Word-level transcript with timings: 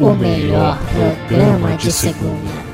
o 0.00 0.14
melhor 0.14 0.78
programa 0.94 1.76
de 1.76 1.92
segunda. 1.92 2.70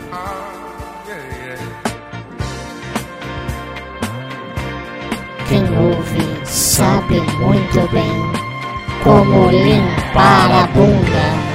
Quem 5.49 5.63
ouve 5.77 6.47
sabe 6.47 7.21
muito 7.21 7.93
bem 7.93 8.33
como 9.03 9.51
limpar 9.51 10.51
a 10.53 10.67
bunda. 10.69 11.46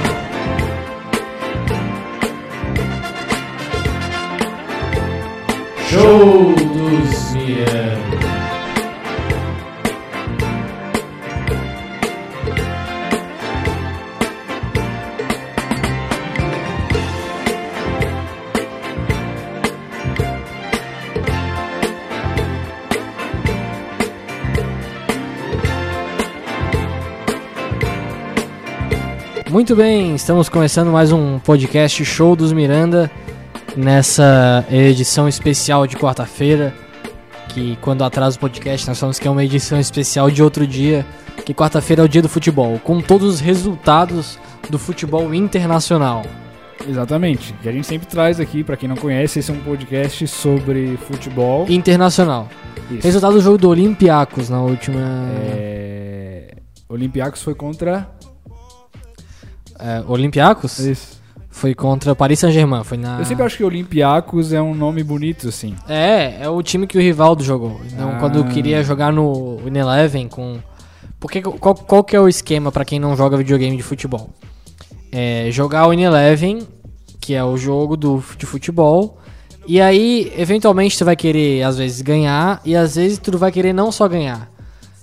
Muito 29.72 29.82
bem, 29.82 30.14
estamos 30.14 30.50
começando 30.50 30.88
mais 30.88 31.12
um 31.12 31.38
podcast 31.38 32.04
Show 32.04 32.36
dos 32.36 32.52
Miranda 32.52 33.10
nessa 33.74 34.66
edição 34.70 35.26
especial 35.26 35.86
de 35.86 35.96
quarta-feira. 35.96 36.74
Que 37.48 37.78
quando 37.80 38.04
atrasa 38.04 38.36
o 38.36 38.38
podcast, 38.38 38.86
nós 38.86 39.00
falamos 39.00 39.18
que 39.18 39.26
é 39.26 39.30
uma 39.30 39.42
edição 39.42 39.80
especial 39.80 40.30
de 40.30 40.42
outro 40.42 40.66
dia, 40.66 41.06
que 41.46 41.54
quarta-feira 41.54 42.02
é 42.02 42.04
o 42.04 42.08
dia 42.08 42.20
do 42.20 42.28
futebol, 42.28 42.78
com 42.80 43.00
todos 43.00 43.26
os 43.26 43.40
resultados 43.40 44.38
do 44.68 44.78
futebol 44.78 45.32
internacional. 45.32 46.20
Exatamente. 46.86 47.54
Que 47.62 47.68
a 47.70 47.72
gente 47.72 47.86
sempre 47.86 48.06
traz 48.06 48.38
aqui, 48.38 48.62
pra 48.62 48.76
quem 48.76 48.86
não 48.86 48.96
conhece, 48.96 49.38
esse 49.38 49.50
é 49.50 49.54
um 49.54 49.60
podcast 49.60 50.28
sobre 50.28 50.98
futebol. 50.98 51.64
Internacional. 51.70 52.46
Isso. 52.90 53.04
Resultado 53.04 53.32
do 53.32 53.40
jogo 53.40 53.56
do 53.56 53.70
Olympiacos 53.70 54.50
na 54.50 54.60
última. 54.60 55.00
É... 55.00 56.56
Olympiacos 56.90 57.42
foi 57.42 57.54
contra. 57.54 58.06
É, 59.82 60.02
Olympiacos? 60.06 60.78
Isso. 60.78 61.20
Foi 61.50 61.74
contra 61.74 62.14
Paris 62.14 62.38
Saint-Germain. 62.38 62.82
Foi 62.84 62.96
na. 62.96 63.18
Eu 63.18 63.24
sempre 63.26 63.44
acho 63.44 63.56
que 63.58 63.64
Olympiacos 63.64 64.52
é 64.52 64.62
um 64.62 64.74
nome 64.74 65.02
bonito, 65.02 65.48
assim. 65.48 65.74
É, 65.88 66.38
é 66.44 66.48
o 66.48 66.62
time 66.62 66.86
que 66.86 66.96
o 66.96 67.00
Rivaldo 67.00 67.42
jogou. 67.44 67.80
Então, 67.92 68.12
Ah. 68.12 68.18
quando 68.18 68.38
eu 68.38 68.44
queria 68.44 68.82
jogar 68.82 69.12
no 69.12 69.58
Eleven 69.66 70.28
com. 70.28 70.58
Porque 71.20 71.42
qual, 71.42 71.74
qual 71.74 72.02
que 72.02 72.16
é 72.16 72.20
o 72.20 72.26
esquema 72.28 72.72
pra 72.72 72.84
quem 72.84 72.98
não 72.98 73.14
joga 73.16 73.36
videogame 73.36 73.76
de 73.76 73.82
futebol? 73.82 74.30
É 75.10 75.48
jogar 75.50 75.86
o 75.86 75.92
Eleven, 75.92 76.66
que 77.20 77.34
é 77.34 77.44
o 77.44 77.56
jogo 77.56 77.96
do, 77.96 78.22
de 78.38 78.46
futebol. 78.46 79.18
E 79.66 79.80
aí, 79.80 80.32
eventualmente, 80.36 80.98
tu 80.98 81.04
vai 81.04 81.14
querer, 81.14 81.62
às 81.64 81.76
vezes, 81.76 82.00
ganhar. 82.00 82.60
E 82.64 82.74
às 82.74 82.96
vezes, 82.96 83.18
tu 83.18 83.36
vai 83.36 83.52
querer 83.52 83.72
não 83.72 83.92
só 83.92 84.08
ganhar. 84.08 84.50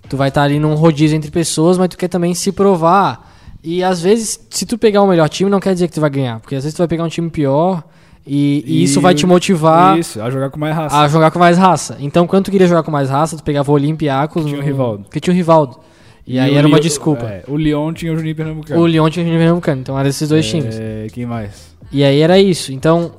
Tu 0.10 0.18
vai 0.18 0.30
estar 0.30 0.42
ali 0.42 0.58
num 0.60 0.74
rodízio 0.74 1.16
entre 1.16 1.30
pessoas, 1.30 1.78
mas 1.78 1.90
tu 1.90 1.98
quer 1.98 2.08
também 2.08 2.34
se 2.34 2.52
provar. 2.52 3.29
E 3.64 3.84
às 3.84 4.02
vezes, 4.02 4.40
se 4.50 4.66
tu 4.66 4.78
pegar 4.78 5.02
o 5.02 5.08
melhor 5.08 5.28
time, 5.30 5.50
não 5.50 5.60
quer 5.60 5.74
dizer 5.74 5.88
que 5.88 5.94
tu 5.94 6.02
vai 6.02 6.10
ganhar. 6.10 6.40
Porque 6.40 6.56
às 6.56 6.64
vezes 6.64 6.76
tu 6.76 6.80
vai 6.80 6.88
pegar 6.88 7.04
um 7.04 7.10
time 7.10 7.30
pior. 7.30 7.84
E, 8.28 8.64
e 8.68 8.84
isso 8.84 9.02
vai 9.02 9.16
te 9.16 9.26
motivar 9.26 9.98
Isso, 9.98 10.22
a 10.22 10.30
jogar 10.30 10.50
com 10.52 10.60
mais 10.60 10.76
raça. 10.76 10.98
a 11.00 11.08
jogar 11.08 11.32
com 11.32 11.40
mais 11.40 11.58
raça. 11.58 11.98
Então, 12.00 12.28
quando 12.28 12.46
tu 12.46 12.52
queria 12.52 12.68
jogar 12.68 12.84
com 12.84 12.92
mais 12.92 13.10
raça, 13.10 13.36
tu 13.36 13.44
pegava 13.44 13.72
o 13.72 13.74
Olympiacos. 13.74 14.46
Tinha 14.46 14.60
o 14.60 14.62
Rivaldo. 14.62 15.06
Que 15.10 15.20
tinha 15.20 15.34
o 15.34 15.36
Rivaldo. 15.36 15.80
E, 16.28 16.38
aí 16.38 16.54
o 16.54 16.58
era 16.58 16.68
uma 16.68 16.78
Lyon- 16.78 16.84
desculpa. 16.84 17.26
é, 17.26 17.44
o 17.48 17.58
Lyon 17.58 17.92
tinha 17.92 18.14
o 18.14 18.16
Juninho 18.16 18.36
Pernambucano. 18.36 18.80
O 18.82 18.86
Lyon 18.86 19.10
tinha 19.10 19.24
o 19.24 19.26
Juninho 19.26 19.42
Pernambucano. 19.42 19.82
Então, 19.82 19.98
eram 19.98 20.10
esses 20.10 20.30
dois 20.30 20.48
times. 20.48 20.78
É, 20.80 21.08
quem 21.12 21.26
mais? 21.26 21.76
E 21.92 22.04
aí 22.04 22.20
era 22.22 22.38
isso. 22.40 22.72
Então, 22.72 23.12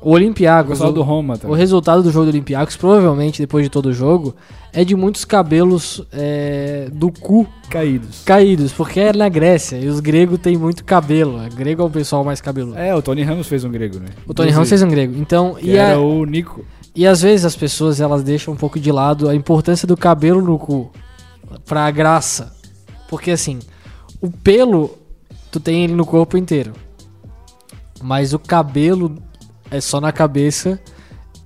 o 0.00 0.10
Olympiacos. 0.12 0.80
O, 0.80 0.92
do 0.92 1.02
Roma 1.02 1.38
o 1.44 1.52
resultado 1.52 2.02
do 2.02 2.10
jogo 2.10 2.26
do 2.26 2.30
Olympiacos, 2.30 2.76
provavelmente, 2.76 3.40
depois 3.40 3.64
de 3.64 3.70
todo 3.70 3.86
o 3.86 3.92
jogo, 3.92 4.34
é 4.72 4.84
de 4.84 4.94
muitos 4.94 5.24
cabelos 5.24 6.02
é, 6.12 6.88
do 6.92 7.10
cu 7.10 7.46
Caídos. 7.68 8.22
caídos. 8.24 8.72
Porque 8.72 9.00
é 9.00 9.12
na 9.12 9.28
Grécia. 9.28 9.76
E 9.76 9.88
os 9.88 10.00
gregos 10.00 10.38
têm 10.38 10.56
muito 10.56 10.84
cabelo. 10.84 11.44
O 11.44 11.54
grego 11.54 11.82
é 11.82 11.84
o 11.84 11.90
pessoal 11.90 12.22
mais 12.24 12.40
cabeludo. 12.40 12.78
É, 12.78 12.94
o 12.94 13.02
Tony 13.02 13.22
Ramos 13.22 13.46
fez 13.48 13.64
um 13.64 13.70
grego, 13.70 13.98
né? 13.98 14.06
O 14.26 14.32
Tony 14.32 14.50
Ramos 14.50 14.68
fez 14.68 14.82
um 14.82 14.88
grego. 14.88 15.14
Então, 15.18 15.54
Que 15.54 15.70
e 15.70 15.78
a- 15.78 15.88
era 15.88 16.00
o 16.00 16.24
Nico. 16.24 16.64
E 16.94 17.06
às 17.06 17.22
vezes 17.22 17.44
as 17.44 17.54
pessoas 17.56 18.00
elas 18.00 18.22
deixam 18.22 18.54
um 18.54 18.56
pouco 18.56 18.78
de 18.80 18.90
lado 18.90 19.28
a 19.28 19.34
importância 19.34 19.86
do 19.86 19.96
cabelo 19.96 20.40
no 20.42 20.58
cu 20.58 20.90
pra 21.64 21.90
graça. 21.90 22.52
Porque 23.08 23.30
assim, 23.30 23.58
o 24.20 24.30
pelo 24.30 24.96
tu 25.50 25.58
tem 25.60 25.84
ele 25.84 25.94
no 25.94 26.04
corpo 26.04 26.36
inteiro. 26.36 26.72
Mas 28.02 28.32
o 28.32 28.38
cabelo 28.38 29.16
é 29.70 29.80
só 29.80 30.00
na 30.00 30.12
cabeça 30.12 30.80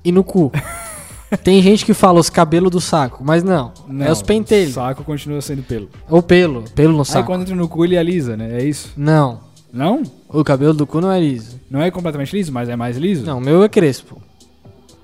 e 0.05 0.11
no 0.13 0.23
cu. 0.25 0.51
tem 1.43 1.63
gente 1.63 1.85
que 1.85 1.95
fala 1.95 2.21
os 2.21 2.29
cabelos 2.29 2.71
do 2.71 2.81
saco, 2.81 3.23
mas 3.25 3.43
não, 3.43 3.73
Não, 3.89 4.07
é 4.07 4.11
os 4.13 4.21
pentelhos. 4.23 4.71
O 4.73 4.75
saco 4.75 5.05
continua 5.05 5.41
sendo 5.41 5.63
pelo. 5.63 5.89
É 6.11 6.15
o 6.15 6.23
pelo, 6.23 6.63
pelo 6.75 6.93
no 6.93 7.01
Aí 7.01 7.05
saco. 7.07 7.27
quando 7.27 7.43
entra 7.43 7.55
no 7.55 7.69
cu 7.69 7.85
ele 7.85 7.97
alisa, 7.97 8.37
né? 8.37 8.61
É 8.61 8.65
isso? 8.65 8.93
Não, 8.97 9.41
Não? 9.73 10.03
o 10.29 10.43
cabelo 10.45 10.75
do 10.75 10.87
cu 10.87 11.01
não 11.01 11.11
é 11.11 11.19
liso. 11.21 11.59
Não 11.71 11.81
é 11.81 11.91
completamente 11.91 12.35
liso, 12.37 12.53
mas 12.53 12.69
é 12.69 12.77
mais 12.77 12.97
liso? 12.97 13.25
Não, 13.25 13.39
o 13.39 13.41
meu 13.41 13.63
é 13.63 13.69
crespo. 13.69 14.21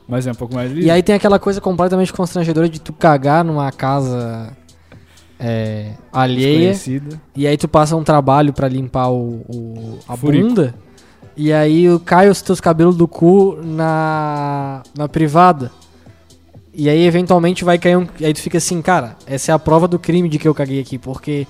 Mas 0.06 0.26
é 0.26 0.32
um 0.32 0.34
pouco 0.34 0.54
mais 0.54 0.72
liso? 0.72 0.86
E 0.86 0.90
aí 0.90 1.02
tem 1.02 1.14
aquela 1.14 1.38
coisa 1.38 1.60
completamente 1.60 2.12
constrangedora 2.12 2.68
de 2.68 2.80
tu 2.80 2.92
cagar 2.94 3.44
numa 3.44 3.70
casa 3.70 4.56
é, 5.38 5.92
alheia 6.12 6.72
e 7.36 7.46
aí 7.46 7.56
tu 7.56 7.68
passa 7.68 7.94
um 7.94 8.02
trabalho 8.02 8.52
pra 8.52 8.66
limpar 8.68 9.08
o, 9.10 9.44
o- 9.48 9.98
a 10.08 10.16
Furico. 10.16 10.48
bunda 10.48 10.74
e 11.38 11.52
aí 11.52 11.88
o- 11.88 11.98
cai 12.00 12.28
os 12.28 12.42
teus 12.42 12.60
cabelos 12.60 12.96
do 12.96 13.06
cu 13.08 13.56
na, 13.62 14.82
na 14.96 15.08
privada. 15.08 15.70
E 16.74 16.88
aí 16.88 17.06
eventualmente 17.06 17.64
vai 17.64 17.78
cair 17.78 17.96
um. 17.96 18.06
Aí 18.22 18.34
tu 18.34 18.40
fica 18.40 18.58
assim, 18.58 18.82
cara, 18.82 19.16
essa 19.26 19.50
é 19.52 19.54
a 19.54 19.58
prova 19.58 19.88
do 19.88 19.98
crime 19.98 20.28
de 20.28 20.38
que 20.38 20.46
eu 20.46 20.54
caguei 20.54 20.80
aqui, 20.80 20.96
porque 20.98 21.46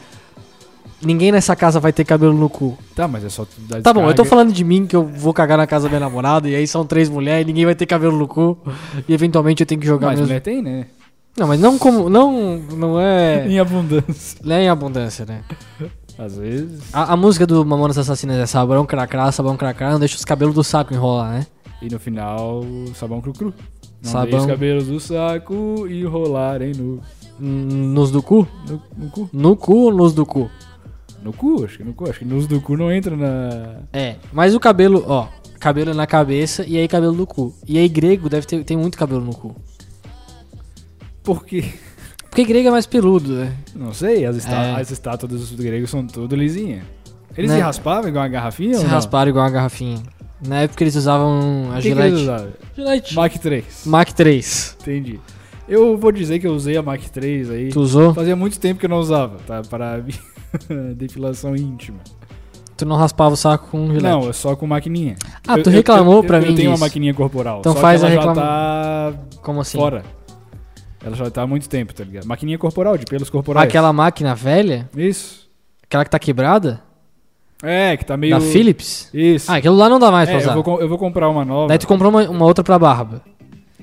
ninguém 1.02 1.30
nessa 1.32 1.54
casa 1.54 1.78
vai 1.80 1.92
ter 1.92 2.04
cabelo 2.04 2.32
no 2.32 2.48
cu. 2.48 2.78
Tá, 2.94 3.06
mas 3.06 3.24
é 3.24 3.28
só 3.28 3.44
tu 3.44 3.60
dar 3.68 3.82
Tá 3.82 3.92
bom, 3.92 4.08
eu 4.08 4.14
tô 4.14 4.24
falando 4.24 4.52
de 4.52 4.64
mim 4.64 4.86
que 4.86 4.96
eu 4.96 5.04
vou 5.04 5.34
cagar 5.34 5.58
na 5.58 5.66
casa 5.66 5.84
da 5.84 5.90
minha 5.90 6.00
namorada 6.00 6.48
e 6.48 6.54
aí 6.54 6.66
são 6.66 6.84
três 6.86 7.08
mulheres 7.10 7.42
e 7.42 7.46
ninguém 7.46 7.64
vai 7.66 7.74
ter 7.74 7.84
cabelo 7.86 8.16
no 8.16 8.26
cu. 8.28 8.56
E 9.08 9.12
eventualmente 9.12 9.62
eu 9.62 9.66
tenho 9.66 9.80
que 9.80 9.86
jogar 9.86 10.06
Mas 10.08 10.18
mesmo. 10.20 10.28
mulher 10.28 10.40
tem, 10.40 10.62
né? 10.62 10.86
Não, 11.36 11.46
mas 11.46 11.60
não 11.60 11.78
como. 11.78 12.08
Não, 12.08 12.56
não 12.58 12.98
é. 13.00 13.46
Em 13.48 13.58
abundância. 13.60 14.38
Não 14.42 14.56
é 14.56 14.62
em 14.64 14.68
abundância, 14.68 15.24
né? 15.26 15.42
Às 16.18 16.36
vezes. 16.36 16.80
A, 16.92 17.12
a 17.12 17.16
música 17.16 17.46
do 17.46 17.64
Mamonas 17.64 17.96
Assassinas 17.96 18.36
é 18.38 18.46
sabão 18.46 18.84
cracrá, 18.84 19.30
sabão 19.30 19.56
cracrá, 19.56 19.92
não 19.92 19.98
deixa 20.00 20.16
os 20.16 20.24
cabelos 20.24 20.54
do 20.54 20.64
saco 20.64 20.92
enrolar, 20.92 21.30
né? 21.32 21.46
E 21.80 21.88
no 21.88 21.98
final, 22.00 22.64
sabão 22.94 23.20
cru-cru. 23.20 23.54
Não 24.02 24.10
Sabão- 24.12 24.24
deixe 24.30 24.38
os 24.40 24.46
cabelos 24.46 24.86
do 24.88 25.00
saco 25.00 25.86
e 25.88 26.04
rolarem 26.04 26.72
no, 26.72 27.00
N- 27.40 27.86
Nos 27.94 28.10
do 28.10 28.20
cu? 28.22 28.46
no, 28.68 28.82
no 28.96 29.10
cu. 29.10 29.30
No 29.32 29.56
cu 29.56 29.74
ou 29.84 29.92
nos 29.94 30.12
do 30.12 30.26
cu? 30.26 30.50
No 31.22 31.32
cu, 31.32 31.64
acho 31.64 31.78
que 31.78 31.84
no 31.84 31.94
cu. 31.94 32.08
Acho 32.10 32.18
que 32.20 32.24
nos 32.24 32.46
do 32.48 32.60
cu 32.60 32.76
não 32.76 32.90
entra 32.92 33.16
na... 33.16 33.80
É, 33.92 34.16
mas 34.32 34.54
o 34.54 34.60
cabelo, 34.60 35.04
ó, 35.06 35.26
cabelo 35.60 35.94
na 35.94 36.06
cabeça 36.06 36.64
e 36.66 36.76
aí 36.76 36.86
cabelo 36.88 37.12
no 37.12 37.26
cu. 37.26 37.52
E 37.66 37.76
aí 37.78 37.88
grego 37.88 38.28
deve 38.28 38.46
ter 38.46 38.62
tem 38.64 38.76
muito 38.76 38.96
cabelo 38.98 39.20
no 39.20 39.34
cu. 39.34 39.54
Por 41.22 41.44
quê? 41.44 41.64
Porque 42.30 42.44
grego 42.44 42.68
é 42.68 42.70
mais 42.70 42.86
peludo, 42.86 43.32
né? 43.32 43.52
Não 43.74 43.92
sei, 43.92 44.24
as, 44.24 44.36
está- 44.36 44.62
É. 44.64 44.80
as 44.80 44.90
estátuas 44.90 45.32
dos 45.32 45.50
gregos 45.52 45.90
são 45.90 46.06
tudo 46.06 46.36
lisinhas. 46.36 46.82
Eles 47.36 47.50
Né? 47.50 47.56
se 47.56 47.62
raspavam 47.62 48.08
igual 48.08 48.24
uma 48.24 48.28
garrafinha 48.28 48.74
Se 48.74 48.80
ou 48.80 48.84
não? 48.84 48.90
rasparam 48.90 49.30
igual 49.30 49.44
uma 49.44 49.50
garrafinha. 49.50 50.02
Na 50.46 50.60
época 50.62 50.84
eles 50.84 50.94
usavam 50.94 51.70
a 51.72 51.78
O 51.78 51.82
que 51.82 51.82
que 51.82 51.88
eles 51.88 52.18
Gillette. 52.18 52.22
usavam? 52.22 52.48
Gillette. 52.76 53.14
Mach 53.14 53.38
3. 53.38 53.64
Mach 53.86 54.12
3. 54.12 54.76
Entendi. 54.80 55.20
Eu 55.68 55.96
vou 55.98 56.12
dizer 56.12 56.38
que 56.38 56.46
eu 56.46 56.52
usei 56.54 56.76
a 56.76 56.82
Mach 56.82 57.08
3 57.10 57.50
aí. 57.50 57.68
Tu 57.70 57.80
usou? 57.80 58.14
Fazia 58.14 58.36
muito 58.36 58.58
tempo 58.60 58.78
que 58.80 58.86
eu 58.86 58.90
não 58.90 58.98
usava, 58.98 59.36
tá? 59.46 59.62
Para 59.68 60.02
depilação 60.96 61.56
íntima. 61.56 61.98
Tu 62.76 62.86
não 62.86 62.96
raspava 62.96 63.34
o 63.34 63.36
saco 63.36 63.68
com 63.70 63.86
Gillette? 63.86 64.02
Não, 64.04 64.28
é 64.28 64.32
só 64.32 64.54
com 64.54 64.66
maquininha. 64.66 65.16
Ah, 65.46 65.58
Eu- 65.58 65.62
tu 65.64 65.70
eu- 65.70 65.72
reclamou 65.74 66.16
eu, 66.18 66.24
pra 66.24 66.38
eu, 66.38 66.42
mim 66.42 66.48
Eu 66.50 66.54
tenho 66.54 66.68
uma 66.70 66.74
disso. 66.74 66.84
maquininha 66.84 67.12
corporal. 67.14 67.58
Então 67.60 67.72
só 67.74 67.80
faz 67.80 68.00
que 68.00 68.06
a 68.06 68.10
ela 68.10 68.18
reclama- 68.20 68.40
já 68.40 68.46
tá 69.12 69.38
Como 69.42 69.60
assim? 69.60 69.76
fora. 69.78 70.04
Ela 71.04 71.14
já 71.16 71.30
tá 71.30 71.42
há 71.42 71.46
muito 71.46 71.68
tempo, 71.68 71.94
tá 71.94 72.02
ligado? 72.04 72.26
Maquininha 72.26 72.58
corporal, 72.58 72.96
de 72.98 73.06
pelos 73.06 73.30
corporais. 73.30 73.68
Aquela 73.68 73.92
máquina 73.92 74.34
velha? 74.34 74.88
Isso. 74.96 75.48
Aquela 75.84 76.04
que 76.04 76.10
tá 76.10 76.18
quebrada? 76.18 76.82
É, 77.62 77.96
que 77.96 78.04
tá 78.04 78.16
meio... 78.16 78.34
Da 78.34 78.40
Philips? 78.40 79.08
Isso. 79.12 79.50
Ah, 79.50 79.56
aquilo 79.56 79.76
lá 79.76 79.88
não 79.88 79.98
dá 79.98 80.10
mais 80.10 80.28
É, 80.28 80.32
pra 80.32 80.40
eu 80.40 80.44
usar. 80.44 80.54
vou, 80.54 80.62
com- 80.62 80.80
eu 80.80 80.88
vou 80.88 80.98
comprar 80.98 81.28
uma 81.28 81.44
nova. 81.44 81.68
Daí 81.68 81.78
tu 81.78 81.86
comprou 81.86 82.10
uma, 82.10 82.22
uma 82.28 82.44
outra 82.44 82.62
pra 82.62 82.78
barba. 82.78 83.22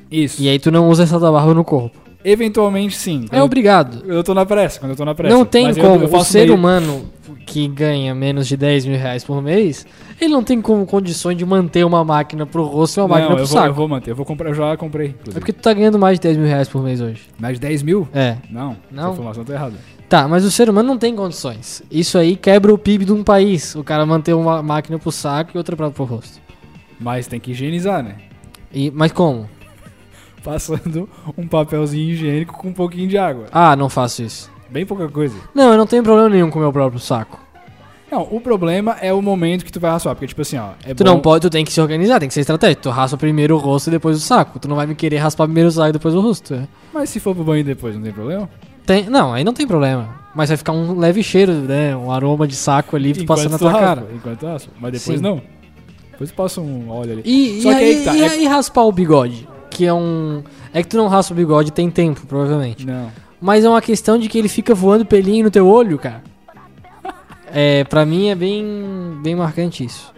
Isso. 0.10 0.42
E 0.42 0.48
aí 0.48 0.60
tu 0.60 0.72
não 0.72 0.88
usa 0.90 1.04
essa 1.04 1.20
da 1.20 1.32
barba 1.32 1.54
no 1.54 1.64
corpo. 1.64 1.98
Eventualmente, 2.26 2.98
sim. 2.98 3.26
É 3.32 3.42
obrigado. 3.44 4.04
Eu 4.08 4.24
tô 4.24 4.34
na 4.34 4.46
pressa, 4.46 4.80
quando 4.80 4.92
eu 4.92 4.96
tô 4.98 5.06
na 5.06 5.14
pressa. 5.14 5.34
Não 5.36 5.46
tem 5.46 5.66
Mas 5.68 5.78
eu- 5.78 5.84
como. 5.84 6.02
eu 6.04 6.08
o 6.08 6.12
faço 6.12 6.32
ser 6.32 6.40
meio- 6.42 6.56
humano 6.56 7.06
que 7.46 7.68
ganha 7.68 8.16
menos 8.16 8.48
de 8.48 8.58
10 8.58 8.86
mil 8.86 8.98
reais 8.98 9.24
por 9.24 9.40
mês, 9.42 9.86
ele 10.20 10.34
não 10.34 10.44
tem 10.44 10.60
como 10.60 10.84
condições 10.88 11.38
de 11.38 11.46
manter 11.46 11.86
uma 11.86 12.04
máquina 12.04 12.44
pro 12.46 12.64
rosto 12.64 12.98
e 12.98 13.02
uma 13.02 13.08
Não, 13.08 13.10
máquina 13.16 13.32
eu 13.34 13.38
pro 13.38 13.46
vou, 13.46 13.56
saco. 13.58 13.68
eu 13.68 13.74
vou 13.76 13.88
manter. 13.88 14.12
Eu 14.12 14.16
vou 14.16 14.26
comprar, 14.26 14.50
eu 14.50 14.56
já 14.56 14.76
comprei. 14.76 15.08
É 15.08 15.10
inclusive. 15.12 15.40
porque 15.40 15.54
tu 15.54 15.62
tá 15.62 15.72
ganhando 15.72 16.00
mais 16.00 16.18
de 16.20 16.24
10 16.24 16.38
mil 16.38 16.48
reais 16.48 16.68
por 16.68 16.82
mês 16.82 17.00
hoje. 17.00 17.22
Mais 17.40 17.54
de 17.56 17.62
10 17.62 17.84
mil? 17.84 18.08
É. 18.12 18.38
Não, 18.50 18.76
Não? 18.92 19.04
essa 19.04 19.12
informação 19.14 19.44
tá 19.46 19.54
errada. 19.54 19.76
Tá, 20.10 20.28
mas 20.28 20.44
o 20.44 20.50
ser 20.52 20.68
humano 20.70 20.88
não 20.88 20.98
tem 20.98 21.16
condições. 21.16 21.84
Isso 21.92 22.18
aí 22.18 22.36
quebra 22.36 22.74
o 22.74 22.78
PIB 22.78 23.06
de 23.06 23.14
um 23.14 23.24
país. 23.24 23.76
O 23.76 23.84
cara 23.84 24.06
manter 24.06 24.34
uma 24.34 24.62
máquina 24.64 24.98
pro 24.98 25.12
saco 25.12 25.52
e 25.54 25.58
outra 25.58 25.76
pra, 25.76 25.92
pro 25.92 26.04
rosto. 26.06 26.40
Mas 27.00 27.28
tem 27.28 27.40
que 27.40 27.52
higienizar, 27.52 28.04
né? 28.04 28.16
E, 28.74 28.90
mas 28.92 29.12
como? 29.12 29.48
Passando 30.46 31.10
um 31.38 31.48
papelzinho 31.48 32.12
higiênico 32.12 32.54
com 32.58 32.68
um 32.70 32.74
pouquinho 32.74 33.08
de 33.08 33.18
água. 33.18 33.46
Ah, 33.52 33.76
não 33.76 33.90
faço 33.90 34.22
isso. 34.24 34.50
Bem 34.70 34.86
pouca 34.86 35.10
coisa. 35.10 35.36
Não, 35.54 35.72
eu 35.72 35.78
não 35.78 35.88
tenho 35.88 36.04
problema 36.04 36.30
nenhum 36.30 36.50
com 36.52 36.60
o 36.60 36.62
meu 36.62 36.72
próprio 36.72 37.00
saco. 37.00 37.40
Não, 38.12 38.22
o 38.32 38.40
problema 38.40 38.96
é 39.02 39.12
o 39.12 39.22
momento 39.22 39.66
que 39.66 39.72
tu 39.72 39.80
vai 39.80 39.90
raspar. 39.92 40.14
Porque, 40.14 40.28
tipo 40.28 40.42
assim, 40.44 40.58
ó. 40.58 40.70
É 40.86 40.94
Tu 40.94 41.04
bom- 41.04 41.10
não 41.12 41.20
pode, 41.20 41.42
tu 41.42 41.50
tem 41.50 41.66
que 41.66 41.74
se 41.74 41.82
organizar, 41.82 42.20
tem 42.20 42.28
que 42.28 42.34
ser 42.36 42.42
estratégico. 42.42 42.84
Tu 42.84 42.90
raspa 42.92 43.18
primeiro 43.18 43.56
o 43.56 43.58
rosto 43.58 43.88
e 43.88 43.92
depois 43.92 44.16
o 44.18 44.20
saco. 44.20 44.60
Tu 44.60 44.68
não 44.68 44.76
vai 44.76 44.86
me 44.86 44.94
querer 44.94 45.18
raspar 45.18 45.46
primeiro 45.46 45.70
o 45.70 45.72
saco 45.72 45.90
e 45.90 45.94
depois 45.94 46.14
o 46.14 46.22
rosto. 46.22 46.54
é. 46.54 46.68
Mas 46.94 47.10
se 47.10 47.20
for 47.20 47.34
pro 47.34 47.44
banho 47.44 47.64
depois, 47.64 47.96
não 47.96 48.04
tem 48.04 48.14
problema? 48.14 48.48
Tem, 48.86 49.10
não, 49.10 49.34
aí 49.34 49.44
não 49.44 49.54
tem 49.54 49.66
problema. 49.66 50.08
Mas 50.36 50.50
vai 50.50 50.58
ficar 50.58 50.74
um 50.74 50.96
leve 51.00 51.24
cheiro, 51.24 51.52
né? 51.54 51.96
Um 51.98 52.12
aroma 52.12 52.48
de 52.48 52.56
saco 52.56 52.96
ali 52.96 53.26
passando 53.26 53.52
na 53.54 53.58
tu 53.58 53.62
tua 53.62 53.72
raspa, 53.72 53.86
cara. 53.88 54.08
Enquanto 54.14 54.46
raspa. 54.46 54.72
Mas 54.80 54.92
depois 54.92 55.18
Sim. 55.18 55.24
não. 55.24 55.42
Depois 56.12 56.32
passa 56.32 56.62
um 56.62 56.90
óleo 56.92 57.14
ali. 57.14 57.22
E, 57.26 57.62
Só 57.64 57.72
e 57.72 57.76
que 57.76 57.84
aí 57.84 57.96
aí, 57.98 58.06
tá, 58.06 58.16
e 58.16 58.22
é- 58.22 58.28
aí 58.30 58.46
raspar 58.46 58.84
o 58.84 58.92
bigode? 58.92 59.48
Que 59.76 59.86
é 59.86 59.94
um. 59.94 60.42
É 60.74 60.82
que 60.82 60.88
tu 60.90 60.98
não 60.98 61.08
raspa 61.08 61.34
o 61.34 61.38
bigode 61.38 61.72
tem 61.72 61.90
tempo, 61.90 62.26
provavelmente. 62.28 62.86
Não. 62.86 63.12
Mas 63.42 63.64
é 63.66 63.70
uma 63.70 63.82
questão 63.82 64.18
de 64.18 64.30
que 64.30 64.38
ele 64.38 64.48
fica 64.48 64.74
voando 64.74 65.06
pelinho 65.06 65.44
no 65.46 65.52
teu 65.52 65.68
olho, 65.68 65.98
cara. 66.00 66.24
É, 67.52 67.84
pra 67.84 68.06
mim 68.06 68.30
é 68.30 68.36
bem, 68.36 68.66
bem 69.22 69.36
marcante 69.36 69.84
isso. 69.84 70.14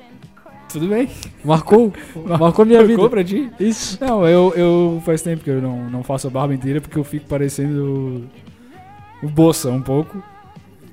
Tudo 0.71 0.87
bem. 0.87 1.09
Marcou, 1.43 1.93
marcou 2.39 2.65
minha 2.65 2.79
Marcou 2.79 2.95
vida. 2.97 3.09
pra 3.09 3.23
ti? 3.23 3.49
Isso. 3.59 3.97
Não, 3.99 4.27
eu, 4.27 4.53
eu 4.55 5.01
faz 5.05 5.21
tempo 5.21 5.43
que 5.43 5.49
eu 5.49 5.61
não, 5.61 5.89
não 5.89 6.03
faço 6.03 6.27
a 6.27 6.29
barba 6.29 6.53
inteira 6.53 6.79
porque 6.81 6.97
eu 6.97 7.03
fico 7.03 7.25
parecendo 7.27 8.25
o 9.23 9.27
Bossa 9.27 9.69
um 9.69 9.81
pouco. 9.81 10.21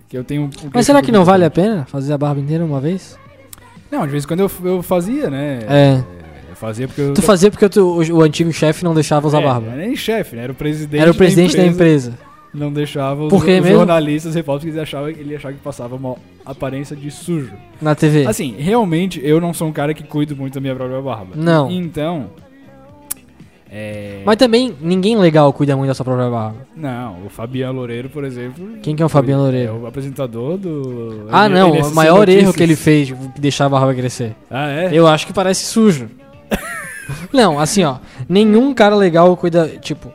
Que 0.09 0.17
eu 0.17 0.25
tenho 0.25 0.45
um 0.45 0.51
Mas 0.73 0.87
será 0.87 1.03
que 1.03 1.13
não 1.13 1.25
vale 1.25 1.45
a 1.45 1.51
pena 1.51 1.85
fazer 1.87 2.13
a 2.13 2.19
barba 2.19 2.41
inteira 2.41 2.65
uma 2.65 2.81
vez? 2.81 3.19
Não, 3.91 4.05
de 4.07 4.13
vez 4.13 4.25
em 4.25 4.27
quando 4.27 4.41
eu, 4.41 4.51
eu 4.65 4.83
fazia, 4.83 5.29
né? 5.29 5.61
É. 5.69 6.05
Fazia 6.65 6.87
porque 6.89 7.01
eu. 7.03 7.13
Tu 7.15 7.21
fazia 7.23 7.51
porque 7.51 7.65
o, 7.65 7.69
teu- 7.71 7.87
o, 7.89 7.99
o 8.19 8.23
antigo 8.23 8.51
chefe 8.53 8.83
não 8.85 8.95
deixava 8.95 9.27
usar 9.27 9.41
É, 9.41 9.45
barba. 9.45 9.67
Não 9.67 9.73
era 9.75 9.83
nem 9.87 9.95
chefe, 9.95 10.35
né? 10.37 10.45
Era 10.45 10.53
o 10.53 10.55
presidente. 10.55 11.01
Era 11.03 11.11
o 11.11 11.15
presidente 11.15 11.57
da 11.57 11.67
empresa. 11.67 12.19
Não 12.55 12.73
deixava 12.73 13.25
os, 13.25 13.29
Por 13.31 13.45
quê 13.45 13.57
os 13.59 13.63
mesmo? 13.65 13.79
jornalistas, 13.79 14.31
os 14.31 14.35
repórteres, 14.37 14.79
achavam, 14.79 15.09
ele 15.11 15.35
achava 15.37 15.53
que 15.53 15.61
passava 15.61 15.97
uma 15.97 16.15
aparência 16.47 16.95
de 16.97 17.11
sujo. 17.11 17.53
Na 17.83 17.95
TV. 17.97 18.27
Assim, 18.27 18.55
realmente, 18.59 19.21
eu 19.23 19.41
não 19.41 19.53
sou 19.53 19.67
um 19.69 19.73
cara 19.73 19.93
que 19.93 20.05
cuido 20.05 20.35
muito 20.37 20.55
da 20.55 20.61
minha 20.61 20.75
própria 20.75 21.01
barba. 21.03 21.33
Não. 21.35 21.69
Então. 21.71 22.31
É. 23.77 24.21
Mas 24.25 24.37
também 24.37 24.73
ninguém 24.81 25.17
legal 25.17 25.53
cuida 25.53 25.77
muito 25.77 25.89
da 25.89 25.95
sua 25.95 26.05
própria 26.05 26.31
barba. 26.31 26.59
Não, 26.77 27.27
o 27.27 27.29
Fabiano 27.29 27.73
Loureiro, 27.79 28.09
por 28.09 28.23
exemplo. 28.25 28.65
Quem 28.81 28.95
que 28.95 29.03
é 29.03 29.07
o 29.07 29.09
Fabiano 29.09 29.41
É 29.43 29.45
Loureiro? 29.47 29.81
o 29.83 29.87
apresentador 29.89 30.57
do. 30.57 31.27
Ah, 31.31 31.47
Ele- 31.47 31.55
não. 31.55 31.69
ele 31.71 31.79
O 31.79 31.81
assiste 31.81 31.95
maior 31.97 32.19
notícias. 32.21 32.43
erro 32.45 32.53
que 32.55 32.63
ele 32.63 32.77
fez 32.77 33.09
de 33.09 33.15
deixar 33.41 33.65
a 33.65 33.69
barba 33.69 33.93
crescer. 33.93 34.33
Ah, 34.49 34.71
é? 34.71 34.91
Eu 34.93 35.09
acho 35.09 35.27
que 35.27 35.33
parece 35.33 35.65
sujo. 35.65 36.09
Não, 37.35 37.59
assim, 37.59 37.85
ó. 37.85 37.97
Nenhum 38.29 38.73
cara 38.73 38.95
legal 38.97 39.37
cuida. 39.37 39.69
Tipo. 39.83 40.11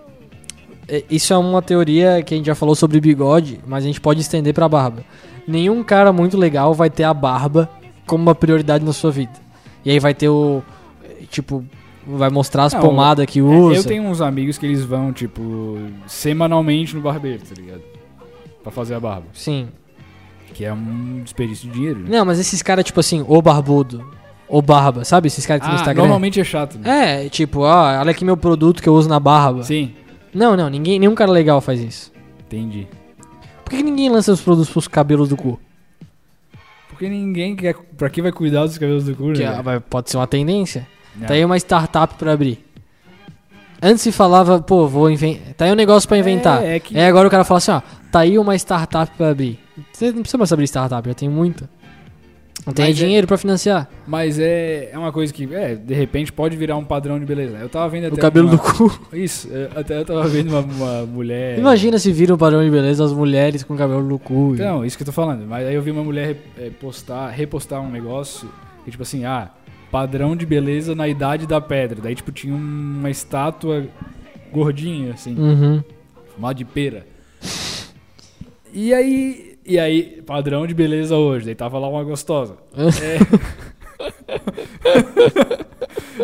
é- 0.88 1.04
Isso 1.10 1.34
é 1.34 1.38
uma 1.38 1.62
teoria 1.62 2.24
que 2.24 2.34
a 2.34 2.38
gente 2.38 2.48
já 2.48 2.56
falou 2.56 2.74
sobre 2.76 3.00
bigode, 3.00 3.60
mas 3.68 3.84
a 3.84 3.88
gente 3.88 4.02
pode 4.02 4.22
estender 4.22 4.54
pra 4.54 4.68
barba. 4.70 5.04
Nenhum 5.48 5.84
cara 5.84 6.12
muito 6.14 6.38
legal 6.38 6.74
vai 6.74 6.90
ter 6.90 7.04
a 7.04 7.14
barba 7.14 7.70
como 8.08 8.24
uma 8.24 8.34
prioridade 8.36 8.84
na 8.86 8.94
sua 8.94 9.12
vida. 9.12 9.34
E 9.86 9.92
aí 9.92 10.00
vai 10.00 10.14
ter 10.14 10.30
o. 10.30 10.64
é, 11.04 11.26
Tipo. 11.30 11.64
Vai 12.12 12.30
mostrar 12.32 12.64
as 12.64 12.74
Não, 12.74 12.80
pomadas 12.82 13.26
que 13.28 13.38
É, 13.38 13.42
usa. 13.44 13.76
Eu 13.76 13.84
tenho 13.84 14.02
uns 14.04 14.20
amigos 14.20 14.58
que 14.58 14.66
eles 14.66 14.84
vão, 14.84 15.14
tipo, 15.14 15.78
semanalmente 16.08 16.96
no 16.96 17.02
barbeiro, 17.02 17.44
tá 17.44 17.54
ligado? 17.56 17.82
Pra 18.64 18.72
fazer 18.72 18.96
a 18.96 19.00
barba. 19.00 19.26
Sim. 19.34 19.68
Que 20.56 20.66
é 20.66 20.74
um 20.74 21.22
desperdício 21.24 21.68
de 21.70 21.74
dinheiro. 21.76 22.00
né? 22.00 22.06
Não, 22.10 22.26
mas 22.26 22.40
esses 22.40 22.64
caras, 22.64 22.84
tipo 22.84 23.00
assim, 23.00 23.24
o 23.28 23.40
barbudo, 23.44 24.04
o 24.50 24.62
barba, 24.62 25.06
sabe? 25.06 25.28
Esses 25.28 25.46
caras 25.46 25.62
que 25.62 25.68
tem 25.68 25.74
no 25.74 25.78
Ah, 25.78 25.82
Instagram. 25.82 26.02
normalmente 26.04 26.40
é 26.40 26.44
chato, 26.44 26.78
né? 26.80 27.26
É, 27.26 27.30
tipo, 27.30 27.60
ó, 27.62 28.00
olha 28.00 28.12
aqui 28.12 28.26
meu 28.26 28.36
produto 28.36 28.82
que 28.82 28.90
eu 28.90 28.94
uso 28.94 29.08
na 29.08 29.20
barba. 29.20 29.64
Sim. 29.64 29.94
Não, 30.34 30.56
não, 30.58 30.70
ninguém, 30.70 31.00
nenhum 31.00 31.16
cara 31.16 31.32
legal 31.32 31.62
faz 31.62 31.80
isso. 31.80 32.12
Entendi. 32.48 32.88
Por 33.64 33.70
que, 33.72 33.78
que 33.78 33.84
ninguém 33.84 34.10
lança 34.10 34.32
os 34.32 34.42
produtos 34.42 34.70
pros 34.72 34.88
cabelos 34.88 35.30
do 35.30 35.38
cu? 35.38 35.60
Porque 36.90 37.08
ninguém 37.08 37.56
quer. 37.56 37.76
Pra 37.98 38.10
que 38.10 38.22
vai 38.22 38.32
cuidar 38.32 38.66
dos 38.66 38.78
cabelos 38.78 39.06
do 39.06 39.16
cu, 39.16 39.34
Que 39.34 39.40
né? 39.44 39.56
ah, 39.58 39.62
vai- 39.62 39.80
pode 39.80 40.10
ser 40.10 40.18
uma 40.18 40.28
tendência. 40.28 40.88
Não. 41.16 41.28
Tá 41.28 41.34
aí 41.34 41.46
uma 41.46 41.58
startup 41.58 42.16
pra 42.16 42.34
abrir. 42.34 42.66
Antes 43.82 44.02
se 44.02 44.12
falava, 44.12 44.60
pô, 44.62 44.88
vou 44.88 45.10
inventar. 45.10 45.54
Tá 45.54 45.66
aí 45.66 45.72
um 45.72 45.76
negócio 45.76 46.08
pra 46.10 46.18
inventar. 46.18 46.64
É, 46.64 46.76
é 46.76 46.80
que- 46.80 46.98
Aí 46.98 47.06
agora 47.06 47.28
o 47.28 47.32
cara 47.32 47.44
fala 47.46 47.60
assim, 47.60 47.72
ó, 47.72 47.82
tá 48.12 48.20
aí 48.20 48.38
uma 48.38 48.56
startup 48.56 49.12
pra 49.16 49.30
abrir. 49.30 49.58
Você 49.94 50.08
não 50.12 50.22
precisa 50.22 50.38
mais 50.38 50.52
abrir 50.52 50.66
startup, 50.66 51.08
já 51.08 51.14
tem 51.16 51.30
muita. 51.30 51.70
Não 52.66 52.74
tem 52.74 52.86
Mas 52.88 52.98
é- 52.98 53.04
dinheiro 53.06 53.26
pra 53.26 53.38
financiar. 53.38 53.90
Mas 54.06 54.38
é, 54.38 54.90
é 54.92 54.98
uma 54.98 55.12
coisa 55.12 55.34
que, 55.34 55.48
é, 55.56 55.76
de 55.76 55.94
repente 55.94 56.32
pode 56.32 56.56
virar 56.58 56.76
um 56.76 56.84
padrão 56.84 57.18
de 57.20 57.26
beleza. 57.26 57.58
Eu 57.58 57.70
tava 57.70 57.88
vendo 57.90 58.08
até. 58.08 58.16
O 58.16 58.20
cabelo 58.20 58.48
uma- 58.48 58.58
do 58.58 58.62
cu. 58.62 59.00
Isso, 59.14 59.48
é, 59.52 59.70
até 59.80 59.98
eu 60.00 60.06
tava 60.06 60.28
vendo 60.28 60.50
uma, 60.50 60.60
uma 60.60 61.06
mulher. 61.06 61.58
Imagina 61.58 61.98
se 61.98 62.12
vira 62.12 62.34
um 62.34 62.38
padrão 62.38 62.64
de 62.64 62.70
beleza 62.70 63.04
as 63.04 63.14
mulheres 63.14 63.64
com 63.64 63.76
cabelo 63.78 64.08
do 64.08 64.20
cu. 64.20 64.52
Então, 64.54 64.86
isso 64.86 64.98
que 64.98 65.04
eu 65.04 65.06
tô 65.06 65.12
falando. 65.12 65.46
Mas 65.48 65.66
aí 65.66 65.74
eu 65.74 65.82
vi 65.82 65.90
uma 65.92 66.04
mulher 66.04 66.36
é, 66.60 66.70
postar, 66.70 67.30
repostar 67.30 67.82
um 67.82 67.90
negócio 67.90 68.48
que, 68.84 68.92
tipo 68.92 69.04
assim, 69.04 69.24
ah, 69.26 69.50
padrão 69.90 70.36
de 70.36 70.46
beleza 70.46 70.94
na 70.94 71.08
idade 71.08 71.48
da 71.48 71.60
pedra. 71.62 72.00
Daí, 72.04 72.14
tipo, 72.14 72.32
tinha 72.32 72.54
uma 72.54 73.10
estátua 73.10 73.88
gordinha, 74.52 75.14
assim, 75.14 75.34
Uhum. 75.40 75.84
chamada 76.36 76.56
de 76.56 76.66
pera. 76.66 77.08
E 78.72 78.94
aí, 78.94 79.49
e 79.70 79.80
aí, 79.80 80.22
padrão 80.26 80.66
de 80.66 80.74
beleza 80.74 81.16
hoje. 81.16 81.46
Daí 81.46 81.56
tava 81.56 81.78
lá 81.78 81.88
uma 81.88 82.04
gostosa. 82.04 82.56
É. 82.78 83.20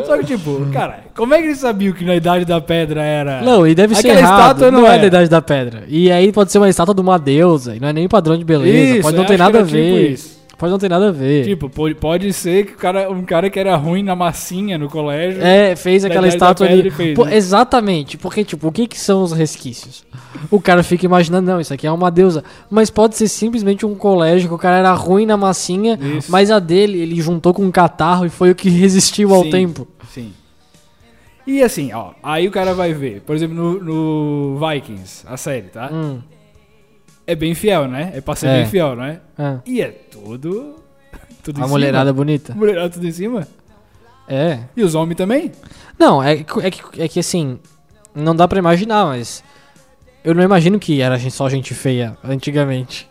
Só 0.05 0.17
que, 0.17 0.25
tipo, 0.25 0.65
cara, 0.73 1.05
como 1.15 1.33
é 1.33 1.39
que 1.39 1.45
ele 1.45 1.55
sabia 1.55 1.91
que 1.93 2.03
na 2.03 2.15
idade 2.15 2.45
da 2.45 2.59
pedra 2.59 3.01
era. 3.01 3.41
Não, 3.41 3.65
e 3.65 3.73
deve 3.73 3.95
ser 3.95 4.07
Aquela 4.07 4.19
errado. 4.19 4.41
estátua 4.41 4.71
não 4.71 4.81
não 4.81 4.91
é 4.91 4.99
da 4.99 5.07
Idade 5.07 5.29
da 5.29 5.41
Pedra. 5.41 5.83
E 5.87 6.11
aí 6.11 6.31
pode 6.31 6.51
ser 6.51 6.57
uma 6.57 6.69
estátua 6.69 6.93
de 6.93 7.01
uma 7.01 7.17
deusa, 7.17 7.75
e 7.75 7.79
não 7.79 7.87
é 7.87 7.93
nem 7.93 8.07
padrão 8.07 8.37
de 8.37 8.43
beleza. 8.43 8.95
Isso, 8.95 9.01
pode 9.01 9.17
não 9.17 9.25
ter 9.25 9.37
nada 9.37 9.59
a 9.59 9.63
tipo 9.63 9.73
ver. 9.73 10.11
isso. 10.11 10.35
Pode 10.57 10.71
não 10.71 10.79
ter 10.79 10.89
nada 10.89 11.09
a 11.09 11.11
ver. 11.11 11.45
Tipo, 11.45 11.69
pode, 11.69 11.95
pode 11.95 12.31
ser 12.33 12.65
que 12.65 12.73
o 12.73 12.77
cara, 12.77 13.09
um 13.11 13.23
cara 13.23 13.49
que 13.49 13.59
era 13.59 13.75
ruim 13.75 14.03
na 14.03 14.15
massinha 14.15 14.77
no 14.77 14.89
colégio. 14.89 15.41
é, 15.43 15.75
fez 15.75 16.05
aquela 16.05 16.27
estátua 16.27 16.67
ali. 16.67 16.89
fez, 16.89 17.15
Pô, 17.15 17.25
né? 17.25 17.35
Exatamente, 17.35 18.17
porque, 18.17 18.43
tipo, 18.43 18.67
o 18.67 18.71
que, 18.71 18.87
que 18.87 18.99
são 18.99 19.23
os 19.23 19.31
resquícios? 19.31 20.05
O 20.51 20.59
cara 20.59 20.83
fica 20.83 21.05
imaginando, 21.05 21.51
não, 21.51 21.59
isso 21.59 21.73
aqui 21.73 21.87
é 21.87 21.91
uma 21.91 22.11
deusa. 22.11 22.43
Mas 22.69 22.89
pode 22.89 23.15
ser 23.15 23.27
simplesmente 23.27 23.85
um 23.85 23.95
colégio 23.95 24.47
que 24.49 24.55
o 24.55 24.57
cara 24.57 24.77
era 24.77 24.93
ruim 24.93 25.25
na 25.25 25.37
massinha, 25.37 25.99
Isso. 26.17 26.31
mas 26.31 26.51
a 26.51 26.59
dele 26.59 26.99
ele 26.99 27.19
juntou 27.21 27.53
com 27.53 27.63
um 27.63 27.71
catarro 27.71 28.25
e 28.25 28.29
foi 28.29 28.51
o 28.51 28.55
que 28.55 28.69
resistiu 28.69 29.33
ao 29.33 29.43
Sim. 29.43 29.49
tempo. 29.49 29.87
Sim. 30.13 30.33
E 31.47 31.61
assim, 31.61 31.93
ó, 31.93 32.11
aí 32.23 32.47
o 32.47 32.51
cara 32.51 32.73
vai 32.73 32.91
ver, 32.91 33.21
por 33.21 33.35
exemplo, 33.35 33.55
no, 33.55 33.79
no 33.83 34.59
Vikings, 34.59 35.25
a 35.27 35.37
série, 35.37 35.67
tá? 35.67 35.89
Hum, 35.93 36.19
É 37.27 37.35
bem 37.35 37.55
fiel, 37.55 37.87
né? 37.87 38.11
É 38.15 38.21
pra 38.21 38.35
ser 38.35 38.47
É. 38.47 38.61
bem 38.61 38.65
fiel, 38.69 38.95
né? 38.95 39.19
é. 39.37 39.57
E 39.65 39.81
é 39.81 39.87
tudo. 39.89 40.75
Tudo 41.43 41.63
A 41.63 41.67
mulherada 41.67 42.09
cima. 42.09 42.13
bonita. 42.13 42.53
Mulherada 42.55 42.89
tudo 42.89 43.07
em 43.07 43.11
cima. 43.11 43.47
É. 44.27 44.59
E 44.75 44.83
os 44.83 44.95
homens 44.95 45.15
também. 45.17 45.51
Não, 45.97 46.21
é, 46.21 46.37
que- 46.43 46.59
é, 46.65 46.71
que, 46.71 47.01
é 47.01 47.07
que 47.07 47.19
assim, 47.19 47.59
não 48.13 48.35
dá 48.35 48.47
pra 48.47 48.57
imaginar, 48.59 49.05
mas 49.05 49.43
eu 50.23 50.33
não 50.33 50.43
imagino 50.43 50.79
que 50.79 51.01
era 51.01 51.17
só 51.29 51.47
gente 51.49 51.73
feia 51.73 52.17
antigamente. 52.23 53.07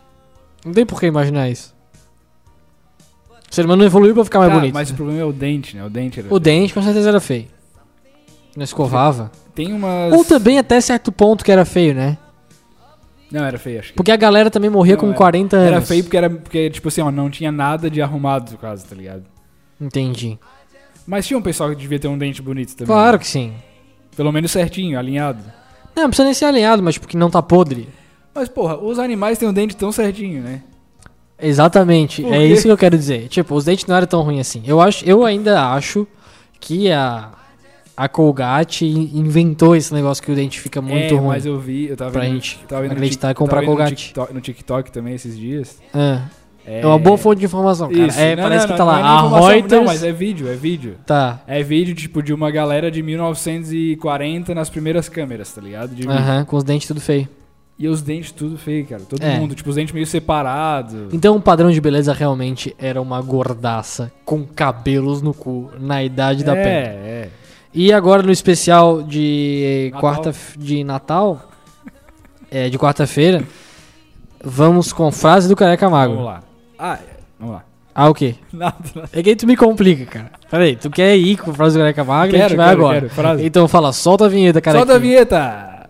Não 0.65 0.73
tem 0.73 0.85
por 0.85 0.99
que 0.99 1.05
imaginar 1.05 1.49
isso. 1.49 1.73
O 3.49 3.55
ser 3.55 3.63
humano 3.65 3.79
não 3.81 3.85
evoluiu 3.85 4.13
pra 4.13 4.25
ficar 4.25 4.39
mais 4.39 4.51
Tá, 4.51 4.57
bonito. 4.59 4.73
mas 4.73 4.89
o 4.89 4.93
problema 4.95 5.21
é 5.21 5.25
o 5.25 5.31
dente, 5.31 5.77
né? 5.77 5.85
O 5.85 5.89
dente 5.89 6.19
era 6.19 6.27
O 6.27 6.29
feio. 6.31 6.39
dente 6.39 6.73
com 6.73 6.81
certeza 6.81 7.07
era 7.09 7.19
feio. 7.21 7.47
Não 8.55 8.63
escovava. 8.63 9.31
Tem 9.53 9.71
umas. 9.71 10.13
Ou 10.13 10.25
também 10.25 10.57
até 10.59 10.81
certo 10.81 11.11
ponto 11.11 11.43
que 11.45 11.51
era 11.51 11.63
feio, 11.63 11.93
né? 11.93 12.17
Não, 13.35 13.43
era 13.45 13.57
feio, 13.59 13.79
acho 13.79 13.89
que. 13.89 13.95
Porque 13.95 14.11
a 14.11 14.15
galera 14.15 14.49
também 14.49 14.69
morria 14.69 14.93
Não, 14.93 15.01
com 15.01 15.07
era- 15.07 15.15
40 15.17 15.57
anos. 15.57 15.67
Era 15.71 15.81
feio 15.81 16.03
porque 16.03 16.15
era. 16.17 16.29
Porque, 16.29 16.69
tipo 16.69 16.87
assim, 16.87 17.01
ó, 17.01 17.11
não 17.11 17.29
tinha 17.29 17.51
nada 17.51 17.89
de 17.89 18.01
arrumado 18.01 18.51
no 18.51 18.57
caso, 18.57 18.85
tá 18.85 18.95
ligado? 18.95 19.23
Entendi. 19.79 20.39
Mas 21.05 21.27
tinha 21.27 21.37
um 21.37 21.41
pessoal 21.41 21.69
que 21.69 21.75
devia 21.75 21.99
ter 21.99 22.07
um 22.07 22.17
dente 22.17 22.41
bonito 22.41 22.73
também. 22.75 22.87
Claro 22.87 23.19
que 23.19 23.27
sim. 23.27 23.53
Pelo 24.15 24.31
menos 24.31 24.51
certinho, 24.51 24.97
alinhado. 24.97 25.39
Não, 25.95 26.03
não 26.03 26.09
precisa 26.09 26.23
nem 26.25 26.33
ser 26.33 26.45
alinhado, 26.45 26.81
mas 26.81 26.93
tipo 26.95 27.07
que 27.07 27.17
não 27.17 27.29
tá 27.29 27.41
podre. 27.41 27.89
Mas, 28.33 28.47
porra, 28.49 28.77
os 28.77 28.97
animais 28.99 29.37
têm 29.37 29.47
um 29.47 29.53
dente 29.53 29.75
tão 29.75 29.91
certinho, 29.91 30.41
né? 30.41 30.61
Exatamente, 31.37 32.21
Por 32.21 32.33
é 32.33 32.37
quê? 32.37 32.45
isso 32.47 32.63
que 32.63 32.69
eu 32.71 32.77
quero 32.77 32.97
dizer. 32.97 33.27
Tipo, 33.27 33.55
os 33.55 33.65
dentes 33.65 33.85
não 33.85 33.95
eram 33.95 34.07
tão 34.07 34.21
ruins 34.21 34.39
assim. 34.47 34.63
Eu, 34.65 34.79
acho, 34.81 35.03
eu 35.05 35.25
ainda 35.25 35.69
acho 35.73 36.07
que 36.59 36.89
a, 36.91 37.29
a 37.97 38.07
Colgate 38.09 38.85
in- 38.85 39.11
inventou 39.19 39.75
esse 39.75 39.93
negócio 39.93 40.21
que 40.23 40.31
o 40.31 40.35
dente 40.35 40.59
fica 40.59 40.81
muito 40.81 41.13
é, 41.13 41.17
ruim. 41.17 41.27
mas 41.27 41.45
eu 41.45 41.59
vi, 41.59 41.87
eu 41.87 41.95
tava 41.97 42.11
Pra 42.11 42.21
vendo, 42.21 42.33
gente 42.33 42.59
tava 42.67 42.85
acreditar 42.87 43.31
e 43.31 43.33
comprar 43.33 43.61
vendo 43.61 43.69
no 43.69 43.75
Colgate. 43.77 43.95
TikTok, 43.95 44.33
no 44.33 44.41
TikTok 44.41 44.91
também 44.91 45.13
esses 45.15 45.37
dias. 45.37 45.79
É. 45.93 46.19
É 46.67 46.83
uma 46.85 46.97
boa 46.97 47.15
fonte 47.15 47.39
de 47.39 47.45
informação, 47.45 47.89
cara. 47.91 48.07
Isso. 48.07 48.19
É, 48.19 48.35
Não, 48.35 48.41
parece 48.43 48.65
não, 48.67 48.71
que 48.73 48.77
tá 48.79 48.85
não, 48.85 48.91
lá. 48.91 49.29
não 49.29 49.37
é 49.37 49.51
a 49.51 49.53
Reuters. 49.53 49.71
Não, 49.71 49.83
mas 49.85 50.03
é 50.03 50.11
vídeo, 50.11 50.47
é 50.49 50.55
vídeo. 50.55 50.95
Tá. 51.05 51.39
É 51.45 51.61
vídeo, 51.61 51.93
tipo, 51.93 52.23
de 52.23 52.33
uma 52.33 52.49
galera 52.49 52.89
de 52.89 53.03
1940 53.03 54.55
nas 54.55 54.69
primeiras 54.69 55.07
câmeras, 55.07 55.51
tá 55.53 55.61
ligado? 55.61 55.89
De 55.89 56.01
vídeo. 56.01 56.11
Aham, 56.11 56.43
com 56.45 56.55
os 56.57 56.63
dentes 56.63 56.87
tudo 56.87 56.99
feio. 56.99 57.27
E 57.77 57.87
os 57.87 58.01
dentes 58.01 58.31
tudo 58.31 58.57
feio, 58.57 58.85
cara. 58.85 59.01
Todo 59.07 59.21
É. 59.21 59.37
mundo, 59.37 59.53
tipo, 59.53 59.69
os 59.69 59.75
dentes 59.75 59.93
meio 59.93 60.07
separados. 60.07 61.13
Então 61.13 61.35
o 61.35 61.41
padrão 61.41 61.69
de 61.69 61.79
beleza 61.81 62.13
realmente 62.13 62.73
era 62.79 63.01
uma 63.01 63.21
gordaça 63.21 64.11
com 64.23 64.43
cabelos 64.45 65.21
no 65.21 65.33
cu 65.33 65.69
na 65.79 66.01
idade 66.03 66.43
da 66.43 66.55
é, 66.55 66.63
pedra. 66.63 66.99
é. 67.05 67.29
E 67.75 67.91
agora 67.91 68.23
no 68.23 68.31
especial 68.31 69.03
de 69.03 69.89
Natal. 69.91 69.99
quarta 70.01 70.33
de 70.57 70.83
Natal, 70.83 71.41
é, 72.49 72.69
de 72.69 72.79
quarta-feira, 72.79 73.43
vamos 74.43 74.93
com 74.93 75.11
frase 75.11 75.49
do 75.49 75.55
Careca 75.57 75.89
Mago. 75.89 76.13
Vamos 76.13 76.25
lá. 76.27 76.43
Ah, 76.79 76.93
é, 77.01 77.17
vamos 77.37 77.55
lá. 77.55 77.63
Ah, 77.93 78.09
o 78.09 78.13
quê? 78.13 78.35
Nada, 78.51 78.75
nada. 78.95 79.09
É 79.13 79.21
que 79.21 79.29
aí 79.29 79.35
tu 79.35 79.45
me 79.45 79.55
complica, 79.57 80.05
cara. 80.05 80.31
Peraí, 80.49 80.75
tu 80.77 80.89
quer 80.89 81.15
ir 81.17 81.37
com 81.37 81.53
frase 81.53 81.77
do 81.77 81.81
Careca 81.81 82.03
Mago? 82.03 82.27
a 82.27 82.31
Quero, 82.31 82.49
gente 82.49 82.57
vai 82.57 82.69
quero, 82.69 82.79
agora. 82.81 82.99
quero. 83.01 83.13
Frase. 83.13 83.45
Então 83.45 83.67
fala, 83.67 83.91
solta 83.91 84.25
a 84.25 84.29
vinheta, 84.29 84.61
cara. 84.61 84.77
Solta 84.77 84.95
a 84.95 84.99
vinheta! 84.99 85.89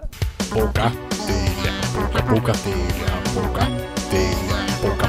Pouca 0.49 0.91
telha, 0.91 1.73
pouca, 1.93 2.23
pouca 2.23 2.51
telha, 2.53 2.75
pouca 2.77 2.94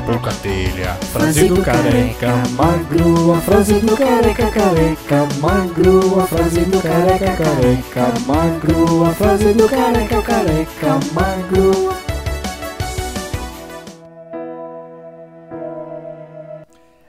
telha, 0.07 0.13
pouca, 0.13 0.15
pouca 0.15 0.33
telha. 0.43 0.95
Frase 0.95 1.49
do 1.49 1.63
careca 1.63 2.33
magro, 2.57 3.33
a 3.35 3.41
frase 3.41 3.75
do 3.81 3.97
careca 3.97 4.51
careca 4.51 5.29
magro, 5.41 6.21
a 6.21 6.27
frase 6.27 6.61
do 6.65 6.81
careca 6.81 7.37
careca 7.37 8.21
magro, 8.27 9.05
a 9.05 9.15
frase 9.15 9.53
do 9.53 9.69
careca 9.69 10.23
careca 10.23 11.01
magro. 11.13 11.97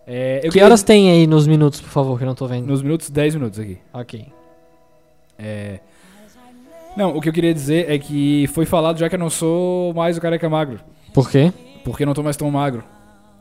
É, 0.10 0.38
eu 0.38 0.42
Que 0.44 0.48
queria- 0.50 0.66
horas 0.66 0.84
tem 0.84 1.12
aí 1.12 1.28
nos 1.28 1.46
minutos, 1.48 1.82
por 1.82 1.90
favor, 1.90 2.18
que 2.18 2.24
eu 2.24 2.28
não 2.28 2.36
tô 2.36 2.48
vendo? 2.48 2.66
Nos 2.66 2.82
minutos, 2.82 3.10
10 3.10 3.36
minutos 3.36 3.60
aqui. 3.60 3.78
Ok. 3.94 4.26
É... 5.38 5.80
Não, 6.96 7.16
o 7.16 7.22
que 7.22 7.30
eu 7.30 7.34
queria 7.34 7.54
dizer 7.54 7.92
é 7.92 8.00
que 8.00 8.48
foi 8.54 8.66
falado 8.66 8.98
já 8.98 9.08
que 9.08 9.16
eu 9.16 9.20
não 9.20 9.30
sou 9.30 9.94
mais 9.94 10.18
o 10.18 10.22
careca 10.22 10.50
magro. 10.50 10.80
Por 11.14 11.30
quê? 11.30 11.52
Porque 11.88 12.04
eu 12.04 12.08
não 12.08 12.14
tô 12.14 12.22
mais 12.22 12.36
tão 12.36 12.52
magro. 12.52 12.84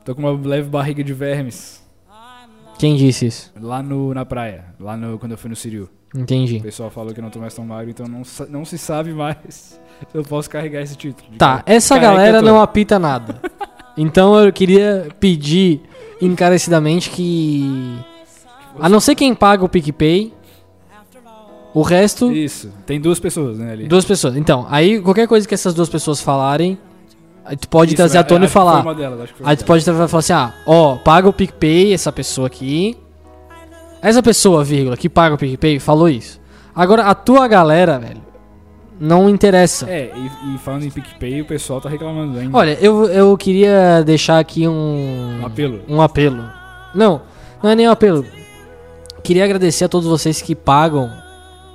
Tô 0.04 0.14
com 0.14 0.22
uma 0.22 0.30
leve 0.30 0.68
barriga 0.68 1.02
de 1.02 1.12
vermes. 1.12 1.84
Quem 2.78 2.94
disse 2.94 3.26
isso? 3.26 3.52
Lá 3.60 3.82
no, 3.82 4.14
na 4.14 4.24
praia. 4.24 4.66
Lá 4.78 4.96
no, 4.96 5.18
quando 5.18 5.32
eu 5.32 5.38
fui 5.38 5.50
no 5.50 5.56
Siriu. 5.56 5.88
Entendi. 6.14 6.58
O 6.58 6.62
pessoal 6.62 6.88
falou 6.88 7.12
que 7.12 7.18
eu 7.18 7.24
não 7.24 7.30
tô 7.30 7.40
mais 7.40 7.52
tão 7.52 7.66
magro, 7.66 7.90
então 7.90 8.06
não, 8.06 8.22
não 8.48 8.64
se 8.64 8.78
sabe 8.78 9.12
mais 9.12 9.36
se 9.50 9.78
eu 10.14 10.22
posso 10.22 10.48
carregar 10.48 10.80
esse 10.80 10.94
título. 10.94 11.28
Tá, 11.36 11.64
essa 11.66 11.98
galera 11.98 12.40
não 12.40 12.60
apita 12.60 12.98
nada. 12.98 13.40
Então 13.98 14.38
eu 14.38 14.52
queria 14.52 15.08
pedir 15.18 15.80
encarecidamente 16.20 17.08
que. 17.08 17.98
A 18.78 18.90
não 18.90 19.00
ser 19.00 19.14
quem 19.14 19.34
paga 19.34 19.64
o 19.64 19.68
PicPay, 19.70 20.34
o 21.72 21.80
resto. 21.80 22.30
Isso. 22.30 22.70
Tem 22.84 23.00
duas 23.00 23.18
pessoas, 23.18 23.58
né, 23.58 23.72
ali. 23.72 23.88
Duas 23.88 24.04
pessoas. 24.04 24.36
Então, 24.36 24.66
aí 24.68 25.00
qualquer 25.00 25.26
coisa 25.26 25.48
que 25.48 25.54
essas 25.54 25.72
duas 25.72 25.88
pessoas 25.88 26.20
falarem, 26.20 26.78
aí 27.46 27.56
tu 27.56 27.68
pode 27.68 27.90
Isso, 27.90 27.96
trazer 27.96 28.18
é- 28.18 28.20
à 28.20 28.24
tona 28.24 28.44
e 28.44 28.48
acho 29.22 29.32
que 29.32 29.38
foi 29.38 29.44
falar. 29.44 29.50
Aí 29.50 29.56
tu 29.56 29.64
uma 29.64 29.64
pode 29.64 29.84
falar 29.84 30.04
assim, 30.18 30.32
ah, 30.32 30.52
ó, 30.66 30.96
paga 30.96 31.28
o 31.28 31.32
PicPay, 31.32 31.92
essa 31.92 32.12
pessoa 32.12 32.46
aqui. 32.46 32.96
Essa 34.02 34.22
pessoa, 34.22 34.62
vírgula, 34.62 34.96
que 34.96 35.08
paga 35.08 35.34
o 35.34 35.38
PicPay, 35.38 35.78
falou 35.78 36.08
isso. 36.08 36.40
Agora, 36.74 37.04
a 37.04 37.14
tua 37.14 37.48
galera, 37.48 37.98
velho, 37.98 38.22
não 39.00 39.28
interessa. 39.28 39.88
É, 39.88 40.12
e, 40.14 40.54
e 40.54 40.58
falando 40.58 40.84
em 40.84 40.90
PicPay, 40.90 41.40
o 41.40 41.46
pessoal 41.46 41.80
tá 41.80 41.88
reclamando 41.88 42.38
ainda. 42.38 42.56
Olha, 42.56 42.78
eu, 42.80 43.06
eu 43.06 43.36
queria 43.36 44.02
deixar 44.04 44.38
aqui 44.38 44.68
um... 44.68 45.40
Um 45.42 45.46
apelo. 45.46 45.80
Um 45.88 46.02
apelo. 46.02 46.44
Não, 46.94 47.22
não 47.62 47.70
é 47.70 47.74
nem 47.74 47.88
um 47.88 47.92
apelo. 47.92 48.24
Queria 49.22 49.44
agradecer 49.44 49.84
a 49.84 49.88
todos 49.88 50.06
vocês 50.06 50.40
que 50.40 50.54
pagam 50.54 51.10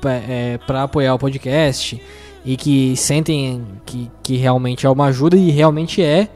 é, 0.05 0.57
pra 0.65 0.83
apoiar 0.83 1.13
o 1.13 1.19
podcast 1.19 2.01
e 2.45 2.57
que 2.57 2.95
sentem 2.97 3.63
que, 3.85 4.09
que 4.23 4.35
realmente 4.37 4.85
é 4.85 4.89
uma 4.89 5.05
ajuda 5.05 5.35
e 5.37 5.49
realmente 5.51 6.01
é. 6.01 6.29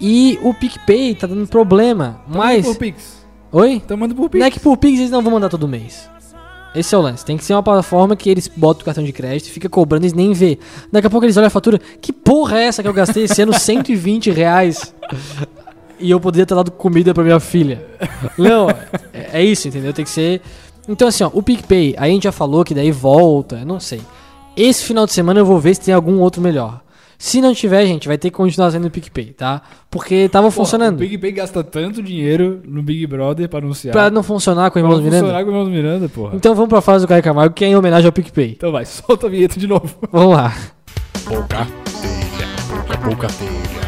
E 0.00 0.38
o 0.42 0.54
PicPay 0.54 1.14
tá 1.14 1.26
dando 1.26 1.46
problema, 1.46 2.22
Tá 2.30 2.38
mas... 2.38 2.64
por 2.64 2.76
Pix. 2.76 3.20
Oi? 3.52 3.82
Tá 3.86 3.96
mandando 3.96 4.14
por 4.14 4.30
Pix. 4.30 4.40
Não 4.40 4.46
é 4.46 4.50
que 4.50 4.60
por 4.60 4.76
Pix 4.76 4.98
eles 4.98 5.10
não 5.10 5.22
vão 5.22 5.32
mandar 5.32 5.48
todo 5.48 5.68
mês. 5.68 6.08
Esse 6.74 6.94
é 6.94 6.98
o 6.98 7.00
lance. 7.00 7.24
Tem 7.24 7.36
que 7.36 7.44
ser 7.44 7.52
uma 7.52 7.62
plataforma 7.62 8.14
que 8.14 8.30
eles 8.30 8.46
botam 8.46 8.82
o 8.82 8.84
cartão 8.84 9.02
de 9.02 9.12
crédito 9.12 9.48
e 9.48 9.50
fica 9.50 9.68
cobrando, 9.68 10.04
eles 10.04 10.12
nem 10.12 10.32
vê. 10.32 10.58
Daqui 10.92 11.08
a 11.08 11.10
pouco 11.10 11.26
eles 11.26 11.36
olham 11.36 11.48
a 11.48 11.50
fatura. 11.50 11.80
Que 12.00 12.12
porra 12.12 12.60
é 12.60 12.66
essa 12.66 12.80
que 12.82 12.88
eu 12.88 12.92
gastei 12.92 13.24
esse 13.24 13.42
ano 13.42 13.52
120 13.52 14.30
reais? 14.30 14.94
E 15.98 16.10
eu 16.10 16.20
poderia 16.20 16.46
ter 16.46 16.54
dado 16.54 16.70
comida 16.70 17.12
pra 17.12 17.24
minha 17.24 17.40
filha. 17.40 17.84
Não, 18.38 18.70
é, 19.12 19.30
é 19.32 19.44
isso, 19.44 19.66
entendeu? 19.68 19.92
Tem 19.92 20.04
que 20.04 20.10
ser. 20.10 20.40
Então, 20.88 21.08
assim, 21.08 21.24
ó, 21.24 21.30
o 21.34 21.42
PicPay, 21.42 21.94
aí 21.98 22.10
a 22.10 22.14
gente 22.14 22.22
já 22.24 22.32
falou 22.32 22.64
que 22.64 22.72
daí 22.74 22.90
volta, 22.90 23.64
não 23.64 23.78
sei. 23.80 24.00
Esse 24.62 24.84
final 24.84 25.06
de 25.06 25.12
semana 25.12 25.40
eu 25.40 25.46
vou 25.46 25.58
ver 25.58 25.74
se 25.74 25.80
tem 25.80 25.94
algum 25.94 26.18
outro 26.20 26.42
melhor. 26.42 26.82
Se 27.18 27.40
não 27.40 27.54
tiver, 27.54 27.84
gente, 27.86 28.08
vai 28.08 28.16
ter 28.16 28.30
que 28.30 28.36
continuar 28.36 28.70
sendo 28.70 28.86
o 28.88 28.90
PicPay, 28.90 29.26
tá? 29.32 29.60
Porque 29.90 30.28
tava 30.28 30.46
Porra, 30.46 30.52
funcionando. 30.56 30.96
O 30.96 30.98
PicPay 30.98 31.32
gasta 31.32 31.62
tanto 31.62 32.02
dinheiro 32.02 32.60
no 32.66 32.82
Big 32.82 33.06
Brother 33.06 33.48
pra 33.48 33.58
anunciar. 33.58 33.92
Pra 33.92 34.10
não 34.10 34.22
funcionar 34.22 34.70
com 34.70 34.78
o 34.78 34.82
Pra 34.82 34.88
Irmãos 34.88 34.96
não 34.96 35.04
Miranda. 35.04 35.20
funcionar 35.24 35.44
com 35.44 35.50
o 35.50 35.52
Irmãos 35.54 35.68
Miranda, 35.70 36.08
porra. 36.08 36.36
Então 36.36 36.54
vamos 36.54 36.68
pra 36.70 36.80
fase 36.80 37.04
do 37.04 37.08
Caio 37.08 37.22
Camargo, 37.22 37.54
que 37.54 37.64
é 37.64 37.68
em 37.68 37.76
homenagem 37.76 38.06
ao 38.06 38.12
PicPay. 38.12 38.52
Então 38.56 38.72
vai, 38.72 38.84
solta 38.86 39.26
a 39.26 39.30
vinheta 39.30 39.58
de 39.60 39.66
novo. 39.66 39.94
Vamos 40.10 40.34
lá. 40.34 40.54
Pouca 41.26 41.66
telha, 41.66 42.48
pouca, 42.68 42.98
pouca 42.98 43.26
telha, 43.28 43.50
pouca 43.50 43.79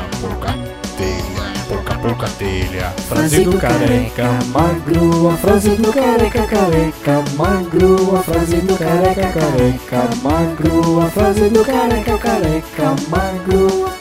telha, 2.03 2.03
pouca, 2.03 2.15
pouca 2.15 2.29
telha. 2.31 2.91
Frase 2.91 3.45
do 3.45 3.59
careca 3.59 4.29
magro, 4.53 5.29
a 5.29 5.37
frase 5.37 5.77
do 5.77 5.93
careca 5.93 6.47
careca 6.47 7.25
magro, 7.37 8.17
a 8.17 8.23
frase 8.23 8.57
do 8.57 8.77
careca 8.77 9.33
careca 9.33 10.11
magro, 10.23 11.01
a 11.01 11.11
frase 11.11 11.49
do 11.49 11.65
careca 11.65 12.19
careca 12.19 12.97
magro. 13.09 13.93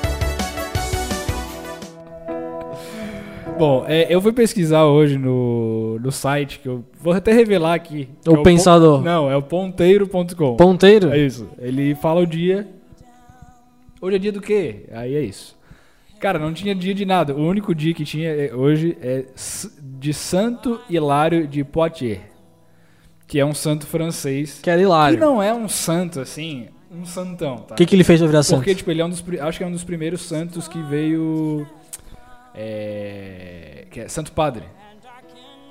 Bom, 3.57 3.85
é, 3.87 4.07
eu 4.09 4.19
fui 4.19 4.31
pesquisar 4.31 4.85
hoje 4.85 5.19
no, 5.19 5.99
no 5.99 6.11
site 6.11 6.57
que 6.57 6.67
eu 6.67 6.83
vou 6.99 7.13
até 7.13 7.31
revelar 7.31 7.75
aqui. 7.75 8.09
O 8.27 8.37
é 8.37 8.43
Pensador. 8.43 9.03
Não, 9.03 9.29
é 9.29 9.35
o 9.35 9.41
ponteiro.com. 9.43 10.55
Ponteiro? 10.55 11.11
É 11.11 11.19
isso. 11.19 11.47
Ele 11.59 11.93
fala 11.93 12.21
o 12.21 12.25
dia. 12.25 12.67
Hoje 14.01 14.15
é 14.15 14.19
dia 14.19 14.31
do 14.31 14.41
quê? 14.41 14.87
Aí 14.91 15.15
é 15.15 15.21
isso. 15.21 15.60
Cara, 16.21 16.37
não 16.37 16.53
tinha 16.53 16.75
dia 16.75 16.93
de 16.93 17.03
nada. 17.03 17.33
O 17.35 17.41
único 17.45 17.73
dia 17.73 17.93
que 17.95 18.05
tinha 18.05 18.29
é- 18.29 18.53
hoje 18.53 18.95
é 19.01 19.25
de 19.81 20.13
Santo 20.13 20.79
Hilário 20.89 21.47
de 21.47 21.63
Poitiers. 21.63 22.19
Que 23.27 23.39
é 23.39 23.45
um 23.45 23.53
santo 23.53 23.87
francês. 23.87 24.59
Que 24.61 24.69
era 24.69 24.77
Que 24.79 24.85
hilário. 24.85 25.19
não 25.19 25.41
é 25.41 25.53
um 25.53 25.67
santo, 25.67 26.19
assim, 26.19 26.67
um 26.91 27.05
santão, 27.05 27.57
tá? 27.57 27.73
O 27.73 27.77
que, 27.77 27.85
que 27.85 27.95
ele 27.95 28.03
fez 28.03 28.19
pra 28.19 28.27
virar 28.27 28.43
santo? 28.43 28.57
Porque, 28.59 28.75
tipo, 28.75 28.91
ele 28.91 29.01
é 29.01 29.05
um 29.05 29.09
dos. 29.09 29.23
Acho 29.41 29.57
que 29.57 29.63
é 29.63 29.67
um 29.67 29.71
dos 29.71 29.83
primeiros 29.83 30.21
santos 30.21 30.67
que 30.67 30.81
veio. 30.83 31.65
É. 32.53 33.85
Que 33.89 34.01
é 34.01 34.07
Santo 34.07 34.31
Padre. 34.31 34.63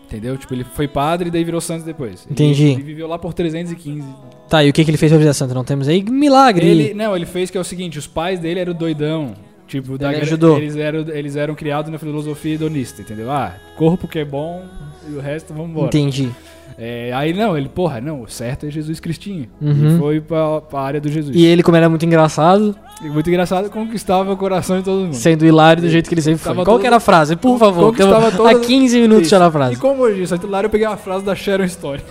Entendeu? 0.06 0.36
Tipo, 0.36 0.54
ele 0.54 0.64
foi 0.64 0.88
padre 0.88 1.28
e 1.28 1.30
daí 1.30 1.44
virou 1.44 1.60
santo 1.60 1.84
depois. 1.84 2.24
Ele- 2.24 2.32
Entendi. 2.32 2.66
Ele, 2.70 2.82
viveu 2.82 3.06
lá 3.06 3.16
por 3.16 3.32
315 3.32 4.04
Tá, 4.48 4.64
e 4.64 4.68
o 4.70 4.72
que, 4.72 4.84
que 4.84 4.90
ele 4.90 4.98
fez 4.98 5.12
pra 5.12 5.18
virar 5.20 5.32
santo? 5.32 5.54
Não 5.54 5.62
temos 5.62 5.86
aí 5.86 6.02
milagre. 6.02 6.66
ele, 6.66 6.94
não, 6.94 7.14
ele 7.14 7.26
fez 7.26 7.48
que 7.48 7.56
é 7.56 7.60
o 7.60 7.64
seguinte, 7.64 7.96
os 7.96 8.08
pais 8.08 8.40
dele 8.40 8.58
eram 8.58 8.74
doidão. 8.74 9.34
Tipo, 9.70 9.96
da, 9.96 10.08
ajudou. 10.10 10.56
Eles 10.58 10.74
eram, 10.74 11.00
eles 11.10 11.36
eram 11.36 11.54
criados 11.54 11.92
na 11.92 11.98
filosofia 11.98 12.54
hedonista, 12.56 13.02
entendeu? 13.02 13.30
Ah, 13.30 13.54
corpo 13.76 14.08
que 14.08 14.18
é 14.18 14.24
bom 14.24 14.64
e 15.08 15.14
o 15.14 15.20
resto 15.20 15.54
vamos 15.54 15.70
embora. 15.70 15.86
Entendi. 15.86 16.28
É, 16.76 17.12
aí 17.14 17.32
não, 17.32 17.56
ele, 17.56 17.68
porra, 17.68 18.00
não, 18.00 18.22
o 18.22 18.28
certo 18.28 18.66
é 18.66 18.70
Jesus 18.70 18.98
Cristinho. 18.98 19.46
Uhum. 19.60 19.96
E 19.96 19.98
foi 19.98 20.20
pra, 20.20 20.60
pra 20.60 20.80
área 20.80 21.00
do 21.00 21.08
Jesus. 21.08 21.36
E 21.36 21.44
ele, 21.44 21.62
como 21.62 21.76
era 21.76 21.88
muito 21.88 22.04
engraçado, 22.04 22.74
muito 23.02 23.28
engraçado, 23.28 23.70
conquistava 23.70 24.32
o 24.32 24.36
coração 24.36 24.78
de 24.78 24.84
todo 24.84 25.02
mundo. 25.04 25.14
sendo 25.14 25.44
hilário 25.46 25.82
do 25.82 25.88
jeito 25.88 26.08
que 26.08 26.14
ele 26.14 26.22
sempre 26.22 26.40
foi. 26.42 26.52
Qual 26.54 26.64
todo- 26.64 26.80
que 26.80 26.86
era 26.86 26.96
a 26.96 27.00
frase? 27.00 27.36
Por 27.36 27.56
favor, 27.58 27.82
eu- 27.82 27.86
Conquistava 27.92 28.32
todas- 28.32 28.56
há 28.56 28.60
15 28.60 28.98
minutos 29.00 29.22
Isso. 29.22 29.30
já 29.30 29.38
na 29.38 29.50
frase. 29.50 29.74
E 29.74 29.76
como 29.76 30.02
hoje, 30.02 30.26
só 30.26 30.36
lá 30.48 30.62
eu 30.62 30.70
peguei 30.70 30.86
uma 30.86 30.96
frase 30.96 31.24
da 31.24 31.34
Sharon 31.36 31.68
Stone. 31.68 32.00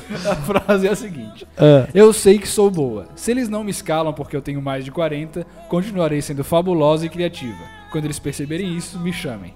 a 0.30 0.34
frase 0.36 0.86
é 0.86 0.90
a 0.90 0.96
seguinte. 0.96 1.46
Ah, 1.56 1.88
Eu 1.94 2.12
sei 2.12 2.38
que 2.38 2.48
sou 2.48 2.70
boa. 2.70 3.06
Se 3.14 3.30
eles 3.30 3.48
não 3.48 3.62
me 3.64 3.70
escalam 3.70 4.12
porque 4.12 4.36
eu 4.36 4.42
tenho 4.42 4.60
mais 4.62 4.84
de 4.84 4.90
40, 4.90 5.46
continuarei 5.68 6.20
sendo 6.22 6.42
fabulosa 6.44 7.06
e 7.06 7.08
criativa. 7.08 7.58
Quando 7.90 8.04
eles 8.06 8.18
perceberem 8.18 8.76
isso, 8.76 8.98
me 8.98 9.12
chamem. 9.12 9.54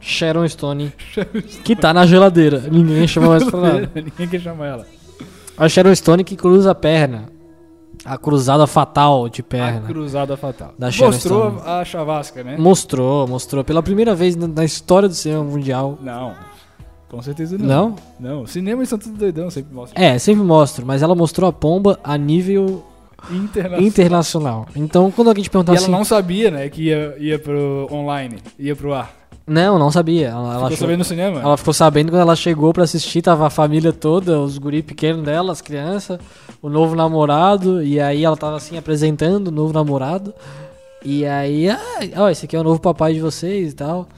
Sharon 0.00 0.46
Stone, 0.48 0.92
que 1.64 1.74
tá 1.74 1.92
na 1.94 2.04
geladeira. 2.06 2.60
Ninguém 2.70 3.06
chama 3.08 3.28
mais 3.28 3.44
pra 3.44 3.60
nada. 3.60 3.90
Ninguém 3.94 4.28
quer 4.28 4.40
chamar 4.40 4.66
ela. 4.66 4.86
A 5.56 5.68
Sharon 5.68 5.94
Stone 5.94 6.24
que 6.24 6.36
cruza 6.36 6.72
a 6.72 6.74
perna. 6.74 7.26
A 8.04 8.18
cruzada 8.18 8.66
fatal 8.66 9.30
de 9.30 9.40
A 9.40 9.44
perna. 9.44 9.86
cruzada 9.86 10.36
fatal. 10.36 10.74
Da 10.78 10.90
Sharon 10.90 11.12
Mostrou 11.12 11.50
Stone. 11.52 11.62
a 11.70 11.84
chavasca, 11.86 12.44
né? 12.44 12.56
Mostrou, 12.58 13.26
mostrou. 13.26 13.64
Pela 13.64 13.82
primeira 13.82 14.14
vez 14.14 14.36
na 14.36 14.62
história 14.64 15.08
do 15.08 15.14
cinema 15.14 15.42
mundial. 15.44 15.98
Não. 16.02 16.34
Com 17.14 17.22
certeza 17.22 17.56
não. 17.58 17.66
Não? 17.66 18.38
Não. 18.38 18.46
Cinema 18.46 18.82
e 18.82 18.86
Santos 18.86 19.08
Doidão 19.08 19.50
sempre 19.50 19.74
mostra. 19.74 20.02
É, 20.02 20.18
sempre 20.18 20.42
mostro, 20.42 20.84
mas 20.86 21.02
ela 21.02 21.14
mostrou 21.14 21.48
a 21.48 21.52
pomba 21.52 21.98
a 22.02 22.16
nível 22.18 22.84
Internacional. 23.30 23.80
internacional. 23.80 24.66
Então, 24.76 25.10
quando 25.10 25.28
alguém 25.28 25.42
te 25.44 25.48
perguntar 25.50 25.72
E 25.72 25.76
ela 25.76 25.82
assim, 25.84 25.92
não 25.92 26.04
sabia, 26.04 26.50
né, 26.50 26.68
que 26.68 26.82
ia, 26.84 27.14
ia 27.18 27.38
pro 27.38 27.88
online, 27.90 28.36
ia 28.58 28.74
pro 28.76 28.92
ar. 28.92 29.10
Não, 29.46 29.78
não 29.78 29.90
sabia. 29.90 30.28
Ela, 30.28 30.38
ela 30.40 30.52
Ficou 30.54 30.66
achou- 30.66 30.78
sabendo 30.78 30.98
no 30.98 31.04
cinema? 31.04 31.40
Ela 31.40 31.56
ficou 31.56 31.74
sabendo 31.74 32.10
quando 32.10 32.20
ela 32.22 32.34
chegou 32.36 32.72
pra 32.72 32.84
assistir, 32.84 33.22
tava 33.22 33.46
a 33.46 33.50
família 33.50 33.92
toda, 33.92 34.40
os 34.40 34.56
guri 34.58 34.82
pequenos 34.82 35.22
dela, 35.22 35.52
as 35.52 35.60
crianças, 35.60 36.18
o 36.62 36.68
novo 36.68 36.94
namorado, 36.96 37.82
e 37.82 38.00
aí 38.00 38.24
ela 38.24 38.36
tava 38.36 38.56
assim 38.56 38.76
apresentando 38.78 39.48
o 39.48 39.50
novo 39.50 39.72
namorado. 39.72 40.32
E 41.04 41.26
aí, 41.26 41.68
ah, 41.68 41.78
ó, 42.16 42.28
esse 42.30 42.46
aqui 42.46 42.56
é 42.56 42.60
o 42.60 42.64
novo 42.64 42.80
papai 42.80 43.12
de 43.14 43.20
vocês 43.20 43.72
e 43.72 43.74
tal. 43.76 44.08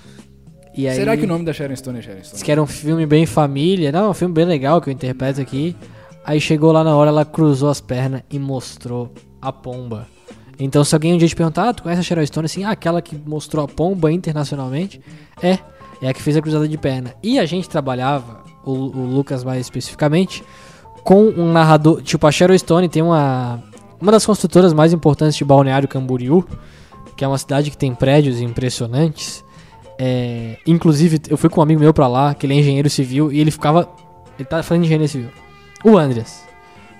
E 0.76 0.86
aí, 0.86 0.94
Será 0.94 1.16
que 1.16 1.24
o 1.24 1.26
nome 1.26 1.44
da 1.44 1.52
Sharon 1.52 1.74
Stone 1.74 1.98
é 1.98 2.02
Sharon 2.02 2.18
Stone? 2.18 2.32
Disse 2.32 2.44
que 2.44 2.52
era 2.52 2.62
um 2.62 2.66
filme 2.66 3.06
bem 3.06 3.24
família, 3.24 3.90
não, 3.90 4.10
um 4.10 4.14
filme 4.14 4.34
bem 4.34 4.44
legal 4.44 4.80
que 4.80 4.90
eu 4.90 4.92
interpreto 4.92 5.40
aqui. 5.40 5.74
Aí 6.24 6.40
chegou 6.40 6.70
lá 6.70 6.84
na 6.84 6.94
hora, 6.94 7.08
ela 7.08 7.24
cruzou 7.24 7.70
as 7.70 7.80
pernas 7.80 8.22
e 8.30 8.38
mostrou 8.38 9.12
a 9.40 9.50
pomba. 9.52 10.06
Então, 10.58 10.84
se 10.84 10.94
alguém 10.94 11.14
um 11.14 11.18
dia 11.18 11.28
te 11.28 11.36
perguntar, 11.36 11.68
ah, 11.68 11.74
tu 11.74 11.82
conhece 11.82 12.00
a 12.00 12.02
Sharon 12.02 12.26
Stone? 12.26 12.46
Assim, 12.46 12.64
ah, 12.64 12.70
aquela 12.70 13.00
que 13.00 13.16
mostrou 13.16 13.64
a 13.64 13.68
pomba 13.68 14.10
internacionalmente? 14.12 15.00
É, 15.42 15.58
é 16.02 16.08
a 16.08 16.12
que 16.12 16.22
fez 16.22 16.36
a 16.36 16.42
cruzada 16.42 16.68
de 16.68 16.76
perna. 16.76 17.14
E 17.22 17.38
a 17.38 17.46
gente 17.46 17.68
trabalhava, 17.68 18.42
o, 18.64 18.72
o 18.72 19.06
Lucas 19.06 19.44
mais 19.44 19.60
especificamente, 19.60 20.42
com 21.04 21.28
um 21.28 21.52
narrador. 21.52 22.02
Tipo, 22.02 22.26
a 22.26 22.32
Sharon 22.32 22.58
Stone 22.58 22.88
tem 22.88 23.02
uma. 23.02 23.62
Uma 23.98 24.12
das 24.12 24.26
construtoras 24.26 24.74
mais 24.74 24.92
importantes 24.92 25.36
de 25.36 25.44
Balneário 25.44 25.88
Camboriú, 25.88 26.44
que 27.16 27.24
é 27.24 27.28
uma 27.28 27.38
cidade 27.38 27.70
que 27.70 27.78
tem 27.78 27.94
prédios 27.94 28.40
impressionantes. 28.42 29.42
É, 29.98 30.58
inclusive, 30.66 31.20
eu 31.28 31.36
fui 31.36 31.48
com 31.48 31.60
um 31.60 31.62
amigo 31.62 31.80
meu 31.80 31.92
pra 31.92 32.06
lá, 32.06 32.34
que 32.34 32.46
ele 32.46 32.54
é 32.54 32.58
engenheiro 32.58 32.90
civil, 32.90 33.32
e 33.32 33.40
ele 33.40 33.50
ficava. 33.50 33.88
Ele 34.38 34.46
tá 34.46 34.62
falando 34.62 34.82
de 34.82 34.86
engenharia 34.86 35.08
civil. 35.08 35.30
O 35.84 35.96
Andreas. 35.96 36.44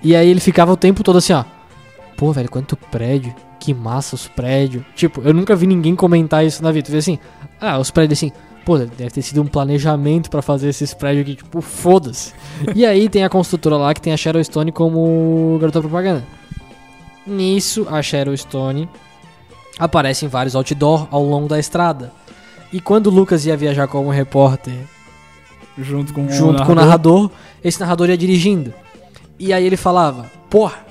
E 0.01 0.15
aí 0.15 0.29
ele 0.29 0.39
ficava 0.39 0.71
o 0.71 0.77
tempo 0.77 1.03
todo 1.03 1.17
assim, 1.17 1.33
ó. 1.33 1.43
Pô, 2.15 2.31
velho, 2.31 2.49
quanto 2.49 2.75
prédio. 2.75 3.33
Que 3.59 3.73
massa 3.73 4.15
os 4.15 4.27
prédios. 4.27 4.83
Tipo, 4.95 5.21
eu 5.21 5.33
nunca 5.33 5.55
vi 5.55 5.67
ninguém 5.67 5.95
comentar 5.95 6.45
isso 6.45 6.63
na 6.63 6.71
vida. 6.71 6.87
Tu 6.87 6.91
vê 6.91 6.97
assim, 6.99 7.19
ah, 7.59 7.79
os 7.79 7.91
prédios 7.91 8.19
assim. 8.19 8.31
Pô, 8.65 8.77
deve 8.77 9.09
ter 9.09 9.21
sido 9.21 9.41
um 9.41 9.47
planejamento 9.47 10.29
pra 10.29 10.41
fazer 10.41 10.69
esses 10.69 10.93
prédios 10.93 11.23
aqui, 11.23 11.35
tipo, 11.35 11.61
foda-se. 11.61 12.33
e 12.75 12.85
aí 12.85 13.07
tem 13.07 13.23
a 13.23 13.29
construtora 13.29 13.77
lá 13.77 13.93
que 13.93 14.01
tem 14.01 14.11
a 14.11 14.17
Shadow 14.17 14.43
Stone 14.43 14.71
como 14.71 15.57
garota 15.59 15.79
propaganda. 15.79 16.23
Nisso, 17.25 17.87
a 17.89 18.01
Shadow 18.01 18.35
Stone 18.35 18.89
aparece 19.79 20.25
em 20.25 20.27
vários 20.27 20.55
outdoor 20.55 21.07
ao 21.11 21.23
longo 21.23 21.47
da 21.47 21.59
estrada. 21.59 22.11
E 22.71 22.81
quando 22.81 23.07
o 23.07 23.09
Lucas 23.11 23.45
ia 23.45 23.55
viajar 23.55 23.87
como 23.87 24.09
repórter 24.09 24.75
Junto 25.79 26.11
com 26.11 26.27
junto 26.29 26.63
com 26.63 26.71
o 26.71 26.75
narrador, 26.75 27.29
esse 27.63 27.79
narrador 27.79 28.09
ia 28.09 28.17
dirigindo. 28.17 28.73
E 29.37 29.53
aí 29.53 29.63
ele 29.63 29.77
falava, 29.77 30.25
porra. 30.49 30.85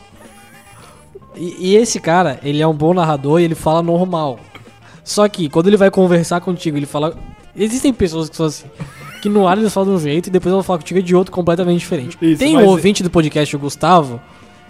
E, 1.35 1.71
e 1.71 1.77
esse 1.77 1.99
cara, 1.99 2.39
ele 2.43 2.63
é 2.63 2.67
um 2.67 2.73
bom 2.73 2.95
narrador 2.95 3.41
e 3.41 3.45
ele 3.45 3.57
fala 3.57 3.83
normal. 3.83 4.39
Só 5.03 5.29
que 5.29 5.49
quando 5.49 5.67
ele 5.67 5.77
vai 5.77 5.91
conversar 5.91 6.41
contigo, 6.41 6.77
ele 6.77 6.87
fala. 6.87 7.17
Existem 7.57 7.93
pessoas 7.93 8.29
que 8.29 8.37
são 8.37 8.47
assim. 8.47 8.67
Que 9.21 9.29
no 9.29 9.49
ar 9.49 9.59
eles 9.59 9.73
falam 9.73 9.91
de 9.91 9.97
um 9.97 10.01
jeito 10.01 10.29
e 10.29 10.31
depois 10.31 10.53
vão 10.53 10.63
falar 10.63 10.79
contigo 10.79 11.03
de 11.03 11.17
outro 11.17 11.33
completamente 11.33 11.81
diferente. 11.81 12.17
Isso, 12.23 12.39
Tem 12.39 12.57
um 12.57 12.67
ouvinte 12.67 13.03
do 13.03 13.11
podcast, 13.11 13.57
o 13.57 13.59
Gustavo, 13.59 14.21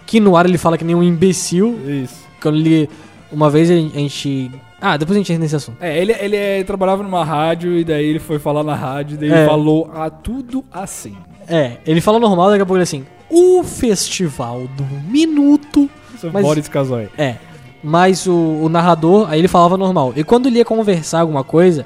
que 0.05 0.19
no 0.19 0.35
ar 0.35 0.47
ele 0.47 0.57
fala 0.57 0.77
que 0.77 0.83
nem 0.85 0.95
um 0.95 1.03
imbecil. 1.03 1.79
Isso. 1.87 2.15
Quando 2.41 2.57
ele. 2.57 2.89
Uma 3.31 3.51
vez 3.51 3.69
a 3.69 3.75
gente. 3.75 4.49
Ah, 4.79 4.95
depois 4.97 5.15
a 5.15 5.19
gente 5.19 5.31
entra 5.33 5.43
nesse 5.43 5.55
assunto. 5.55 5.77
É, 5.81 5.97
ele, 5.99 6.13
ele 6.19 6.35
é- 6.35 6.63
trabalhava 6.63 7.01
numa 7.03 7.23
rádio 7.23 7.77
e 7.77 7.83
daí 7.83 8.05
ele 8.05 8.19
foi 8.19 8.37
falar 8.37 8.63
na 8.63 8.75
rádio 8.75 9.15
e 9.15 9.17
daí 9.17 9.31
É. 9.31 9.37
ele 9.39 9.45
falou 9.47 9.89
a 9.93 10.09
tudo 10.09 10.63
assim. 10.71 11.15
É, 11.47 11.77
ele 11.85 11.99
fala 12.01 12.19
normal, 12.19 12.49
daqui 12.49 12.61
a 12.61 12.65
pouco 12.65 12.75
ele 12.75 12.81
é 12.81 12.83
assim. 12.83 13.05
O 13.29 13.63
festival 13.63 14.67
do 14.77 14.83
minuto. 15.09 15.89
Isso 16.15 16.27
é 16.27 16.29
Mas- 16.31 16.43
Boris 16.45 16.67
Casoy. 16.67 17.09
É. 17.17 17.35
Mas 17.83 18.25
o, 18.27 18.33
o 18.33 18.69
narrador, 18.69 19.27
aí 19.29 19.39
ele 19.39 19.47
falava 19.47 19.77
normal. 19.77 20.13
E 20.15 20.23
quando 20.23 20.47
ele 20.47 20.57
ia 20.59 20.65
conversar 20.65 21.21
alguma 21.21 21.43
coisa, 21.43 21.85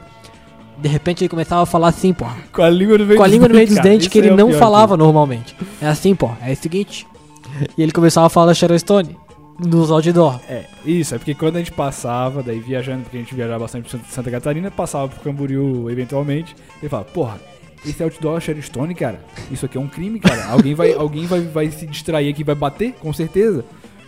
de 0.78 0.88
repente 0.90 1.22
ele 1.24 1.30
começava 1.30 1.64
a 1.64 1.66
falar 1.66 1.90
assim, 1.90 2.14
pô. 2.14 2.26
Com 2.52 2.62
a 2.64 2.70
língua 2.70 2.98
no 2.98 3.06
meio 3.06 3.18
Com 3.18 3.24
a 3.24 3.28
língua 3.28 3.48
no 3.48 3.56
meio 3.56 3.68
dos 3.68 3.80
dentes, 3.80 4.08
que 4.08 4.18
ele 4.18 4.30
é 4.30 4.36
não 4.36 4.52
falava 4.54 4.98
normalmente. 4.98 5.56
É 5.82 5.88
assim, 5.88 6.14
pô. 6.16 6.30
É 6.46 6.52
o 6.52 6.56
seguinte. 6.58 7.08
E 7.78 7.82
ele 7.84 7.92
começava 7.92 8.28
a 8.28 8.30
falar 8.30 8.48
da 8.48 8.54
Sharon 8.54 8.78
Stone. 8.80 9.18
Nos 9.64 9.92
outdoor. 9.92 10.40
É, 10.50 10.66
isso, 10.86 11.14
é 11.14 11.18
porque 11.18 11.36
quando 11.36 11.58
a 11.58 11.60
gente 11.60 11.72
passava, 11.72 12.42
daí 12.42 12.60
viajando, 12.60 13.04
porque 13.04 13.18
a 13.18 13.20
gente 13.20 13.36
viajava 13.36 13.60
bastante 13.60 13.90
pra 13.90 14.00
Santa 14.10 14.32
Catarina, 14.32 14.72
passava 14.72 15.08
pro 15.08 15.20
Camboriú 15.22 15.90
eventualmente, 15.90 16.56
ele 16.82 16.90
falava, 16.90 17.08
porra, 17.10 17.40
esse 17.86 18.02
outdoor 18.02 18.38
é 18.38 18.42
Sharon 18.42 18.62
Stone, 18.62 18.96
cara, 18.96 19.20
isso 19.52 19.66
aqui 19.66 19.78
é 19.78 19.82
um 19.82 19.88
crime, 19.88 20.20
cara. 20.20 20.46
Alguém 20.48 20.74
vai, 20.74 20.94
alguém 20.94 21.26
vai, 21.26 21.42
vai 21.42 21.70
se 21.72 21.86
distrair 21.86 22.30
aqui, 22.30 22.44
vai 22.44 22.56
bater, 22.56 22.94
com 22.94 23.12
certeza. 23.14 23.64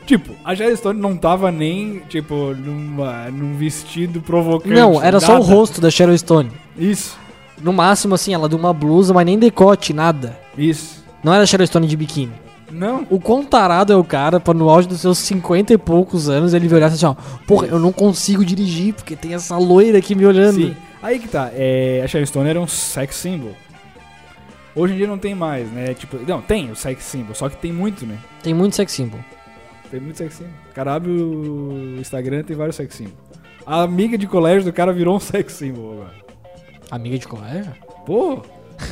Tipo, 0.05 0.33
a 0.43 0.55
Sharon 0.55 0.75
Stone 0.75 0.99
não 0.99 1.15
tava 1.15 1.51
nem, 1.51 1.99
tipo, 2.09 2.53
numa, 2.55 3.29
num 3.29 3.55
vestido 3.55 4.21
provocante. 4.21 4.75
Não, 4.75 5.01
era 5.01 5.19
só 5.19 5.35
o 5.35 5.39
nada. 5.39 5.53
rosto 5.53 5.79
da 5.79 5.89
Sharon 5.89 6.17
Stone. 6.17 6.51
Isso, 6.77 7.17
No 7.61 7.71
máximo, 7.71 8.13
assim, 8.15 8.33
ela 8.33 8.49
de 8.49 8.55
uma 8.55 8.73
blusa, 8.73 9.13
mas 9.13 9.25
nem 9.25 9.39
decote, 9.39 9.93
nada. 9.93 10.37
isso. 10.57 11.01
Não 11.23 11.33
era 11.33 11.45
Sharon 11.45 11.65
Stone 11.65 11.87
de 11.87 11.95
biquíni. 11.95 12.33
Não, 12.71 13.05
O 13.09 13.19
quão 13.19 13.43
tarado 13.43 13.93
é 13.93 13.95
o 13.95 14.03
cara 14.03 14.39
pra 14.39 14.53
no 14.53 14.69
auge 14.69 14.87
dos 14.87 15.01
seus 15.01 15.19
50 15.19 15.73
e 15.73 15.77
poucos 15.77 16.27
anos 16.29 16.53
ele 16.53 16.73
olhar 16.73 16.87
assim, 16.87 17.05
ó, 17.05 17.13
porra, 17.45 17.67
eu 17.67 17.77
não 17.77 17.91
consigo 17.91 18.43
dirigir 18.43 18.93
porque 18.93 19.15
tem 19.15 19.33
essa 19.33 19.57
loira 19.57 19.97
aqui 19.99 20.15
me 20.15 20.25
olhando. 20.25 20.55
Sim. 20.55 20.75
Aí 21.01 21.19
que 21.19 21.27
tá. 21.27 21.51
É, 21.53 22.01
a 22.03 22.07
Sharon 22.07 22.25
Stone 22.25 22.49
era 22.49 22.59
um 22.59 22.67
sex 22.67 23.15
symbol. 23.15 23.51
Hoje 24.75 24.93
em 24.93 24.97
dia 24.97 25.07
não 25.07 25.19
tem 25.19 25.35
mais, 25.35 25.69
né? 25.71 25.93
Tipo, 25.93 26.17
não, 26.27 26.41
tem 26.41 26.71
o 26.71 26.75
sex 26.75 27.03
symbol, 27.03 27.35
só 27.35 27.47
que 27.47 27.57
tem 27.57 27.71
muito, 27.71 28.05
né? 28.05 28.17
Tem 28.41 28.53
muito 28.53 28.75
sex 28.75 28.91
symbol. 28.91 29.19
Tem 29.91 29.99
muito 29.99 30.17
sex 30.17 30.33
symbol. 30.33 30.53
O 30.71 30.73
cara 30.73 30.95
abre 30.95 31.11
o 31.11 31.97
Instagram 31.99 32.43
tem 32.43 32.55
vários 32.55 32.75
sex 32.75 32.95
symbol. 32.95 33.13
A 33.65 33.83
amiga 33.83 34.17
de 34.17 34.25
colégio 34.25 34.63
do 34.63 34.73
cara 34.73 34.91
virou 34.91 35.15
um 35.15 35.19
sex 35.19 35.53
symbol 35.53 35.93
agora. 35.93 36.13
Amiga 36.89 37.17
de 37.19 37.27
colégio? 37.27 37.71
Pô, 38.05 38.41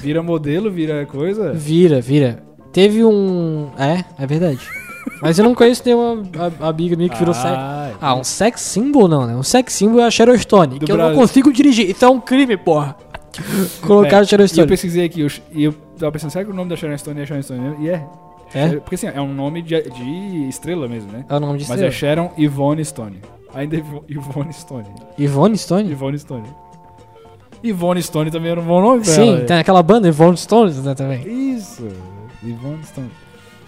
vira 0.02 0.22
modelo, 0.22 0.70
vira 0.70 1.06
coisa. 1.06 1.54
Vira, 1.54 2.00
vira. 2.00 2.44
Teve 2.72 3.04
um. 3.04 3.70
É, 3.78 4.04
é 4.22 4.26
verdade. 4.28 4.60
Mas 5.22 5.38
eu 5.38 5.44
não 5.46 5.54
conheço 5.56 5.82
nenhuma 5.86 6.24
a- 6.62 6.68
amiga 6.70 6.96
minha 6.96 7.10
que 7.10 7.18
virou 7.18 7.34
sex. 7.34 7.48
Ah, 7.48 7.92
Ah, 8.00 8.16
um 8.16 8.24
sex 8.24 8.62
symbol 8.62 9.08
não, 9.08 9.26
né? 9.28 9.36
Um 9.36 9.44
sex 9.44 9.74
symbol 9.74 10.00
é 10.00 10.06
a 10.06 10.12
Stone, 10.12 10.80
Do 10.80 10.86
que 10.86 10.92
eu 10.92 10.98
não 10.98 11.06
Brasil. 11.06 11.22
consigo 11.22 11.52
dirigir. 11.54 11.90
Isso 11.90 12.04
é 12.06 12.10
um 12.10 12.20
crime, 12.20 12.56
porra. 12.58 12.96
Colocar 13.82 14.18
É, 14.18 14.20
a 14.22 14.24
Sharon 14.24 14.44
E 14.44 14.46
eu 14.46 14.50
Stone. 14.50 14.68
pesquisei 14.68 15.06
aqui, 15.06 15.22
eu, 15.22 15.28
e 15.54 15.64
eu 15.64 15.74
tava 15.98 16.12
pensando, 16.12 16.32
será 16.32 16.44
que 16.46 16.52
o 16.52 16.54
nome 16.54 16.70
da 16.70 16.76
Sharon 16.76 16.98
Stone 16.98 17.22
é 17.22 17.26
Sharon 17.26 17.42
Stone? 17.44 17.60
mesmo? 17.62 17.84
E 17.86 17.90
é. 17.90 18.06
É? 18.54 18.68
Porque 18.80 18.96
assim, 18.96 19.08
é 19.08 19.22
um 19.22 19.34
nome 19.34 19.62
de, 19.62 19.82
de 19.82 20.48
estrela 20.50 20.88
mesmo, 20.88 21.12
né? 21.12 21.24
É 21.30 21.36
o 21.36 21.40
nome 21.40 21.58
de 21.60 21.64
Mas 21.70 21.80
estrela. 21.82 21.88
é 21.88 21.92
Sharon 21.92 22.32
Yvonne 22.38 22.84
Stone. 22.86 23.22
Ainda 23.54 23.76
é 23.76 23.80
Ivo- 23.80 24.04
Yvonne 24.10 24.54
Stone. 24.54 24.86
Ivone 25.18 25.58
Stone? 25.58 25.92
Yvonne 25.92 26.20
Stone. 26.20 26.48
Yvonne 27.64 28.02
Stone 28.02 28.32
também 28.32 28.52
era 28.52 28.60
um 28.60 28.66
bom 28.66 28.82
nome 28.82 29.04
pra 29.04 29.14
Sim, 29.14 29.30
ela. 29.36 29.42
tem 29.46 29.58
aquela 29.58 29.84
banda 29.84 30.08
Ivone 30.08 30.36
Stone 30.38 30.72
né, 30.82 30.96
também. 30.96 31.22
Isso, 31.56 31.88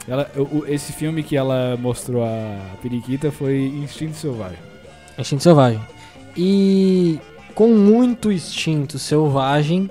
Ela, 0.07 0.29
o- 0.36 0.65
esse 0.67 0.91
filme 0.91 1.23
que 1.23 1.36
ela 1.38 1.77
mostrou 1.79 2.23
a 2.23 2.57
periquita 2.81 3.31
foi 3.31 3.71
Instinto 3.83 4.15
Selvagem. 4.15 4.57
Instinto 5.17 5.43
Selvagem. 5.43 5.79
E 6.36 7.19
com 7.55 7.67
muito 7.69 8.31
instinto 8.31 8.97
selvagem, 8.97 9.89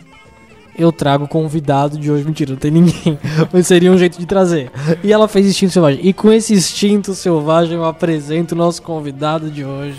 eu 0.77 0.90
trago 0.90 1.29
convidado 1.29 1.97
de 1.97 2.11
hoje. 2.11 2.25
Mentira, 2.25 2.51
não 2.51 2.59
tem 2.59 2.71
ninguém. 2.71 3.18
Mas 3.53 3.66
seria 3.68 3.92
um 3.92 3.97
jeito 3.97 4.18
de 4.18 4.27
trazer. 4.27 4.71
E 5.03 5.12
ela 5.12 5.29
fez 5.29 5.47
instinto 5.47 5.73
selvagem. 5.73 6.01
E 6.03 6.12
com 6.12 6.33
esse 6.33 6.53
instinto 6.53 7.14
selvagem, 7.14 7.75
eu 7.77 7.85
apresento 7.85 8.55
o 8.55 8.59
nosso 8.59 8.83
convidado 8.83 9.51
de 9.51 9.64
hoje. 9.64 9.97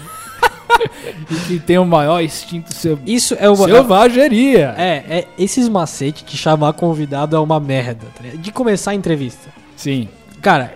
E 1.29 1.35
que 1.47 1.59
tem 1.59 1.77
o 1.77 1.85
maior 1.85 2.21
instinto 2.21 2.73
seu... 2.73 2.97
Isso 3.05 3.35
é 3.39 3.49
uma. 3.49 3.65
selvageria. 3.65 4.73
É, 4.77 5.03
é, 5.09 5.27
esses 5.37 5.67
macetes 5.69 6.23
de 6.25 6.37
chamar 6.37 6.73
convidado 6.73 7.35
é 7.35 7.39
uma 7.39 7.59
merda. 7.59 8.05
tá? 8.15 8.23
De 8.35 8.51
começar 8.51 8.91
a 8.91 8.95
entrevista. 8.95 9.49
Sim. 9.75 10.07
Cara, 10.41 10.73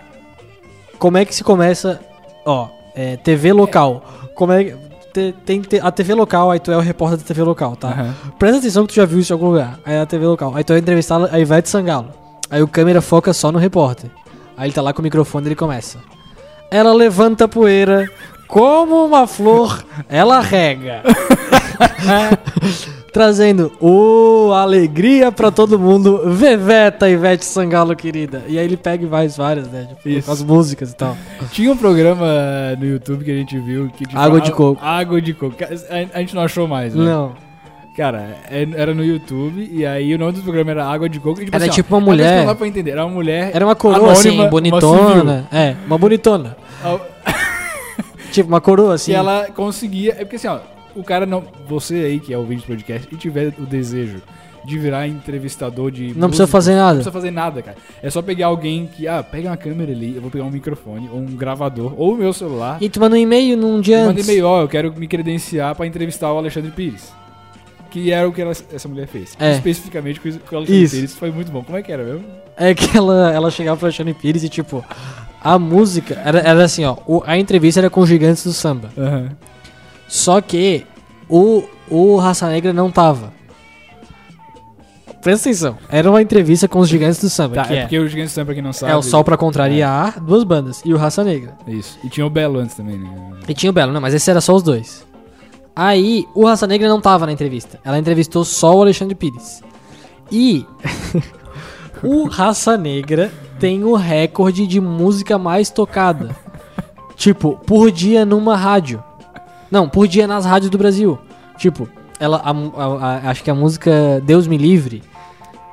como 0.98 1.16
é 1.18 1.24
que 1.24 1.34
se 1.34 1.44
começa. 1.44 2.00
Ó, 2.44 2.68
é, 2.94 3.16
TV 3.16 3.52
local. 3.52 4.02
Como 4.34 4.52
é 4.52 4.64
que. 4.64 4.74
te- 5.12 5.34
Tem 5.44 5.60
ter 5.62 5.84
a 5.84 5.90
TV 5.90 6.14
local, 6.14 6.50
aí 6.50 6.58
tu 6.60 6.70
é 6.72 6.76
o 6.76 6.80
repórter 6.80 7.18
da 7.18 7.24
TV 7.24 7.42
local, 7.42 7.76
tá? 7.76 7.88
Aham. 7.88 8.14
Presta 8.38 8.58
atenção 8.58 8.86
que 8.86 8.92
tu 8.92 8.96
já 8.96 9.04
viu 9.04 9.18
isso 9.18 9.32
em 9.32 9.34
algum 9.34 9.46
lugar. 9.50 9.78
Aí 9.84 9.94
é 9.94 10.00
a 10.00 10.06
TV 10.06 10.26
local. 10.26 10.52
Aí 10.54 10.64
tu 10.64 10.72
vai 10.72 10.80
entrevistar 10.80 11.32
a 11.32 11.38
Ivete 11.38 11.68
Sangalo. 11.68 12.08
Aí 12.50 12.62
o 12.62 12.68
câmera 12.68 13.00
foca 13.02 13.32
só 13.32 13.52
no 13.52 13.58
repórter. 13.58 14.10
Aí 14.56 14.66
ele 14.68 14.74
tá 14.74 14.80
lá 14.82 14.92
com 14.92 15.00
o 15.00 15.02
microfone 15.04 15.46
e 15.46 15.48
ele 15.48 15.54
começa. 15.56 15.98
Ela 16.70 16.92
levanta 16.92 17.44
a 17.44 17.48
poeira 17.48 18.10
como 18.48 19.04
uma 19.06 19.26
flor, 19.26 19.84
ela 20.08 20.40
rega. 20.40 21.02
Trazendo 23.12 23.72
o 23.80 24.52
alegria 24.52 25.32
pra 25.32 25.50
todo 25.50 25.78
mundo. 25.78 26.22
Veveta 26.26 27.08
Ivete 27.08 27.44
Sangalo, 27.44 27.96
querida. 27.96 28.42
E 28.46 28.58
aí 28.58 28.64
ele 28.64 28.76
pega 28.76 29.04
e 29.04 29.08
faz 29.08 29.36
várias, 29.36 29.68
né? 29.68 29.88
Tipo, 30.02 30.26
com 30.26 30.32
as 30.32 30.42
músicas 30.42 30.92
e 30.92 30.96
tal. 30.96 31.16
Tinha 31.50 31.72
um 31.72 31.76
programa 31.76 32.26
no 32.78 32.84
YouTube 32.86 33.24
que 33.24 33.30
a 33.30 33.34
gente 33.34 33.58
viu 33.58 33.88
que... 33.96 34.04
tipo, 34.06 34.18
Água 34.18 34.40
de 34.40 34.52
coco. 34.52 34.84
Água 34.84 35.20
de 35.20 35.34
coco. 35.34 35.56
A, 35.62 36.18
a 36.18 36.20
gente 36.20 36.34
não 36.34 36.42
achou 36.42 36.68
mais, 36.68 36.94
né? 36.94 37.04
Não. 37.04 37.32
Cara, 37.96 38.36
é- 38.48 38.68
era 38.76 38.94
no 38.94 39.04
YouTube 39.04 39.68
e 39.72 39.84
aí 39.84 40.14
o 40.14 40.18
nome 40.18 40.32
do 40.32 40.42
programa 40.42 40.70
era 40.70 40.86
Água 40.86 41.08
de 41.08 41.18
Coco. 41.18 41.40
E, 41.42 41.48
Era 41.50 41.64
assim, 41.64 41.70
tipo 41.70 41.92
uma 41.96 42.00
mulher- 42.00 42.38
Não 42.40 42.46
dá 42.46 42.54
pra 42.54 42.68
entender. 42.68 42.92
Era 42.92 43.04
uma 43.04 43.12
mulher. 43.12 43.50
Era 43.52 43.64
uma 43.66 43.74
coroa 43.74 43.96
anônima, 43.98 44.12
assim, 44.12 44.30
uma 44.38 44.46
bonitona. 44.46 45.48
É, 45.50 45.74
uma 45.84 45.98
bonitona. 45.98 46.56
Tipo, 48.32 48.48
uma 48.48 48.60
coroa 48.60 48.94
assim. 48.94 49.12
E 49.12 49.14
ela 49.14 49.48
conseguia. 49.54 50.12
É 50.12 50.24
porque 50.24 50.36
assim, 50.36 50.48
ó. 50.48 50.58
o 50.94 51.02
cara 51.02 51.26
não. 51.26 51.44
Você 51.68 51.94
aí 51.94 52.20
que 52.20 52.32
é 52.32 52.38
o 52.38 52.44
vídeo 52.44 52.64
podcast 52.66 53.08
e 53.12 53.16
tiver 53.16 53.52
o 53.58 53.62
desejo 53.66 54.20
de 54.64 54.78
virar 54.78 55.06
entrevistador 55.06 55.90
de. 55.90 56.12
Não 56.16 56.28
precisa 56.28 56.46
fazer 56.46 56.72
Não 56.72 56.78
nada. 56.78 56.94
precisa 56.96 57.12
fazer 57.12 57.30
nada, 57.30 57.62
cara. 57.62 57.76
É 58.02 58.10
só 58.10 58.20
pegar 58.20 58.48
alguém 58.48 58.86
que. 58.86 59.06
Ah, 59.08 59.22
pega 59.22 59.48
uma 59.48 59.56
câmera 59.56 59.92
ali, 59.92 60.14
eu 60.16 60.20
vou 60.20 60.30
pegar 60.30 60.44
um 60.44 60.50
microfone, 60.50 61.08
ou 61.10 61.18
um 61.20 61.26
gravador, 61.26 61.94
ou 61.96 62.14
o 62.14 62.16
meu 62.16 62.32
celular. 62.32 62.76
E 62.80 62.88
tu 62.88 63.00
manda 63.00 63.16
um 63.16 63.18
e-mail 63.18 63.56
num 63.56 63.80
dia 63.80 63.96
E 63.96 64.00
manda 64.00 64.12
antes. 64.12 64.28
e-mail, 64.28 64.46
ó, 64.46 64.60
eu 64.62 64.68
quero 64.68 64.92
me 64.94 65.06
credenciar 65.08 65.74
pra 65.74 65.86
entrevistar 65.86 66.32
o 66.32 66.36
Alexandre 66.38 66.70
Pires. 66.70 67.12
Que 67.90 68.12
era 68.12 68.28
o 68.28 68.32
que 68.32 68.42
ela- 68.42 68.52
essa 68.52 68.86
mulher 68.86 69.06
fez. 69.06 69.34
É. 69.40 69.52
Especificamente 69.52 70.20
com 70.20 70.28
o 70.28 70.56
Alexandre 70.58 70.82
Isso. 70.82 70.94
Pires. 70.96 71.14
Foi 71.14 71.30
muito 71.30 71.50
bom. 71.50 71.62
Como 71.64 71.78
é 71.78 71.82
que 71.82 71.90
era 71.90 72.04
mesmo? 72.04 72.24
É 72.54 72.74
que 72.74 72.94
ela, 72.98 73.32
ela 73.32 73.50
chegava 73.50 73.78
pro 73.78 73.86
Alexandre 73.86 74.12
Pires 74.12 74.42
e, 74.44 74.48
tipo, 74.50 74.84
a 75.42 75.58
música 75.58 76.20
era, 76.24 76.38
era 76.40 76.64
assim, 76.64 76.84
ó. 76.84 76.96
o- 77.06 77.22
a 77.26 77.38
entrevista 77.38 77.80
era 77.80 77.90
com 77.90 78.00
os 78.00 78.08
gigantes 78.08 78.44
do 78.44 78.52
samba. 78.52 78.90
Aham. 78.96 79.30
Só 80.08 80.40
que 80.40 80.86
o, 81.28 81.62
o 81.88 82.16
Raça 82.16 82.48
Negra 82.48 82.72
não 82.72 82.90
tava. 82.90 83.32
Presta 85.22 85.48
atenção. 85.48 85.76
Era 85.90 86.08
uma 86.08 86.22
entrevista 86.22 86.68
com 86.68 86.78
os 86.78 86.88
gigantes 86.88 87.20
do 87.20 87.28
samba. 87.28 87.56
Tá, 87.56 87.64
que 87.64 87.74
é 87.74 87.76
é, 87.78 87.80
porque 87.82 87.98
o 87.98 88.08
Gigante 88.08 88.30
Sam, 88.30 88.44
pra 88.44 88.54
quem 88.54 88.62
não 88.62 88.72
sabe. 88.72 88.92
é 88.92 88.96
o 88.96 89.02
Sol 89.02 89.24
pra 89.24 89.36
Contrariar, 89.36 90.20
duas 90.22 90.44
bandas. 90.44 90.80
E 90.84 90.94
o 90.94 90.96
Raça 90.96 91.24
Negra. 91.24 91.54
Isso. 91.66 91.98
E 92.04 92.08
tinha 92.08 92.24
o 92.24 92.30
Belo 92.30 92.58
antes 92.60 92.76
também, 92.76 92.96
né? 92.98 93.10
E 93.48 93.52
tinha 93.52 93.68
o 93.68 93.72
Belo, 93.72 93.92
não, 93.92 94.00
mas 94.00 94.14
esse 94.14 94.30
era 94.30 94.40
só 94.40 94.54
os 94.54 94.62
dois. 94.62 95.04
Aí, 95.74 96.24
o 96.34 96.46
Raça 96.46 96.66
Negra 96.68 96.88
não 96.88 97.00
tava 97.00 97.26
na 97.26 97.32
entrevista. 97.32 97.80
Ela 97.84 97.98
entrevistou 97.98 98.44
só 98.44 98.74
o 98.76 98.80
Alexandre 98.82 99.14
Pires. 99.14 99.60
E 100.30 100.64
o 102.02 102.24
Raça 102.28 102.76
Negra 102.78 103.30
tem 103.58 103.84
o 103.84 103.94
recorde 103.94 104.66
de 104.66 104.80
música 104.80 105.38
mais 105.38 105.70
tocada. 105.70 106.34
tipo, 107.16 107.56
por 107.66 107.90
dia 107.90 108.24
numa 108.24 108.56
rádio. 108.56 109.02
Não, 109.70 109.88
por 109.88 110.06
dia 110.08 110.26
nas 110.26 110.44
rádios 110.46 110.70
do 110.70 110.78
Brasil. 110.78 111.18
Tipo, 111.58 111.88
ela 112.20 112.38
a 112.44 112.50
a- 112.50 113.06
a- 113.26 113.30
acho 113.30 113.42
que 113.44 113.50
a 113.50 113.54
música 113.54 114.22
Deus 114.24 114.46
me 114.46 114.56
livre, 114.56 115.02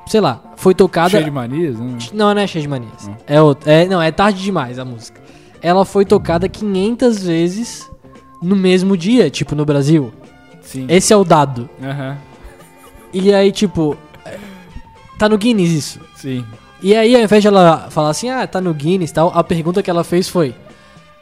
sei 0.07 0.19
lá, 0.19 0.41
foi 0.55 0.73
tocada 0.75 1.09
Cheio 1.11 1.23
de 1.25 1.31
manias, 1.31 1.79
né? 1.79 1.97
não, 2.13 2.33
não 2.33 2.41
é 2.41 2.47
cheio 2.47 2.63
de 2.63 2.67
manias. 2.67 3.09
É 3.27 3.41
outra. 3.41 3.71
É, 3.71 3.85
não, 3.87 4.01
é 4.01 4.11
tarde 4.11 4.41
demais 4.41 4.77
a 4.79 4.85
música. 4.85 5.21
Ela 5.61 5.85
foi 5.85 6.05
tocada 6.05 6.47
500 6.49 7.23
vezes 7.23 7.89
no 8.41 8.55
mesmo 8.55 8.95
dia, 8.97 9.29
tipo, 9.29 9.55
no 9.55 9.65
Brasil. 9.65 10.11
Sim. 10.61 10.85
Esse 10.89 11.13
é 11.13 11.17
o 11.17 11.23
dado. 11.23 11.69
Aham. 11.81 12.17
E 13.13 13.33
aí, 13.33 13.51
tipo, 13.51 13.95
é, 14.25 14.37
tá 15.17 15.29
no 15.29 15.37
Guinness 15.37 15.71
isso. 15.71 15.99
Sim. 16.15 16.43
E 16.85 16.95
aí, 16.95 17.15
ao 17.15 17.21
invés 17.23 17.41
de 17.41 17.47
ela 17.47 17.87
falar 17.89 18.11
assim, 18.11 18.29
ah, 18.29 18.45
tá 18.45 18.61
no 18.61 18.71
Guinness 18.71 19.09
e 19.09 19.13
tal, 19.15 19.31
a 19.33 19.43
pergunta 19.43 19.81
que 19.81 19.89
ela 19.89 20.03
fez 20.03 20.29
foi: 20.29 20.53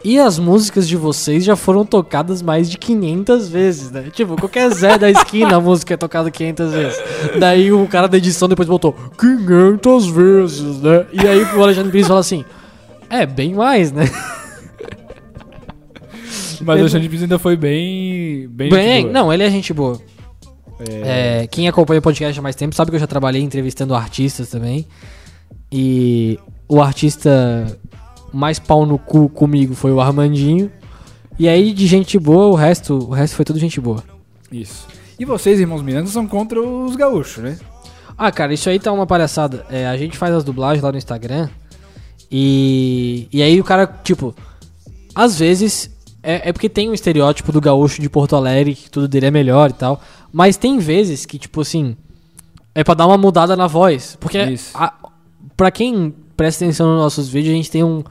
E 0.03 0.19
as 0.19 0.37
músicas 0.37 0.85
de 0.85 0.97
vocês 0.97 1.45
já 1.45 1.55
foram 1.55 1.85
tocadas 1.85 2.41
mais 2.41 2.69
de 2.69 2.77
500 2.77 3.47
vezes, 3.47 3.89
né? 3.89 4.09
Tipo, 4.11 4.35
qualquer 4.35 4.69
Zé 4.71 4.97
da 4.97 5.09
esquina 5.09 5.55
a 5.55 5.61
música 5.61 5.93
é 5.93 5.97
tocada 5.97 6.29
500 6.29 6.73
vezes. 6.73 7.01
Daí 7.39 7.71
o 7.71 7.87
cara 7.87 8.09
da 8.09 8.17
edição 8.17 8.49
depois 8.49 8.67
botou 8.67 8.93
500 9.17 10.07
vezes, 10.07 10.81
né? 10.81 11.05
E 11.13 11.25
aí 11.25 11.41
o 11.55 11.63
Alexandre 11.63 11.93
Pires 11.93 12.09
fala 12.09 12.19
assim: 12.19 12.43
É, 13.09 13.25
bem 13.25 13.53
mais, 13.53 13.93
né? 13.93 14.03
Mas 16.59 16.75
o 16.75 16.79
Alexandre 16.81 17.07
Pires 17.07 17.23
ainda 17.23 17.39
foi 17.39 17.55
bem. 17.55 18.49
Bem. 18.49 18.69
Bem, 18.69 19.09
não, 19.09 19.31
ele 19.31 19.43
é 19.43 19.49
gente 19.49 19.73
boa. 19.73 19.97
É, 20.89 21.43
É, 21.43 21.47
quem 21.47 21.69
acompanha 21.69 21.99
o 21.99 22.03
podcast 22.03 22.37
há 22.37 22.41
mais 22.41 22.57
tempo 22.57 22.75
sabe 22.75 22.91
que 22.91 22.97
eu 22.97 22.99
já 22.99 23.07
trabalhei 23.07 23.41
entrevistando 23.41 23.95
artistas 23.95 24.49
também. 24.49 24.85
E 25.75 26.39
o 26.69 26.79
artista 26.83 27.65
mais 28.31 28.59
pau 28.59 28.85
no 28.85 28.99
cu 28.99 29.27
comigo 29.27 29.73
foi 29.73 29.91
o 29.91 29.99
Armandinho. 29.99 30.71
E 31.39 31.49
aí, 31.49 31.73
de 31.73 31.87
gente 31.87 32.19
boa, 32.19 32.45
o 32.45 32.53
resto, 32.53 32.93
o 32.93 33.09
resto 33.09 33.35
foi 33.35 33.43
tudo 33.43 33.57
gente 33.57 33.81
boa. 33.81 34.03
Isso. 34.51 34.87
E 35.17 35.25
vocês, 35.25 35.59
irmãos 35.59 35.81
Miranda, 35.81 36.07
são 36.07 36.27
contra 36.27 36.61
os 36.61 36.95
gaúchos, 36.95 37.43
né? 37.43 37.57
Ah, 38.15 38.31
cara, 38.31 38.53
isso 38.53 38.69
aí 38.69 38.77
tá 38.77 38.91
uma 38.91 39.07
palhaçada. 39.07 39.65
É, 39.67 39.87
a 39.87 39.97
gente 39.97 40.15
faz 40.15 40.35
as 40.35 40.43
dublagens 40.43 40.83
lá 40.83 40.91
no 40.91 40.97
Instagram. 40.97 41.49
E. 42.31 43.27
E 43.33 43.41
aí 43.41 43.59
o 43.59 43.63
cara, 43.63 43.87
tipo. 44.03 44.35
Às 45.15 45.39
vezes. 45.39 45.89
É, 46.21 46.49
é 46.49 46.53
porque 46.53 46.69
tem 46.69 46.87
um 46.87 46.93
estereótipo 46.93 47.51
do 47.51 47.59
gaúcho 47.59 47.99
de 47.99 48.09
Porto 48.09 48.35
Alegre, 48.35 48.75
que 48.75 48.91
tudo 48.91 49.07
dele 49.07 49.25
é 49.25 49.31
melhor 49.31 49.71
e 49.71 49.73
tal. 49.73 49.99
Mas 50.31 50.55
tem 50.55 50.77
vezes 50.77 51.25
que, 51.25 51.39
tipo 51.39 51.61
assim. 51.61 51.97
É 52.75 52.83
pra 52.83 52.93
dar 52.93 53.07
uma 53.07 53.17
mudada 53.17 53.55
na 53.55 53.65
voz. 53.65 54.15
Porque, 54.19 54.37
a, 54.75 54.93
pra 55.63 55.71
quem 55.71 56.13
presta 56.35 56.65
atenção 56.65 56.87
nos 56.91 57.01
nossos 57.01 57.29
vídeos, 57.29 57.53
a 57.53 57.55
gente 57.57 57.71
tem 57.71 57.83
um, 57.83 58.03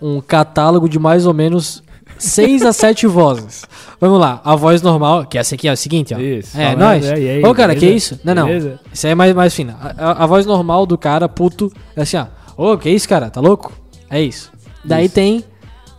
um 0.00 0.20
catálogo 0.22 0.88
de 0.88 0.98
mais 0.98 1.26
ou 1.26 1.34
menos 1.34 1.82
6 2.18 2.62
a 2.64 2.72
7 2.72 3.06
vozes. 3.08 3.64
Vamos 4.00 4.18
lá, 4.18 4.40
a 4.44 4.56
voz 4.56 4.80
normal, 4.80 5.26
que 5.26 5.36
essa 5.36 5.54
aqui 5.54 5.68
é 5.68 5.72
o 5.72 5.76
seguinte, 5.76 6.14
ó. 6.14 6.18
Isso. 6.18 6.58
É, 6.58 6.74
nós. 6.74 7.04
aí, 7.10 7.44
Ô, 7.44 7.54
cara, 7.54 7.74
que 7.74 7.80
beleza? 7.80 7.96
isso? 8.14 8.20
Não, 8.24 8.34
não. 8.34 8.46
Beleza? 8.46 8.80
Isso 8.92 9.06
aí 9.06 9.12
é 9.12 9.14
mais, 9.14 9.34
mais 9.34 9.54
fina. 9.54 9.76
A, 9.80 10.10
a- 10.10 10.24
a 10.24 10.26
voz 10.26 10.46
normal 10.46 10.86
do 10.86 10.96
cara, 10.96 11.28
puto, 11.28 11.70
é 11.94 12.02
assim, 12.02 12.16
ó. 12.16 12.26
Ô, 12.56 12.78
que 12.78 12.88
isso, 12.88 13.08
cara? 13.08 13.28
Tá 13.28 13.40
louco? 13.40 13.72
É 14.08 14.20
isso. 14.20 14.50
Daí 14.84 15.04
Isso. 15.06 15.14
tem 15.14 15.44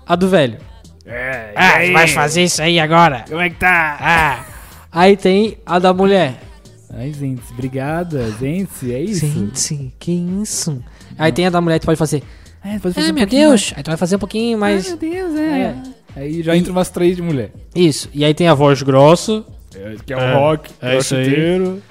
a 0.08 0.16
do 0.16 0.28
velho. 0.28 0.58
É, 1.06 1.52
Ah, 1.56 1.92
vai 1.94 2.08
fazer 2.08 2.44
isso 2.44 2.62
aí 2.62 2.80
agora. 2.80 3.24
Como 3.30 3.40
é 3.42 3.50
que 3.50 3.58
tá? 3.58 3.98
Ah. 4.02 4.46
Aí 4.92 5.16
tem 5.16 5.58
a 5.66 5.78
da 5.78 5.94
mulher. 5.94 6.42
Ai, 6.92 7.14
gente, 7.14 7.42
obrigada, 7.52 8.32
gente, 8.40 8.92
é 8.92 9.02
isso. 9.02 9.26
Gente, 9.28 9.94
que 10.00 10.12
isso? 10.12 10.82
Aí 11.18 11.32
tem 11.32 11.46
a 11.46 11.50
da 11.50 11.62
mulher 11.62 11.76
que 11.80 11.84
tu 11.84 11.86
pode 11.86 12.00
fazer. 12.00 12.24
É, 12.64 12.80
pode 12.80 12.94
fazer 12.96 13.08
Ah, 13.08 13.12
um 13.12 13.14
meu 13.14 13.26
Deus. 13.28 13.74
Aí 13.76 13.84
tu 13.84 13.88
vai 13.88 13.98
fazer 13.98 14.16
um 14.16 14.20
pouquinho 14.20 14.58
mais. 14.58 14.88
mais. 14.90 15.02
Ai, 15.02 15.10
meu 15.10 15.14
Deus, 15.28 15.36
é. 15.40 15.62
É. 15.62 15.76
Aí 16.16 16.42
já 16.44 16.58
entra 16.58 16.72
umas 16.72 16.90
três 16.90 17.16
de 17.16 17.22
mulher. 17.22 17.52
Isso. 17.76 18.10
E 18.14 18.26
aí 18.26 18.34
tem 18.34 18.48
a 18.48 18.54
voz 18.54 18.82
grossa. 18.82 19.44
Que 20.06 20.14
é 20.14 20.18
o 20.18 20.40
rock, 20.40 20.72
é 20.82 20.98
isso 20.98 21.16
aí. 21.16 21.24
crossfiteiro. 21.26 21.82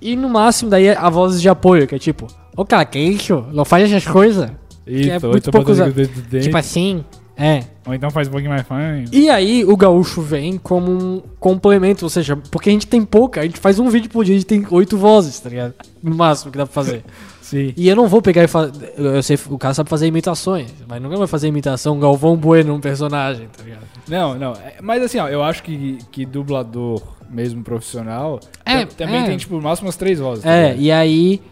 E 0.00 0.14
no 0.16 0.28
máximo 0.28 0.70
daí 0.70 0.90
a 0.90 1.10
voz 1.10 1.40
de 1.42 1.48
apoio, 1.48 1.86
que 1.86 1.94
é 1.94 1.98
tipo, 1.98 2.26
ô 2.56 2.64
cara, 2.64 2.84
que 2.84 2.98
isso? 2.98 3.44
Não 3.52 3.64
faz 3.64 3.90
essas 3.90 4.06
coisas. 4.10 4.48
Isso, 4.86 5.10
é 5.10 5.16
ou 5.16 5.30
muito 5.32 5.48
então 5.48 5.52
pouco 5.52 5.72
usado. 5.72 5.92
dente, 5.92 6.44
Tipo 6.44 6.56
assim, 6.56 7.04
é. 7.36 7.64
Ou 7.86 7.92
então 7.94 8.10
faz 8.10 8.28
um 8.28 8.30
pouquinho 8.30 8.50
mais 8.52 8.66
fã. 8.66 9.04
E 9.12 9.28
aí 9.28 9.64
o 9.64 9.76
gaúcho 9.76 10.22
vem 10.22 10.56
como 10.56 10.90
um 10.90 11.22
complemento, 11.38 12.04
ou 12.04 12.08
seja, 12.10 12.34
porque 12.36 12.70
a 12.70 12.72
gente 12.72 12.86
tem 12.86 13.04
pouca, 13.04 13.40
a 13.40 13.44
gente 13.44 13.58
faz 13.60 13.78
um 13.78 13.88
vídeo 13.90 14.08
por 14.08 14.24
dia, 14.24 14.34
a 14.34 14.38
gente 14.38 14.46
tem 14.46 14.66
oito 14.70 14.96
vozes, 14.96 15.38
tá 15.40 15.48
ligado? 15.50 15.74
No 16.02 16.14
máximo 16.14 16.50
que 16.52 16.58
dá 16.58 16.64
pra 16.64 16.72
fazer. 16.72 17.04
Sim. 17.42 17.74
E 17.76 17.86
eu 17.88 17.94
não 17.94 18.08
vou 18.08 18.22
pegar 18.22 18.42
e 18.42 18.48
fazer. 18.48 18.94
Eu 18.96 19.22
sei, 19.22 19.38
o 19.50 19.58
cara 19.58 19.74
sabe 19.74 19.90
fazer 19.90 20.06
imitações, 20.06 20.72
mas 20.88 21.00
nunca 21.02 21.16
vai 21.16 21.26
fazer 21.26 21.46
imitação 21.48 22.00
Galvão 22.00 22.36
Bueno, 22.36 22.72
um 22.74 22.80
personagem, 22.80 23.48
tá 23.54 23.62
ligado? 23.62 23.82
Não, 24.08 24.34
não. 24.34 24.52
é- 24.52 24.76
Mas 24.80 25.02
assim, 25.02 25.18
ó, 25.18 25.28
eu 25.28 25.42
acho 25.42 25.62
que, 25.62 25.98
que 26.10 26.24
dublador 26.24 27.02
mesmo 27.30 27.62
profissional 27.62 28.40
É, 28.64 28.86
tam- 28.86 28.94
também 28.96 29.22
é. 29.22 29.24
tem, 29.26 29.36
tipo, 29.36 29.56
no 29.56 29.60
máximo 29.62 29.86
umas 29.88 29.96
três 29.96 30.18
vozes. 30.18 30.42
tá 30.44 30.50
É, 30.50 30.74
e 30.76 30.90
aí 30.90 31.42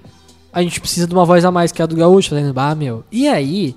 a 0.52 0.62
gente 0.62 0.80
precisa 0.80 1.06
de 1.06 1.12
uma 1.12 1.26
voz 1.26 1.44
a 1.44 1.50
mais, 1.50 1.70
que 1.72 1.82
é 1.82 1.84
a 1.84 1.86
do 1.86 1.94
gaúcho, 1.96 2.30
tá 2.30 2.36
ligado? 2.36 2.58
Ah, 2.58 2.74
meu. 2.74 3.04
E 3.12 3.28
aí. 3.28 3.76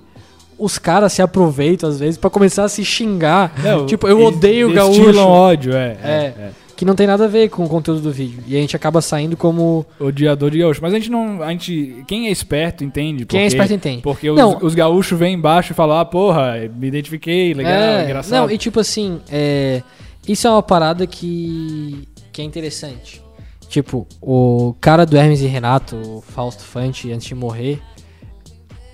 Os 0.58 0.78
caras 0.78 1.12
se 1.12 1.20
aproveitam 1.22 1.88
às 1.88 1.98
vezes 2.00 2.16
pra 2.16 2.30
começar 2.30 2.64
a 2.64 2.68
se 2.68 2.84
xingar. 2.84 3.52
Não, 3.62 3.84
tipo, 3.86 4.06
eu 4.08 4.22
odeio 4.24 4.70
o 4.70 4.72
gaúcho. 4.72 5.00
Destilam 5.00 5.26
ódio, 5.28 5.74
é, 5.74 5.96
É. 6.02 6.08
é, 6.08 6.42
é. 6.48 6.50
Que 6.76 6.84
não 6.84 6.94
tem 6.94 7.06
nada 7.06 7.24
a 7.24 7.28
ver 7.28 7.48
com 7.48 7.64
o 7.64 7.68
conteúdo 7.70 8.02
do 8.02 8.12
vídeo. 8.12 8.40
E 8.46 8.54
a 8.54 8.60
gente 8.60 8.76
acaba 8.76 9.00
saindo 9.00 9.34
como. 9.34 9.86
Odiador 9.98 10.50
de 10.50 10.58
gaúcho. 10.58 10.80
Mas 10.82 10.92
a 10.92 10.96
gente 10.98 11.10
não. 11.10 11.42
A 11.42 11.50
gente. 11.50 12.04
Quem 12.06 12.28
é 12.28 12.30
esperto 12.30 12.84
entende. 12.84 13.24
Quem 13.24 13.40
é 13.40 13.42
porque- 13.44 13.54
esperto 13.56 13.72
entende. 13.74 14.02
Porque 14.02 14.28
os, 14.28 14.36
Não. 14.38 14.58
os 14.60 14.74
gaúchos 14.74 15.18
vêm 15.18 15.34
embaixo 15.34 15.72
e 15.72 15.74
falam, 15.74 15.98
ah, 15.98 16.04
porra, 16.04 16.54
me 16.76 16.86
identifiquei, 16.86 17.54
legal, 17.54 17.72
É, 17.72 18.04
engraçado. 18.04 18.40
Não, 18.46 18.50
e 18.50 18.58
tipo 18.58 18.78
assim, 18.78 19.18
é, 19.32 19.82
isso 20.28 20.46
é 20.46 20.50
uma 20.50 20.62
parada 20.62 21.06
que, 21.06 22.06
que 22.30 22.42
é 22.42 22.44
interessante. 22.44 23.22
Tipo, 23.70 24.06
o 24.20 24.74
cara 24.78 25.06
do 25.06 25.16
Hermes 25.16 25.40
e 25.40 25.46
Renato, 25.46 25.96
o 25.96 26.20
Fausto 26.20 26.62
Fante, 26.62 27.10
antes 27.10 27.26
de 27.26 27.34
morrer. 27.34 27.80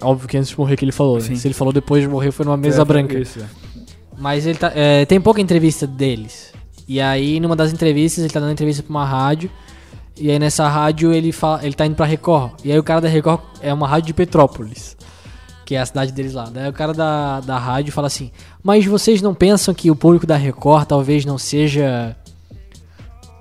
Óbvio 0.02 0.28
que 0.28 0.36
antes 0.36 0.50
de 0.50 0.58
morrer 0.58 0.76
que 0.76 0.84
ele 0.84 0.92
falou, 0.92 1.18
né? 1.18 1.34
Se 1.34 1.46
ele 1.46 1.54
falou 1.54 1.72
depois 1.72 2.02
de 2.02 2.08
morrer, 2.08 2.30
foi 2.32 2.44
numa 2.44 2.56
mesa 2.56 2.82
É, 2.82 2.84
branca. 2.84 3.18
Isso, 3.18 3.40
é. 3.40 3.44
Mas 4.18 4.46
ele 4.46 4.58
tá. 4.58 4.70
é, 4.74 5.04
tem 5.06 5.20
pouca 5.20 5.40
entrevista 5.40 5.86
deles. 5.86 6.52
E 6.86 7.00
aí, 7.00 7.40
numa 7.40 7.56
das 7.56 7.72
entrevistas, 7.72 8.22
ele 8.24 8.32
tá 8.32 8.40
dando 8.40 8.52
entrevista 8.52 8.82
pra 8.82 8.90
uma 8.90 9.04
rádio. 9.06 9.50
E 10.16 10.30
aí 10.30 10.38
nessa 10.38 10.68
rádio 10.68 11.12
ele 11.12 11.32
fala. 11.32 11.64
Ele 11.64 11.74
tá 11.74 11.86
indo 11.86 11.94
pra 11.96 12.04
Record. 12.04 12.52
E 12.64 12.70
aí 12.70 12.78
o 12.78 12.82
cara 12.82 13.00
da 13.00 13.08
Record 13.08 13.40
é 13.62 13.72
uma 13.72 13.88
rádio 13.88 14.08
de 14.08 14.14
Petrópolis. 14.14 14.96
Que 15.64 15.74
é 15.74 15.80
a 15.80 15.86
cidade 15.86 16.12
deles 16.12 16.34
lá. 16.34 16.50
Daí 16.52 16.68
o 16.68 16.72
cara 16.72 16.92
da, 16.92 17.40
da 17.40 17.56
rádio 17.58 17.92
fala 17.92 18.08
assim: 18.08 18.30
Mas 18.62 18.84
vocês 18.84 19.22
não 19.22 19.34
pensam 19.34 19.72
que 19.72 19.90
o 19.90 19.96
público 19.96 20.26
da 20.26 20.36
Record 20.36 20.86
talvez 20.86 21.24
não 21.24 21.38
seja. 21.38 22.14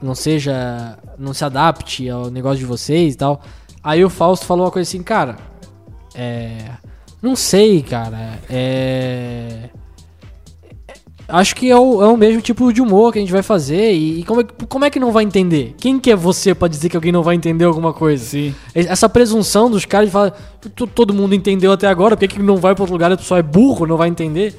Não 0.02 0.16
seja. 0.16 0.98
Não 1.18 1.34
se 1.34 1.44
adapte 1.44 2.10
ao 2.10 2.30
negócio 2.32 2.60
de 2.60 2.66
vocês 2.66 3.14
e 3.16 3.18
tal. 3.18 3.42
Aí 3.84 4.04
o 4.06 4.10
Fausto 4.10 4.46
falou 4.46 4.66
uma 4.66 4.72
coisa 4.72 4.88
assim, 4.88 5.04
cara. 5.04 5.38
É. 6.16 6.70
Não 7.22 7.36
sei, 7.36 7.82
cara. 7.82 8.40
É. 8.50 9.70
Acho 11.28 11.56
que 11.56 11.70
é 11.72 11.78
o, 11.78 12.02
é 12.04 12.08
o 12.08 12.18
mesmo 12.18 12.42
tipo 12.42 12.74
de 12.74 12.82
humor 12.82 13.14
que 13.14 13.20
a 13.20 13.22
gente 13.22 13.32
vai 13.32 13.42
fazer. 13.44 13.94
E, 13.94 14.20
e 14.20 14.24
como, 14.26 14.42
é, 14.42 14.44
que- 14.44 14.66
como 14.66 14.84
é 14.84 14.90
que 14.90 15.00
não 15.00 15.14
vai 15.14 15.24
entender? 15.24 15.74
Quem 15.80 15.98
que 15.98 16.12
é 16.12 16.16
você 16.16 16.54
pra 16.54 16.68
dizer 16.68 16.90
que 16.90 16.96
alguém 16.98 17.12
não 17.12 17.24
vai 17.24 17.36
entender 17.36 17.64
alguma 17.64 17.94
coisa? 17.94 18.24
Sim. 18.26 18.54
Essa 18.76 19.08
presunção 19.08 19.70
dos 19.72 19.86
caras 19.86 20.08
de 20.08 20.12
falar, 20.12 20.32
"To- 20.76 20.88
todo 20.88 21.14
mundo 21.14 21.34
entendeu 21.34 21.72
até 21.72 21.88
agora, 21.88 22.18
por 22.18 22.28
que, 22.28 22.36
que 22.36 22.44
não 22.44 22.58
vai 22.58 22.76
pra 22.76 22.84
outro 22.84 22.94
lugar? 22.94 23.10
A 23.14 23.16
pessoa 23.18 23.40
é 23.40 23.44
burro, 23.44 23.86
não 23.88 23.96
vai 23.96 24.10
entender. 24.10 24.54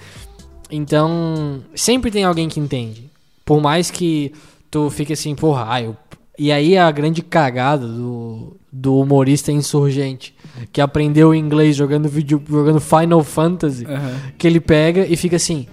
Então, 0.71 1.61
sempre 1.75 2.11
tem 2.11 2.25
alguém 2.25 2.49
que 2.49 2.59
entende. 2.59 3.11
Por 3.45 3.61
mais 3.61 3.91
que 3.91 4.33
tu 4.71 4.89
fique 4.89 5.13
assim, 5.13 5.35
porra, 5.35 5.67
ai, 5.69 5.85
eu... 5.87 5.97
e 6.39 6.51
aí 6.53 6.75
é 6.75 6.81
a 6.81 6.91
grande 6.91 7.23
cagada 7.23 7.87
do, 7.87 8.57
do 8.73 8.99
humorista 8.99 9.53
insurgente, 9.53 10.35
que 10.73 10.81
aprendeu 10.81 11.35
inglês 11.35 11.77
jogando 11.77 12.09
vídeo, 12.09 12.43
jogando 12.49 12.81
Final 12.81 13.23
Fantasy, 13.23 13.85
Aham. 13.87 14.15
que 14.39 14.47
ele 14.47 14.61
pega 14.61 15.07
e 15.07 15.17
fica 15.17 15.37
assim, 15.37 15.67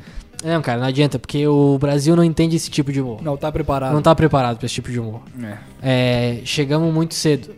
não, 0.43 0.62
cara, 0.62 0.80
não 0.80 0.88
adianta, 0.88 1.17
porque 1.19 1.45
o 1.48 1.78
Brasil 1.78 2.15
não 2.15 2.24
entende 2.24 2.56
esse 2.56 2.69
tipo 2.69 2.91
de 2.91 3.02
humor. 3.02 3.22
Não 3.22 3.36
tá 3.36 3.52
preparado. 3.52 3.93
Não 3.93 4.02
tá 4.02 4.13
preparado 4.15 4.58
pra 4.58 4.65
esse 4.65 4.76
tipo 4.76 4.89
de 4.91 5.00
humor. 5.00 5.22
É. 5.43 5.58
É, 5.82 6.41
chegamos 6.45 6.93
muito 6.93 7.13
cedo. 7.13 7.50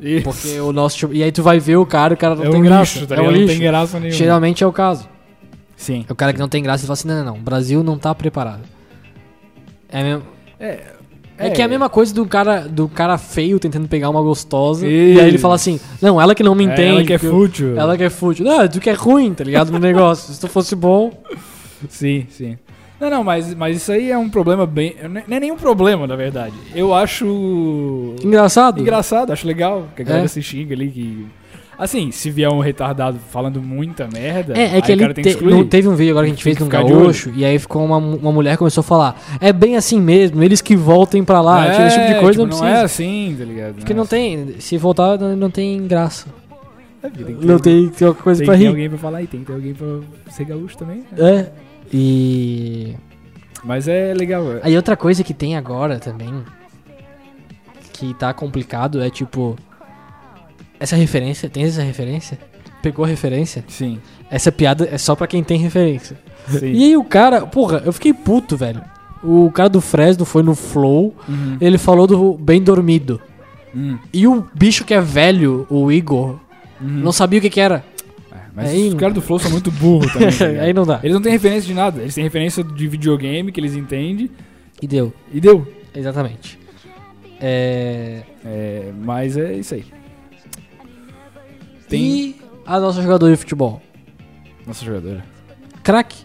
Isso. 0.00 0.24
Porque 0.24 0.58
o 0.60 0.72
nosso 0.72 0.96
tipo- 0.96 1.12
E 1.14 1.22
aí 1.22 1.30
tu 1.30 1.42
vai 1.44 1.60
ver 1.60 1.76
o 1.76 1.86
cara, 1.86 2.14
o 2.14 2.16
cara 2.16 2.34
não 2.34 2.44
é 2.44 2.50
tem 2.50 2.60
um 2.60 2.64
graça. 2.64 2.94
lixo, 2.94 3.06
tá 3.06 3.14
é 3.14 3.18
um 3.18 3.20
ligado? 3.22 3.32
Não 3.34 3.40
lixo. 3.42 3.52
tem 3.58 3.62
graça 3.68 4.00
nenhuma. 4.00 4.18
Geralmente 4.18 4.64
é 4.64 4.66
o 4.66 4.72
caso. 4.72 5.08
Sim. 5.76 6.04
É 6.08 6.12
o 6.12 6.16
cara 6.16 6.32
que 6.32 6.38
não 6.40 6.48
tem 6.48 6.62
graça 6.62 6.82
e 6.84 6.86
fala 6.86 6.94
assim: 6.94 7.06
não, 7.08 7.16
não, 7.18 7.24
não, 7.24 7.34
o 7.36 7.40
Brasil 7.42 7.82
não 7.84 7.96
tá 7.98 8.12
preparado. 8.14 8.62
É, 9.88 10.02
mesmo, 10.02 10.22
É, 10.58 10.80
é, 11.46 11.50
que 11.50 11.62
é 11.62 11.64
a 11.64 11.68
mesma 11.68 11.88
coisa 11.88 12.14
do 12.14 12.24
cara, 12.26 12.60
do 12.68 12.88
cara 12.88 13.18
feio 13.18 13.58
tentando 13.58 13.88
pegar 13.88 14.08
uma 14.10 14.22
gostosa. 14.22 14.86
Isso. 14.86 15.18
E 15.18 15.20
aí 15.20 15.28
ele 15.28 15.38
fala 15.38 15.54
assim: 15.54 15.78
não, 16.00 16.20
ela 16.20 16.34
que 16.34 16.42
não 16.42 16.54
me 16.54 16.64
É, 16.66 16.72
entende. 16.72 16.88
ela 16.90 17.04
que 17.04 17.12
é 17.12 17.18
fútil. 17.18 17.78
Ela 17.78 17.96
que 17.96 18.04
é 18.04 18.10
fútil. 18.10 18.44
Não, 18.44 18.66
tu 18.68 18.80
que 18.80 18.90
é 18.90 18.94
ruim, 18.94 19.32
tá 19.34 19.44
ligado? 19.44 19.70
No 19.72 19.78
negócio. 19.78 20.32
Se 20.32 20.40
tu 20.40 20.48
fosse 20.48 20.74
bom. 20.76 21.12
Sim, 21.88 22.26
sim. 22.30 22.56
Não, 23.00 23.10
não, 23.10 23.24
mas, 23.24 23.52
mas 23.54 23.76
isso 23.78 23.90
aí 23.90 24.12
é 24.12 24.16
um 24.16 24.28
problema 24.30 24.64
bem. 24.64 24.94
Não 25.26 25.36
é 25.36 25.40
nenhum 25.40 25.56
problema, 25.56 26.06
na 26.06 26.14
verdade. 26.14 26.54
Eu 26.72 26.94
acho. 26.94 28.14
Engraçado. 28.22 28.80
Engraçado, 28.80 29.32
acho 29.32 29.44
legal 29.46 29.88
que 29.96 30.02
a 30.02 30.04
galera 30.04 30.24
É. 30.24 30.28
se 30.28 30.40
xinga 30.40 30.74
ali 30.74 30.88
que. 30.88 31.26
Assim, 31.78 32.10
se 32.12 32.30
vier 32.30 32.48
um 32.50 32.60
retardado 32.60 33.18
falando 33.30 33.60
muita 33.60 34.06
merda, 34.06 34.56
É, 34.56 34.76
é 34.78 34.80
que 34.82 34.92
ele 34.92 35.06
tem 35.14 35.14
que 35.14 35.22
te- 35.22 35.28
excluir. 35.30 35.52
não 35.54 35.66
teve 35.66 35.88
um 35.88 35.94
vídeo 35.96 36.12
agora 36.12 36.26
que 36.26 36.32
a 36.32 36.34
gente 36.34 36.44
Tem 36.44 36.54
fez 36.54 36.68
que 36.68 36.76
de 36.76 36.84
olho. 36.84 36.96
Gaúcho, 37.04 37.32
e 37.34 37.44
aí 37.44 37.58
ficou 37.58 37.84
uma, 37.84 37.96
uma 37.96 38.30
mulher 38.30 38.56
começou 38.56 38.82
a 38.82 38.84
falar: 38.84 39.20
é 39.40 39.52
bem 39.52 39.76
assim 39.76 40.00
mesmo, 40.00 40.42
eles 40.44 40.60
que 40.60 40.76
voltem 40.76 41.24
pra 41.24 41.40
lá. 41.40 41.66
é, 41.66 41.86
esse 41.86 41.96
tipo 41.98 42.12
de 42.14 42.20
coisa 42.20 42.32
tipo, 42.32 42.42
não 42.42 42.46
não 42.50 42.58
precisa. 42.58 42.78
é 42.80 42.84
assim, 42.84 43.34
tá 43.38 43.44
ligado? 43.44 43.74
Porque 43.76 43.92
é 43.92 43.96
não 43.96 44.02
assim. 44.02 44.46
tem. 44.46 44.60
Se 44.60 44.76
voltar, 44.78 45.18
não, 45.18 45.34
não 45.34 45.50
tem 45.50 45.86
graça. 45.86 46.26
É, 47.02 47.08
tem 47.08 47.36
que 47.36 47.46
Não 47.46 47.58
tem, 47.58 47.88
tem 47.88 48.06
alguma 48.06 48.22
coisa 48.22 48.38
tem 48.38 48.46
pra 48.46 48.54
que 48.56 48.62
rir. 48.62 48.68
alguém 48.68 48.88
pra 48.88 48.98
falar 48.98 49.22
e 49.22 49.26
tem 49.26 49.40
que 49.40 49.46
ter 49.46 49.52
alguém 49.54 49.74
pra 49.74 49.86
ser 50.30 50.44
gaúcho 50.44 50.76
também. 50.76 50.98
né? 51.10 51.18
É. 51.18 51.46
E. 51.92 52.94
Mas 53.64 53.88
é 53.88 54.14
legal. 54.14 54.44
é. 54.52 54.60
Aí 54.62 54.76
outra 54.76 54.96
coisa 54.96 55.24
que 55.24 55.34
tem 55.34 55.56
agora 55.56 55.98
também. 55.98 56.32
Que 57.92 58.14
tá 58.14 58.32
complicado 58.32 59.02
é 59.02 59.10
tipo. 59.10 59.56
Essa 60.82 60.96
referência, 60.96 61.48
tem 61.48 61.64
essa 61.64 61.82
referência? 61.82 62.38
Pegou 62.82 63.04
a 63.04 63.08
referência? 63.08 63.64
Sim, 63.68 63.98
Essa 64.30 64.50
piada 64.50 64.88
é 64.90 64.98
só 64.98 65.14
pra 65.14 65.26
quem 65.26 65.42
tem 65.44 65.58
referência. 65.58 66.18
sim. 66.48 66.72
E 66.72 66.84
aí 66.84 66.96
o 66.96 67.04
cara, 67.04 67.46
porra, 67.46 67.82
eu 67.86 67.92
fiquei 67.92 68.12
puto, 68.12 68.56
velho. 68.56 68.82
O 69.22 69.50
cara 69.52 69.68
do 69.68 69.80
Fresno 69.80 70.24
foi 70.24 70.42
no 70.42 70.54
Flow, 70.56 71.14
Uhum. 71.28 71.56
ele 71.60 71.78
falou 71.78 72.06
do 72.08 72.34
bem 72.34 72.60
dormido. 72.60 73.20
Hum, 73.74 73.96
E 74.12 74.26
o 74.26 74.44
bicho 74.52 74.84
que 74.84 74.92
é 74.92 75.00
velho, 75.00 75.64
o 75.70 75.92
Igor, 75.92 76.30
uhum. 76.80 76.88
não 76.88 77.12
sabia 77.12 77.38
o 77.38 77.42
que 77.42 77.48
que 77.50 77.60
era. 77.60 77.84
É, 78.32 78.36
mas 78.54 78.70
Aí- 78.70 78.88
os 78.88 78.94
caras 78.94 79.14
do 79.14 79.22
Flow 79.22 79.38
são 79.38 79.50
muito 79.52 79.70
burros 79.70 80.12
também. 80.12 80.32
tá 80.36 80.44
aí 80.64 80.72
não 80.72 80.84
dá. 80.84 80.98
Eles 81.04 81.14
não 81.14 81.22
têm 81.22 81.30
referência 81.32 81.68
de 81.68 81.74
nada. 81.74 82.00
Eles 82.02 82.14
têm 82.14 82.24
referência 82.24 82.64
de 82.64 82.88
videogame 82.88 83.52
que 83.52 83.60
eles 83.60 83.74
entendem 83.76 84.28
E 84.82 84.86
deu. 84.88 85.12
e 85.32 85.40
deu. 85.40 85.64
Exatamente. 85.94 86.58
É... 87.40 88.22
É, 88.44 88.90
mas 89.04 89.36
é 89.36 89.54
isso 89.54 89.74
aí. 89.74 89.84
Tem. 91.92 92.02
E 92.02 92.36
a 92.66 92.80
nossa 92.80 93.00
jogadora 93.02 93.32
de 93.32 93.38
futebol? 93.38 93.80
Nossa 94.66 94.84
jogadora. 94.84 95.24
Crack. 95.82 96.16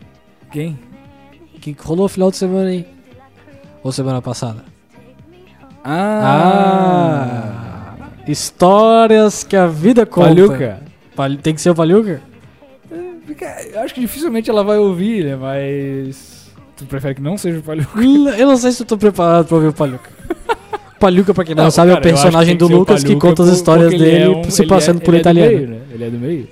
Quem? 0.52 0.78
Que 1.62 1.76
rolou 1.80 2.08
final 2.08 2.32
de 2.32 2.38
semana 2.38 2.70
aí. 2.70 2.88
Ou 3.84 3.92
semana 3.92 4.22
passada. 4.22 4.64
Ah! 5.84 7.96
Histórias 8.28 9.44
que 9.44 9.56
a 9.56 9.68
vida 9.68 10.06
conta. 10.06 10.28
Paluca. 10.30 10.80
Pal- 11.16 11.38
Tem 11.38 11.56
que 11.56 11.62
ser 11.62 11.70
o 11.72 11.76
Paluca? 11.76 12.22
Eu 13.74 13.82
acho 13.82 13.94
que 13.94 14.02
dificilmente 14.02 14.50
ela 14.50 14.64
vai 14.64 14.78
ouvir, 14.78 15.26
né? 15.26 15.36
Mas. 15.36 16.52
Tu 16.76 16.86
prefere 16.86 17.16
que 17.16 17.22
não 17.22 17.38
seja 17.38 17.60
o 17.60 17.64
Paluca? 17.64 18.00
Eu 18.38 18.48
não 18.48 18.58
sei 18.58 18.72
se 18.72 18.84
eu 18.84 18.88
tô 18.88 18.98
preparado 18.98 19.48
pra 19.48 19.56
ouvir 19.56 19.68
o 19.70 19.74
Paluca. 19.74 20.10
Paluca, 21.00 21.34
pra 21.34 21.44
quem 21.44 21.56
não, 21.56 21.66
Não, 21.66 21.72
sabe, 21.72 21.92
é 21.92 21.94
o 21.94 21.98
cara, 21.98 22.06
acho 22.10 22.16
que 22.16 22.22
personagem 22.24 22.56
do 22.58 22.66
o 22.66 22.70
Lucas 22.70 23.04
que 23.04 23.16
conta 23.16 23.44
as 23.44 23.50
histórias 23.50 23.92
ele 23.94 24.04
dele 24.04 24.24
é 24.24 24.30
um- 24.30 24.44
se 24.50 24.66
passando 24.66 24.98
é- 25.02 25.04
por 25.06 25.12
ele 25.14 25.18
é 25.18 25.22
italiano. 25.22 25.52
meio, 25.56 25.68
né? 25.68 25.78
Ele 25.94 26.04
é 26.04 26.10
do 26.10 26.18
meio. 26.18 26.48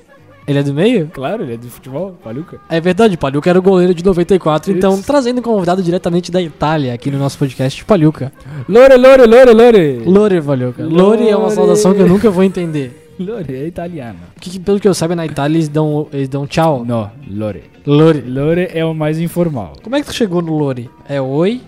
Ele 0.48 0.60
é 0.60 0.64
do 0.64 0.74
meio? 0.76 1.10
Claro, 1.12 1.42
ele 1.42 1.56
é 1.56 1.58
do 1.58 1.68
futebol, 1.68 2.16
Paluca. 2.24 2.60
É 2.70 2.80
verdade, 2.80 3.18
Paluca 3.18 3.50
era 3.50 3.58
o 3.58 3.62
goleiro 3.64 3.96
de 3.96 4.06
94, 4.06 4.72
então 4.72 4.94
Isso. 4.94 5.04
trazendo 5.04 5.40
um 5.40 5.42
convidado 5.42 5.82
diretamente 5.82 6.32
da 6.32 6.40
Itália 6.40 6.94
aqui 6.94 7.10
no 7.10 7.18
nosso 7.18 7.36
podcast, 7.40 7.84
Paluca. 7.84 8.32
Lore, 8.70 8.96
Lore, 8.96 9.26
Lore, 9.26 9.52
Lore! 9.54 10.02
Lore, 10.06 10.42
Paluca. 10.42 10.84
Lore 10.86 11.28
é 11.28 11.36
uma 11.36 11.46
Lore. 11.46 11.56
saudação 11.56 11.96
que 11.96 12.02
eu 12.02 12.08
nunca 12.08 12.30
vou 12.30 12.44
entender. 12.44 13.02
Lore 13.20 13.56
é 13.56 13.66
italiano. 13.66 14.20
Que, 14.40 14.60
pelo 14.60 14.80
que 14.80 14.88
eu 14.88 14.94
saiba, 14.94 15.16
na 15.16 15.26
Itália 15.26 15.58
eles 15.58 15.68
dão, 15.70 16.08
eles 16.14 16.30
dão 16.30 16.46
tchau. 16.46 16.84
Não, 16.86 17.10
Lore. 17.28 17.64
Lore. 17.88 18.22
Lore 18.28 18.68
é 18.72 18.86
o 18.86 18.94
mais 18.94 19.20
informal. 19.20 19.74
Como 19.82 19.96
é 19.96 20.02
que 20.02 20.06
tu 20.08 20.14
chegou 20.14 20.44
no 20.44 20.56
Lore? 20.56 20.90
É 21.10 21.20
oi? 21.20 21.62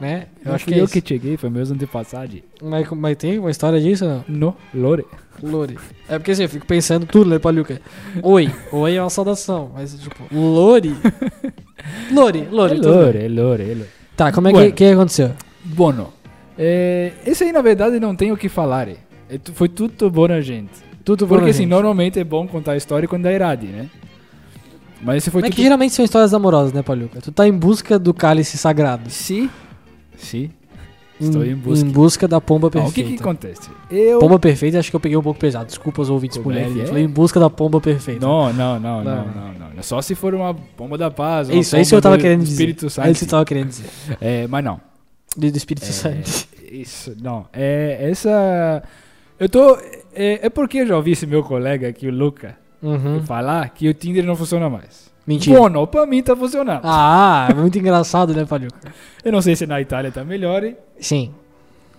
Né? 0.00 0.26
Eu 0.42 0.48
Não 0.48 0.54
acho 0.54 0.64
que 0.64 0.72
é 0.74 0.80
eu 0.80 0.84
isso. 0.84 0.92
que 0.94 1.06
cheguei, 1.06 1.36
foi 1.36 1.50
meus 1.50 1.70
antepassados. 1.70 2.40
Mas, 2.62 2.88
mas 2.90 3.16
tem 3.18 3.38
uma 3.38 3.50
história 3.50 3.78
disso 3.78 4.06
ou 4.06 4.10
não? 4.10 4.24
No, 4.26 4.56
Lore. 4.74 5.04
Lore. 5.42 5.78
É 6.08 6.18
porque 6.18 6.30
assim, 6.30 6.44
eu 6.44 6.48
fico 6.48 6.66
pensando 6.66 7.04
tudo, 7.04 7.28
né, 7.28 7.38
Paluca? 7.38 7.80
Oi. 8.22 8.50
Oi 8.72 8.94
é 8.94 9.02
uma 9.02 9.10
saudação. 9.10 9.70
Mas, 9.74 9.94
tipo, 9.98 10.24
Lore. 10.34 10.96
Lore, 12.12 12.48
Lore. 12.50 12.72
é 12.72 12.76
tudo 12.76 12.88
Lore, 12.88 13.18
é 13.18 13.28
Lore, 13.28 13.62
é 13.62 13.74
Lore. 13.74 13.88
Tá, 14.16 14.32
como 14.32 14.48
é 14.48 14.52
Bueno. 14.52 14.66
que, 14.68 14.72
que 14.72 14.84
aconteceu? 14.86 15.32
Bueno, 15.64 16.12
é, 16.58 17.12
esse 17.26 17.44
aí 17.44 17.52
na 17.52 17.62
verdade 17.62 18.00
não 18.00 18.14
tem 18.16 18.32
o 18.32 18.36
que 18.36 18.48
falar. 18.48 18.88
é. 18.88 18.96
É 19.30 19.38
foi 19.54 19.68
tudo 19.68 20.10
bom 20.10 20.26
na 20.28 20.40
gente. 20.40 20.72
Tudo 21.04 21.26
bom, 21.26 21.36
Porque 21.36 21.50
assim, 21.50 21.60
gente? 21.60 21.70
normalmente 21.70 22.18
é 22.18 22.24
bom 22.24 22.46
contar 22.46 22.72
a 22.72 22.76
história 22.76 23.06
quando 23.08 23.22
dá 23.22 23.32
irade, 23.32 23.66
né? 23.66 23.88
Mas 25.00 25.18
esse 25.18 25.30
foi 25.30 25.40
Mas 25.40 25.48
é 25.48 25.50
que 25.50 25.56
tudo... 25.56 25.62
geralmente 25.62 25.94
são 25.94 26.04
histórias 26.04 26.34
amorosas, 26.34 26.72
né, 26.72 26.82
Paluca? 26.82 27.20
Tu 27.20 27.32
tá 27.32 27.46
em 27.48 27.52
busca 27.52 27.98
do 27.98 28.12
cálice 28.12 28.58
sagrado. 28.58 29.08
Sim. 29.08 29.48
Sim. 30.20 30.50
Estou 31.20 31.44
em 31.44 31.54
busca. 31.54 31.86
Em 31.86 31.90
busca 31.90 32.26
da 32.28 32.40
pomba 32.40 32.68
Ah, 32.68 32.68
o 32.68 32.70
perfeita. 32.70 33.10
que 33.10 33.16
que 33.16 33.20
acontece? 33.22 33.68
Eu... 33.90 34.20
Pomba 34.20 34.38
perfeita, 34.38 34.78
acho 34.78 34.88
que 34.88 34.96
eu 34.96 35.00
peguei 35.00 35.18
um 35.18 35.22
pouco 35.22 35.38
pesado. 35.38 35.66
Desculpa 35.66 36.00
os 36.00 36.08
ouvintes 36.08 36.38
é 36.38 36.40
mulheres. 36.40 36.74
Eu 36.74 36.82
é? 36.82 36.86
falei 36.86 37.04
em 37.04 37.08
busca 37.08 37.38
da 37.38 37.50
pomba 37.50 37.78
perfeita. 37.78 38.24
Não, 38.26 38.50
não, 38.54 38.80
não, 38.80 39.04
não, 39.04 39.04
Não. 39.04 39.26
não, 39.26 39.52
não, 39.52 39.70
não. 39.76 39.82
Só 39.82 40.00
se 40.00 40.14
for 40.14 40.34
uma 40.34 40.54
pomba 40.54 40.96
da 40.96 41.10
paz. 41.10 41.50
É 41.50 41.52
uma 41.52 41.60
isso, 41.60 41.76
é 41.76 41.82
isso 41.82 41.90
que 41.90 41.96
pomba 41.96 41.98
eu 41.98 42.02
tava 42.02 42.16
do 42.16 42.20
querendo 42.22 42.40
dizer. 42.42 42.52
Espírito 42.70 42.84
É 42.84 42.86
isso 42.86 42.94
Santo. 42.94 43.18
que 43.18 43.24
eu 43.24 43.28
tava 43.28 43.44
querendo 43.44 43.68
dizer. 43.68 43.90
É, 44.18 44.46
mas 44.46 44.64
não. 44.64 44.80
Do 45.36 45.50
do 45.50 45.56
Espírito 45.58 45.84
É, 45.86 45.92
Santo. 45.92 46.48
Isso, 46.72 47.14
não. 47.22 47.46
É, 47.52 47.98
essa... 48.10 48.82
Eu 49.38 49.48
tô... 49.48 49.76
É, 50.14 50.46
é 50.46 50.48
porque 50.48 50.78
eu 50.78 50.86
já 50.86 50.96
ouvi 50.96 51.10
esse 51.12 51.26
meu 51.26 51.42
colega 51.42 51.86
aqui, 51.88 52.06
o 52.08 52.10
Luca, 52.12 52.56
Uhum. 52.82 53.22
falar 53.26 53.68
que 53.70 53.86
o 53.90 53.92
Tinder 53.92 54.24
não 54.24 54.34
funciona 54.34 54.70
mais. 54.70 55.09
Mentira. 55.26 55.58
Bom, 55.58 55.68
não, 55.68 55.86
pra 55.86 56.06
mim 56.06 56.22
tá 56.22 56.34
funcionando. 56.34 56.80
Ah, 56.82 57.48
é 57.50 57.54
muito 57.54 57.78
engraçado, 57.78 58.34
né, 58.34 58.44
Paluca? 58.44 58.92
Eu 59.24 59.32
não 59.32 59.42
sei 59.42 59.54
se 59.54 59.66
na 59.66 59.80
Itália 59.80 60.10
tá 60.10 60.24
melhor, 60.24 60.64
hein, 60.64 60.76
Sim. 60.98 61.32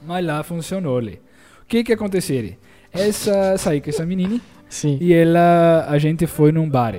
mas 0.06 0.26
lá 0.26 0.44
funcionou. 0.44 1.00
lê. 1.00 1.14
O 1.62 1.66
que 1.68 1.84
que 1.84 1.94
aconteceu? 1.94 2.54
Essa, 2.92 3.58
saí 3.58 3.80
com 3.80 3.90
essa 3.90 4.06
menina 4.06 4.40
Sim. 4.68 4.98
e 5.00 5.14
ela, 5.14 5.86
a 5.88 5.98
gente 5.98 6.28
foi 6.28 6.52
num 6.52 6.70
bar. 6.70 6.96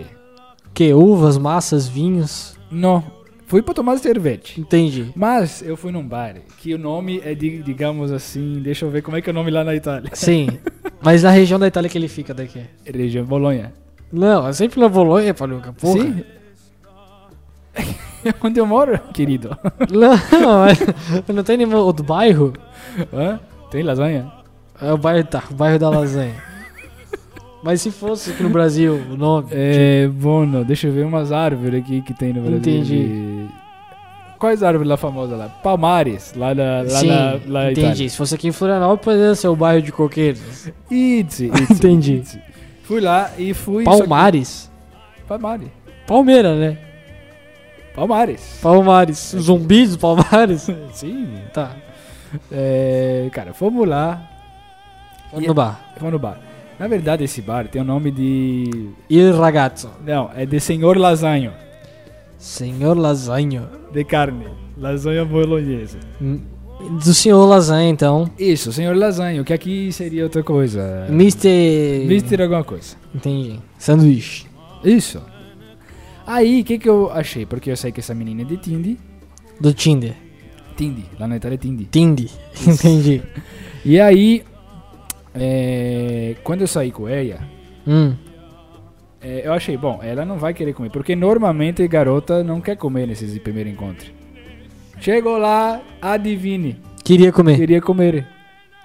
Que? 0.72 0.94
Uvas, 0.94 1.36
massas, 1.36 1.86
vinhos? 1.86 2.56
Não, 2.70 3.04
fui 3.46 3.60
pra 3.60 3.74
tomar 3.74 3.98
cerveja. 3.98 4.54
Entendi. 4.56 5.12
Mas 5.14 5.60
eu 5.60 5.76
fui 5.76 5.92
num 5.92 6.06
bar 6.06 6.36
que 6.58 6.72
o 6.72 6.78
nome 6.78 7.20
é, 7.22 7.34
de, 7.34 7.62
digamos 7.62 8.10
assim, 8.10 8.60
deixa 8.62 8.86
eu 8.86 8.90
ver 8.90 9.02
como 9.02 9.16
é 9.16 9.20
que 9.20 9.28
é 9.28 9.32
o 9.32 9.34
nome 9.34 9.50
lá 9.50 9.62
na 9.62 9.74
Itália. 9.74 10.10
Sim. 10.14 10.48
Mas 11.02 11.24
na 11.24 11.30
região 11.30 11.58
da 11.58 11.66
Itália 11.66 11.90
que 11.90 11.98
ele 11.98 12.08
fica 12.08 12.32
daqui. 12.32 12.62
Região 12.86 13.24
Bolonha. 13.26 13.74
Não, 14.12 14.46
é 14.46 14.52
sempre 14.52 14.80
na 14.80 14.88
Bolonha, 14.88 15.32
Paluca. 15.32 15.72
Porra. 15.72 16.02
Sim? 16.02 16.24
É 18.24 18.34
onde 18.42 18.60
eu 18.60 18.66
moro, 18.66 18.98
querido. 19.12 19.56
Não, 19.90 20.14
não 21.34 21.42
tem 21.42 21.56
nenhum 21.56 21.76
outro 21.76 22.04
bairro? 22.04 22.52
Hã? 23.12 23.40
Tem 23.70 23.82
lasanha? 23.82 24.30
É 24.80 24.92
o 24.92 24.98
bairro, 24.98 25.24
tá, 25.24 25.42
o 25.50 25.54
bairro 25.54 25.78
da 25.78 25.88
lasanha. 25.88 26.34
Mas 27.62 27.80
se 27.80 27.90
fosse 27.90 28.32
aqui 28.32 28.42
no 28.42 28.50
Brasil 28.50 29.00
o 29.10 29.16
nome. 29.16 29.48
É, 29.52 30.08
bom, 30.08 30.44
não, 30.44 30.64
deixa 30.64 30.88
eu 30.88 30.92
ver 30.92 31.06
umas 31.06 31.30
árvores 31.30 31.80
aqui 31.80 32.02
que 32.02 32.12
tem 32.12 32.32
no 32.32 32.40
Brasil. 32.40 32.58
Entendi. 32.58 33.46
Quais 34.36 34.64
árvores 34.64 34.88
lá 34.88 34.96
famosas 34.96 35.38
lá? 35.38 35.48
Palmares, 35.48 36.34
lá, 36.36 36.52
na, 36.52 36.82
lá 36.82 36.88
Sim, 36.88 37.06
na 37.06 37.38
lá 37.46 37.70
entendi. 37.70 38.10
Se 38.10 38.16
fosse 38.16 38.34
aqui 38.34 38.48
em 38.48 38.52
Florianópolis, 38.52 39.04
poderia 39.04 39.34
ser 39.36 39.46
o 39.46 39.54
bairro 39.54 39.80
de 39.80 39.92
coqueiros. 39.92 40.68
Itzi, 40.90 41.46
Itzi, 41.54 41.72
Entendi. 41.72 42.14
Itzi. 42.14 42.51
Fui 42.92 43.00
lá 43.00 43.30
e 43.38 43.54
fui... 43.54 43.84
Palmares? 43.84 44.70
Palmares. 45.26 45.70
Palmeira, 46.06 46.54
né? 46.54 46.76
Palmares. 47.94 48.58
Palmares. 48.62 49.34
Zumbi 49.38 49.86
dos 49.86 49.96
Palmares? 49.96 50.68
Sim. 50.92 51.38
Tá. 51.54 51.74
É, 52.50 53.28
cara, 53.30 53.52
fomos 53.52 53.86
lá, 53.86 54.26
Vamos 55.30 55.46
no 55.48 55.52
bar. 55.52 55.78
fomos 55.98 56.12
no 56.14 56.18
bar. 56.18 56.38
Na 56.78 56.88
verdade, 56.88 57.24
esse 57.24 57.42
bar 57.42 57.68
tem 57.68 57.82
o 57.82 57.84
nome 57.84 58.10
de... 58.10 58.90
Il 59.10 59.32
ragazzo. 59.38 59.90
Não, 60.02 60.30
é 60.34 60.46
de 60.46 60.58
Senhor 60.58 60.96
Lasanho, 60.96 61.52
Senhor 62.38 62.96
Lasanho. 62.96 63.68
de 63.92 64.02
carne. 64.04 64.46
Lasanha 64.78 65.26
bolonhesa. 65.26 65.98
Do 66.90 67.14
senhor 67.14 67.44
Lasanha, 67.46 67.88
então. 67.88 68.30
Isso, 68.38 68.72
senhor 68.72 68.96
lasanha, 68.96 69.40
o 69.40 69.44
que 69.44 69.52
aqui 69.52 69.92
seria 69.92 70.24
outra 70.24 70.42
coisa. 70.42 71.06
Mr. 71.08 72.04
Mister 72.06 72.40
alguma 72.42 72.64
coisa. 72.64 72.96
Entendi. 73.14 73.58
Sanduíche. 73.78 74.46
Isso. 74.84 75.20
Aí, 76.26 76.60
o 76.60 76.64
que 76.64 76.78
que 76.78 76.88
eu 76.88 77.10
achei? 77.12 77.46
Porque 77.46 77.70
eu 77.70 77.76
sei 77.76 77.92
que 77.92 78.00
essa 78.00 78.14
menina 78.14 78.42
é 78.42 78.44
de 78.44 78.56
Tindi. 78.56 78.98
Do 79.60 79.72
Tinder. 79.72 80.14
Tindi, 80.76 81.04
lá 81.18 81.26
na 81.28 81.36
Itália 81.36 81.54
é 81.54 81.58
Tindi. 81.58 81.84
Tindi. 81.86 82.30
Entendi. 82.66 83.22
E 83.84 83.98
aí, 83.98 84.44
é, 85.34 86.36
quando 86.44 86.60
eu 86.60 86.68
saí 86.68 86.92
com 86.92 87.08
ela, 87.08 87.40
Hum. 87.84 88.14
é, 89.20 89.42
eu 89.44 89.52
achei, 89.52 89.76
bom, 89.76 89.98
ela 90.00 90.24
não 90.24 90.38
vai 90.38 90.54
querer 90.54 90.72
comer, 90.72 90.90
porque 90.90 91.16
normalmente 91.16 91.86
garota 91.88 92.44
não 92.44 92.60
quer 92.60 92.76
comer 92.76 93.08
nesses 93.08 93.36
primeiro 93.40 93.68
encontro. 93.68 94.06
Chegou 95.02 95.36
lá, 95.36 95.80
adivine, 96.00 96.76
Queria 97.02 97.32
comer. 97.32 97.56
queria 97.56 97.80
comer. 97.80 98.24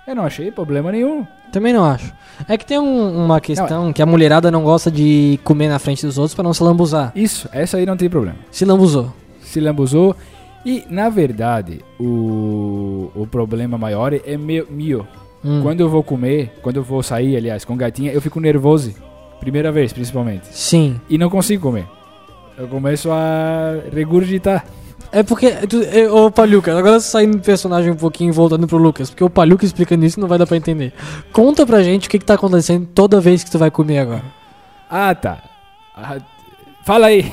Eu 0.07 0.15
não 0.15 0.23
achei 0.23 0.49
problema 0.51 0.91
nenhum. 0.91 1.23
Também 1.51 1.71
não 1.71 1.85
acho. 1.85 2.11
É 2.47 2.57
que 2.57 2.65
tem 2.65 2.79
um- 2.79 3.23
uma 3.23 3.39
questão 3.39 3.93
que 3.93 4.01
a 4.01 4.05
mulherada 4.05 4.49
não 4.49 4.63
gosta 4.63 4.89
de 4.89 5.39
comer 5.43 5.67
na 5.69 5.77
frente 5.77 6.03
dos 6.07 6.17
outros 6.17 6.33
pra 6.33 6.43
não 6.43 6.55
se 6.55 6.63
lambuzar. 6.63 7.11
Isso, 7.15 7.47
essa 7.53 7.77
aí 7.77 7.85
não 7.85 7.95
tem 7.95 8.09
problema. 8.09 8.37
Se 8.49 8.65
lambuzou. 8.65 9.13
Se 9.41 9.59
lambuzou. 9.59 10.15
E, 10.65 10.83
na 10.89 11.07
verdade, 11.07 11.81
o, 11.99 13.11
o 13.15 13.27
problema 13.27 13.77
maior 13.77 14.11
é 14.11 14.37
meu. 14.37 14.65
meu. 14.71 15.05
Hum. 15.45 15.61
Quando 15.61 15.81
eu 15.81 15.87
vou 15.89 16.01
comer, 16.01 16.51
quando 16.63 16.77
eu 16.77 16.83
vou 16.83 17.03
sair, 17.03 17.37
aliás, 17.37 17.63
com 17.63 17.77
gatinha, 17.77 18.11
eu 18.11 18.19
fico 18.21 18.39
nervoso. 18.39 18.91
Primeira 19.39 19.71
vez, 19.71 19.93
principalmente. 19.93 20.47
Sim. 20.47 20.99
E 21.07 21.15
não 21.15 21.29
consigo 21.29 21.61
comer. 21.61 21.85
Eu 22.57 22.67
começo 22.67 23.11
a 23.11 23.75
regurgitar. 23.93 24.65
É 25.11 25.23
porque. 25.23 25.51
tu- 25.67 25.83
é, 25.83 26.09
Ô, 26.11 26.29
Paluca, 26.29 26.77
agora 26.77 26.99
saindo 26.99 27.37
do 27.37 27.43
personagem 27.43 27.91
um 27.91 27.95
pouquinho 27.95 28.29
e 28.29 28.33
voltando 28.33 28.67
pro 28.67 28.77
Lucas, 28.77 29.09
porque 29.09 29.23
o 29.23 29.29
Paluca 29.29 29.65
explicando 29.65 30.05
isso 30.05 30.19
não 30.19 30.27
vai 30.27 30.37
dar 30.37 30.45
pra 30.47 30.57
entender. 30.57 30.93
Conta 31.31 31.65
pra 31.65 31.81
gente 31.83 32.07
o 32.07 32.11
que, 32.11 32.19
que 32.19 32.25
tá 32.25 32.33
acontecendo 32.35 32.85
toda 32.93 33.19
vez 33.21 33.43
que 33.43 33.51
tu 33.51 33.57
vai 33.57 33.71
comer 33.71 33.99
agora. 33.99 34.23
Ah, 34.89 35.13
tá. 35.15 35.37
Ah, 35.95 36.17
fala 36.85 37.07
aí. 37.07 37.31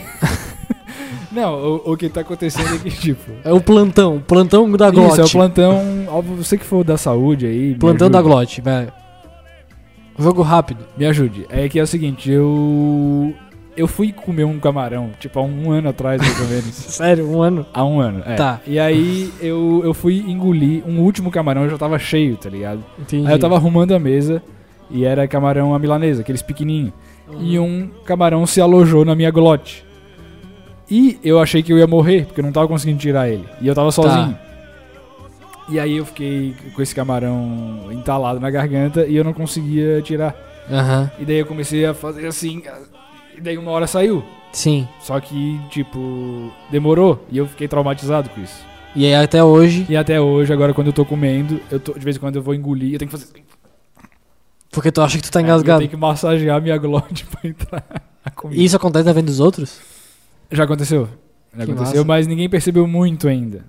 não, 1.32 1.54
o, 1.84 1.92
o 1.92 1.96
que 1.96 2.08
tá 2.08 2.20
acontecendo 2.20 2.74
é 2.74 2.78
que, 2.78 2.90
tipo. 2.96 3.32
É 3.44 3.52
o 3.52 3.60
plantão, 3.60 4.16
o 4.16 4.20
plantão 4.20 4.70
da 4.72 4.90
glote. 4.90 5.12
Isso, 5.12 5.20
é 5.20 5.24
o 5.24 5.30
plantão. 5.30 6.04
Óbvio, 6.08 6.36
você 6.44 6.56
que 6.56 6.64
for 6.64 6.84
da 6.84 6.96
saúde 6.96 7.46
aí. 7.46 7.74
Plantão 7.74 8.08
da 8.10 8.22
glote, 8.22 8.60
velho. 8.60 8.92
Jogo 10.16 10.42
rápido. 10.42 10.84
Me 10.96 11.06
ajude. 11.06 11.44
É 11.48 11.68
que 11.68 11.78
é 11.78 11.82
o 11.82 11.86
seguinte, 11.88 12.30
eu. 12.30 13.34
Eu 13.76 13.88
fui 13.88 14.12
comer 14.12 14.44
um 14.44 14.58
camarão, 14.60 15.10
tipo, 15.18 15.38
há 15.38 15.42
um 15.42 15.70
ano 15.72 15.88
atrás, 15.88 16.20
mais 16.20 16.40
ou 16.40 16.46
menos. 16.46 16.74
Sério, 16.94 17.28
um 17.28 17.42
ano. 17.42 17.66
Há 17.74 17.84
um 17.84 18.00
ano, 18.00 18.22
é. 18.24 18.36
Tá. 18.36 18.60
E 18.66 18.78
aí 18.78 19.32
eu, 19.40 19.82
eu 19.84 19.92
fui 19.92 20.18
engolir 20.18 20.86
um 20.86 21.00
último 21.00 21.30
camarão, 21.30 21.64
eu 21.64 21.70
já 21.70 21.78
tava 21.78 21.98
cheio, 21.98 22.36
tá 22.36 22.48
ligado? 22.48 22.84
Entendi. 22.98 23.26
Aí 23.26 23.32
eu 23.32 23.38
tava 23.38 23.56
arrumando 23.56 23.92
a 23.92 23.98
mesa 23.98 24.40
e 24.90 25.04
era 25.04 25.26
camarão 25.26 25.74
à 25.74 25.78
milanesa, 25.78 26.20
aqueles 26.22 26.42
pequenininhos. 26.42 26.92
E 27.40 27.58
um 27.58 27.90
camarão 28.04 28.46
se 28.46 28.60
alojou 28.60 29.04
na 29.04 29.14
minha 29.14 29.30
glote. 29.30 29.84
E 30.90 31.18
eu 31.24 31.40
achei 31.40 31.62
que 31.62 31.72
eu 31.72 31.78
ia 31.78 31.86
morrer, 31.86 32.26
porque 32.26 32.40
eu 32.40 32.44
não 32.44 32.52
tava 32.52 32.68
conseguindo 32.68 32.98
tirar 32.98 33.28
ele. 33.28 33.44
E 33.60 33.66
eu 33.66 33.74
tava 33.74 33.90
sozinho. 33.90 34.38
E 35.68 35.80
aí 35.80 35.96
eu 35.96 36.04
fiquei 36.04 36.54
com 36.74 36.82
esse 36.82 36.94
camarão 36.94 37.88
entalado 37.90 38.38
na 38.38 38.50
garganta 38.50 39.06
e 39.06 39.16
eu 39.16 39.24
não 39.24 39.32
conseguia 39.32 40.02
tirar. 40.02 40.36
Aham. 40.70 41.10
E 41.18 41.24
daí 41.24 41.38
eu 41.38 41.46
comecei 41.46 41.86
a 41.86 41.94
fazer 41.94 42.26
assim. 42.26 42.62
E 43.36 43.40
daí 43.40 43.58
uma 43.58 43.70
hora 43.70 43.86
saiu. 43.86 44.24
Sim. 44.52 44.86
Só 45.00 45.18
que, 45.20 45.60
tipo, 45.70 46.50
demorou. 46.70 47.24
E 47.30 47.38
eu 47.38 47.46
fiquei 47.46 47.66
traumatizado 47.68 48.28
com 48.30 48.40
isso. 48.40 48.64
E 48.94 49.04
aí 49.04 49.14
até 49.14 49.42
hoje, 49.42 49.84
E 49.88 49.96
até 49.96 50.20
hoje, 50.20 50.52
agora 50.52 50.72
quando 50.72 50.86
eu 50.88 50.92
tô 50.92 51.04
comendo, 51.04 51.60
eu 51.70 51.80
tô, 51.80 51.92
de 51.94 52.00
vez 52.04 52.16
em 52.16 52.20
quando 52.20 52.36
eu 52.36 52.42
vou 52.42 52.54
engolir, 52.54 52.92
eu 52.92 52.98
tenho 52.98 53.10
que 53.10 53.16
fazer 53.18 53.24
assim. 53.32 53.44
porque 54.70 54.92
tu 54.92 55.00
acha 55.02 55.16
que 55.16 55.22
tu 55.24 55.30
tá 55.32 55.40
Eu 55.40 55.44
engasgado. 55.44 55.78
tenho 55.80 55.90
que 55.90 55.96
massagear 55.96 56.60
minha 56.62 56.76
glote 56.78 57.26
pra 57.30 57.48
entrar 57.50 57.84
a 58.24 58.30
comida. 58.30 58.60
E 58.60 58.64
isso 58.64 58.76
acontece 58.76 59.04
na 59.06 59.12
frente 59.12 59.26
dos 59.26 59.40
outros? 59.40 59.80
Já 60.50 60.62
aconteceu. 60.64 61.08
Já 61.56 61.64
Que 61.64 61.72
aconteceu, 61.72 61.96
massa. 61.96 62.04
mas 62.04 62.26
ninguém 62.28 62.48
percebeu 62.48 62.86
muito 62.86 63.26
ainda. 63.28 63.64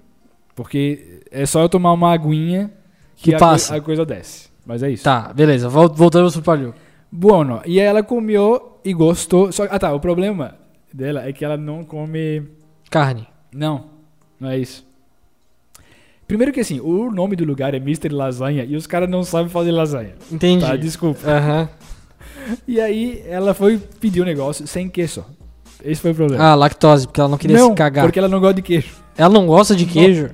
Porque 0.55 1.21
é 1.31 1.45
só 1.45 1.61
eu 1.61 1.69
tomar 1.69 1.91
uma 1.93 2.11
aguinha 2.13 2.71
que, 3.15 3.29
Que 3.31 3.35
a, 3.35 3.39
passa. 3.39 3.75
a 3.75 3.81
coisa 3.81 4.05
desce. 4.05 4.49
Mas 4.65 4.81
é 4.83 4.89
isso. 4.91 5.03
Tá, 5.03 5.31
beleza. 5.33 5.67
Vol- 5.69 5.93
Voltamos 5.93 6.33
pro 6.33 6.41
Paluca. 6.43 6.75
Bueno, 7.17 7.61
e 7.65 7.79
ela 7.79 8.03
comeu 8.03 8.79
e 8.83 8.93
gostou. 8.93 9.49
Só, 9.49 9.63
ah 9.69 9.79
tá, 9.79 9.93
o 9.93 10.01
problema 10.01 10.55
dela 10.93 11.25
é 11.25 11.31
que 11.31 11.45
ela 11.45 11.55
não 11.55 11.85
come. 11.85 12.43
Carne. 12.91 13.25
Não, 13.53 13.85
não 14.37 14.49
é 14.49 14.57
isso. 14.57 14.85
Primeiro 16.27 16.51
que 16.51 16.59
assim, 16.59 16.81
o 16.81 17.09
nome 17.09 17.37
do 17.37 17.45
lugar 17.45 17.73
é 17.73 17.77
Mr. 17.77 18.09
Lasanha 18.09 18.65
e 18.65 18.75
os 18.75 18.85
caras 18.85 19.09
não 19.09 19.23
sabem 19.23 19.47
fazer 19.47 19.71
lasanha. 19.71 20.15
Entendi. 20.29 20.65
Tá, 20.65 20.75
desculpa. 20.75 21.27
Aham. 21.27 21.69
E 22.67 22.79
aí 22.79 23.23
ela 23.27 23.55
foi 23.55 23.79
pedir 23.99 24.21
um 24.21 24.25
negócio 24.25 24.67
sem 24.67 24.87
queijo. 24.87 25.25
Esse 25.83 25.99
foi 25.99 26.11
o 26.11 26.15
problema. 26.15 26.43
Ah, 26.43 26.53
lactose, 26.53 27.07
porque 27.07 27.19
ela 27.19 27.29
não 27.29 27.39
queria 27.39 27.57
não, 27.57 27.69
se 27.69 27.75
cagar. 27.75 28.05
porque 28.05 28.19
ela 28.19 28.27
não 28.27 28.39
gosta 28.39 28.53
de 28.53 28.61
queijo. 28.61 28.95
Ela 29.17 29.33
não 29.33 29.47
gosta 29.47 29.75
de 29.75 29.83
queijo. 29.87 30.29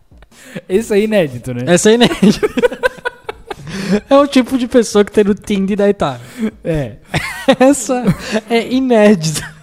Esse 0.66 0.94
aí 0.94 1.02
é 1.02 1.04
inédito, 1.04 1.52
né? 1.52 1.64
Essa 1.66 1.90
aí, 1.90 1.98
né? 1.98 2.06
É 4.08 4.16
o 4.16 4.26
tipo 4.26 4.58
de 4.58 4.66
pessoa 4.66 5.04
que 5.04 5.12
tem 5.12 5.24
no 5.24 5.34
Tinder 5.34 5.76
da 5.76 5.88
Itália. 5.88 6.20
É. 6.64 6.96
Essa 7.58 8.02
é 8.50 8.72
inédita. 8.72 9.54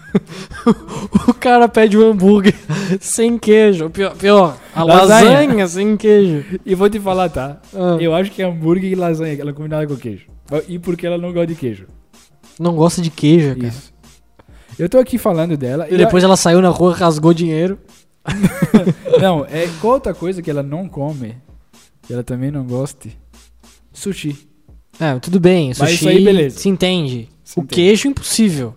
O 1.27 1.33
cara 1.33 1.67
pede 1.67 1.97
um 1.97 2.11
hambúrguer 2.11 2.53
sem 3.01 3.37
queijo. 3.37 3.89
Pior, 3.89 4.15
pior 4.15 4.57
a 4.75 4.83
Lasanha. 4.83 5.39
lasanha. 5.41 5.67
sem 5.67 5.97
queijo. 5.97 6.59
E 6.65 6.75
vou 6.75 6.89
te 6.89 6.99
falar, 6.99 7.29
tá? 7.29 7.59
Ah, 7.73 7.97
Eu 7.99 8.13
acho 8.13 8.31
que 8.31 8.41
é 8.41 8.45
hambúrguer 8.45 8.91
e 8.91 8.95
lasanha, 8.95 9.35
que 9.35 9.41
ela 9.41 9.53
combinada 9.53 9.87
com 9.87 9.95
queijo. 9.95 10.27
E 10.67 10.77
porque 10.77 11.07
ela 11.07 11.17
não 11.17 11.33
gosta 11.33 11.47
de 11.47 11.55
queijo. 11.55 11.87
Não 12.59 12.75
gosta 12.75 13.01
de 13.01 13.09
queijo, 13.09 13.55
cara. 13.55 13.67
Isso. 13.67 13.93
Eu 14.77 14.87
tô 14.87 14.97
aqui 14.99 15.17
falando 15.17 15.57
dela. 15.57 15.87
E 15.89 15.97
depois 15.97 16.23
ela 16.23 16.37
saiu 16.37 16.61
na 16.61 16.69
rua, 16.69 16.93
rasgou 16.93 17.33
dinheiro. 17.33 17.79
Não, 19.19 19.45
é 19.45 19.67
qual 19.81 19.93
outra 19.95 20.13
coisa 20.13 20.41
que 20.41 20.49
ela 20.49 20.63
não 20.63 20.87
come, 20.87 21.35
que 22.03 22.13
ela 22.13 22.23
também 22.23 22.49
não 22.49 22.63
goste? 22.63 23.17
Sushi. 23.93 24.35
É, 24.99 25.17
tudo 25.19 25.39
bem. 25.39 25.69
Mas 25.69 25.77
Sushi 25.77 25.93
isso 25.93 26.09
aí, 26.09 26.23
beleza. 26.23 26.59
se 26.59 26.69
entende. 26.69 27.29
Se 27.43 27.59
o 27.59 27.61
entende. 27.61 27.75
queijo, 27.75 28.07
impossível. 28.07 28.75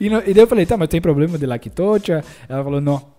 E, 0.00 0.06
e 0.06 0.10
daí 0.34 0.38
eu 0.38 0.46
falei, 0.46 0.64
tá, 0.66 0.76
mas 0.76 0.88
tem 0.88 1.00
problema 1.00 1.36
de 1.38 1.46
lactose? 1.46 2.12
Ela 2.48 2.62
falou, 2.62 2.80
não. 2.80 3.12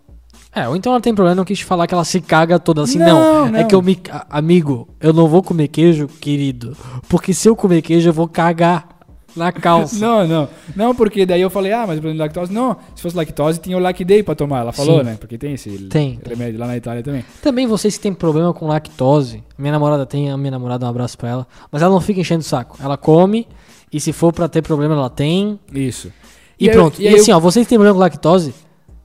É, 0.56 0.68
ou 0.68 0.76
então 0.76 0.92
ela 0.92 1.02
tem 1.02 1.14
problema, 1.16 1.36
não 1.36 1.46
quis 1.46 1.60
te 1.60 1.66
falar 1.66 1.88
que 1.88 1.94
ela 1.96 2.06
se 2.06 2.22
caga 2.22 2.60
toda 2.60 2.84
assim. 2.84 3.00
Não, 3.00 3.08
Não, 3.46 3.52
não. 3.52 3.60
é 3.60 3.64
que 3.64 3.74
eu 3.74 3.82
me. 3.82 4.00
Amigo, 4.30 4.88
eu 5.02 5.12
não 5.12 5.28
vou 5.28 5.42
comer 5.42 5.68
queijo, 5.68 6.08
querido. 6.08 6.78
Porque 7.10 7.34
se 7.34 7.50
eu 7.50 7.56
comer 7.56 7.82
queijo, 7.82 8.10
eu 8.10 8.14
vou 8.14 8.28
cagar 8.28 8.93
na 9.36 9.52
calça. 9.52 9.98
Não, 10.00 10.28
não. 10.28 10.50
Não, 10.76 10.96
porque 10.96 11.26
daí 11.26 11.42
eu 11.42 11.50
falei, 11.50 11.72
ah, 11.72 11.86
mas 11.88 11.98
o 11.98 12.02
problema 12.02 12.14
de 12.14 12.20
lactose. 12.20 12.54
Não, 12.54 12.78
se 12.96 13.02
fosse 13.02 13.16
lactose, 13.16 13.60
tinha 13.60 13.76
o 13.78 13.80
Lacday 13.80 14.22
pra 14.24 14.36
tomar. 14.36 14.60
Ela 14.62 14.72
falou, 14.72 15.00
Sim. 15.00 15.06
né? 15.06 15.18
Porque 15.20 15.38
tem 15.38 15.54
esse 15.54 15.70
Tem, 15.90 16.20
remédio 16.26 16.60
lá 16.60 16.68
na 16.68 16.78
Itália 16.78 17.02
também. 17.04 17.24
Também 17.42 17.66
vocês 17.68 17.96
que 17.98 18.04
têm 18.04 18.14
problema 18.14 18.54
com 18.54 18.68
lactose. 18.68 19.44
Minha 19.58 19.72
namorada 19.74 20.06
tem, 20.06 20.30
a 20.32 20.38
minha 20.38 20.52
namorada, 20.52 20.86
um 20.86 20.90
abraço 20.90 21.18
pra 21.18 21.30
ela. 21.30 21.48
Mas 21.72 21.82
ela 21.82 21.92
não 21.94 22.02
fica 22.02 22.20
enchendo 22.22 22.42
o 22.42 22.44
saco. 22.44 22.78
Ela 22.82 22.98
come, 22.98 23.48
e 23.92 24.00
se 24.00 24.12
for 24.14 24.32
pra 24.34 24.48
ter 24.48 24.62
problema, 24.62 24.94
ela 24.96 25.10
tem. 25.10 25.60
Isso. 25.74 26.12
E, 26.60 26.70
aí- 26.70 26.76
pronto. 26.76 27.02
E, 27.02 27.08
eu- 27.08 27.16
assim, 27.16 27.32
ó, 27.32 27.40
vocês 27.40 27.66
que 27.66 27.70
têm 27.70 27.78
problema 27.78 27.96
com 27.96 28.00
lactose, 28.00 28.54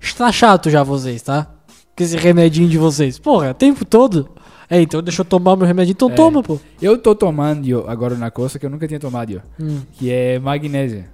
está 0.00 0.30
chato 0.30 0.70
já 0.70 0.82
vocês, 0.82 1.22
tá? 1.22 1.46
Com 1.96 2.04
esse 2.04 2.16
remedinho 2.16 2.68
de 2.68 2.78
vocês. 2.78 3.18
Porra, 3.18 3.46
é 3.48 3.50
o 3.50 3.54
tempo 3.54 3.84
todo. 3.84 4.28
É, 4.70 4.81
então 4.83 5.02
deixa 5.02 5.22
eu 5.22 5.24
tomar 5.24 5.57
meu 5.57 5.66
remedinho. 5.66 5.92
Então 5.94 6.11
É. 6.11 6.14
toma, 6.14 6.42
pô. 6.42 6.59
Eu 6.81 6.98
tô 6.98 7.14
tomando 7.14 7.85
agora 7.88 8.14
na 8.16 8.31
costa 8.31 8.59
que 8.59 8.66
eu 8.66 8.70
nunca 8.70 8.87
tinha 8.87 9.00
tomado, 9.00 9.40
Hum. 9.61 9.81
que 9.92 10.11
é 10.11 10.38
magnésia. 10.38 11.09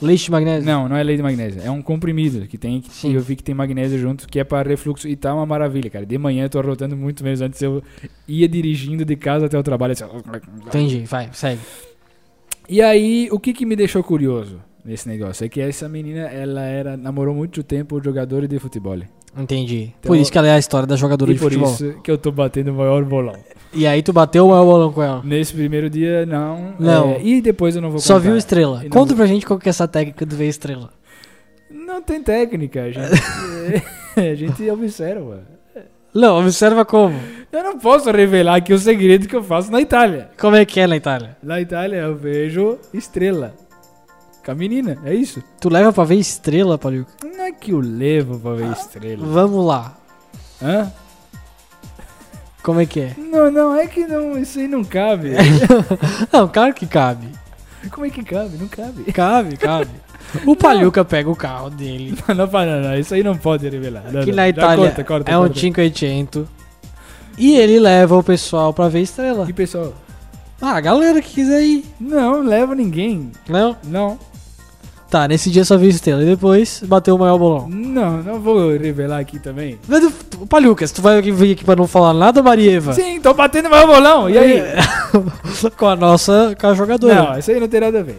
Leite 0.00 0.26
de 0.26 0.30
magnésio. 0.30 0.64
Não, 0.64 0.88
não 0.88 0.94
é 0.96 1.02
leite 1.02 1.16
de 1.16 1.22
magnésia. 1.24 1.60
É 1.62 1.70
um 1.70 1.82
comprimido 1.82 2.46
que 2.46 2.56
tem, 2.56 2.80
que 2.80 2.92
Sim. 2.92 3.14
eu 3.14 3.20
vi 3.20 3.34
que 3.34 3.42
tem 3.42 3.52
magnésio 3.54 3.98
junto, 3.98 4.28
que 4.28 4.38
é 4.38 4.44
para 4.44 4.68
refluxo. 4.68 5.08
E 5.08 5.16
tá 5.16 5.34
uma 5.34 5.44
maravilha, 5.44 5.90
cara. 5.90 6.06
De 6.06 6.16
manhã 6.16 6.44
eu 6.44 6.48
tô 6.50 6.60
rotando 6.60 6.96
muito 6.96 7.24
menos. 7.24 7.40
Antes 7.40 7.60
eu 7.62 7.82
ia 8.28 8.48
dirigindo 8.48 9.04
de 9.04 9.16
casa 9.16 9.46
até 9.46 9.58
o 9.58 9.62
trabalho. 9.62 9.92
assim, 9.94 10.04
Entendi, 10.66 11.00
vai, 11.00 11.28
segue. 11.32 11.60
E 12.68 12.80
aí, 12.82 13.28
o 13.32 13.40
que 13.40 13.52
que 13.52 13.64
me 13.66 13.74
deixou 13.74 14.04
curioso 14.04 14.60
nesse 14.84 15.08
negócio? 15.08 15.44
É 15.44 15.48
que 15.48 15.60
essa 15.60 15.88
menina, 15.88 16.20
ela 16.28 16.60
era, 16.62 16.96
namorou 16.96 17.34
muito 17.34 17.62
tempo 17.64 18.00
jogador 18.00 18.46
de 18.46 18.58
futebol. 18.60 18.98
Entendi. 19.38 19.92
Então- 19.98 20.08
por 20.08 20.16
isso 20.16 20.30
que 20.32 20.36
ela 20.38 20.48
é 20.48 20.52
a 20.52 20.58
história 20.58 20.86
da 20.86 20.96
jogadora 20.96 21.32
de 21.32 21.38
por 21.38 21.44
futebol. 21.52 21.72
isso 21.72 21.94
que 22.02 22.10
eu 22.10 22.18
tô 22.18 22.30
batendo 22.32 22.70
o 22.72 22.74
maior 22.74 23.04
bolão. 23.04 23.34
E 23.72 23.86
aí 23.86 24.02
tu 24.02 24.12
bateu 24.12 24.46
o 24.46 24.48
maior 24.50 24.64
bolão 24.64 24.92
com 24.92 25.02
ela. 25.02 25.22
Nesse 25.24 25.52
primeiro 25.52 25.88
dia, 25.90 26.24
não. 26.26 26.74
Não. 26.78 27.10
É, 27.12 27.22
e 27.22 27.40
depois 27.40 27.76
eu 27.76 27.82
não 27.82 27.90
vou 27.90 27.98
Só 28.00 28.14
contar. 28.14 28.24
viu 28.28 28.36
estrela. 28.36 28.80
E 28.80 28.84
não 28.84 28.90
Conta 28.90 29.08
vou- 29.08 29.16
pra 29.18 29.26
gente 29.26 29.44
qual 29.46 29.58
que 29.58 29.68
é 29.68 29.70
essa 29.70 29.86
técnica 29.86 30.24
do 30.26 30.34
ver 30.36 30.48
estrela. 30.48 30.90
Não 31.70 32.00
tem 32.02 32.22
técnica, 32.22 32.82
a 32.84 32.90
gente, 32.90 33.12
a 34.16 34.34
gente 34.34 34.70
observa. 34.70 35.42
Não, 36.14 36.40
observa 36.40 36.84
como. 36.84 37.14
Eu 37.52 37.62
não 37.62 37.78
posso 37.78 38.10
revelar 38.10 38.56
aqui 38.56 38.72
o 38.72 38.78
segredo 38.78 39.28
que 39.28 39.36
eu 39.36 39.42
faço 39.42 39.70
na 39.70 39.80
Itália. 39.80 40.30
Como 40.40 40.56
é 40.56 40.64
que 40.64 40.80
é 40.80 40.86
na 40.86 40.96
Itália? 40.96 41.36
Na 41.42 41.60
Itália 41.60 41.98
eu 41.98 42.16
vejo 42.16 42.78
estrela. 42.94 43.54
Com 44.44 44.52
a 44.52 44.54
menina, 44.54 44.98
é 45.04 45.14
isso. 45.14 45.42
Tu 45.60 45.68
leva 45.68 45.92
pra 45.92 46.04
ver 46.04 46.16
estrela, 46.16 46.78
Paliuca? 46.78 47.12
Não 47.22 47.44
é 47.44 47.52
que 47.52 47.72
eu 47.72 47.80
levo 47.80 48.38
pra 48.38 48.52
ver 48.54 48.72
estrela. 48.72 49.26
Vamos 49.26 49.64
lá. 49.64 49.96
Hã? 50.62 50.90
Como 52.62 52.80
é 52.80 52.86
que 52.86 53.00
é? 53.00 53.14
Não, 53.16 53.50
não, 53.50 53.74
é 53.74 53.86
que 53.86 54.06
não, 54.06 54.38
isso 54.38 54.58
aí 54.58 54.68
não 54.68 54.84
cabe. 54.84 55.30
Não, 56.32 56.46
claro 56.48 56.74
que 56.74 56.86
cabe. 56.86 57.28
Como 57.90 58.04
é 58.04 58.10
que 58.10 58.22
cabe? 58.22 58.58
Não 58.58 58.68
cabe. 58.68 59.04
Cabe, 59.12 59.56
cabe. 59.56 59.90
O 60.44 60.54
Paluca 60.56 61.04
pega 61.04 61.30
o 61.30 61.36
carro 61.36 61.70
dele. 61.70 62.18
Não, 62.28 62.34
não, 62.34 62.46
não, 62.46 62.80
não, 62.82 62.98
isso 62.98 63.14
aí 63.14 63.22
não 63.22 63.36
pode 63.36 63.68
revelar. 63.68 64.04
Não, 64.12 64.22
que 64.22 64.30
não. 64.30 64.36
na 64.36 64.48
Itália 64.48 64.86
corta, 64.86 65.04
corta, 65.04 65.30
é 65.30 65.38
um 65.38 65.42
corta. 65.42 65.54
500. 65.54 66.46
E 67.38 67.56
ele 67.56 67.78
leva 67.78 68.16
o 68.16 68.22
pessoal 68.22 68.74
pra 68.74 68.88
ver 68.88 69.00
estrela. 69.00 69.46
E 69.48 69.52
pessoal, 69.52 69.94
Ah, 70.60 70.72
a 70.72 70.80
galera 70.80 71.22
que 71.22 71.34
quiser 71.34 71.62
ir. 71.62 71.84
não 72.00 72.42
leva 72.42 72.74
ninguém. 72.74 73.30
Não? 73.48 73.76
Não, 73.84 74.18
Tá, 75.10 75.26
nesse 75.26 75.50
dia 75.50 75.64
só 75.64 75.78
vi 75.78 75.88
estrela. 75.88 76.22
E 76.22 76.26
depois 76.26 76.82
bateu 76.84 77.14
o 77.14 77.18
maior 77.18 77.38
bolão. 77.38 77.66
não, 77.68 78.22
não 78.22 78.40
vou 78.40 78.76
revelar 78.76 79.18
aqui 79.20 79.38
também. 79.38 79.78
Mas, 79.88 80.04
o 80.38 80.46
Palucas, 80.46 80.92
tu 80.92 81.00
vai 81.00 81.22
vir 81.22 81.52
aqui 81.52 81.64
pra 81.64 81.74
não 81.74 81.86
falar 81.86 82.12
nada, 82.12 82.42
Marieva? 82.42 82.92
Sim, 82.92 83.18
tô 83.18 83.32
batendo 83.32 83.70
meu 83.70 83.86
bolão. 83.86 84.28
E 84.28 84.36
aí? 84.36 84.62
com 85.78 85.86
a 85.86 85.96
nossa, 85.96 86.54
com 86.60 86.66
a 86.66 86.74
jogadora. 86.74 87.14
Não, 87.14 87.30
Não, 87.30 87.38
isso 87.38 87.50
aí 87.50 87.58
não 87.58 87.68
tem 87.68 87.80
nada 87.80 88.00
a 88.00 88.02
ver. 88.02 88.18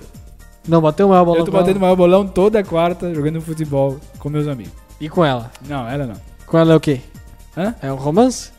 bateu 0.82 1.06
o 1.06 1.10
maior 1.10 1.26
bolão 1.26 1.40
Eu 1.40 1.46
tô 1.46 1.52
batendo 1.52 1.80
meu 1.80 1.96
bolão 1.96 2.28
toda 2.28 2.64
quarta 2.64 3.14
jogando 3.14 3.40
futebol 3.40 4.00
com 4.18 4.30
meus 4.30 4.48
amigos. 4.48 4.74
E 5.00 5.08
com 5.08 5.24
ela? 5.24 5.52
Não, 5.68 5.88
ela 5.88 6.08
não. 6.08 6.16
Com 6.48 6.58
ela 6.58 6.74
é 6.74 6.76
o 6.76 6.80
quê? 6.80 7.02
Hã? 7.56 7.76
É 7.84 7.94
um 7.94 7.98
romance? 7.98 8.50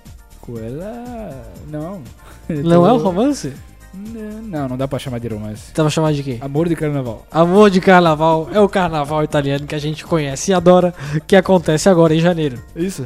Com 0.41 0.57
ela. 0.57 1.45
Não. 1.69 2.01
Não 2.49 2.85
é 2.87 2.93
um 2.93 2.97
romance? 2.99 3.53
Não, 3.93 4.69
não 4.69 4.77
dá 4.77 4.87
pra 4.87 4.99
chamar 4.99 5.19
de 5.19 5.27
romance. 5.29 5.73
Tava 5.73 5.91
chamado 5.91 6.15
de 6.15 6.23
quê? 6.23 6.39
Amor 6.41 6.69
de 6.69 6.77
carnaval. 6.77 7.27
Amor 7.31 7.71
de 7.71 7.81
Carnaval 7.81 8.49
é 8.53 8.61
o 8.61 8.69
carnaval 8.69 9.25
italiano 9.25 9.67
que 9.67 9.75
a 9.75 9.79
gente 9.81 10.05
conhece 10.05 10.51
e 10.53 10.55
adora, 10.55 10.95
que 11.27 11.35
acontece 11.35 11.89
agora 11.89 12.15
em 12.15 12.21
janeiro. 12.21 12.59
Isso? 12.77 13.05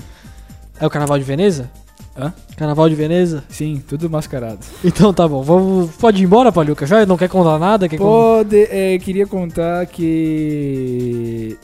É 0.78 0.86
o 0.86 0.90
Carnaval 0.90 1.18
de 1.18 1.24
Veneza? 1.24 1.70
Hã? 2.16 2.32
Carnaval 2.56 2.88
de 2.88 2.94
Veneza? 2.94 3.42
Sim, 3.48 3.82
tudo 3.88 4.10
mascarado. 4.10 4.58
Então 4.84 5.12
tá 5.14 5.26
bom, 5.26 5.42
vamos, 5.42 5.90
pode 5.96 6.20
ir 6.22 6.26
embora, 6.26 6.52
Paluca? 6.52 6.86
Já 6.86 7.06
não 7.06 7.16
quer 7.16 7.28
contar 7.28 7.58
nada? 7.58 7.88
Quer 7.88 7.96
con- 7.96 8.04
Pode, 8.04 8.62
é, 8.70 8.98
queria 8.98 9.26
contar 9.26 9.86
que. 9.86 11.56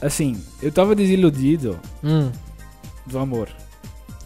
Assim, 0.00 0.36
eu 0.62 0.70
tava 0.70 0.94
desiludido 0.94 1.78
Hum, 2.04 2.30
do 3.06 3.18
amor. 3.18 3.48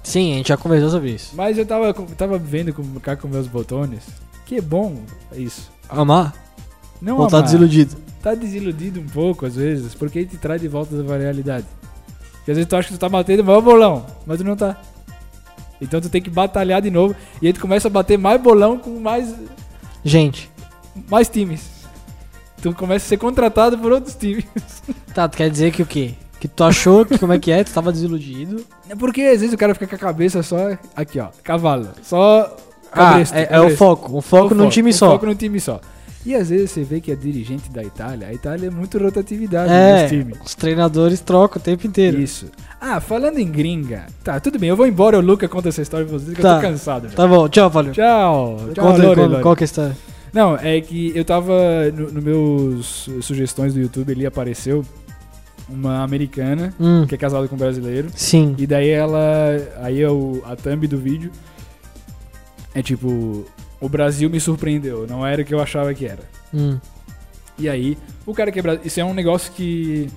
sim, 0.02 0.32
a 0.32 0.36
gente 0.36 0.48
já 0.48 0.56
conversou 0.56 0.90
sobre 0.90 1.10
isso. 1.12 1.32
Mas 1.34 1.56
eu 1.56 1.64
tava, 1.64 1.94
tava 2.16 2.36
vendo 2.38 2.74
com, 2.74 2.82
cá 3.00 3.16
com 3.16 3.28
meus 3.28 3.46
botões. 3.46 4.00
Que 4.52 4.58
é 4.58 4.60
bom 4.60 5.00
isso. 5.34 5.72
Amar? 5.88 6.34
Não 7.00 7.16
ou 7.16 7.26
tá 7.26 7.38
amar. 7.38 7.46
desiludido? 7.46 7.96
Tá 8.22 8.34
desiludido 8.34 9.00
um 9.00 9.06
pouco 9.06 9.46
às 9.46 9.56
vezes, 9.56 9.94
porque 9.94 10.18
ele 10.18 10.28
te 10.28 10.36
traz 10.36 10.60
de 10.60 10.68
volta 10.68 10.94
da 11.02 11.16
realidade. 11.16 11.64
Porque 12.34 12.50
às 12.50 12.58
vezes 12.58 12.68
tu 12.68 12.76
acha 12.76 12.88
que 12.88 12.94
tu 12.94 13.00
tá 13.00 13.08
batendo 13.08 13.40
o 13.40 13.44
maior 13.46 13.62
bolão, 13.62 14.04
mas 14.26 14.36
tu 14.36 14.44
não 14.44 14.54
tá. 14.54 14.78
Então 15.80 16.02
tu 16.02 16.10
tem 16.10 16.20
que 16.20 16.28
batalhar 16.28 16.82
de 16.82 16.90
novo 16.90 17.16
e 17.40 17.46
aí 17.46 17.52
tu 17.54 17.62
começa 17.62 17.88
a 17.88 17.90
bater 17.90 18.18
mais 18.18 18.38
bolão 18.42 18.76
com 18.76 19.00
mais, 19.00 19.34
Gente, 20.04 20.50
mais 21.08 21.30
times. 21.30 21.66
Tu 22.60 22.74
começa 22.74 23.06
a 23.06 23.08
ser 23.08 23.16
contratado 23.16 23.78
por 23.78 23.90
outros 23.90 24.14
times. 24.14 24.44
tá, 25.14 25.26
tu 25.30 25.38
quer 25.38 25.48
dizer 25.48 25.72
que 25.72 25.80
o 25.80 25.86
quê? 25.86 26.12
Que 26.38 26.46
tu 26.46 26.62
achou 26.62 27.06
que 27.06 27.18
como 27.18 27.32
é 27.32 27.38
que 27.38 27.50
é? 27.50 27.64
Tu 27.64 27.72
tava 27.72 27.90
desiludido? 27.90 28.66
É 28.86 28.94
porque 28.94 29.22
às 29.22 29.40
vezes 29.40 29.54
o 29.54 29.56
cara 29.56 29.72
fica 29.72 29.86
com 29.86 29.94
a 29.94 29.98
cabeça 29.98 30.42
só 30.42 30.76
aqui, 30.94 31.18
ó, 31.18 31.28
cavalo. 31.42 31.88
Só 32.02 32.54
Ah, 32.92 33.10
cabresto, 33.10 33.36
é, 33.36 33.48
é 33.50 33.60
o 33.60 33.76
foco. 33.76 34.16
O 34.18 34.20
foco 34.20 34.54
O 34.54 34.56
num 34.56 34.68
time 34.68 34.90
o 34.90 34.94
só. 34.94 35.10
Foco 35.12 35.26
num 35.26 35.34
time 35.34 35.58
só. 35.60 35.80
E 36.24 36.34
às 36.36 36.50
vezes 36.50 36.70
você 36.70 36.84
vê 36.84 37.00
que 37.00 37.10
a 37.10 37.16
dirigente 37.16 37.68
da 37.70 37.82
Itália, 37.82 38.28
a 38.28 38.32
Itália 38.32 38.68
é 38.68 38.70
muito 38.70 38.96
rotatividade 38.96 39.72
É, 39.72 40.02
nos 40.02 40.10
times. 40.10 40.38
os 40.44 40.54
treinadores 40.54 41.18
trocam 41.20 41.60
o 41.60 41.64
tempo 41.64 41.84
inteiro. 41.84 42.20
Isso. 42.20 42.46
Ah, 42.80 43.00
falando 43.00 43.38
em 43.38 43.50
gringa. 43.50 44.06
Tá, 44.22 44.38
tudo 44.38 44.56
bem, 44.56 44.68
eu 44.68 44.76
vou 44.76 44.86
embora, 44.86 45.18
o 45.18 45.20
Luca 45.20 45.48
conta 45.48 45.68
essa 45.70 45.82
história 45.82 46.06
pra 46.06 46.16
vocês, 46.18 46.32
que 46.36 46.40
Tá. 46.40 46.50
eu 46.50 46.60
tô 46.60 46.68
cansado. 46.68 47.08
já. 47.08 47.14
Tá 47.16 47.26
bom, 47.26 47.48
tchau, 47.48 47.68
Paluca. 47.70 47.94
Tchau. 47.94 48.56
Tchau, 48.72 48.84
Conta 48.86 49.02
Lore, 49.02 49.16
qual, 49.16 49.28
Lore. 49.28 49.42
qual 49.42 49.56
que 49.56 49.62
é 49.62 49.64
a 49.64 49.66
história? 49.66 49.96
Não, 50.32 50.56
é 50.56 50.80
que 50.80 51.12
eu 51.14 51.24
tava 51.24 51.52
no, 51.92 52.12
no 52.12 52.22
meus 52.22 53.08
sugestões 53.20 53.74
do 53.74 53.80
YouTube, 53.80 54.12
ali 54.12 54.24
apareceu 54.24 54.84
uma 55.68 56.02
americana 56.04 56.72
Hum, 56.78 57.04
que 57.06 57.14
é 57.14 57.18
casada 57.18 57.48
com 57.48 57.54
um 57.54 57.58
brasileiro. 57.58 58.08
sim. 58.14 58.54
E 58.58 58.66
daí 58.66 58.88
ela. 58.90 59.20
Aí 59.82 60.00
é 60.00 60.08
o, 60.08 60.40
a 60.46 60.54
thumb 60.56 60.86
do 60.86 60.98
vídeo 60.98 61.30
é 62.74 62.82
tipo. 62.82 63.44
O 63.80 63.88
Brasil 63.88 64.30
me 64.30 64.38
surpreendeu, 64.38 65.06
não 65.08 65.26
era 65.26 65.42
o 65.42 65.44
que 65.44 65.52
eu 65.52 65.60
achava 65.60 65.92
que 65.92 66.06
era. 66.06 66.22
Hum. 66.54 66.78
E 67.58 67.68
aí, 67.68 67.98
o 68.24 68.32
cara 68.32 68.52
que 68.52 68.60
é. 68.60 68.80
Isso 68.84 69.00
é 69.00 69.04
um 69.04 69.12
negócio 69.14 69.52
que 69.52 70.08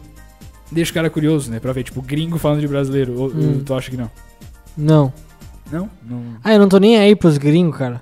deixa 0.72 0.92
o 0.92 0.94
cara 0.94 1.10
curioso, 1.10 1.50
né? 1.52 1.60
Pra 1.60 1.74
ver, 1.74 1.84
tipo, 1.84 2.02
gringo 2.02 2.38
falando 2.38 2.60
de 2.62 2.68
brasileiro. 2.68 3.20
Ou, 3.20 3.28
Hum. 3.30 3.64
tu 3.66 3.74
acha 3.74 3.90
que 3.90 3.98
não? 3.98 4.10
Não. 4.78 5.12
Não? 5.72 5.90
Não. 6.08 6.22
Ah, 6.44 6.54
eu 6.54 6.60
não 6.60 6.70
tô 6.70 6.78
nem 6.78 6.98
aí 6.98 7.16
pros 7.16 7.38
gringos, 7.40 7.76
cara. 7.78 8.02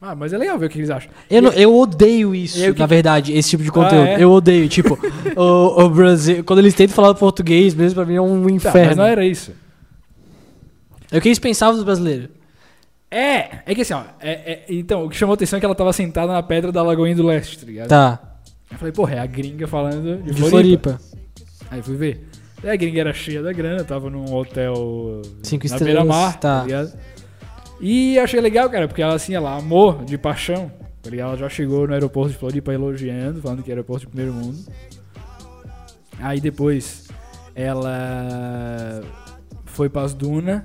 Ah, 0.00 0.14
mas 0.14 0.32
é 0.32 0.38
legal 0.38 0.56
ver 0.58 0.66
o 0.66 0.68
que 0.68 0.78
eles 0.78 0.90
acham. 0.90 1.10
Eu, 1.30 1.42
não- 1.42 1.50
eu 1.52 1.74
odeio 1.76 2.32
isso, 2.34 2.58
E 2.58 2.70
o 2.70 2.74
que 2.74 2.78
na 2.80 2.86
verdade, 2.86 3.32
esse 3.32 3.48
tipo 3.50 3.64
de 3.64 3.70
conteúdo. 3.72 4.06
é? 4.06 4.22
Eu 4.22 4.30
odeio, 4.30 4.68
tipo, 4.68 4.96
o, 5.34 5.82
o 5.84 5.88
Brasil. 5.88 6.44
Quando 6.44 6.58
eles 6.60 6.74
tentam 6.74 6.94
falar 6.94 7.14
português 7.14 7.74
mesmo, 7.74 7.96
pra 7.96 8.04
mim 8.04 8.14
é 8.14 8.20
um 8.20 8.44
Tá, 8.44 8.50
inferno. 8.50 8.86
mas 8.88 8.96
não 8.96 9.04
era 9.04 9.24
isso. 9.24 9.50
É 11.10 11.18
o 11.18 11.20
que 11.20 11.28
eles 11.28 11.38
pensavam 11.38 11.74
dos 11.74 11.84
brasileiros. 11.84 12.28
É, 13.10 13.60
é 13.64 13.74
que 13.74 13.80
assim, 13.82 13.94
ó. 13.94 14.02
é- 14.20 14.52
é- 14.52 14.64
então, 14.68 15.04
o 15.04 15.08
que 15.08 15.16
chamou 15.16 15.34
atenção 15.34 15.56
é 15.56 15.60
que 15.60 15.66
ela 15.66 15.74
tava 15.74 15.92
sentada 15.92 16.32
na 16.32 16.42
pedra 16.42 16.70
da 16.70 16.82
Lagoinha 16.82 17.16
do 17.16 17.24
Leste, 17.26 17.58
tá 17.58 17.66
ligado? 17.66 17.88
Tá. 17.88 18.20
Eu 18.70 18.76
falei, 18.76 18.92
porra, 18.92 19.14
é 19.14 19.18
a 19.18 19.26
gringa 19.26 19.66
falando 19.66 20.22
de, 20.22 20.32
De 20.32 20.40
Floripa. 20.40 20.98
Floripa. 20.98 21.00
Aí 21.70 21.82
fui 21.82 21.96
ver. 21.96 22.28
Aí 22.62 22.70
a 22.70 22.76
gringa 22.76 23.00
era 23.00 23.12
cheia 23.14 23.42
da 23.42 23.52
grana, 23.52 23.82
tava 23.84 24.10
num 24.10 24.34
hotel 24.34 25.22
Cinco 25.42 25.66
na 25.66 25.74
estrelas, 25.76 25.84
beira-mar, 26.04 26.38
tá. 26.38 26.58
tá 26.60 26.64
ligado? 26.64 26.98
E 27.80 28.18
achei 28.18 28.40
legal, 28.40 28.68
cara, 28.68 28.86
porque 28.88 29.00
ela 29.00 29.14
assim, 29.14 29.34
ela 29.34 29.56
amou 29.56 30.04
de 30.04 30.18
paixão, 30.18 30.70
tá 31.00 31.08
ligado? 31.08 31.28
Ela 31.28 31.36
já 31.38 31.48
chegou 31.48 31.86
no 31.86 31.94
aeroporto 31.94 32.32
de 32.32 32.38
Floripa 32.38 32.74
elogiando, 32.74 33.40
falando 33.40 33.62
que 33.62 33.70
era 33.70 33.78
aeroporto 33.78 34.00
de 34.06 34.08
primeiro 34.08 34.34
mundo. 34.34 34.58
Aí 36.20 36.40
depois 36.40 37.06
ela 37.54 39.00
foi 39.64 39.88
pras 39.88 40.12
dunas, 40.12 40.62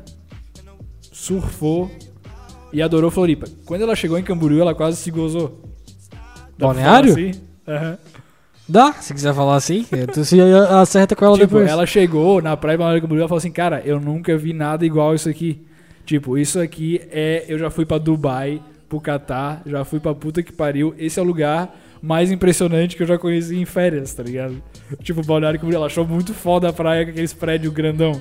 surfou 1.12 1.90
e 2.74 2.82
adorou 2.82 3.10
Floripa. 3.12 3.46
Quando 3.66 3.82
ela 3.84 3.96
chegou 3.96 4.18
em 4.18 4.24
Camboriú, 4.24 4.60
ela 4.62 4.76
quase 4.76 4.98
se 4.98 5.10
gozou. 5.12 5.62
Dá 6.58 6.68
Balneário? 6.68 7.12
assim? 7.14 7.32
Dá, 8.68 8.94
se 8.94 9.14
quiser 9.14 9.34
falar 9.34 9.56
assim. 9.56 9.86
é, 9.92 10.06
Tu 10.06 10.24
se 10.26 10.40
acerta 10.42 11.16
com 11.16 11.26
ela 11.26 11.36
Tipo, 11.38 11.48
depois. 11.48 11.70
ela 11.70 11.86
chegou 11.86 12.42
na 12.42 12.56
praia 12.58 12.78
de 12.78 12.80
Balneário 12.80 13.02
Camboriú 13.02 13.26
e 13.26 13.28
falou 13.28 13.38
assim, 13.38 13.52
cara, 13.52 13.82
eu 13.86 14.00
nunca 14.00 14.38
vi 14.38 14.54
nada 14.54 14.86
igual 14.86 15.14
isso 15.14 15.30
aqui. 15.30 15.66
Tipo, 16.06 16.38
isso 16.38 16.60
aqui 16.60 17.02
é... 17.12 17.46
Eu 17.48 17.58
já 17.60 17.70
fui 17.70 17.86
pra 17.86 17.98
Dubai, 17.98 18.62
pro 18.90 19.00
Catar, 19.00 19.62
já 19.66 19.84
fui 19.86 20.00
pra 20.00 20.14
puta 20.14 20.42
que 20.42 20.52
pariu. 20.52 20.94
Esse 20.98 21.20
é 21.20 21.22
o 21.22 21.26
lugar 21.26 21.76
mais 22.02 22.32
impressionante 22.32 22.96
que 22.98 23.04
eu 23.04 23.08
já 23.08 23.18
conheci 23.18 23.56
em 23.58 23.66
férias, 23.66 24.14
tá 24.14 24.24
ligado? 24.24 24.62
Tipo, 25.02 25.24
Balneário 25.26 25.60
Camboriú, 25.60 25.78
ela 25.78 25.86
achou 25.88 26.06
muito 26.08 26.34
foda 26.34 26.70
a 26.70 26.74
praia 26.74 27.06
com 27.06 27.12
aqueles 27.12 27.34
prédios 27.34 27.74
grandão. 27.74 28.20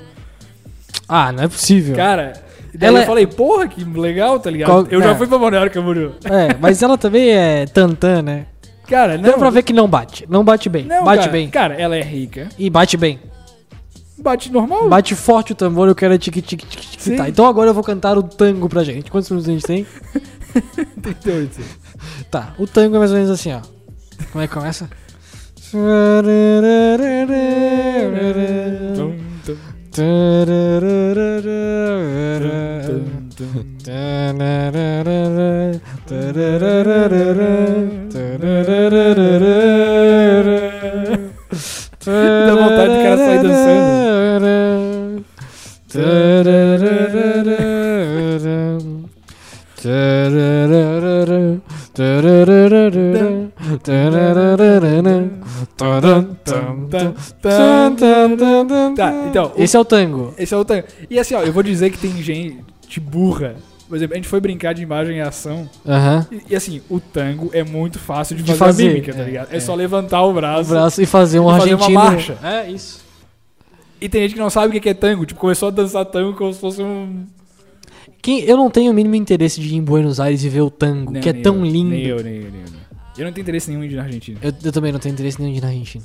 Ah, 1.09 1.31
não 1.33 1.45
é 1.45 1.49
possível. 1.49 1.95
Cara, 1.97 2.33
daí 2.79 2.89
Ela- 2.89 3.01
eu 3.01 3.07
falei, 3.07 3.27
porra, 3.27 3.69
que 3.69 3.85
legal, 3.85 4.39
tá 4.41 4.51
ligado? 4.51 4.69
Qual- 4.69 4.87
Eu 4.91 5.03
já 5.03 5.11
é. 5.11 5.15
fui 5.15 5.27
pra 5.27 5.39
Balneário 5.39 5.71
Camboriú. 5.73 6.13
É, 6.25 6.57
mas 6.61 6.83
ela 6.83 6.97
também 6.99 7.31
é 7.31 7.67
tantã, 7.67 8.23
né? 8.23 8.47
Cara, 8.89 9.17
não... 9.17 9.25
Deu 9.25 9.39
pra 9.39 9.51
ver 9.51 9.63
que 9.63 9.73
não 9.73 9.89
bate. 9.89 10.27
Não 10.29 10.45
bate 10.45 10.69
bem. 10.69 10.85
Não, 10.85 11.05
bate 11.05 11.21
cara, 11.21 11.33
bem. 11.33 11.49
Cara, 11.51 11.75
ela 11.75 11.97
é 11.97 12.03
rica. 12.03 12.49
E 12.59 12.69
bate 12.69 12.97
bem. 12.97 13.19
Bate 14.19 14.53
normal. 14.53 14.89
Bate 14.89 15.15
forte 15.15 15.53
o 15.53 15.55
tambor, 15.55 15.89
eu 15.89 15.95
quero 15.95 16.17
tique 16.19 16.41
tique 16.43 16.65
tique. 16.67 17.03
Sim. 17.03 17.17
Tá, 17.17 17.29
então 17.29 17.47
agora 17.47 17.71
eu 17.71 17.75
vou 17.75 17.83
cantar 17.83 18.17
o 18.19 18.23
tango 18.23 18.69
pra 18.69 18.85
gente. 18.85 19.11
Quantos 19.11 19.31
minutos 19.31 19.49
a 19.49 19.53
gente 19.53 19.65
tem? 19.67 19.87
38. 21.03 21.61
Tá, 22.31 22.55
o 22.59 22.67
tango 22.67 22.97
é 22.97 22.99
mais 22.99 23.11
ou 23.11 23.17
menos 23.17 23.31
assim, 23.31 23.53
ó. 23.53 23.61
Como 24.31 24.45
é 24.45 24.47
que 24.47 24.55
começa? 24.55 24.89
Dá 42.05 42.55
vontade 42.55 42.89
do 42.89 43.03
cara 43.03 43.17
sair 43.19 43.43
dançando. 43.43 43.93
Tá, 58.95 59.13
então, 59.29 59.53
o- 59.57 59.63
Esse 59.63 59.77
é 59.77 59.81
o 59.81 59.85
tango. 59.85 60.35
esse 60.39 60.55
é 60.55 60.57
o 60.57 60.65
tango. 60.65 60.87
E 61.11 61.19
assim, 61.19 61.35
ó, 61.35 61.43
eu 61.43 61.53
vou 61.53 61.63
dizer 61.63 61.91
que 61.91 61.99
tem 61.99 62.23
gente 62.23 63.01
burra. 63.01 63.57
Por 63.89 63.97
exemplo, 63.97 64.15
a 64.15 64.17
gente 64.17 64.29
foi 64.29 64.41
brincar 64.41 64.73
de 64.73 64.83
imagem 64.83 65.19
e 65.19 65.21
ação. 65.21 65.69
Aham. 65.87 66.27
E, 66.33 66.53
e, 66.53 66.57
assim, 66.57 66.81
o 66.89 66.99
tango 66.99 67.51
é 67.53 67.63
muito 67.63 67.99
fácil 67.99 68.35
de 68.35 68.43
De 68.43 68.55
fazer, 68.55 68.59
fazer, 68.85 68.89
mímica, 68.89 69.13
tá 69.13 69.21
é, 69.21 69.25
ligado? 69.25 69.53
É, 69.53 69.57
é. 69.57 69.61
só 69.61 69.75
levantar 69.75 70.23
o 70.23 70.31
O 70.31 70.33
braço. 70.33 70.71
braço 70.71 71.03
e 71.03 71.07
fazer 71.07 71.41
um 71.41 71.55
E 71.55 71.59
fazer 71.59 71.75
uma 71.75 71.91
marcha. 71.91 72.39
É 72.43 72.71
isso. 72.71 73.03
E 74.01 74.09
tem 74.09 74.23
gente 74.23 74.33
que 74.35 74.41
não 74.41 74.49
sabe 74.49 74.69
o 74.69 74.71
que 74.73 74.81
que 74.81 74.89
é 74.89 74.95
tango. 74.95 75.27
Tipo, 75.27 75.39
começou 75.41 75.69
a 75.69 75.71
dançar 75.71 76.07
tango 76.07 76.33
como 76.37 76.53
se 76.53 76.59
fosse 76.59 76.83
um. 76.83 77.25
Quem, 78.23 78.41
eu 78.45 78.57
não 78.57 78.71
tenho 78.71 78.91
o 78.93 78.95
mínimo 78.95 79.15
interesse 79.15 79.61
de 79.61 79.75
ir 79.75 79.77
em 79.77 79.83
Buenos 79.83 80.19
Aires 80.19 80.43
e 80.43 80.49
ver 80.49 80.63
o 80.63 80.71
tango, 80.71 81.13
Não, 81.13 81.21
que 81.21 81.29
é 81.29 81.33
tão 81.33 81.57
eu, 81.57 81.65
lindo. 81.65 81.91
Nem 81.91 82.07
eu, 82.07 82.23
nem 82.23 82.35
eu, 82.37 82.51
nem 82.51 82.61
eu. 82.63 82.82
Eu. 83.17 83.25
Não 83.25 83.33
tenho 83.33 83.43
interesse 83.43 83.71
nenhum 83.71 83.85
em 83.85 83.91
ir 83.91 83.97
na 83.97 84.03
Argentina. 84.03 84.39
Eu, 84.43 84.53
eu 84.65 84.73
também 84.73 84.93
não 84.93 84.99
tenho 84.99 85.13
interesse 85.13 85.41
nenhum 85.41 85.53
de 85.53 85.59
ir 85.59 85.63
na 85.63 85.69
Argentina. 85.69 86.05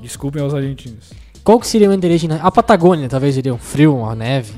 Desculpem 0.00 0.42
aos 0.42 0.54
argentinos. 0.54 1.10
Qual 1.42 1.58
que 1.58 1.66
seria 1.66 1.88
o 1.88 1.92
interesse 1.92 2.28
na... 2.28 2.36
A 2.36 2.50
Patagônia, 2.50 3.08
talvez 3.08 3.36
iria 3.36 3.54
um 3.54 3.58
frio, 3.58 3.96
uma 3.96 4.14
neve. 4.14 4.52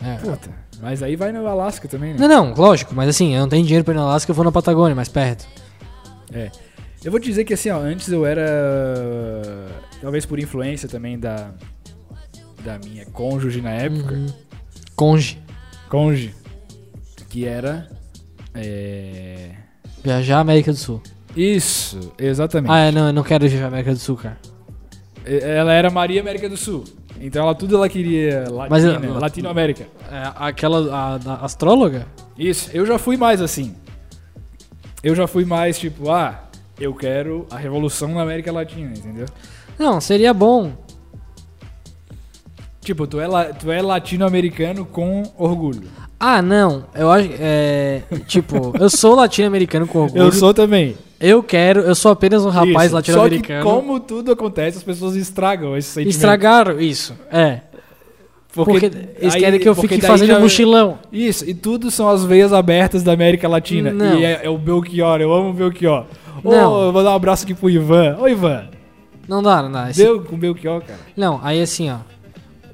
É. 0.00 0.16
Puta. 0.16 0.50
Mas 0.80 1.02
aí 1.02 1.14
vai 1.14 1.30
no 1.30 1.46
Alasca 1.46 1.86
também, 1.86 2.12
né? 2.12 2.18
Não, 2.18 2.28
não, 2.28 2.54
lógico, 2.54 2.92
mas 2.92 3.08
assim, 3.08 3.34
eu 3.34 3.40
não 3.40 3.48
tenho 3.48 3.62
dinheiro 3.64 3.84
pra 3.84 3.94
ir 3.94 3.96
na 3.96 4.02
Alasca, 4.02 4.30
eu 4.30 4.34
vou 4.34 4.44
na 4.44 4.50
Patagônia, 4.50 4.96
mais 4.96 5.08
perto. 5.08 5.46
É. 6.32 6.50
Eu 7.04 7.10
vou 7.10 7.20
te 7.20 7.26
dizer 7.26 7.44
que 7.44 7.54
assim, 7.54 7.70
ó, 7.70 7.78
antes 7.78 8.08
eu 8.08 8.26
era. 8.26 8.42
Talvez 10.00 10.26
por 10.26 10.38
influência 10.38 10.88
também 10.88 11.18
da. 11.18 11.52
Da 12.64 12.78
minha 12.78 13.04
cônjuge 13.06 13.60
na 13.60 13.70
época. 13.70 14.14
Uhum. 14.14 14.26
Conge. 14.94 15.42
Conge. 15.88 16.34
Que 17.28 17.44
era. 17.44 17.88
É. 18.54 19.50
Viajar 20.02 20.40
América 20.40 20.72
do 20.72 20.78
Sul. 20.78 21.00
Isso, 21.36 22.12
exatamente. 22.18 22.70
Ah, 22.70 22.78
é, 22.80 22.92
não, 22.92 23.06
eu 23.06 23.12
não 23.12 23.22
quero 23.22 23.48
viajar 23.48 23.66
América 23.68 23.92
do 23.92 23.98
Sul, 23.98 24.16
cara. 24.16 24.38
Ela 25.24 25.72
era 25.72 25.90
Maria 25.90 26.20
América 26.20 26.48
do 26.48 26.56
Sul. 26.56 26.84
Então 27.20 27.42
ela 27.44 27.54
tudo 27.54 27.76
ela 27.76 27.88
queria 27.88 28.44
Mas 28.68 28.84
latina, 28.84 29.06
ela- 29.06 29.18
Latinoamérica. 29.20 29.84
É, 30.10 30.32
aquela 30.36 30.92
a, 30.94 31.14
a 31.30 31.44
astróloga? 31.44 32.06
Isso, 32.36 32.68
eu 32.74 32.84
já 32.84 32.98
fui 32.98 33.16
mais 33.16 33.40
assim. 33.40 33.74
Eu 35.02 35.14
já 35.14 35.26
fui 35.26 35.44
mais 35.44 35.78
tipo, 35.78 36.10
ah, 36.10 36.48
eu 36.80 36.92
quero 36.94 37.46
a 37.50 37.56
revolução 37.56 38.08
na 38.14 38.22
América 38.22 38.50
Latina, 38.52 38.90
entendeu? 38.96 39.26
Não, 39.78 40.00
seria 40.00 40.34
bom. 40.34 40.72
Tipo, 42.80 43.06
tu 43.06 43.20
é, 43.20 43.52
tu 43.52 43.70
é 43.70 43.80
latino-americano 43.80 44.84
com 44.84 45.22
orgulho. 45.38 45.88
Ah, 46.24 46.40
não. 46.40 46.84
Eu 46.94 47.10
acho. 47.10 47.28
É, 47.40 48.02
tipo, 48.28 48.72
eu 48.78 48.88
sou 48.88 49.16
latino-americano 49.16 49.88
com 49.88 50.02
orgulho. 50.02 50.22
Eu 50.22 50.30
sou 50.32 50.54
também. 50.54 50.96
Eu 51.20 51.42
quero, 51.42 51.80
eu 51.80 51.94
sou 51.96 52.12
apenas 52.12 52.44
um 52.44 52.48
rapaz 52.48 52.92
latino-americano. 52.92 53.62
Só 53.64 53.68
que 53.70 53.76
como 53.76 53.98
tudo 53.98 54.30
acontece, 54.30 54.78
as 54.78 54.84
pessoas 54.84 55.16
estragam 55.16 55.76
esse 55.76 55.88
sentimento. 55.88 56.14
Estragaram 56.14 56.80
isso. 56.80 57.12
É. 57.30 57.60
Porque, 58.54 58.86
eles 59.18 59.34
aí- 59.34 59.40
querem 59.40 59.58
que 59.58 59.68
eu 59.68 59.74
porque 59.74 59.94
fique 59.96 60.06
fazendo 60.06 60.28
já- 60.28 60.38
mochilão. 60.38 60.98
Isso, 61.10 61.48
e 61.48 61.54
tudo 61.54 61.90
são 61.90 62.08
as 62.08 62.22
veias 62.24 62.52
abertas 62.52 63.02
da 63.02 63.12
América 63.12 63.48
Latina. 63.48 63.90
Não. 63.92 64.18
E 64.18 64.24
é, 64.24 64.40
é 64.44 64.48
o 64.50 64.58
Belchior, 64.58 65.20
eu 65.20 65.32
amo 65.32 65.50
o 65.50 65.52
Belchior. 65.52 66.04
Não. 66.44 66.82
eu 66.84 66.92
vou 66.92 67.02
dar 67.02 67.10
um 67.12 67.14
abraço 67.16 67.44
aqui 67.44 67.54
pro 67.54 67.68
Ivan. 67.70 68.16
Ô, 68.20 68.28
Ivan. 68.28 68.66
Não 69.26 69.42
dá, 69.42 69.62
não 69.62 69.72
dá. 69.72 69.90
Esse- 69.90 70.02
Deu 70.04 70.22
com 70.22 70.34
o 70.34 70.38
Belchior, 70.38 70.82
cara. 70.82 70.98
Não, 71.16 71.40
aí 71.42 71.60
assim, 71.62 71.90
ó. 71.90 71.96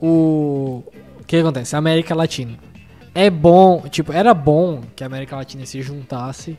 O. 0.01 0.82
O 1.20 1.24
que 1.28 1.36
acontece? 1.36 1.76
América 1.76 2.14
Latina. 2.14 2.53
É 3.14 3.28
bom, 3.30 3.82
tipo, 3.90 4.12
era 4.12 4.32
bom 4.34 4.82
que 4.94 5.02
a 5.02 5.06
América 5.06 5.36
Latina 5.36 5.64
se 5.66 5.80
juntasse 5.82 6.56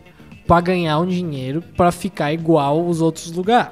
pra 0.48 0.60
ganhar 0.62 1.00
um 1.00 1.06
dinheiro 1.06 1.64
pra 1.78 1.92
ficar 1.92 2.34
igual 2.34 2.86
os 2.86 3.02
outros 3.02 3.32
lugares. 3.32 3.72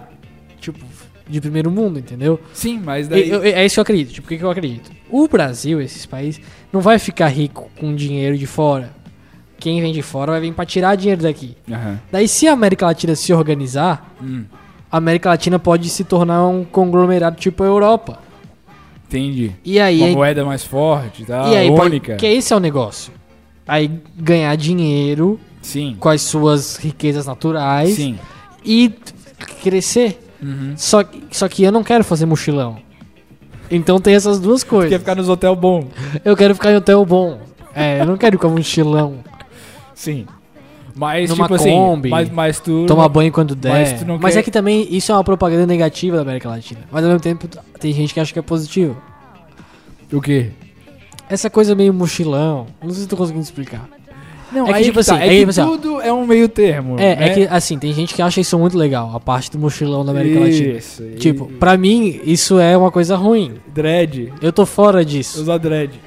Tipo, 0.59 0.80
de 1.28 1.41
primeiro 1.41 1.69
mundo, 1.69 1.99
entendeu? 1.99 2.39
Sim, 2.53 2.80
mas 2.84 3.07
daí... 3.07 3.30
Eu- 3.30 3.43
eu- 3.43 3.55
é 3.57 3.65
isso 3.65 3.75
que 3.75 3.80
eu 3.80 3.82
acredito. 3.82 4.13
Tipo, 4.13 4.25
o 4.28 4.30
que, 4.30 4.38
que 4.38 4.43
eu 4.43 4.49
acredito? 4.51 4.91
O 5.09 5.28
Brasil, 5.28 5.82
esses 5.82 6.05
países, 6.05 6.39
não 6.71 6.80
vai 6.80 6.97
ficar 6.99 7.28
rico 7.28 7.69
com 7.80 7.93
dinheiro 7.95 8.38
de 8.38 8.45
fora. 8.45 8.91
Quem 9.59 9.82
vem 9.82 9.91
de 9.91 10.01
fora 10.01 10.32
vai 10.34 10.41
vir 10.41 10.53
pra 10.53 10.65
tirar 10.65 10.95
dinheiro 10.95 11.23
daqui. 11.23 11.57
Aham. 11.69 11.99
Daí, 12.11 12.28
se 12.28 12.47
a 12.47 12.53
América 12.53 12.86
Latina 12.86 13.15
se 13.15 13.34
organizar, 13.34 14.13
Hum, 14.21 14.45
a 14.91 14.97
América 14.97 15.30
Latina 15.30 15.57
pode 15.59 15.89
se 15.89 16.03
tornar 16.03 16.45
um 16.47 16.63
conglomerado 16.63 17.36
tipo 17.38 17.63
a 17.63 17.65
Europa. 17.67 18.19
Entendi. 19.08 19.51
E 19.64 19.80
aí, 19.80 20.01
Uma 20.01 20.10
moeda 20.12 20.45
mais 20.45 20.64
forte, 20.64 21.26
tá? 21.26 21.47
e 21.49 21.55
aí 21.58 21.70
única. 21.70 22.16
que 22.16 22.26
esse 22.26 22.53
é 22.53 22.55
o 22.55 22.60
negócio. 22.60 23.12
Aí 23.68 23.91
ganhar 24.16 24.55
dinheiro 24.55 25.39
Sim, 25.62 25.95
com 25.99 26.08
as 26.10 26.22
suas 26.22 26.78
riquezas 26.78 27.26
naturais 27.26 27.95
sim. 27.95 28.18
e 28.64 28.93
crescer. 29.62 30.20
Uhum. 30.41 30.74
Só, 30.78 31.03
que- 31.03 31.24
só 31.32 31.47
que 31.49 31.64
eu 31.64 31.72
não 31.72 31.84
quero 31.84 32.03
fazer 32.03 32.26
mochilão. 32.26 32.78
Então 33.70 33.99
tem 33.99 34.14
essas 34.16 34.39
duas 34.39 34.64
coisas. 34.64 34.89
Quer 34.89 34.99
ficar 34.99 35.16
nos 35.16 35.28
hotel 35.28 35.55
bom. 35.55 35.88
Eu 36.24 36.38
quero 36.38 36.53
ficar 36.55 36.72
em 36.72 36.76
hotel 36.78 37.05
bom. 37.05 37.39
É, 37.76 37.99
eu 37.99 38.05
não 38.05 38.16
quero 38.18 38.36
ir 38.36 38.39
com 38.39 38.47
mochilão. 38.49 39.18
Sim. 39.93 40.26
Mas, 40.98 41.30
Numa 41.30 41.43
tipo 41.45 41.56
assim, 41.56 41.72
Kombi, 41.72 42.10
mas, 42.10 42.30
mas 42.30 42.60
tu... 42.60 42.86
Tomar 42.88 43.08
banho 43.10 43.32
quando 43.32 43.56
der. 43.56 43.70
Mas 43.70 43.91
Mas, 43.91 44.00
tu 44.02 44.06
não 44.08 44.18
quer- 44.20 44.38
é 44.38 44.43
que 44.43 44.52
também 44.52 44.88
isso 44.89 45.12
é 45.12 45.16
uma 45.16 45.24
propaganda 45.24 45.66
negativa 45.66 46.16
da 46.16 46.22
América 46.24 46.50
Latina. 46.50 46.82
Mas 46.91 47.04
ao 47.04 47.10
mesmo 47.10 47.22
tempo 47.22 47.48
tem 47.80 47.93
gente 47.93 48.14
que 48.14 48.20
acha 48.20 48.34
que 48.34 48.39
é 48.39 48.41
positivo. 48.41 48.98
O 50.12 50.22
quê? 50.22 50.50
Essa 51.30 51.50
coisa 51.50 51.76
meio 51.76 51.93
mochilão. 51.93 52.68
Não 52.82 52.89
sei 52.91 53.04
se 53.04 53.08
tô 53.08 53.18
conseguindo 53.18 53.43
explicar. 53.43 53.88
Não, 54.52 54.66
É 54.68 54.74
que, 54.76 54.84
tipo 54.86 55.00
que 55.00 55.06
tá, 55.06 55.16
assim, 55.16 55.24
é 55.24 55.28
que 55.28 55.38
tipo 55.39 55.50
assim, 55.50 55.62
tudo 55.66 56.02
é 56.02 56.12
um 56.14 56.26
meio 56.26 56.48
termo. 56.48 56.95
É, 56.98 57.16
né? 57.18 57.28
é 57.28 57.34
que 57.34 57.48
assim, 57.48 57.78
tem 57.78 57.91
gente 57.93 58.14
que 58.16 58.22
acha 58.22 58.39
isso 58.39 58.58
muito 58.58 58.78
legal, 58.78 59.14
a 59.14 59.20
parte 59.20 59.52
do 59.52 59.60
mochilão 59.60 60.06
da 60.06 60.12
América 60.12 60.39
Latina. 60.39 60.78
Isso, 60.78 61.04
Tipo, 61.18 61.48
pra 61.60 61.76
mim, 61.78 62.22
isso 62.24 62.58
é 62.58 62.78
uma 62.78 62.89
coisa 62.89 63.18
ruim. 63.18 63.56
Dread. 63.68 64.32
Eu 64.41 64.54
tô 64.54 64.66
fora 64.66 65.04
disso. 65.04 65.41
Usar 65.41 65.58
dread. 65.58 66.00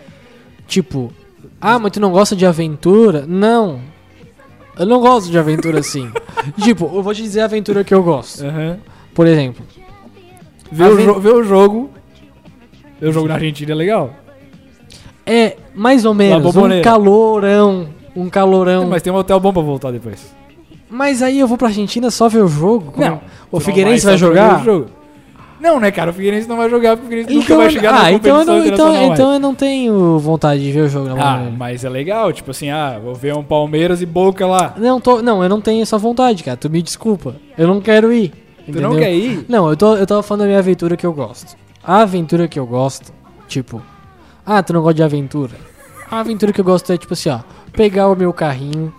Tipo, 0.66 1.12
ah, 1.60 1.78
mas 1.78 1.92
tu 1.92 2.00
não 2.00 2.10
gosta 2.10 2.34
de 2.34 2.46
aventura? 2.46 3.26
Não. 3.28 3.80
Eu 4.80 4.86
não 4.86 5.00
gosto 5.00 5.30
de 5.30 5.38
aventura 5.38 5.80
assim. 5.80 6.10
tipo, 6.62 6.90
eu 6.94 7.02
vou 7.02 7.12
te 7.14 7.22
dizer 7.22 7.40
a 7.42 7.44
aventura 7.44 7.84
que 7.84 7.92
eu 7.92 8.02
gosto. 8.02 8.44
Aham. 8.44 8.78
Por 9.14 9.26
exemplo, 9.26 9.64
Ver, 10.72 10.90
o 10.92 10.96
jo- 11.02 11.20
ver 11.20 11.34
o 11.34 11.42
jogo. 11.42 11.90
Ver 13.00 13.08
o 13.08 13.12
jogo 13.12 13.28
na 13.28 13.34
Argentina 13.34 13.72
é 13.72 13.74
legal. 13.74 14.10
é 15.26 15.56
mais 15.74 16.04
ou 16.04 16.14
menos 16.14 16.56
um 16.56 16.82
calorão. 16.82 17.88
Um 18.16 18.28
calorão. 18.30 18.88
Mas 18.88 19.02
tem 19.02 19.12
um 19.12 19.16
hotel 19.16 19.38
bom 19.38 19.52
pra 19.52 19.62
voltar 19.62 19.90
depois. 19.90 20.34
Mas 20.88 21.22
aí 21.22 21.38
eu 21.38 21.46
vou 21.46 21.56
pra 21.58 21.68
Argentina 21.68 22.10
só 22.10 22.28
ver 22.28 22.42
o 22.42 22.48
jogo? 22.48 22.94
Não. 22.96 23.20
O 23.52 23.60
Figueirense 23.60 24.04
vai 24.06 24.16
jogar? 24.18 24.64
Não, 25.60 25.78
né, 25.78 25.90
cara? 25.90 26.10
O 26.10 26.14
Figueirense 26.14 26.48
não 26.48 26.56
vai 26.56 26.70
jogar 26.70 26.96
porque 26.96 27.06
o 27.06 27.08
Figueirense 27.10 27.34
nunca 27.34 27.44
Então, 27.44 27.56
vai 27.58 27.70
chegar 27.70 27.90
ah, 27.90 28.02
na 28.04 28.12
então 28.12 28.40
eu, 28.40 28.46
competição 28.46 28.86
não, 28.86 28.94
então, 28.94 29.12
então 29.12 29.32
eu 29.34 29.38
não 29.38 29.54
tenho 29.54 30.18
vontade 30.18 30.62
de 30.62 30.72
ver 30.72 30.80
o 30.82 30.88
jogo 30.88 31.08
na 31.08 31.12
Ah, 31.14 31.32
Bombonera. 31.34 31.56
mas 31.58 31.84
é 31.84 31.88
legal, 31.88 32.32
tipo 32.32 32.50
assim, 32.50 32.70
ah, 32.70 32.98
vou 33.02 33.14
ver 33.14 33.34
um 33.36 33.42
Palmeiras 33.42 34.00
e 34.00 34.06
Boca 34.06 34.46
lá. 34.46 34.74
Não, 34.78 34.98
tô, 35.00 35.20
não, 35.20 35.42
eu 35.42 35.48
não 35.48 35.60
tenho 35.60 35.82
essa 35.82 35.98
vontade, 35.98 36.42
cara. 36.42 36.56
Tu 36.56 36.70
me 36.70 36.80
desculpa. 36.80 37.36
Eu 37.58 37.68
não 37.68 37.80
quero 37.80 38.10
ir. 38.12 38.30
Tu 38.64 38.70
entendeu? 38.70 38.90
não 38.90 38.98
quer 38.98 39.12
ir? 39.12 39.44
Não, 39.48 39.68
eu, 39.68 39.76
tô, 39.76 39.96
eu 39.96 40.06
tava 40.06 40.22
falando 40.22 40.40
da 40.42 40.46
minha 40.46 40.58
aventura 40.58 40.96
que 40.96 41.04
eu 41.04 41.12
gosto. 41.12 41.56
A 41.84 42.02
aventura 42.02 42.48
que 42.48 42.58
eu 42.58 42.66
gosto, 42.66 43.12
tipo, 43.46 43.82
ah, 44.46 44.62
tu 44.62 44.72
não 44.72 44.80
gosta 44.80 44.94
de 44.94 45.02
aventura? 45.02 45.52
A 46.10 46.20
aventura 46.20 46.52
que 46.52 46.60
eu 46.60 46.64
gosto 46.64 46.90
é, 46.92 46.96
tipo 46.96 47.12
assim, 47.12 47.28
ó, 47.28 47.40
pegar 47.72 48.08
o 48.08 48.16
meu 48.16 48.32
carrinho 48.32 48.92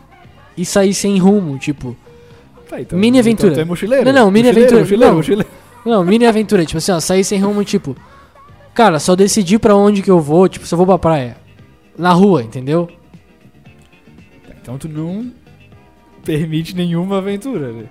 e 0.56 0.64
sair 0.64 0.94
sem 0.94 1.18
rumo, 1.18 1.58
tipo. 1.58 1.96
Tá, 2.70 2.80
então, 2.80 2.98
Mini 2.98 3.20
aventura. 3.20 3.52
Então 3.52 3.64
tu 3.64 3.66
é 3.66 3.70
mochileiro. 3.70 4.06
Não, 4.06 4.14
não, 4.14 4.32
mini 4.32 4.48
Mochileiro, 4.48 4.60
aventura. 4.60 4.82
Mochileiro, 4.82 5.12
Não. 5.12 5.18
mochileiro. 5.18 5.61
Não, 5.86 6.04
mini 6.04 6.26
aventura, 6.26 6.66
tipo 6.66 6.78
assim, 6.78 6.92
ó, 6.92 7.00
sair 7.00 7.24
sem 7.24 7.40
rumo, 7.40 7.64
tipo. 7.64 7.96
Cara, 8.74 9.00
só 9.00 9.16
decidir 9.16 9.60
pra 9.60 9.76
onde 9.76 10.02
que 10.02 10.12
eu 10.12 10.20
vou, 10.20 10.48
tipo, 10.48 10.66
se 10.66 10.74
eu 10.74 10.78
vou 10.78 10.86
pra 10.86 10.98
praia. 10.98 11.38
Na 11.98 12.14
rua, 12.14 12.42
entendeu? 12.44 12.90
Então 14.62 14.78
tu 14.78 14.88
não 14.88 15.32
permite 16.24 16.76
nenhuma 16.76 17.18
aventura, 17.18 17.72
né? 17.72 17.86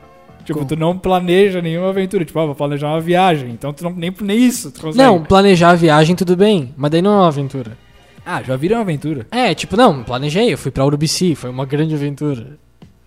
Tipo, 0.44 0.64
tu 0.64 0.74
não 0.74 0.98
planeja 0.98 1.60
nenhuma 1.60 1.90
aventura. 1.90 2.24
Tipo, 2.24 2.38
ah, 2.40 2.46
vou 2.46 2.54
planejar 2.54 2.88
uma 2.88 3.00
viagem. 3.00 3.50
Então 3.50 3.72
tu 3.72 3.84
não, 3.84 3.92
nem, 3.92 4.12
nem 4.20 4.38
isso 4.38 4.70
tu 4.70 4.80
consegue. 4.80 5.02
Não, 5.02 5.22
planejar 5.22 5.70
a 5.70 5.74
viagem 5.74 6.16
tudo 6.16 6.36
bem, 6.36 6.72
mas 6.76 6.90
daí 6.90 7.02
não 7.02 7.12
é 7.12 7.16
uma 7.16 7.28
aventura. 7.28 7.76
Ah, 8.24 8.42
já 8.42 8.56
viram 8.56 8.76
uma 8.76 8.82
aventura. 8.82 9.26
É, 9.30 9.54
tipo, 9.54 9.76
não, 9.76 10.02
planejei, 10.02 10.52
eu 10.52 10.58
fui 10.58 10.70
pra 10.70 10.84
Urubici, 10.84 11.34
foi 11.34 11.50
uma 11.50 11.64
grande 11.64 11.94
aventura. 11.94 12.58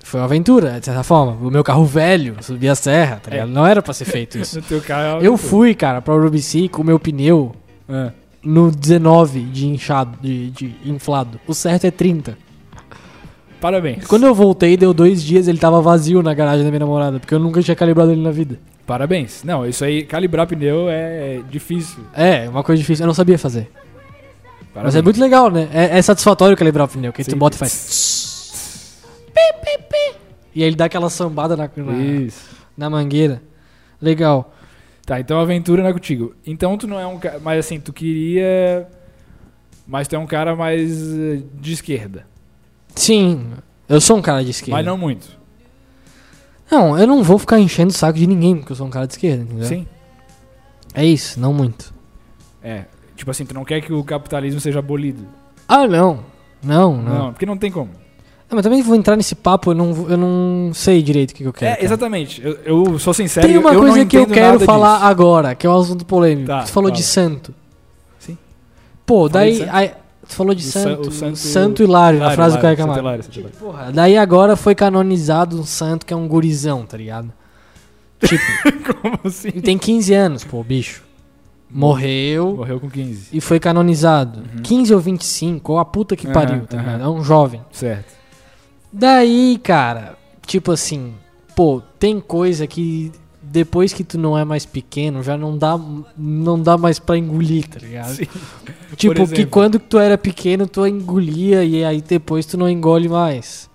Foi 0.03 0.19
uma 0.19 0.25
aventura, 0.25 0.79
de 0.79 0.85
certa 0.85 1.01
forma. 1.01 1.31
O 1.47 1.49
meu 1.49 1.63
carro 1.63 1.85
velho, 1.85 2.35
subi 2.41 2.67
a 2.69 2.75
serra, 2.75 3.19
tá 3.23 3.31
É. 3.31 3.35
ligado? 3.35 3.49
Não 3.49 3.65
era 3.65 3.81
pra 3.81 3.93
ser 3.93 4.05
feito 4.05 4.37
isso. 4.39 4.57
No 4.57 4.61
teu 4.61 4.81
carro 4.81 5.21
é 5.23 5.25
Eu 5.27 5.37
fui, 5.37 5.73
cara, 5.73 6.01
pra 6.01 6.13
Urubici 6.13 6.67
com 6.67 6.81
o 6.81 6.85
meu 6.85 6.99
pneu 6.99 7.55
Ah. 7.89 8.11
no 8.43 8.69
19 8.69 9.39
de 9.41 9.65
inchado, 9.67 10.17
de, 10.21 10.51
de 10.51 10.75
inflado. 10.85 11.39
O 11.47 11.53
certo 11.53 11.85
é 11.85 11.91
30. 11.91 12.37
Parabéns. 13.61 14.05
Quando 14.05 14.25
eu 14.25 14.35
voltei, 14.35 14.75
deu 14.75 14.93
dois 14.93 15.23
dias, 15.23 15.47
ele 15.47 15.57
tava 15.57 15.81
vazio 15.81 16.21
na 16.21 16.33
garagem 16.33 16.65
da 16.65 16.69
minha 16.69 16.79
namorada, 16.81 17.17
porque 17.19 17.33
eu 17.33 17.39
nunca 17.39 17.61
tinha 17.61 17.75
calibrado 17.75 18.11
ele 18.11 18.21
na 18.21 18.31
vida. 18.31 18.59
Parabéns. 18.85 19.41
Não, 19.45 19.65
isso 19.65 19.85
aí, 19.85 20.03
calibrar 20.03 20.45
pneu 20.45 20.89
é 20.89 21.39
difícil. 21.49 21.99
É, 22.13 22.49
uma 22.49 22.61
coisa 22.61 22.81
difícil, 22.81 23.03
eu 23.03 23.07
não 23.07 23.13
sabia 23.13 23.39
fazer. 23.39 23.71
Mas 24.59 24.73
Parabéns. 24.73 24.95
é 24.95 25.01
muito 25.01 25.19
legal, 25.21 25.49
né? 25.49 25.69
É, 25.73 25.97
é 25.97 26.01
satisfatório 26.01 26.57
calibrar 26.57 26.85
o 26.87 26.89
pneu, 26.89 27.13
que 27.13 27.23
tu 27.23 27.31
Sim. 27.31 27.37
bota 27.37 27.55
e 27.55 27.59
faz... 27.59 28.12
E 30.55 30.61
aí 30.61 30.69
ele 30.69 30.75
dá 30.75 30.85
aquela 30.85 31.09
sambada 31.09 31.55
na, 31.55 31.69
na, 31.75 31.93
Isso. 31.97 32.49
na 32.77 32.89
mangueira. 32.89 33.41
Legal. 34.01 34.53
Tá, 35.05 35.19
então 35.19 35.39
a 35.39 35.41
aventura 35.41 35.81
não 35.81 35.89
é 35.89 35.93
contigo. 35.93 36.35
Então 36.45 36.77
tu 36.77 36.87
não 36.87 36.99
é 36.99 37.05
um 37.05 37.19
cara. 37.19 37.39
Mas 37.39 37.65
assim, 37.65 37.79
tu 37.79 37.91
queria. 37.91 38.87
Mas 39.85 40.07
tu 40.07 40.15
é 40.15 40.19
um 40.19 40.27
cara 40.27 40.55
mais 40.55 41.13
eh, 41.13 41.41
de 41.55 41.73
esquerda. 41.73 42.25
Sim, 42.95 43.51
eu 43.89 43.99
sou 43.99 44.17
um 44.17 44.21
cara 44.21 44.43
de 44.43 44.51
esquerda. 44.51 44.77
Mas 44.77 44.85
não 44.85 44.97
muito. 44.97 45.37
Não, 46.71 46.97
eu 46.97 47.05
não 47.05 47.21
vou 47.21 47.37
ficar 47.37 47.59
enchendo 47.59 47.91
o 47.91 47.95
saco 47.95 48.17
de 48.17 48.25
ninguém 48.25 48.55
porque 48.55 48.71
eu 48.71 48.75
sou 48.75 48.87
um 48.87 48.89
cara 48.89 49.05
de 49.05 49.13
esquerda, 49.13 49.43
entendeu? 49.43 49.65
Sim. 49.65 49.85
É 50.93 51.05
isso, 51.05 51.39
não 51.39 51.53
muito. 51.53 51.93
É. 52.63 52.85
Tipo 53.15 53.31
assim, 53.31 53.45
tu 53.45 53.53
não 53.53 53.65
quer 53.65 53.81
que 53.81 53.91
o 53.91 54.03
capitalismo 54.03 54.59
seja 54.59 54.79
abolido. 54.79 55.27
Ah, 55.67 55.87
não. 55.87 56.23
Não, 56.63 56.95
não. 56.95 57.13
Não, 57.13 57.33
porque 57.33 57.45
não 57.45 57.57
tem 57.57 57.71
como. 57.71 57.89
Mas 58.53 58.63
também 58.63 58.81
vou 58.81 58.95
entrar 58.95 59.15
nesse 59.15 59.35
papo, 59.35 59.71
eu 59.71 59.75
não, 59.75 60.09
eu 60.09 60.17
não 60.17 60.71
sei 60.73 61.01
direito 61.01 61.31
o 61.31 61.33
que, 61.35 61.43
eu 61.43 61.53
quero. 61.53 61.71
É, 61.71 61.75
cara. 61.75 61.85
exatamente. 61.85 62.41
Eu, 62.43 62.57
eu 62.87 62.99
sou 62.99 63.13
sincero, 63.13 63.47
Tem 63.47 63.57
uma 63.57 63.73
eu 63.73 63.79
coisa 63.79 64.05
que 64.05 64.17
eu 64.17 64.27
quero 64.27 64.59
falar 64.61 64.95
disso. 64.95 65.05
agora, 65.07 65.55
que 65.55 65.65
é 65.65 65.69
um 65.69 65.77
assunto 65.79 66.05
polêmico. 66.05 66.47
Tá, 66.47 66.65
Você 66.65 66.71
falou 66.71 66.91
de 66.91 67.01
fala. 67.03 67.11
santo. 67.29 67.53
Sim. 68.19 68.37
Pô, 69.05 69.29
Falei 69.29 69.51
de 69.53 69.59
daí. 69.59 69.67
santo? 69.67 69.75
aí- 69.75 69.91
tu 70.27 70.35
falou 70.35 70.55
de 70.55 70.61
O 70.65 70.71
santo, 70.71 71.09
o 71.09 71.11
santo- 71.11 71.35
santo 71.37 71.83
Hilário, 71.83 72.19
na 72.19 72.25
Hilário, 72.25 72.35
frase 72.35 72.57
do 72.57 72.61
Caio 72.61 72.73
Hilário, 72.73 72.77
Santo 72.77 72.87
Camargo. 72.87 73.01
Hilário, 73.07 73.23
Santo 73.23 73.39
Hilário. 73.39 73.57
Porra, 73.59 73.91
daí 73.91 74.17
agora 74.17 74.55
foi 74.55 74.73
canonizado 74.75 75.59
um 75.59 75.65
santo 75.65 76.05
que 76.05 76.13
é 76.13 76.17
um 76.17 76.27
gurizão, 76.27 76.85
tá 76.85 76.95
ligado? 76.97 77.31
Tipo, 78.19 78.43
Como 79.01 79.19
assim? 79.25 79.51
tem 79.51 79.77
15 79.77 80.13
anos, 80.13 80.43
pô, 80.45 80.63
bicho. 80.63 81.03
Morreu 81.69 82.55
Morreu 82.55 82.79
com 82.79 82.87
15. 82.89 83.29
e 83.33 83.41
foi 83.41 83.59
canonizado. 83.59 84.39
Uhum. 84.39 84.61
15 84.61 84.93
ou 84.93 84.99
25, 84.99 85.71
ou 85.73 85.79
a 85.79 85.83
puta 85.85 86.15
que 86.15 86.27
Aham, 86.27 86.33
pariu, 86.33 86.65
tá 86.67 86.77
ligado? 86.77 87.03
É 87.03 87.07
um 87.09 87.23
jovem. 87.23 87.61
Certo. 87.71 88.13
Daí, 88.93 89.59
cara, 89.63 90.15
tipo 90.45 90.71
assim, 90.71 91.15
pô, 91.55 91.81
tem 91.97 92.19
coisa 92.19 92.67
que 92.67 93.11
depois 93.41 93.91
que 93.91 94.03
tu 94.03 94.17
não 94.17 94.37
é 94.37 94.45
mais 94.45 94.65
pequeno, 94.65 95.21
já 95.23 95.35
não 95.35 95.57
dá, 95.57 95.79
não 96.17 96.61
dá 96.61 96.77
mais 96.77 96.99
pra 96.99 97.17
engolir, 97.17 97.67
tá 97.67 97.79
ligado? 97.79 98.13
Sim. 98.13 98.27
Tipo, 98.95 99.27
que 99.27 99.43
quando 99.47 99.79
tu 99.79 99.97
era 99.97 100.19
pequeno, 100.19 100.67
tu 100.67 100.85
engolia 100.85 101.63
e 101.63 101.83
aí 101.83 101.99
depois 101.99 102.45
tu 102.45 102.55
não 102.59 102.69
engole 102.69 103.09
mais. 103.09 103.67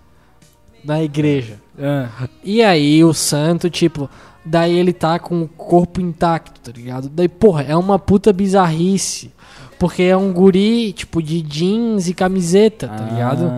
Na 0.84 1.02
igreja. 1.02 1.60
Ah, 1.76 2.28
E 2.44 2.62
aí 2.62 3.02
o 3.02 3.12
santo, 3.12 3.68
tipo, 3.68 4.08
daí 4.44 4.78
ele 4.78 4.92
tá 4.92 5.18
com 5.18 5.42
o 5.42 5.48
corpo 5.48 6.00
intacto, 6.00 6.60
tá 6.60 6.70
ligado? 6.70 7.08
Daí, 7.08 7.28
porra, 7.28 7.64
é 7.64 7.76
uma 7.76 7.98
puta 7.98 8.32
bizarrice. 8.32 9.32
Porque 9.76 10.04
é 10.04 10.16
um 10.16 10.32
guri, 10.32 10.92
tipo, 10.92 11.20
de 11.20 11.42
jeans 11.42 12.08
e 12.08 12.14
camiseta, 12.14 12.86
tá 12.86 13.04
ligado? 13.04 13.50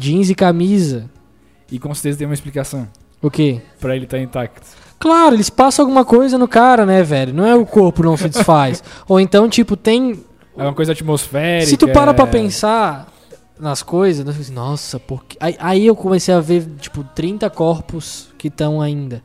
Jeans 0.00 0.30
e 0.30 0.34
camisa. 0.34 1.10
E 1.70 1.78
com 1.78 1.94
certeza 1.94 2.18
tem 2.18 2.26
uma 2.26 2.34
explicação 2.34 2.88
O 3.22 3.30
quê? 3.30 3.60
pra 3.78 3.94
ele 3.94 4.04
estar 4.06 4.18
intacto. 4.18 4.66
Claro, 4.98 5.34
eles 5.34 5.48
passam 5.48 5.84
alguma 5.84 6.04
coisa 6.04 6.36
no 6.36 6.46
cara, 6.48 6.84
né, 6.84 7.02
velho? 7.02 7.32
Não 7.32 7.46
é 7.46 7.54
o 7.54 7.64
corpo 7.64 8.02
não 8.02 8.16
se 8.16 8.28
desfaz. 8.28 8.82
Ou 9.08 9.18
então, 9.20 9.48
tipo, 9.48 9.76
tem. 9.76 10.22
É 10.56 10.62
uma 10.62 10.74
coisa 10.74 10.92
atmosférica. 10.92 11.66
Se 11.70 11.76
tu 11.76 11.88
para 11.88 12.12
pra 12.12 12.24
é- 12.24 12.30
pensar 12.30 13.06
nas 13.58 13.82
coisas, 13.82 14.26
assim, 14.28 14.52
nossa, 14.52 14.98
porque. 15.00 15.36
Aí, 15.40 15.56
aí 15.58 15.86
eu 15.86 15.94
comecei 15.96 16.34
a 16.34 16.40
ver, 16.40 16.66
tipo, 16.80 17.02
30 17.02 17.48
corpos 17.48 18.28
que 18.36 18.48
estão 18.48 18.80
ainda. 18.80 19.22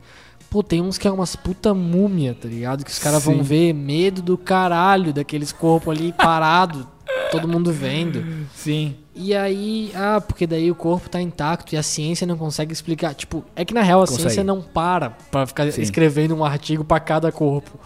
Pô, 0.48 0.62
tem 0.62 0.80
uns 0.80 0.96
que 0.96 1.06
é 1.08 1.10
umas 1.10 1.36
puta 1.36 1.74
múmia, 1.74 2.34
tá 2.40 2.48
ligado? 2.48 2.84
Que 2.84 2.90
os 2.90 2.98
caras 2.98 3.22
vão 3.24 3.42
ver 3.42 3.74
medo 3.74 4.22
do 4.22 4.38
caralho 4.38 5.12
daqueles 5.12 5.52
corpos 5.52 5.94
ali 5.94 6.12
parado, 6.12 6.86
todo 7.30 7.48
mundo 7.48 7.72
vendo. 7.72 8.24
Sim. 8.54 8.96
E 9.14 9.34
aí, 9.34 9.90
ah, 9.94 10.20
porque 10.20 10.46
daí 10.46 10.70
o 10.70 10.74
corpo 10.74 11.08
tá 11.08 11.20
intacto 11.20 11.74
e 11.74 11.78
a 11.78 11.82
ciência 11.82 12.26
não 12.26 12.36
consegue 12.36 12.72
explicar. 12.72 13.14
Tipo, 13.14 13.44
é 13.54 13.64
que 13.64 13.72
na 13.72 13.82
real 13.82 14.02
a 14.02 14.06
Consegue. 14.06 14.22
ciência 14.22 14.44
não 14.44 14.60
para 14.60 15.10
pra 15.30 15.46
ficar 15.46 15.70
Sim. 15.72 15.80
escrevendo 15.80 16.34
um 16.34 16.44
artigo 16.44 16.84
pra 16.84 17.00
cada 17.00 17.32
corpo. 17.32 17.78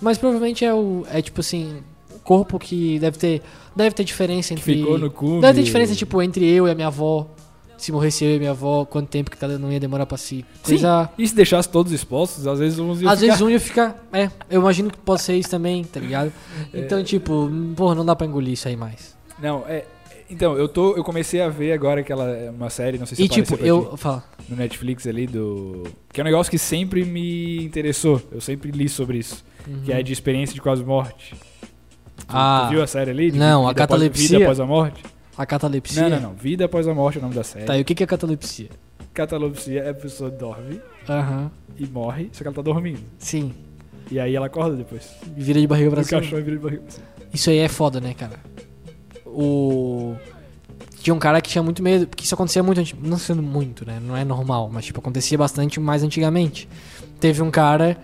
Mas 0.00 0.18
provavelmente 0.18 0.64
é 0.64 0.72
o 0.72 1.04
é 1.10 1.20
tipo 1.20 1.40
assim, 1.40 1.82
o 2.14 2.18
corpo 2.20 2.58
que 2.58 2.98
deve 2.98 3.18
ter 3.18 3.42
deve 3.74 3.94
ter 3.94 4.04
diferença 4.04 4.54
Que 4.54 4.60
entre 4.60 4.74
ficou 4.76 4.98
no 4.98 5.10
cume. 5.10 5.40
Deve 5.40 5.60
ter 5.60 5.64
diferença 5.64 5.94
tipo 5.94 6.20
entre 6.22 6.44
eu 6.46 6.68
e 6.68 6.70
a 6.70 6.74
minha 6.74 6.88
avó. 6.88 7.26
Se 7.78 7.90
morresse 7.92 8.24
eu 8.24 8.34
e 8.36 8.38
minha 8.38 8.50
avó, 8.50 8.84
quanto 8.84 9.08
tempo 9.08 9.30
que 9.30 9.36
cada 9.36 9.58
não 9.58 9.72
ia 9.72 9.78
demorar 9.80 10.04
pra 10.04 10.18
se 10.18 10.44
coisa. 10.62 11.08
E 11.16 11.26
se 11.26 11.34
deixasse 11.34 11.68
todos 11.68 11.92
expostos, 11.92 12.46
às 12.46 12.58
vezes 12.58 12.78
uns 12.78 13.00
iam 13.00 13.10
Às 13.10 13.20
ficar... 13.20 13.30
vezes 13.32 13.40
um 13.40 13.48
ia 13.50 13.60
ficar. 13.60 14.08
É, 14.12 14.30
eu 14.50 14.60
imagino 14.60 14.90
que 14.90 14.98
pode 14.98 15.22
ser 15.22 15.36
isso 15.36 15.48
também, 15.48 15.84
tá 15.84 15.98
ligado? 16.00 16.32
É. 16.74 16.80
Então, 16.80 17.02
tipo, 17.04 17.48
porra, 17.76 17.94
não 17.94 18.04
dá 18.04 18.14
pra 18.16 18.26
engolir 18.26 18.52
isso 18.52 18.66
aí 18.68 18.76
mais. 18.76 19.16
Não, 19.40 19.64
é... 19.66 19.84
Então, 20.30 20.58
eu 20.58 20.68
tô... 20.68 20.94
Eu 20.94 21.02
comecei 21.02 21.40
a 21.40 21.48
ver 21.48 21.72
agora 21.72 22.00
aquela... 22.02 22.26
Uma 22.50 22.68
série, 22.68 22.98
não 22.98 23.06
sei 23.06 23.16
se 23.16 23.22
E 23.22 23.28
tipo, 23.28 23.54
eu. 23.64 23.96
Fala. 23.96 24.22
No 24.46 24.56
Netflix 24.56 25.06
ali 25.06 25.26
do... 25.26 25.84
Que 26.12 26.20
é 26.20 26.22
um 26.22 26.26
negócio 26.26 26.50
que 26.50 26.58
sempre 26.58 27.02
me 27.04 27.64
interessou. 27.64 28.20
Eu 28.30 28.40
sempre 28.40 28.70
li 28.70 28.88
sobre 28.90 29.16
isso. 29.18 29.42
Que 29.84 29.92
é 29.92 30.02
de 30.02 30.12
experiência 30.12 30.54
de 30.54 30.60
quase 30.60 30.84
morte. 30.84 31.34
Tu- 31.34 32.24
Ah. 32.28 32.66
Tu 32.68 32.72
viu 32.74 32.82
a 32.82 32.86
série 32.86 33.10
ali? 33.10 33.30
De 33.30 33.38
Não, 33.38 33.66
a 33.66 33.70
vida 33.70 33.84
após- 33.84 34.00
catalepsia. 34.00 34.28
Vida 34.28 34.44
após 34.44 34.60
a 34.60 34.66
morte? 34.66 35.02
A 35.38 35.46
catalepsia. 35.46 36.02
Não, 36.02 36.10
não, 36.10 36.20
não. 36.30 36.34
Vida 36.34 36.64
após 36.66 36.86
a 36.88 36.92
morte 36.92 37.16
é 37.16 37.20
o 37.20 37.22
nome 37.22 37.34
da 37.34 37.44
série. 37.44 37.64
Tá, 37.64 37.78
e 37.78 37.80
o 37.80 37.84
que 37.84 37.94
que 37.94 38.02
é 38.02 38.06
catalepsia? 38.06 38.68
Catalepsia 39.14 39.82
é 39.82 39.90
a 39.90 39.94
pessoa 39.94 40.30
dorme 40.30 40.80
Aham. 41.08 41.50
e 41.78 41.86
morre, 41.86 42.28
só 42.32 42.42
que 42.42 42.48
ela 42.48 42.54
tá 42.56 42.62
dormindo. 42.62 43.00
Sim. 43.18 43.54
E 44.10 44.18
aí 44.18 44.34
ela 44.34 44.46
acorda 44.46 44.76
depois. 44.76 45.08
Vira 45.36 45.60
de 45.60 45.66
barriga 45.66 45.90
pra 45.90 46.00
O 46.00 46.04
cima. 46.04 46.20
caixão 46.20 46.38
vira 46.42 46.56
de 46.56 46.62
barriga. 46.62 46.82
assim. 46.88 47.00
Isso 47.32 47.50
aí 47.50 47.58
é 47.58 47.68
foda, 47.68 48.00
né, 48.00 48.14
cara? 48.14 48.38
O. 49.26 50.14
Tinha 51.00 51.14
um 51.14 51.18
cara 51.18 51.40
que 51.40 51.48
tinha 51.48 51.62
muito 51.62 51.82
medo, 51.82 52.06
porque 52.08 52.24
isso 52.24 52.34
acontecia 52.34 52.62
muito, 52.62 52.80
anti- 52.80 52.96
não 53.00 53.16
sendo 53.18 53.42
muito, 53.42 53.86
né? 53.86 54.00
Não 54.02 54.16
é 54.16 54.24
normal, 54.24 54.68
mas 54.72 54.84
tipo, 54.84 54.98
acontecia 54.98 55.38
bastante 55.38 55.78
mais 55.78 56.02
antigamente. 56.02 56.68
Teve 57.20 57.40
um 57.42 57.50
cara 57.50 57.96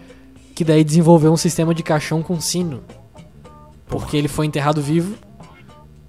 que 0.55 0.65
daí 0.65 0.85
desenvolveu 0.85 1.33
um 1.33 1.37
sistema 1.37 1.75
de 1.75 1.83
caixão 1.83 2.23
com 2.23 2.41
sino. 2.41 2.83
Porque 3.87 4.17
ele 4.17 4.29
foi 4.29 4.47
enterrado 4.47 4.81
vivo. 4.81 5.17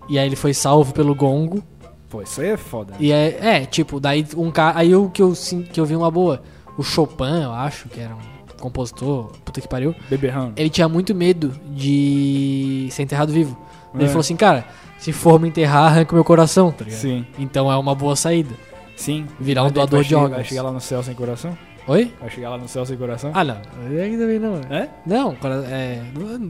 E 0.08 0.18
aí 0.20 0.28
ele 0.28 0.36
foi 0.36 0.54
salvo 0.54 0.94
pelo 0.94 1.14
gongo. 1.16 1.64
Pô, 2.10 2.22
isso 2.22 2.40
aí 2.42 2.50
é 2.50 2.58
foda. 2.58 2.92
né? 2.92 2.98
E 3.00 3.12
é, 3.12 3.38
é, 3.42 3.66
tipo, 3.66 4.00
daí 4.00 4.26
um 4.38 4.52
cara. 4.52 4.78
Aí 4.80 4.96
o 4.96 5.10
que 5.10 5.22
eu, 5.22 5.34
sim- 5.36 5.64
que 5.64 5.80
eu 5.80 5.86
vi 5.86 5.96
uma 5.96 6.10
boa. 6.12 6.42
O 6.78 6.84
Chopin, 6.84 7.42
eu 7.44 7.52
acho, 7.54 7.88
que 7.90 8.00
era 8.00 8.14
um 8.16 8.20
compositor, 8.60 9.32
puta 9.44 9.62
que 9.62 9.68
pariu. 9.68 9.96
Beberrão. 10.10 10.52
Ele 10.56 10.70
tinha 10.70 10.88
muito 10.90 11.16
medo 11.16 11.54
de 11.70 12.88
ser 12.92 13.04
enterrado 13.04 13.32
vivo. 13.32 13.58
Daí 13.94 14.02
Ele 14.02 14.06
É. 14.06 14.08
falou 14.08 14.20
assim, 14.22 14.36
cara, 14.36 14.66
se 14.98 15.12
for 15.14 15.40
me 15.40 15.48
enterrar, 15.48 15.86
arranca 15.92 16.12
o 16.12 16.16
meu 16.16 16.24
coração, 16.24 16.72
tá 16.72 16.84
ligado? 16.84 17.00
Sim. 17.00 17.26
Então 17.40 17.72
é 17.72 17.78
uma 17.78 17.96
boa 17.96 18.16
saída. 18.16 18.54
Sim. 18.96 19.26
Virar 19.40 19.62
um 19.62 19.66
Mas 19.66 19.74
doador 19.74 20.04
de 20.04 20.16
órgãos. 20.16 20.36
Vai 20.36 20.44
chegar 20.46 20.64
lá 20.64 20.72
no 20.72 20.80
céu 20.82 21.02
sem 21.04 21.14
coração? 21.16 21.58
Oi? 21.88 22.12
Vai 22.20 22.30
chegar 22.32 22.50
lá 22.50 22.58
no 22.58 22.68
céu 22.68 22.86
sem 22.86 22.98
coração? 22.98 23.32
Ah, 23.34 23.44
não. 23.44 23.58
Aí 23.88 24.18
também 24.18 24.40
não. 24.40 24.56
né? 24.58 24.66
É? 24.72 24.90
Não, 25.10 25.36
cora- 25.36 25.64
é, 25.68 26.02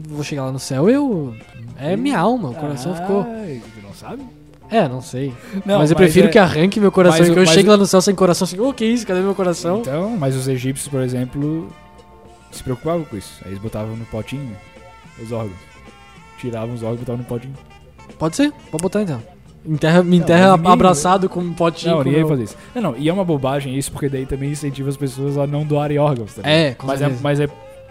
vou 0.08 0.24
chegar 0.24 0.46
lá 0.46 0.52
no 0.52 0.58
céu, 0.58 0.88
eu. 0.88 1.34
É 1.78 1.94
minha 1.94 2.18
alma, 2.18 2.50
o 2.50 2.54
coração 2.54 2.94
ficou. 2.94 3.22
Ai, 3.28 3.60
Tu 3.74 3.82
não 3.86 3.92
sabe? 3.92 4.22
É, 4.70 4.88
não 4.88 5.00
sei. 5.02 5.32
Não, 5.64 5.78
mas 5.78 5.90
eu 5.90 5.96
prefiro 5.96 6.28
é- 6.28 6.30
que 6.30 6.38
arranque 6.38 6.80
meu 6.80 6.90
coração 6.90 7.20
mas 7.20 7.28
e 7.28 7.32
que 7.32 7.38
eu 7.38 7.44
mas 7.44 7.50
chegue 7.54 7.68
o- 7.68 7.72
lá 7.72 7.76
no 7.76 7.86
céu 7.86 8.00
sem 8.00 8.14
coração 8.14 8.46
assim, 8.46 8.58
ô, 8.58 8.72
que 8.72 8.84
isso? 8.86 9.06
Cadê 9.06 9.20
meu 9.20 9.34
coração? 9.34 9.80
Então, 9.80 10.16
mas 10.16 10.34
os 10.34 10.48
egípcios, 10.48 10.88
por 10.88 11.00
exemplo, 11.02 11.68
se 12.50 12.62
preocupavam 12.62 13.04
com 13.04 13.16
isso. 13.16 13.40
Aí 13.44 13.50
eles 13.52 13.60
botavam 13.62 13.94
no 13.94 14.06
potinho 14.06 14.56
os 15.22 15.30
órgãos. 15.32 15.58
Tiravam 16.38 16.74
os 16.74 16.82
órgãos 16.82 16.96
e 16.96 17.04
botavam 17.04 17.18
no 17.22 17.24
potinho. 17.28 17.54
Pode 18.18 18.36
ser, 18.36 18.50
pode 18.70 18.82
botar 18.82 19.02
então. 19.02 19.22
Enterra, 19.68 20.02
me 20.02 20.10
Não, 20.18 20.24
enterra 20.24 20.56
ninguém- 20.56 20.72
abraçado 20.72 21.28
com 21.28 21.40
um 21.40 21.52
potinho. 21.52 21.96
Não, 21.96 22.04
ninguém 22.04 22.20
meu- 22.20 22.28
faz 22.28 22.40
isso. 22.40 22.56
Não, 22.74 22.82
não, 22.82 22.94
e 22.96 23.08
é 23.08 23.12
uma 23.12 23.24
bobagem 23.24 23.76
isso, 23.76 23.90
porque 23.90 24.08
daí 24.08 24.24
também 24.26 24.50
incentiva 24.50 24.88
as 24.88 24.96
pessoas 24.96 25.36
a 25.36 25.46
não 25.46 25.64
doarem 25.64 25.98
órgãos, 25.98 26.34
tá 26.34 26.42
ligado? 26.42 26.52
É, 26.54 26.74
com 26.74 26.86
mas 26.86 26.96
é, 27.00 27.04
certeza. 27.04 27.20
mas 27.22 27.40
é. 27.40 27.48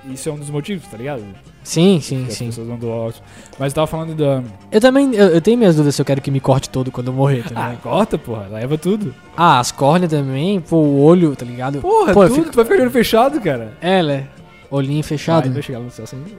Isso 0.08 0.30
é 0.30 0.32
um 0.32 0.38
dos 0.38 0.52
motivos, 0.52 0.88
tá 0.88 0.98
ligado? 0.98 1.24
Sim, 1.64 2.00
sim, 2.00 2.26
Que 2.26 2.32
as 2.32 2.38
sim. 2.38 2.46
pessoas 2.46 2.68
não 2.68 2.78
doam 2.78 2.94
órgãos. 2.94 3.24
Mas 3.58 3.72
eu 3.72 3.76
tava 3.76 3.88
falando 3.88 4.14
da. 4.14 4.44
Eu 4.72 4.80
também, 4.80 5.16
eu, 5.16 5.30
eu 5.30 5.42
tenho 5.42 5.58
minhas 5.58 5.76
dúvidas 5.76 5.96
se 5.96 6.02
eu 6.02 6.06
quero 6.06 6.22
que 6.22 6.30
me 6.30 6.40
corte 6.40 6.70
todo 6.70 6.92
quando 6.92 7.08
eu 7.08 7.14
morrer, 7.14 7.42
tá 7.44 7.50
Ah, 7.56 7.70
ligado? 7.70 7.82
corta, 7.82 8.16
porra, 8.16 8.48
leva 8.52 8.78
tudo. 8.78 9.16
Ah, 9.36 9.60
as 9.60 9.72
córneas 9.72 10.12
também, 10.12 10.62
pô, 10.62 10.76
o 10.78 11.02
olho, 11.04 11.36
tá 11.36 11.44
ligado? 11.44 11.80
Porra, 11.82 12.14
Pô, 12.14 12.22
tudo, 12.28 12.36
fico- 12.36 12.52
tu 12.52 12.56
vai 12.56 12.66
ficar 12.66 12.76
de 12.78 12.82
olho 12.84 12.92
fechado, 12.92 13.42
cara. 13.42 13.74
É, 13.82 14.04
né? 14.04 14.28
Olhinho 14.70 15.04
fechado. 15.04 15.40
Vai, 15.42 15.48
né? 15.50 15.54
vai 15.56 15.64
chegar 15.64 15.80
no 15.80 15.90
céu 15.90 16.06
sem 16.06 16.20
olho. 16.20 16.38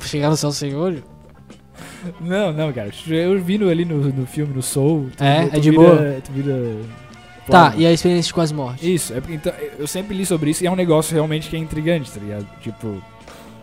Chegar 0.00 0.30
no 0.30 0.36
céu 0.38 0.50
sem 0.50 0.74
olho. 0.74 1.04
Não, 2.20 2.52
não, 2.52 2.72
cara. 2.72 2.90
Eu 3.08 3.38
vi 3.40 3.58
no- 3.58 3.68
ali 3.68 3.84
no, 3.84 3.96
no 3.98 4.26
filme, 4.26 4.54
no 4.54 4.62
Soul. 4.62 5.08
tu- 5.16 5.22
É, 5.24 5.46
tu 5.48 5.56
é 5.56 5.60
de 5.60 5.70
vira- 5.70 5.82
boa? 5.82 6.16
Tu 6.24 6.32
vira. 6.32 6.76
Tá, 7.48 7.70
Pô, 7.72 7.80
e 7.80 7.86
a 7.86 7.92
experiência 7.92 8.28
de 8.28 8.34
quase 8.34 8.54
morte? 8.54 8.94
Isso, 8.94 9.12
é 9.12 9.20
porque 9.20 9.34
então, 9.34 9.52
eu 9.78 9.86
sempre 9.86 10.16
li 10.16 10.24
sobre 10.24 10.50
isso 10.50 10.62
e 10.62 10.66
é 10.66 10.70
um 10.70 10.76
negócio 10.76 11.12
realmente 11.12 11.48
que 11.50 11.56
é 11.56 11.58
intrigante, 11.58 12.10
tá 12.10 12.20
ligado? 12.20 12.46
Tipo, 12.60 13.02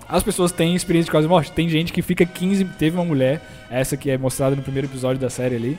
as 0.07 0.21
pessoas 0.21 0.51
têm 0.51 0.75
experiência 0.75 1.05
de 1.05 1.11
quase 1.11 1.27
morte. 1.29 1.51
Tem 1.53 1.69
gente 1.69 1.93
que 1.93 2.01
fica 2.01 2.25
15. 2.25 2.65
Teve 2.65 2.97
uma 2.97 3.05
mulher, 3.05 3.41
essa 3.71 3.95
que 3.95 4.09
é 4.09 4.17
mostrada 4.17 4.55
no 4.55 4.61
primeiro 4.61 4.87
episódio 4.87 5.19
da 5.21 5.29
série 5.29 5.55
ali, 5.55 5.77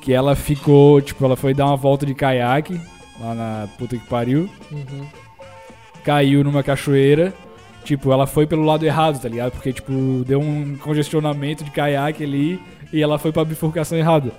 que 0.00 0.12
ela 0.12 0.36
ficou, 0.36 1.00
tipo, 1.00 1.24
ela 1.24 1.34
foi 1.36 1.52
dar 1.52 1.66
uma 1.66 1.76
volta 1.76 2.06
de 2.06 2.14
caiaque 2.14 2.80
lá 3.20 3.34
na 3.34 3.68
puta 3.76 3.96
que 3.96 4.06
pariu, 4.06 4.48
Uhum. 4.70 5.04
caiu 6.04 6.44
numa 6.44 6.62
cachoeira. 6.62 7.34
Tipo, 7.88 8.12
ela 8.12 8.26
foi 8.26 8.46
pelo 8.46 8.64
lado 8.64 8.84
errado, 8.84 9.18
tá 9.18 9.30
ligado? 9.30 9.52
Porque, 9.52 9.72
tipo, 9.72 10.22
deu 10.26 10.38
um 10.38 10.76
congestionamento 10.76 11.64
de 11.64 11.70
caiaque 11.70 12.22
ali 12.22 12.60
e 12.92 13.00
ela 13.00 13.18
foi 13.18 13.32
pra 13.32 13.42
bifurcação 13.46 13.96
errada. 13.96 14.30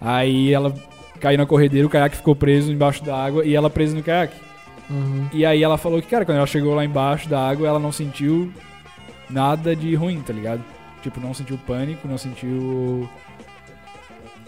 Aí 0.00 0.50
ela 0.50 0.74
caiu 1.20 1.36
na 1.36 1.44
corredeira, 1.44 1.86
o 1.86 1.90
caiaque 1.90 2.16
ficou 2.16 2.34
preso 2.34 2.72
embaixo 2.72 3.04
da 3.04 3.14
água 3.14 3.44
e 3.44 3.54
ela 3.54 3.68
presa 3.68 3.94
no 3.94 4.02
caiaque. 4.02 4.38
Uhum. 4.88 5.28
E 5.30 5.44
aí 5.44 5.62
ela 5.62 5.76
falou 5.76 6.00
que, 6.00 6.08
cara, 6.08 6.24
quando 6.24 6.38
ela 6.38 6.46
chegou 6.46 6.74
lá 6.74 6.86
embaixo 6.86 7.28
da 7.28 7.38
água, 7.38 7.68
ela 7.68 7.78
não 7.78 7.92
sentiu 7.92 8.50
nada 9.28 9.76
de 9.76 9.94
ruim, 9.94 10.22
tá 10.22 10.32
ligado? 10.32 10.64
Tipo, 11.02 11.20
não 11.20 11.34
sentiu 11.34 11.58
pânico, 11.66 12.08
não 12.08 12.16
sentiu 12.16 13.06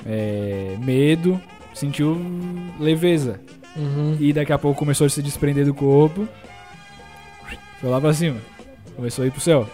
é, 0.06 0.74
medo, 0.82 1.38
sentiu 1.74 2.18
leveza. 2.80 3.42
Uhum. 3.76 4.16
E 4.18 4.32
daqui 4.32 4.54
a 4.54 4.58
pouco 4.58 4.78
começou 4.78 5.06
a 5.06 5.10
se 5.10 5.22
desprender 5.22 5.66
do 5.66 5.74
corpo. 5.74 6.26
Foi 7.80 7.88
lá 7.88 8.00
pra 8.00 8.12
cima. 8.12 8.40
Começou 8.96 9.24
a 9.24 9.26
ir 9.26 9.30
pro 9.30 9.40
céu. 9.40 9.68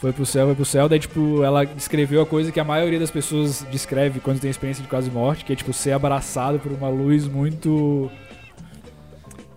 Foi 0.00 0.12
pro 0.12 0.24
céu, 0.24 0.46
foi 0.46 0.54
pro 0.54 0.64
céu. 0.64 0.88
Daí, 0.88 0.98
tipo, 0.98 1.42
ela 1.42 1.64
descreveu 1.64 2.22
a 2.22 2.26
coisa 2.26 2.50
que 2.50 2.58
a 2.58 2.64
maioria 2.64 2.98
das 2.98 3.10
pessoas 3.10 3.66
descreve 3.70 4.18
quando 4.18 4.40
tem 4.40 4.50
experiência 4.50 4.82
de 4.82 4.88
quase 4.88 5.10
morte, 5.10 5.44
que 5.44 5.52
é, 5.52 5.56
tipo, 5.56 5.72
ser 5.74 5.92
abraçado 5.92 6.58
por 6.58 6.72
uma 6.72 6.88
luz 6.88 7.28
muito 7.28 8.10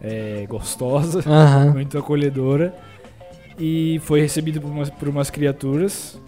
é, 0.01 0.45
gostosa, 0.49 1.19
Aham. 1.25 1.71
muito 1.73 1.97
acolhedora. 1.97 2.75
E 3.57 4.01
foi 4.03 4.19
recebido 4.19 4.59
por 4.59 4.69
umas, 4.69 4.89
por 4.89 5.07
umas 5.07 5.29
criaturas 5.29 6.19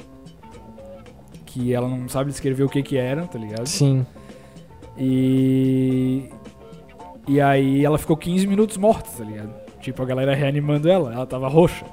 que 1.46 1.74
ela 1.74 1.88
não 1.90 2.08
sabe 2.08 2.32
descrever 2.32 2.64
o 2.64 2.70
que 2.70 2.82
que 2.84 2.98
eram, 2.98 3.28
tá 3.28 3.38
ligado? 3.38 3.68
Sim. 3.68 4.06
E. 4.98 6.30
E 7.28 7.42
aí 7.42 7.84
ela 7.84 7.98
ficou 7.98 8.16
15 8.16 8.46
minutos 8.46 8.78
morta, 8.78 9.10
tá 9.18 9.24
ligado? 9.24 9.65
Tipo, 9.86 10.02
a 10.02 10.06
galera 10.06 10.34
reanimando 10.34 10.90
ela, 10.90 11.14
ela 11.14 11.26
tava 11.28 11.48
roxa. 11.48 11.86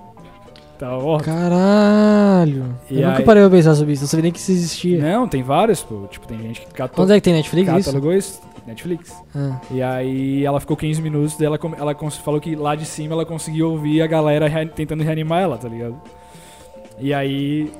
Tava 0.79 0.99
morta. 0.99 1.27
Caralho. 1.31 2.75
E 2.91 3.01
eu 3.03 3.07
nunca 3.07 3.19
aí- 3.21 3.25
parei 3.25 3.43
pra 3.43 3.51
pensar 3.51 3.75
sobre 3.75 3.93
isso. 3.93 4.03
Não 4.03 4.09
sabia 4.09 4.23
nem 4.23 4.33
que 4.33 4.39
isso 4.39 4.51
existia. 4.51 4.99
Não, 4.99 5.29
tem 5.29 5.43
vários, 5.43 5.83
pô. 5.83 6.07
Tipo, 6.11 6.27
tem 6.27 6.39
gente 6.39 6.63
que 6.63 6.73
catou, 6.73 7.05
Onde 7.05 7.13
é 7.13 7.17
que 7.17 7.21
tem 7.21 7.35
Netflix 7.35 7.69
isso? 7.69 7.79
catalogou 7.85 8.15
isso. 8.15 8.41
Netflix. 8.67 9.13
Ah. 9.37 9.61
E 9.71 9.83
aí 9.83 10.43
ela 10.43 10.59
ficou 10.59 10.75
15 10.75 11.03
minutos, 11.03 11.37
daí 11.37 11.47
ela, 11.47 11.59
ela 11.79 11.95
falou 12.11 12.41
que 12.41 12.57
lá 12.57 12.75
de 12.75 12.87
cima 12.87 13.13
ela 13.15 13.27
conseguiu 13.27 13.71
ouvir 13.73 14.01
a 14.01 14.07
galera 14.07 14.49
rea- 14.49 14.67
tentando 14.67 15.03
reanimar 15.03 15.43
ela, 15.43 15.59
tá 15.59 15.69
ligado? 15.69 16.01
E 16.99 17.13
aí, 17.13 17.71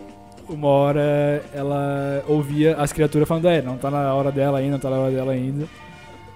uma 0.49 0.69
hora 0.69 1.43
ela 1.55 2.23
ouvia 2.29 2.77
as 2.77 2.93
criaturas 2.93 3.27
falando, 3.27 3.47
é, 3.49 3.63
não 3.63 3.79
tá 3.79 3.91
na 3.91 4.13
hora 4.15 4.31
dela 4.31 4.59
ainda, 4.59 4.73
não 4.73 4.79
tá 4.79 4.91
na 4.91 4.97
hora 4.99 5.11
dela 5.13 5.33
ainda. 5.33 5.65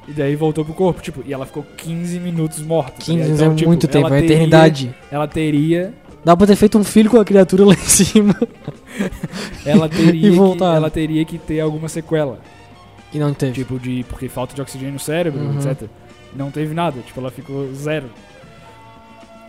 E 0.08 0.12
daí 0.12 0.36
voltou 0.36 0.64
pro 0.64 0.72
corpo, 0.72 1.02
tipo, 1.02 1.22
e 1.26 1.32
ela 1.32 1.44
ficou 1.46 1.64
15 1.76 2.20
minutos 2.20 2.60
morta. 2.62 2.92
tá 2.92 2.98
15 2.98 3.12
ligado? 3.12 3.26
anos 3.28 3.40
Então, 3.40 3.52
é 3.52 3.56
tipo, 3.56 3.68
muito 3.68 3.88
tempo, 3.88 4.06
é 4.06 4.10
teria- 4.20 4.24
eternidade. 4.26 4.94
Ela 5.10 5.26
teria. 5.26 5.92
Dá 6.24 6.36
pra 6.36 6.46
ter 6.46 6.56
feito 6.56 6.78
um 6.78 6.84
filho 6.84 7.10
com 7.10 7.18
a 7.20 7.24
criatura 7.24 7.64
lá 7.64 7.74
em 7.74 7.76
cima. 7.76 8.34
Ela 9.64 9.88
teria, 9.88 10.12
E 10.28 10.30
que, 10.30 10.36
voltar. 10.36 10.74
ela 10.76 10.90
teria 10.90 11.24
que 11.24 11.38
ter 11.38 11.60
alguma 11.60 11.88
sequela. 11.88 12.38
E 13.12 13.18
não 13.18 13.32
teve. 13.34 13.52
Tipo, 13.52 13.78
de. 13.78 14.04
Porque 14.08 14.28
falta 14.28 14.54
de 14.54 14.60
oxigênio 14.60 14.94
no 14.94 14.98
cérebro, 14.98 15.40
Uhum. 15.40 15.58
etc. 15.58 15.88
Não 16.34 16.50
teve 16.50 16.74
nada, 16.74 17.00
tipo, 17.00 17.18
ela 17.20 17.30
ficou 17.30 17.72
zero. 17.74 18.10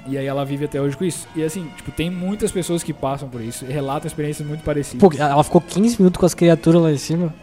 E 0.08 0.18
aí 0.18 0.26
ela 0.26 0.46
vive 0.46 0.66
até 0.66 0.80
hoje 0.82 0.96
com 0.96 1.04
isso. 1.04 1.28
E 1.36 1.44
assim, 1.44 1.68
tipo, 1.76 1.92
tem 1.92 2.10
muitas 2.10 2.52
pessoas 2.52 2.82
que 2.82 2.94
passam 2.94 3.28
por 3.28 3.42
isso 3.42 3.66
e 3.68 3.72
relatam 3.74 4.08
experiências 4.08 4.48
muito 4.48 4.64
parecidas. 4.64 5.02
Pô, 5.10 5.14
ela 5.22 5.44
ficou 5.44 5.60
15 5.60 5.98
minutos 6.00 6.18
com 6.20 6.26
as 6.26 6.34
criaturas 6.34 6.82
lá 6.82 6.92
em 6.92 6.98
cima. 6.98 7.34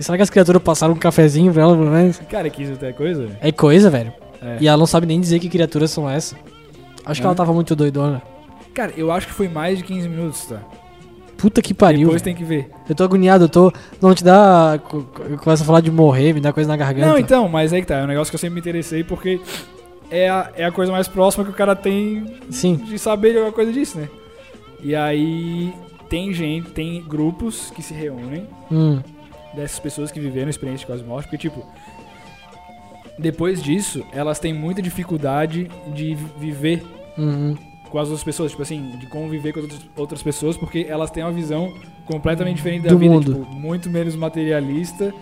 Será 0.00 0.16
que 0.16 0.22
as 0.22 0.30
criaturas 0.30 0.62
passaram 0.62 0.94
um 0.94 0.98
cafezinho 0.98 1.52
pra 1.52 1.62
ela, 1.62 1.76
pelo 1.76 1.90
menos? 1.90 2.18
Cara, 2.28 2.50
que 2.50 2.62
isso 2.62 2.84
é 2.84 2.92
coisa. 2.92 3.28
É 3.40 3.52
coisa, 3.52 3.88
velho. 3.90 4.12
É. 4.42 4.56
E 4.60 4.66
ela 4.68 4.76
não 4.76 4.86
sabe 4.86 5.06
nem 5.06 5.20
dizer 5.20 5.38
que 5.38 5.48
criaturas 5.48 5.90
são 5.90 6.08
essas. 6.10 6.36
Acho 7.04 7.20
que 7.20 7.26
É. 7.26 7.28
ela 7.28 7.34
tava 7.34 7.52
muito 7.52 7.74
doidona. 7.76 8.20
Cara, 8.74 8.92
eu 8.96 9.12
acho 9.12 9.26
que 9.28 9.32
foi 9.32 9.48
mais 9.48 9.78
de 9.78 9.84
15 9.84 10.08
minutos, 10.08 10.46
tá? 10.46 10.60
Puta 11.36 11.60
que 11.60 11.74
pariu. 11.74 12.08
Depois 12.08 12.22
velho. 12.22 12.24
tem 12.24 12.34
que 12.34 12.44
ver. 12.48 12.70
Eu 12.88 12.94
tô 12.94 13.04
agoniado, 13.04 13.44
eu 13.44 13.48
tô. 13.48 13.72
Não 14.00 14.14
te 14.14 14.22
dá. 14.24 14.80
co- 14.88 15.02
co- 15.02 15.38
Começa 15.38 15.62
a 15.62 15.66
falar 15.66 15.80
de 15.80 15.90
morrer, 15.90 16.32
me 16.32 16.40
dá 16.40 16.52
coisa 16.52 16.68
na 16.68 16.76
garganta. 16.76 17.06
Não, 17.06 17.18
então, 17.18 17.48
mas 17.48 17.72
aí 17.72 17.80
que 17.80 17.86
tá. 17.88 17.96
É 17.96 18.04
um 18.04 18.06
negócio 18.06 18.30
que 18.30 18.36
eu 18.36 18.38
sempre 18.40 18.54
me 18.54 18.60
interessei 18.60 19.02
porque 19.04 19.40
é 20.10 20.28
a, 20.28 20.50
é 20.56 20.64
a 20.64 20.70
coisa 20.72 20.90
mais 20.92 21.06
próxima 21.08 21.44
que 21.44 21.50
o 21.50 21.54
cara 21.54 21.74
tem 21.76 22.24
Sim. 22.50 22.76
de 22.76 22.98
saber 22.98 23.30
de 23.32 23.36
alguma 23.38 23.52
coisa 23.52 23.72
disso, 23.72 23.98
né? 23.98 24.08
E 24.82 24.94
aí 24.94 25.72
tem 26.08 26.32
gente, 26.32 26.70
tem 26.70 27.02
grupos 27.02 27.70
que 27.74 27.82
se 27.82 27.92
reúnem 27.94 28.46
Hum. 28.70 29.00
Dessas 29.54 29.78
pessoas 29.78 30.10
que 30.10 30.18
viveram 30.20 30.46
a 30.46 30.50
experiência 30.50 30.80
de 30.80 30.86
quase 30.86 31.02
morte, 31.04 31.24
porque 31.26 31.38
tipo, 31.38 31.64
depois 33.18 33.62
disso, 33.62 34.02
elas 34.12 34.38
têm 34.38 34.52
muita 34.52 34.80
dificuldade 34.82 35.70
de 35.94 36.14
vi- 36.14 36.26
viver 36.38 36.82
Uhum. 37.18 37.54
com 37.90 37.98
as 37.98 38.08
outras 38.08 38.24
pessoas, 38.24 38.50
tipo 38.52 38.62
assim, 38.62 38.96
de 38.98 39.06
conviver 39.06 39.52
com 39.52 39.60
as 39.60 39.66
outras, 39.96 40.22
pessoas, 40.22 40.56
porque 40.56 40.86
elas 40.88 41.10
têm 41.10 41.22
uma 41.22 41.32
visão 41.32 41.72
completamente 42.06 42.56
diferente 42.56 42.84
da 42.84 42.88
Do 42.88 42.98
vida, 42.98 43.12
mundo. 43.12 43.34
tipo, 43.44 43.54
muito 43.54 43.90
menos 43.90 44.16
materialista 44.16 45.12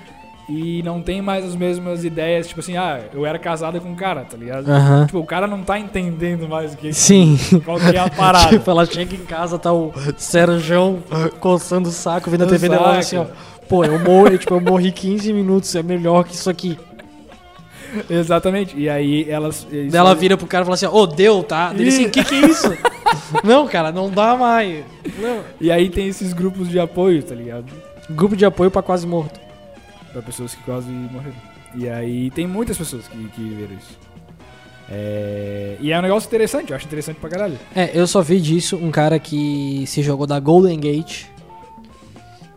e 0.48 0.82
não 0.84 1.02
tem 1.02 1.20
mais 1.20 1.44
as 1.44 1.54
mesmas 1.56 2.04
ideias, 2.04 2.46
tipo 2.48 2.60
assim, 2.60 2.76
ah, 2.76 3.00
eu 3.12 3.26
era 3.26 3.38
casada 3.38 3.80
com 3.80 3.88
um 3.90 3.94
cara, 3.96 4.22
tá 4.24 4.36
ligado? 4.36 4.68
Aham. 4.70 5.06
Tipo, 5.06 5.18
o 5.18 5.26
cara 5.26 5.46
não 5.48 5.62
tá 5.62 5.78
entendendo 5.78 6.48
mais 6.48 6.72
o 6.74 6.76
que 6.76 6.92
Sim. 6.92 7.36
qual 7.64 7.78
que 7.78 7.96
é 7.96 7.98
a 7.98 8.08
parada. 8.10 8.50
Tipo, 8.56 8.70
ela 8.70 8.86
chega 8.86 9.14
em 9.16 9.24
casa, 9.26 9.58
tá 9.58 9.72
o 9.72 9.92
Sérgio 10.16 11.02
coçando 11.40 11.88
o 11.88 11.92
saco, 11.92 12.30
vendo 12.30 12.44
a 12.44 12.46
TV 12.46 12.68
dela 12.68 12.98
assim, 12.98 13.16
ó. 13.16 13.26
Pô, 13.70 13.84
eu 13.84 14.00
morri, 14.00 14.36
tipo, 14.36 14.52
eu 14.52 14.60
morri 14.60 14.90
15 14.90 15.32
minutos, 15.32 15.72
é 15.76 15.82
melhor 15.82 16.24
que 16.24 16.34
isso 16.34 16.50
aqui. 16.50 16.76
Exatamente. 18.10 18.76
E 18.76 18.88
aí 18.88 19.30
elas. 19.30 19.64
Daí 19.70 19.94
ela 19.94 20.12
vira 20.12 20.36
pro 20.36 20.44
cara 20.44 20.62
e 20.62 20.66
fala 20.66 20.74
assim, 20.74 20.86
ô, 20.86 21.06
deu, 21.06 21.44
tá? 21.44 21.72
Dele 21.72 21.88
assim, 21.88 22.06
Ih. 22.06 22.10
que 22.10 22.24
que 22.24 22.34
é 22.34 22.46
isso? 22.46 22.66
não, 23.44 23.68
cara, 23.68 23.92
não 23.92 24.10
dá 24.10 24.36
mais. 24.36 24.84
Não. 25.20 25.44
E 25.60 25.70
aí 25.70 25.88
tem 25.88 26.08
esses 26.08 26.32
grupos 26.32 26.68
de 26.68 26.80
apoio, 26.80 27.22
tá 27.22 27.32
ligado? 27.32 27.66
Grupo 28.10 28.34
de 28.34 28.44
apoio 28.44 28.72
pra 28.72 28.82
quase 28.82 29.06
morto. 29.06 29.38
Pra 30.12 30.20
pessoas 30.20 30.52
que 30.52 30.62
quase 30.64 30.90
morreram. 30.90 31.36
E 31.76 31.88
aí 31.88 32.28
tem 32.32 32.48
muitas 32.48 32.76
pessoas 32.76 33.06
que, 33.06 33.16
que 33.28 33.40
viveram 33.40 33.74
isso. 33.74 33.96
É... 34.90 35.76
E 35.78 35.92
é 35.92 35.98
um 35.98 36.02
negócio 36.02 36.26
interessante, 36.26 36.70
eu 36.70 36.76
acho 36.76 36.86
interessante 36.86 37.20
pra 37.20 37.30
caralho. 37.30 37.56
É, 37.76 37.92
eu 37.94 38.08
só 38.08 38.20
vi 38.20 38.40
disso 38.40 38.76
um 38.76 38.90
cara 38.90 39.20
que 39.20 39.84
se 39.86 40.02
jogou 40.02 40.26
da 40.26 40.40
Golden 40.40 40.80
Gate 40.80 41.26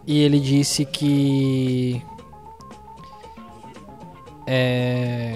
e 0.05 0.21
ele 0.21 0.39
disse 0.39 0.85
que 0.85 2.01
é 4.45 5.35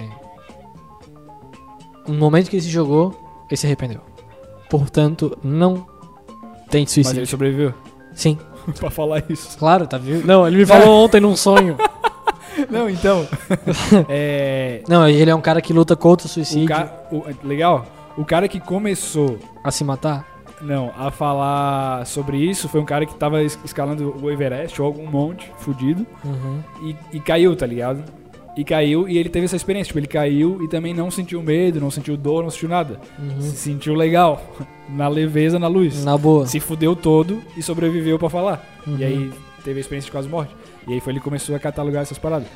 no 2.06 2.14
momento 2.14 2.48
que 2.48 2.56
ele 2.56 2.62
se 2.62 2.70
jogou, 2.70 3.14
ele 3.50 3.56
se 3.56 3.66
arrependeu. 3.66 4.00
Portanto, 4.70 5.36
não 5.42 5.86
tente 6.70 6.90
Mas 6.90 6.96
ele 6.96 7.04
suicídio. 7.04 7.26
sobreviveu 7.26 7.74
Sim, 8.14 8.38
pra 8.78 8.90
falar 8.90 9.22
isso. 9.28 9.56
claro, 9.58 9.86
tá 9.86 9.98
vivo. 9.98 10.26
Não, 10.26 10.46
ele 10.46 10.56
me 10.56 10.66
falou 10.66 11.04
ontem 11.04 11.20
num 11.20 11.36
sonho. 11.36 11.76
Não, 12.70 12.90
então. 12.90 13.24
é. 14.08 14.82
Não, 14.88 15.06
ele 15.08 15.30
é 15.30 15.34
um 15.34 15.40
cara 15.40 15.60
que 15.62 15.72
luta 15.72 15.94
contra 15.94 16.26
o 16.26 16.28
O 16.28 16.32
suicídio 16.32 16.66
ca... 16.66 16.92
o- 17.12 17.22
Legal. 17.46 17.86
O 18.16 18.24
cara 18.24 18.48
que 18.48 18.58
começou 18.58 19.38
a 19.62 19.70
se 19.70 19.84
matar. 19.84 20.26
Não, 20.60 20.92
a 20.96 21.10
falar 21.10 22.04
sobre 22.06 22.38
isso 22.38 22.68
foi 22.68 22.80
um 22.80 22.84
cara 22.84 23.06
que 23.06 23.14
tava 23.14 23.42
es- 23.42 23.58
escalando 23.64 24.14
o 24.22 24.30
Everest 24.30 24.80
ou 24.80 24.86
algum 24.86 25.06
monte 25.06 25.50
fudido. 25.58 26.06
Uhum. 26.24 26.60
e, 26.82 27.16
e 27.16 27.20
caiu, 27.20 27.54
tá 27.56 27.64
ligado? 27.66 28.02
E 28.56 28.64
caiu 28.64 29.08
e 29.08 29.16
ele 29.16 29.28
teve 29.28 29.44
essa 29.44 29.54
experiência. 29.54 29.88
Tipo, 29.88 30.00
ele 30.00 30.08
caiu 30.08 30.60
e 30.64 30.68
também 30.68 30.92
não 30.92 31.10
sentiu 31.12 31.40
medo, 31.42 31.80
não 31.80 31.90
sentiu 31.92 32.16
dor, 32.16 32.42
não 32.42 32.50
sentiu 32.50 32.68
nada. 32.68 32.98
Se 33.40 33.56
sentiu 33.56 33.94
legal, 33.94 34.42
na 34.90 35.06
leveza, 35.06 35.58
na 35.60 35.68
luz. 35.68 35.98
Uhum. 35.98 36.04
Na 36.04 36.18
boa. 36.18 36.44
Se 36.46 36.58
fudeu 36.58 36.96
todo 36.96 37.40
e 37.56 37.62
sobreviveu 37.62 38.18
pra 38.18 38.28
falar. 38.28 38.64
Uhum. 38.84 38.96
E 38.98 39.04
aí 39.04 39.30
teve 39.62 39.78
a 39.78 39.80
experiência 39.80 40.06
de 40.06 40.12
quase 40.12 40.28
morte. 40.28 40.52
E 40.88 40.94
aí 40.94 41.00
foi 41.00 41.12
ele 41.12 41.20
que 41.20 41.24
começou 41.24 41.54
a 41.54 41.58
catalogar 41.60 42.02
essas 42.02 42.18
paradas. 42.18 42.48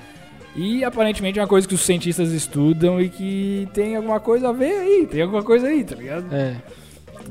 E 0.56 0.82
aparentemente 0.84 1.38
é 1.38 1.42
uma 1.42 1.48
coisa 1.48 1.66
que 1.68 1.74
os 1.74 1.80
cientistas 1.82 2.30
estudam 2.32 3.00
e 3.00 3.08
que 3.08 3.68
tem 3.72 3.94
alguma 3.96 4.18
coisa 4.20 4.48
a 4.48 4.52
ver 4.52 4.72
aí, 4.80 5.06
tem 5.10 5.22
alguma 5.22 5.42
coisa 5.42 5.68
aí, 5.68 5.82
tá 5.84 5.94
ligado? 5.94 6.26
É, 6.30 6.56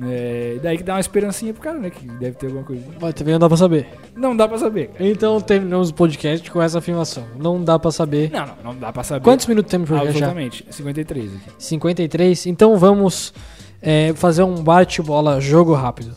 É, 0.04 0.58
daí 0.62 0.78
que 0.78 0.84
dá 0.84 0.93
uma 0.93 0.99
esperancinha 0.99 1.54
pro 1.54 1.62
cara, 1.62 1.78
né? 1.78 1.89
Que 1.89 2.08
deve 2.08 2.36
ter 2.36 2.47
alguma 2.47 2.64
coisa. 2.64 2.84
mas 2.99 3.14
também 3.14 3.34
não 3.34 3.39
dá 3.39 3.47
pra 3.47 3.58
saber. 3.58 3.88
Não 4.16 4.36
dá 4.36 4.47
pra 4.47 4.58
saber. 4.58 4.88
cara. 4.88 5.08
Então 5.08 5.39
terminamos 5.39 5.89
o 5.89 5.93
podcast 5.93 6.49
com 6.49 6.62
essa 6.62 6.80
afirmação. 6.80 7.26
Não 7.38 7.64
dá 7.64 7.78
pra 7.78 7.91
saber. 7.91 8.32
Não, 8.32 8.45
não, 8.45 8.56
não 8.64 8.76
dá 8.76 8.91
pra 8.91 9.04
saber. 9.04 9.24
Quantos 9.24 9.45
minutos 9.45 9.70
temos 9.70 9.88
pra 9.88 9.97
já? 9.99 10.04
Absolutamente. 10.04 10.66
53 10.70 11.36
aqui. 11.36 11.49
53. 11.58 12.45
Então 12.47 12.78
vamos 12.78 13.34
é, 13.82 14.14
fazer 14.14 14.43
um 14.43 14.56
bate-bola 14.56 15.39
jogo 15.39 15.74
rápido. 15.74 16.16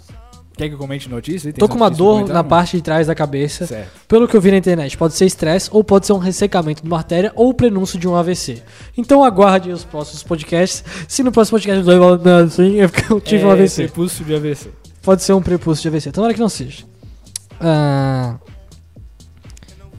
Quer 0.56 0.68
que 0.68 0.74
eu 0.74 0.78
comente 0.78 1.08
notícia? 1.10 1.52
Tem 1.52 1.58
Tô 1.58 1.68
com 1.68 1.74
uma 1.74 1.90
dor 1.90 2.28
na 2.28 2.44
parte 2.44 2.76
de 2.76 2.82
trás 2.82 3.08
da 3.08 3.14
cabeça. 3.14 3.66
Certo. 3.66 3.90
Pelo 4.06 4.28
que 4.28 4.36
eu 4.36 4.40
vi 4.40 4.52
na 4.52 4.56
internet, 4.56 4.96
pode 4.96 5.14
ser 5.14 5.26
estresse 5.26 5.68
ou 5.72 5.82
pode 5.82 6.06
ser 6.06 6.12
um 6.12 6.18
ressecamento 6.18 6.80
de 6.80 6.88
uma 6.88 6.96
artéria 6.96 7.32
ou 7.34 7.48
o 7.48 7.54
prenúncio 7.54 7.98
de 7.98 8.06
um 8.06 8.14
AVC. 8.14 8.62
Então 8.96 9.24
aguarde 9.24 9.72
os 9.72 9.84
próximos 9.84 10.22
podcasts. 10.22 10.84
Se 11.08 11.24
no 11.24 11.32
próximo 11.32 11.58
podcast 11.58 11.88
eu 11.88 12.44
assim, 12.44 12.80
é 12.80 12.86
porque 12.86 13.12
eu 13.12 13.20
tive 13.20 13.44
um 13.44 13.50
é, 13.50 13.52
AVC. 13.54 13.82
Prepúcio 13.84 14.24
de 14.24 14.34
AVC. 14.34 14.70
Pode 15.02 15.24
ser 15.24 15.32
um 15.32 15.42
prepúcio 15.42 15.82
de 15.82 15.88
AVC. 15.88 16.12
Tomara 16.12 16.32
que 16.32 16.40
não 16.40 16.48
seja. 16.48 16.84
Ah, 17.60 18.36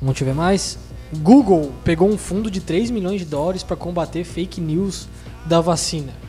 vamos 0.02 0.18
ver 0.18 0.34
mais. 0.34 0.80
Google 1.18 1.74
pegou 1.84 2.10
um 2.10 2.18
fundo 2.18 2.50
de 2.50 2.62
3 2.62 2.92
milhões 2.92 3.20
de 3.20 3.26
dólares 3.26 3.62
para 3.62 3.76
combater 3.76 4.24
fake 4.24 4.62
news 4.62 5.08
da 5.46 5.60
vacina. 5.60 6.25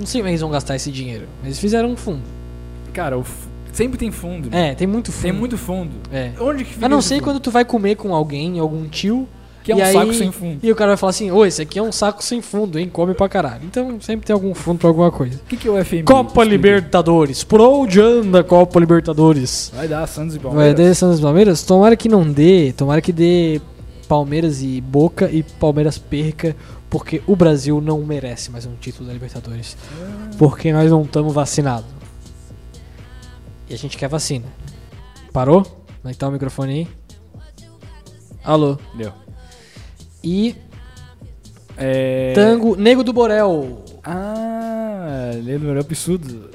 Não 0.00 0.06
sei 0.06 0.20
como 0.20 0.28
é 0.28 0.30
eles 0.32 0.40
vão 0.40 0.50
gastar 0.50 0.74
esse 0.74 0.90
dinheiro. 0.90 1.26
mas 1.38 1.46
Eles 1.48 1.58
fizeram 1.60 1.90
um 1.90 1.96
fundo. 1.96 2.22
Cara, 2.92 3.16
o 3.16 3.20
f- 3.22 3.48
sempre 3.72 3.96
tem 3.98 4.10
fundo. 4.10 4.48
É, 4.50 4.74
tem 4.74 4.86
muito 4.86 5.12
fundo. 5.12 5.22
Tem 5.22 5.32
muito 5.32 5.56
fundo. 5.58 5.90
É. 6.12 6.32
Onde 6.40 6.64
que 6.64 6.74
fica 6.74 6.86
A 6.86 6.88
não 6.88 7.00
ser 7.00 7.20
quando 7.20 7.38
tu 7.38 7.50
vai 7.52 7.64
comer 7.64 7.94
com 7.94 8.12
alguém, 8.14 8.58
algum 8.58 8.88
tio. 8.88 9.28
Que 9.62 9.72
é 9.72 9.76
um 9.76 9.82
aí- 9.84 9.92
saco 9.92 10.14
sem 10.14 10.32
fundo. 10.32 10.58
E 10.62 10.72
o 10.72 10.74
cara 10.74 10.92
vai 10.92 10.96
falar 10.96 11.10
assim: 11.10 11.30
Ô, 11.30 11.44
esse 11.44 11.60
aqui 11.60 11.78
é 11.78 11.82
um 11.82 11.92
saco 11.92 12.24
sem 12.24 12.40
fundo, 12.40 12.78
hein? 12.78 12.88
Come 12.90 13.12
pra 13.12 13.28
caralho. 13.28 13.60
Então 13.62 14.00
sempre 14.00 14.24
tem 14.26 14.32
algum 14.32 14.54
fundo 14.54 14.78
pra 14.78 14.88
alguma 14.88 15.10
coisa. 15.12 15.36
O 15.36 15.46
que, 15.46 15.54
que 15.58 15.68
é 15.68 15.70
o 15.70 15.84
FMI? 15.84 16.02
Copa 16.04 16.28
Explica. 16.30 16.50
Libertadores. 16.50 17.44
Por 17.44 17.60
onde 17.60 18.00
anda 18.00 18.40
a 18.40 18.44
Copa 18.44 18.80
Libertadores? 18.80 19.70
Vai 19.76 19.86
dar 19.86 20.06
Santos 20.06 20.34
e 20.34 20.38
Vai 20.38 20.50
Palmeiras. 20.50 20.76
dar 20.88 20.94
Santos 20.94 21.18
e 21.18 21.22
Palmeiras? 21.22 21.62
Tomara 21.62 21.94
que 21.94 22.08
não 22.08 22.24
dê. 22.24 22.72
Tomara 22.74 23.02
que 23.02 23.12
dê 23.12 23.60
Palmeiras 24.08 24.62
e 24.62 24.80
Boca 24.80 25.28
e 25.30 25.42
Palmeiras 25.42 25.98
perca. 25.98 26.56
Porque 26.90 27.22
o 27.24 27.36
Brasil 27.36 27.80
não 27.80 28.00
merece 28.02 28.50
mais 28.50 28.66
um 28.66 28.74
título 28.74 29.06
da 29.06 29.12
Libertadores. 29.12 29.76
Porque 30.36 30.72
nós 30.72 30.90
não 30.90 31.02
estamos 31.02 31.32
vacinados. 31.32 31.88
E 33.68 33.74
a 33.74 33.78
gente 33.78 33.96
quer 33.96 34.08
vacina. 34.08 34.46
Parou? 35.32 35.62
Como 35.62 36.08
é 36.08 36.12
que 36.12 36.18
tá 36.18 36.28
o 36.28 36.32
microfone 36.32 36.72
aí? 36.72 36.88
Alô. 38.42 38.76
Deu. 38.96 39.12
E 40.24 40.56
É... 41.76 42.32
Tango 42.34 42.74
Nego 42.74 43.04
do 43.04 43.12
Borel. 43.12 43.84
Ah, 44.02 45.30
Leandro 45.42 45.76
é 45.76 45.80
absurdo. 45.80 46.50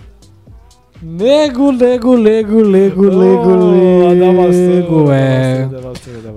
Nego, 1.02 1.72
nego, 1.72 2.18
nego, 2.18 2.64
nego, 2.66 3.04
nego, 3.04 3.72
nego. 3.72 5.12
É. 5.12 5.70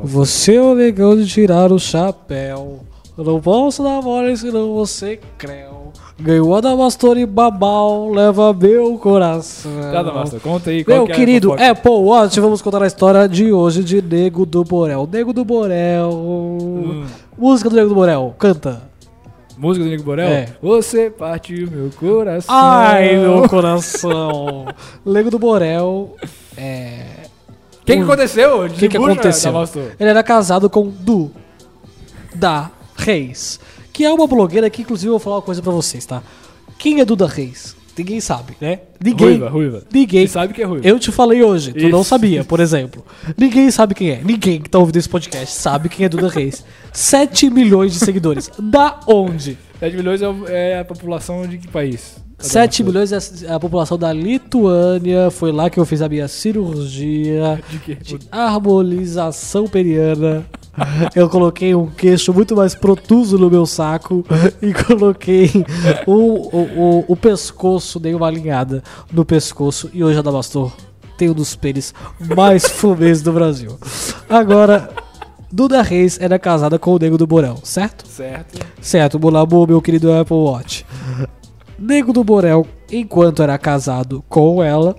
Você 0.04 0.56
é 0.56 0.62
o 0.62 0.74
negão 0.74 1.16
de 1.16 1.26
tirar 1.26 1.72
o 1.72 1.78
chapéu. 1.78 2.80
Eu 3.18 3.24
não 3.24 3.40
posso 3.40 3.82
dar 3.82 4.00
mole 4.00 4.36
senão 4.36 4.74
você 4.74 5.18
creu. 5.36 5.92
Ganhou 6.20 6.54
a 6.54 6.60
Damastor 6.60 7.18
e 7.18 7.26
babau, 7.26 8.12
leva 8.12 8.52
meu 8.52 8.96
coração. 8.96 9.72
Tá, 9.92 10.04
Damastor, 10.04 10.38
conta 10.38 10.70
aí. 10.70 10.84
qual 10.84 10.98
Meu 10.98 11.06
que 11.06 11.12
é 11.12 11.14
querido 11.16 11.48
fofoca? 11.48 11.68
Apple 11.68 11.90
Watch, 11.90 12.38
vamos 12.38 12.62
contar 12.62 12.80
a 12.80 12.86
história 12.86 13.28
de 13.28 13.52
hoje 13.52 13.82
de 13.82 14.00
Nego 14.00 14.46
do 14.46 14.62
Borel. 14.62 15.08
Nego 15.12 15.32
do 15.32 15.44
Borel. 15.44 16.10
Hum. 16.12 17.06
Música 17.36 17.68
do 17.68 17.74
Nego 17.74 17.88
do 17.88 17.94
Borel, 17.96 18.36
canta. 18.38 18.82
Música 19.56 19.84
do 19.84 19.90
Nico 19.90 20.04
Borel? 20.04 20.28
É. 20.28 20.48
Você 20.62 21.10
partiu 21.10 21.68
meu 21.68 21.90
coração. 21.98 22.54
Ai, 22.54 23.16
meu 23.16 23.48
coração. 23.48 24.66
Nego 25.04 25.28
do 25.28 25.40
Borel. 25.40 26.14
É. 26.56 27.02
O 27.82 27.84
que, 27.84 27.96
que 27.96 28.02
aconteceu? 28.02 28.64
O 28.64 28.70
que, 28.70 28.88
que 28.88 28.96
aconteceu? 28.96 29.52
Ele 29.98 30.08
era 30.08 30.22
casado 30.22 30.70
com 30.70 30.86
Du 30.88 31.32
da 32.32 32.70
Reis, 32.98 33.58
que 33.92 34.04
é 34.04 34.12
uma 34.12 34.26
blogueira 34.26 34.68
que, 34.68 34.82
inclusive, 34.82 35.08
eu 35.08 35.12
vou 35.12 35.20
falar 35.20 35.36
uma 35.36 35.42
coisa 35.42 35.62
pra 35.62 35.72
vocês, 35.72 36.04
tá? 36.04 36.22
Quem 36.78 37.00
é 37.00 37.04
Duda 37.04 37.26
Reis? 37.26 37.76
Ninguém 37.96 38.20
sabe, 38.20 38.56
né? 38.60 38.80
Ninguém. 39.02 39.28
Ruiva, 39.30 39.48
ruiva. 39.48 39.82
Ninguém. 39.92 40.26
Você 40.26 40.32
sabe 40.32 40.54
que 40.54 40.62
é 40.62 40.64
ruiva. 40.64 40.86
Eu 40.86 41.00
te 41.00 41.10
falei 41.10 41.42
hoje, 41.42 41.72
tu 41.72 41.88
não 41.88 42.00
Isso. 42.02 42.10
sabia, 42.10 42.44
por 42.44 42.60
exemplo. 42.60 43.04
Ninguém 43.36 43.70
sabe 43.72 43.94
quem 43.94 44.10
é. 44.10 44.20
Ninguém 44.22 44.60
que 44.60 44.70
tá 44.70 44.78
ouvindo 44.78 44.96
esse 44.96 45.08
podcast 45.08 45.52
sabe 45.56 45.88
quem 45.88 46.06
é 46.06 46.08
Duda 46.08 46.28
Reis. 46.28 46.64
7 46.92 47.50
milhões 47.50 47.92
de 47.92 47.98
seguidores. 47.98 48.50
Da 48.58 49.00
onde? 49.06 49.58
7 49.80 49.96
milhões 49.96 50.20
é 50.22 50.28
é 50.48 50.78
a 50.78 50.84
população 50.84 51.44
de 51.46 51.58
que 51.58 51.66
país? 51.66 52.16
7 52.38 52.84
milhões 52.84 53.10
é 53.42 53.52
a 53.52 53.58
população 53.58 53.98
da 53.98 54.12
Lituânia. 54.12 55.28
Foi 55.28 55.50
lá 55.50 55.68
que 55.68 55.80
eu 55.80 55.84
fiz 55.84 56.00
a 56.00 56.08
minha 56.08 56.28
cirurgia 56.28 57.60
De 57.68 57.96
de 57.96 58.18
harmonização 58.30 59.66
periana. 59.66 60.46
Eu 61.14 61.28
coloquei 61.28 61.74
um 61.74 61.86
queixo 61.86 62.32
muito 62.32 62.56
mais 62.56 62.74
protuso 62.74 63.38
no 63.38 63.50
meu 63.50 63.66
saco 63.66 64.24
e 64.62 64.72
coloquei 64.72 65.50
o, 66.06 66.12
o, 66.12 66.58
o, 66.58 67.04
o 67.08 67.16
pescoço, 67.16 67.98
dei 67.98 68.14
uma 68.14 68.26
alinhada 68.26 68.82
no 69.12 69.24
pescoço 69.24 69.90
e 69.92 70.02
hoje 70.02 70.18
a 70.18 70.22
Damastor 70.22 70.72
tem 71.16 71.28
um 71.28 71.34
dos 71.34 71.56
pênis 71.56 71.92
mais 72.36 72.66
fumês 72.70 73.20
do 73.20 73.32
Brasil. 73.32 73.76
Agora, 74.28 74.88
Duda 75.50 75.82
Reis 75.82 76.18
era 76.20 76.38
casada 76.38 76.78
com 76.78 76.94
o 76.94 76.98
Nego 76.98 77.18
do 77.18 77.26
Borel, 77.26 77.58
certo? 77.62 78.06
Certo. 78.06 78.64
Certo, 78.80 79.18
Mulabu, 79.18 79.66
meu 79.66 79.82
querido 79.82 80.12
Apple 80.12 80.36
Watch. 80.36 80.86
Nego 81.78 82.12
do 82.12 82.22
Borel, 82.22 82.66
enquanto 82.90 83.42
era 83.42 83.56
casado 83.58 84.22
com 84.28 84.62
ela, 84.62 84.96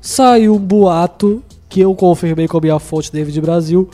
saiu 0.00 0.54
um 0.54 0.58
boato 0.58 1.42
que 1.68 1.80
eu 1.80 1.94
confirmei 1.94 2.46
com 2.46 2.58
a 2.58 2.60
minha 2.60 2.78
fonte 2.78 3.12
David 3.12 3.40
Brasil 3.40 3.90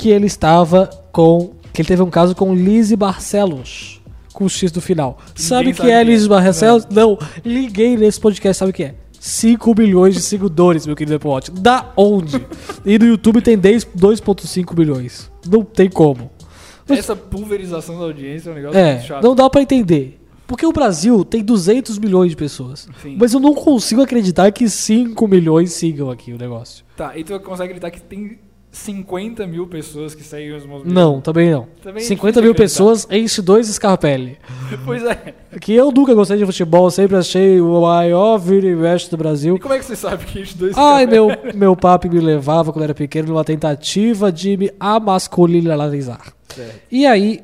que 0.00 0.08
ele 0.08 0.26
estava 0.26 0.86
com. 1.12 1.50
que 1.74 1.82
ele 1.82 1.88
teve 1.88 2.02
um 2.02 2.08
caso 2.08 2.34
com 2.34 2.54
Lizzie 2.54 2.96
Barcelos. 2.96 4.00
Com 4.32 4.44
o 4.44 4.48
X 4.48 4.72
do 4.72 4.80
final. 4.80 5.18
Sabe 5.34 5.74
sabe 5.74 5.74
que 5.74 5.90
é 5.90 6.00
é. 6.00 6.04
Lizzie 6.04 6.26
Barcelos? 6.28 6.86
Não. 6.90 7.18
Ninguém 7.44 7.96
nesse 7.98 8.18
podcast 8.18 8.58
sabe 8.58 8.70
o 8.70 8.74
que 8.74 8.84
é. 8.84 8.94
5 9.18 9.74
milhões 9.78 10.14
de 10.14 10.22
seguidores, 10.22 10.86
meu 10.86 10.96
querido 10.96 11.16
Apple 11.16 11.28
Watch. 11.28 11.50
Da 11.50 11.92
onde? 11.94 12.40
E 12.86 12.98
no 12.98 13.04
YouTube 13.06 13.42
tem 13.42 13.58
10 13.58 13.84
2,5 13.94 14.74
milhões. 14.78 15.30
Não 15.46 15.62
tem 15.62 15.90
como. 15.90 16.30
Essa 16.88 17.14
pulverização 17.14 17.98
da 17.98 18.04
audiência 18.06 18.48
é 18.48 18.52
um 18.52 18.54
negócio 18.54 18.78
É, 18.78 19.00
chato. 19.00 19.22
não 19.22 19.34
dá 19.34 19.50
pra 19.50 19.60
entender. 19.60 20.18
Porque 20.46 20.64
o 20.64 20.72
Brasil 20.72 21.24
tem 21.24 21.44
200 21.44 21.98
milhões 21.98 22.30
de 22.30 22.36
pessoas. 22.36 22.88
Sim. 23.02 23.16
Mas 23.20 23.34
eu 23.34 23.38
não 23.40 23.54
consigo 23.54 24.00
acreditar 24.00 24.50
que 24.50 24.68
5 24.68 25.28
milhões 25.28 25.72
sigam 25.72 26.10
aqui 26.10 26.32
o 26.32 26.38
negócio. 26.38 26.84
Tá, 26.96 27.16
e 27.16 27.22
tu 27.22 27.38
consegue 27.40 27.64
acreditar 27.72 27.90
que 27.90 28.00
tem 28.00 28.38
50 28.72 29.46
mil 29.46 29.66
pessoas 29.66 30.14
que 30.14 30.22
seguem 30.22 30.52
os 30.52 30.64
movimentos? 30.64 30.92
Não, 30.92 31.20
também 31.20 31.50
não. 31.50 31.66
Também 31.82 32.02
é 32.02 32.06
50 32.06 32.26
difícil 32.26 32.42
mil 32.42 32.54
pessoas 32.54 33.06
enche 33.10 33.42
dois 33.42 33.66
Scarpelli. 33.66 34.38
Pois 34.84 35.02
é. 35.02 35.34
Que 35.60 35.74
eu 35.74 35.90
nunca 35.90 36.14
gostei 36.14 36.38
de 36.38 36.46
futebol, 36.46 36.90
sempre 36.90 37.16
achei 37.16 37.60
o 37.60 37.80
maior 37.80 38.38
vira 38.38 38.68
e 38.68 38.74
mexe 38.74 39.10
do 39.10 39.16
Brasil. 39.16 39.56
E 39.56 39.58
como 39.58 39.74
é 39.74 39.78
que 39.78 39.84
você 39.84 39.96
sabe 39.96 40.24
que 40.24 40.40
os 40.40 40.54
dois 40.54 40.78
Ai, 40.78 41.06
meu, 41.06 41.28
meu 41.54 41.74
papi 41.74 42.08
me 42.08 42.20
levava 42.20 42.72
quando 42.72 42.84
era 42.84 42.94
pequeno 42.94 43.28
numa 43.28 43.44
tentativa 43.44 44.30
de 44.30 44.56
me 44.56 44.70
amasculinizar. 44.78 46.32
Certo. 46.48 46.80
E 46.90 47.04
aí, 47.04 47.40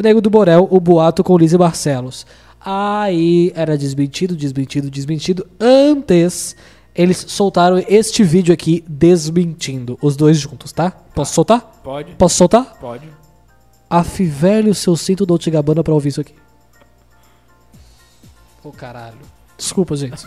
Nego 0.00 0.20
do 0.20 0.30
Borel, 0.30 0.68
o 0.70 0.78
boato 0.78 1.24
com 1.24 1.36
Lizzie 1.36 1.58
Barcelos. 1.58 2.24
Aí 2.64 3.52
era 3.56 3.76
desmentido, 3.76 4.36
desmentido, 4.36 4.88
desmentido. 4.88 5.46
Antes, 5.60 6.54
eles 6.94 7.24
soltaram 7.28 7.82
este 7.88 8.22
vídeo 8.22 8.52
aqui 8.52 8.84
desmentindo 8.88 9.98
os 10.02 10.16
dois 10.16 10.38
juntos, 10.38 10.72
tá? 10.72 10.90
Posso 10.90 11.34
soltar? 11.34 11.60
Pode? 11.82 12.12
Posso 12.12 12.36
soltar? 12.36 12.76
Pode. 12.78 13.08
Afivele 13.88 14.70
o 14.70 14.74
seu 14.74 14.96
cinto 14.96 15.26
Dolce 15.26 15.50
Gabbana 15.50 15.82
pra 15.82 15.94
ouvir 15.94 16.10
isso 16.10 16.20
aqui. 16.20 16.34
Ô 18.62 18.70
caralho. 18.70 19.18
Desculpa, 19.56 19.96
gente. 19.96 20.26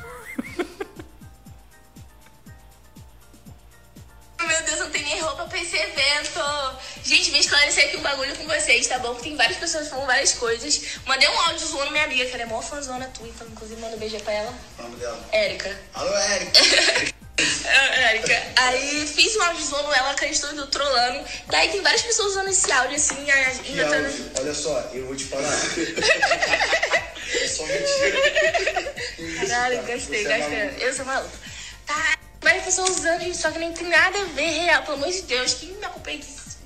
Gente, 7.06 7.30
vim 7.30 7.38
esclarecer 7.40 7.86
aqui 7.86 7.98
um 7.98 8.02
bagulho 8.02 8.36
com 8.36 8.46
vocês, 8.48 8.88
tá 8.88 8.98
bom? 8.98 9.10
Porque 9.14 9.30
tem 9.30 9.38
várias 9.38 9.58
pessoas 9.58 9.88
falando 9.88 10.08
várias 10.08 10.34
coisas. 10.34 10.82
Mandei 11.06 11.28
um 11.30 11.40
áudio 11.42 11.68
zoando 11.68 11.92
minha 11.92 12.04
amiga, 12.04 12.26
que 12.26 12.34
ela 12.34 12.44
é 12.44 12.46
mó 12.48 12.60
fãzona 12.64 13.06
tua, 13.14 13.28
então 13.28 13.46
inclusive 13.48 13.80
manda 13.80 13.96
um 13.96 14.00
beijo 14.00 14.20
pra 14.22 14.34
ela. 14.34 14.52
O 14.80 14.82
nome 14.82 14.96
dela. 14.96 15.30
Érica. 15.32 15.80
Alô, 15.94 16.12
Eric. 16.18 17.14
É, 17.66 18.02
Érica. 18.10 18.44
Aí 18.56 19.06
fiz 19.08 19.36
um 19.36 19.42
áudio 19.44 19.64
zoando 19.64 19.94
ela, 19.94 20.12
acreditou 20.12 20.52
indo 20.52 20.66
trolando. 20.68 21.24
Daí 21.48 21.70
tem 21.70 21.82
várias 21.82 22.02
pessoas 22.02 22.32
usando 22.32 22.48
esse 22.50 22.72
áudio 22.72 22.96
assim, 22.96 23.30
a- 23.30 23.52
Que 23.52 23.72
inventando. 23.74 24.06
áudio. 24.08 24.32
Olha 24.40 24.54
só, 24.56 24.90
eu 24.92 25.06
vou 25.06 25.16
te 25.16 25.26
falar. 25.26 25.54
é 27.36 27.48
só 27.48 27.64
mentira. 27.68 29.46
Caralho, 29.48 29.76
cara. 29.84 29.96
gastei, 29.96 30.26
é 30.26 30.38
gastei. 30.38 30.58
maluco. 30.58 30.82
eu 30.82 30.94
sou 30.96 31.06
maluco. 31.06 31.38
Tá, 31.86 32.18
várias 32.42 32.64
pessoas 32.66 32.90
usando, 32.98 33.32
só 33.36 33.52
que 33.52 33.60
nem 33.60 33.72
tem 33.74 33.88
nada 33.90 34.20
a 34.20 34.26
ver 34.26 34.50
real, 34.50 34.82
pelo 34.82 34.98
amor 34.98 35.12
de 35.12 35.22
Deus. 35.22 35.54
Quem 35.54 35.70
me 35.70 35.86
acompanha, 35.86 36.20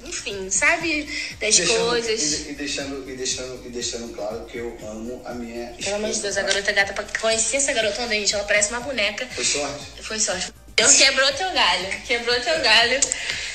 enfim, 0.06 0.50
sabe 0.50 1.04
das 1.40 1.56
Deixando- 1.56 1.90
coisas. 1.90 2.22
E, 2.48 2.52
e 2.52 2.54
deixando, 2.56 3.10
e, 3.10 3.16
deixando, 3.16 3.66
e 3.66 3.70
deixando 3.70 4.14
claro 4.16 4.46
que 4.46 4.58
eu 4.58 4.78
amo 4.84 5.22
a 5.26 5.34
minha 5.34 5.74
Pelo 5.84 5.96
amor 5.98 6.12
de 6.12 6.20
Deus, 6.22 6.38
a 6.38 6.42
garota 6.44 6.72
gata, 6.72 6.94
pra 6.94 7.04
conhecer 7.20 7.58
essa 7.58 7.74
garotona, 7.74 8.14
gente, 8.14 8.34
ela 8.34 8.44
parece 8.46 8.70
uma 8.70 8.80
boneca. 8.80 9.28
Foi 9.28 9.44
sorte? 9.46 9.86
Foi 10.02 10.20
sorte. 10.20 10.54
Deus 10.76 10.96
quebrou 10.96 11.32
teu 11.34 11.52
galho, 11.52 12.02
quebrou 12.08 12.40
teu 12.40 12.60
galho. 12.62 13.00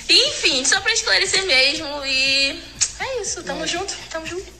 Enfim, 0.08 0.64
só 0.64 0.80
pra 0.80 0.92
esclarecer 0.92 1.44
mesmo 1.46 1.86
e. 2.04 2.62
É 3.00 3.22
isso, 3.22 3.42
tamo 3.42 3.66
junto, 3.66 3.94
tamo 4.10 4.26
junto. 4.26 4.52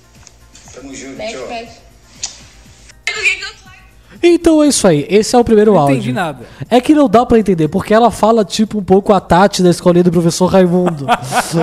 Tamo 0.73 0.95
junto, 0.95 1.17
Back, 1.17 1.33
tchau. 1.33 1.47
back. 1.47 1.71
O 3.11 3.23
que 3.23 3.35
que 3.37 3.45
eu 3.45 3.55
tô- 3.55 3.74
Então 4.23 4.63
é 4.63 4.69
isso 4.69 4.87
aí. 4.87 5.07
Esse 5.09 5.35
é 5.37 5.39
o 5.39 5.45
primeiro 5.45 5.73
Não 5.73 5.81
áudio. 5.81 5.97
entendi 5.97 6.13
nada. 6.13 6.41
É 6.71 6.81
que 6.81 6.95
não 6.95 7.09
dá 7.09 7.25
pra 7.27 7.39
entender, 7.39 7.69
porque 7.69 7.93
ela 7.93 8.11
fala 8.11 8.45
tipo 8.45 8.79
um 8.79 8.83
pouco 8.85 9.13
a 9.13 9.21
Tati 9.21 9.63
da 9.63 9.71
escolinha 9.71 10.05
do 10.05 10.11
professor 10.11 10.47
Raimundo. 10.47 11.07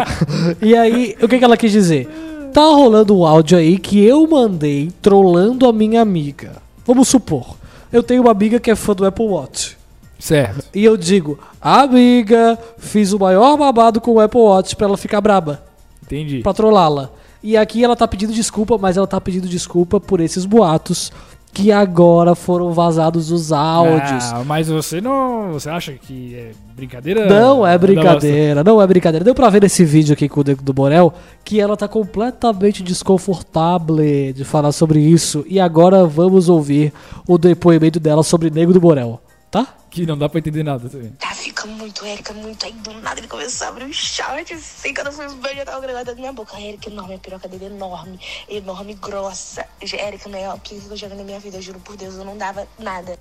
e 0.62 0.76
aí, 0.76 1.16
o 1.22 1.28
que, 1.28 1.38
que 1.40 1.44
ela 1.44 1.58
quis 1.58 1.72
dizer? 1.72 2.08
Tá 2.54 2.62
rolando 2.62 3.18
um 3.18 3.26
áudio 3.26 3.58
aí 3.58 3.78
que 3.78 4.04
eu 4.04 4.28
mandei 4.28 4.92
trollando 5.02 5.68
a 5.68 5.74
minha 5.74 6.02
amiga. 6.02 6.58
Vamos 6.86 7.08
supor, 7.08 7.56
eu 7.92 8.04
tenho 8.04 8.22
uma 8.24 8.32
amiga 8.32 8.60
que 8.60 8.70
é 8.70 8.76
fã 8.76 8.94
do 8.94 9.06
Apple 9.06 9.26
Watch. 9.26 9.78
Certo. 10.20 10.66
E 10.76 10.84
eu 10.84 10.96
digo, 10.98 11.40
amiga, 11.60 12.58
fiz 12.78 13.12
o 13.14 13.20
maior 13.20 13.58
babado 13.58 14.00
com 14.02 14.12
o 14.12 14.20
Apple 14.20 14.40
Watch 14.42 14.76
pra 14.76 14.86
ela 14.88 14.98
ficar 14.98 15.20
braba, 15.22 15.64
Entendi. 16.04 16.40
pra 16.40 16.54
trollá-la. 16.54 17.10
E 17.42 17.58
aqui 17.58 17.84
ela 17.84 17.96
tá 17.96 18.08
pedindo 18.08 18.32
desculpa, 18.34 18.78
mas 18.78 18.98
ela 18.98 19.08
tá 19.08 19.20
pedindo 19.20 19.48
desculpa 19.48 20.00
por 20.00 20.20
esses 20.20 20.46
boatos 20.46 21.12
que 21.54 21.72
agora 21.72 22.34
foram 22.34 22.72
vazados 22.72 23.32
os 23.32 23.52
áudios. 23.52 24.32
Ah, 24.32 24.44
mas 24.46 24.70
você 24.70 25.02
não. 25.02 25.52
Você 25.52 25.70
acha 25.70 25.94
que 25.94 26.36
é 26.36 26.52
brincadeira? 26.76 27.28
Não 27.28 27.66
é 27.68 27.78
brincadeira, 27.78 28.64
não 28.64 28.82
é 28.82 28.88
brincadeira. 28.88 29.26
Deu 29.26 29.36
pra 29.36 29.50
ver 29.50 29.62
nesse 29.62 29.84
vídeo 29.84 30.14
aqui 30.14 30.30
com 30.30 30.42
o 30.42 30.44
Deco 30.44 30.64
do 30.64 30.74
Borel 30.74 31.14
que 31.44 31.60
ela 31.60 31.76
tá 31.76 31.88
completamente 31.88 32.82
desconfortável 32.82 33.98
de 34.34 34.44
falar 34.44 34.72
sobre 34.72 35.00
isso. 35.00 35.46
E 35.48 35.60
agora 35.60 36.06
vamos 36.06 36.48
ouvir 36.50 36.94
o 37.28 37.38
depoimento 37.38 38.00
dela 38.00 38.24
sobre 38.24 38.50
Nego 38.50 38.74
do 38.74 38.80
Borel, 38.80 39.20
tá? 39.50 39.68
Que 39.92 40.06
não 40.06 40.18
dá 40.18 40.30
pra 40.30 40.40
entender 40.40 40.64
nada 40.64 40.90
também. 40.90 41.12
Tá, 41.12 41.36
fica 41.36 41.68
muito, 41.68 42.06
Érica, 42.06 42.32
muito. 42.34 42.66
Aí 42.66 42.72
do 42.72 42.94
nada 42.94 43.20
ele 43.20 43.28
começou 43.28 43.68
a 43.68 43.70
abrir 43.72 43.84
um 43.84 43.92
short 43.92 44.54
assim. 44.54 44.94
Quando 44.94 45.08
eu 45.08 45.14
fui 45.14 45.28
ver, 45.28 45.58
já 45.58 45.66
tava 45.66 45.82
gravado 45.82 46.12
na 46.12 46.18
minha 46.18 46.32
boca. 46.32 46.56
A 46.56 46.62
Érica 46.62 46.90
enorme, 46.90 47.16
a 47.16 47.20
piroca 47.20 47.46
dele 47.50 47.66
enorme, 47.66 48.18
enorme, 48.48 48.94
grossa. 48.94 49.68
Érica, 49.82 50.30
não 50.30 50.40
é 50.40 50.54
o 50.54 50.58
que 50.60 50.76
eu 50.76 50.96
jogo 50.96 51.14
na 51.16 51.26
minha 51.26 51.42
vida, 51.42 51.58
eu 51.58 51.62
juro 51.62 51.80
por 51.82 51.98
Deus, 51.98 52.16
eu 52.16 52.24
não 52.24 52.38
dava 52.38 52.66
nada. 52.80 53.20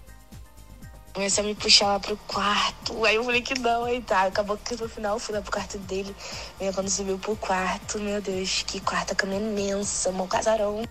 Começou 1.12 1.42
a 1.42 1.46
me 1.48 1.56
puxar 1.56 1.86
lá 1.86 1.98
pro 1.98 2.16
quarto. 2.28 3.04
Aí 3.04 3.16
eu 3.16 3.24
falei 3.24 3.42
que 3.42 3.58
não, 3.58 3.82
aí 3.82 4.00
tá. 4.00 4.26
Acabou 4.26 4.56
que 4.56 4.80
no 4.80 4.88
final 4.88 5.16
eu 5.16 5.18
fui 5.18 5.34
lá 5.34 5.42
pro 5.42 5.50
quarto 5.50 5.76
dele. 5.76 6.14
Aí 6.60 6.72
quando 6.72 6.88
subiu 6.88 7.18
pro 7.18 7.34
quarto, 7.34 7.98
meu 7.98 8.22
Deus, 8.22 8.62
que 8.62 8.78
quarta 8.78 9.12
cama 9.12 9.34
imensa, 9.34 10.12
mó 10.12 10.28
casarão. 10.28 10.84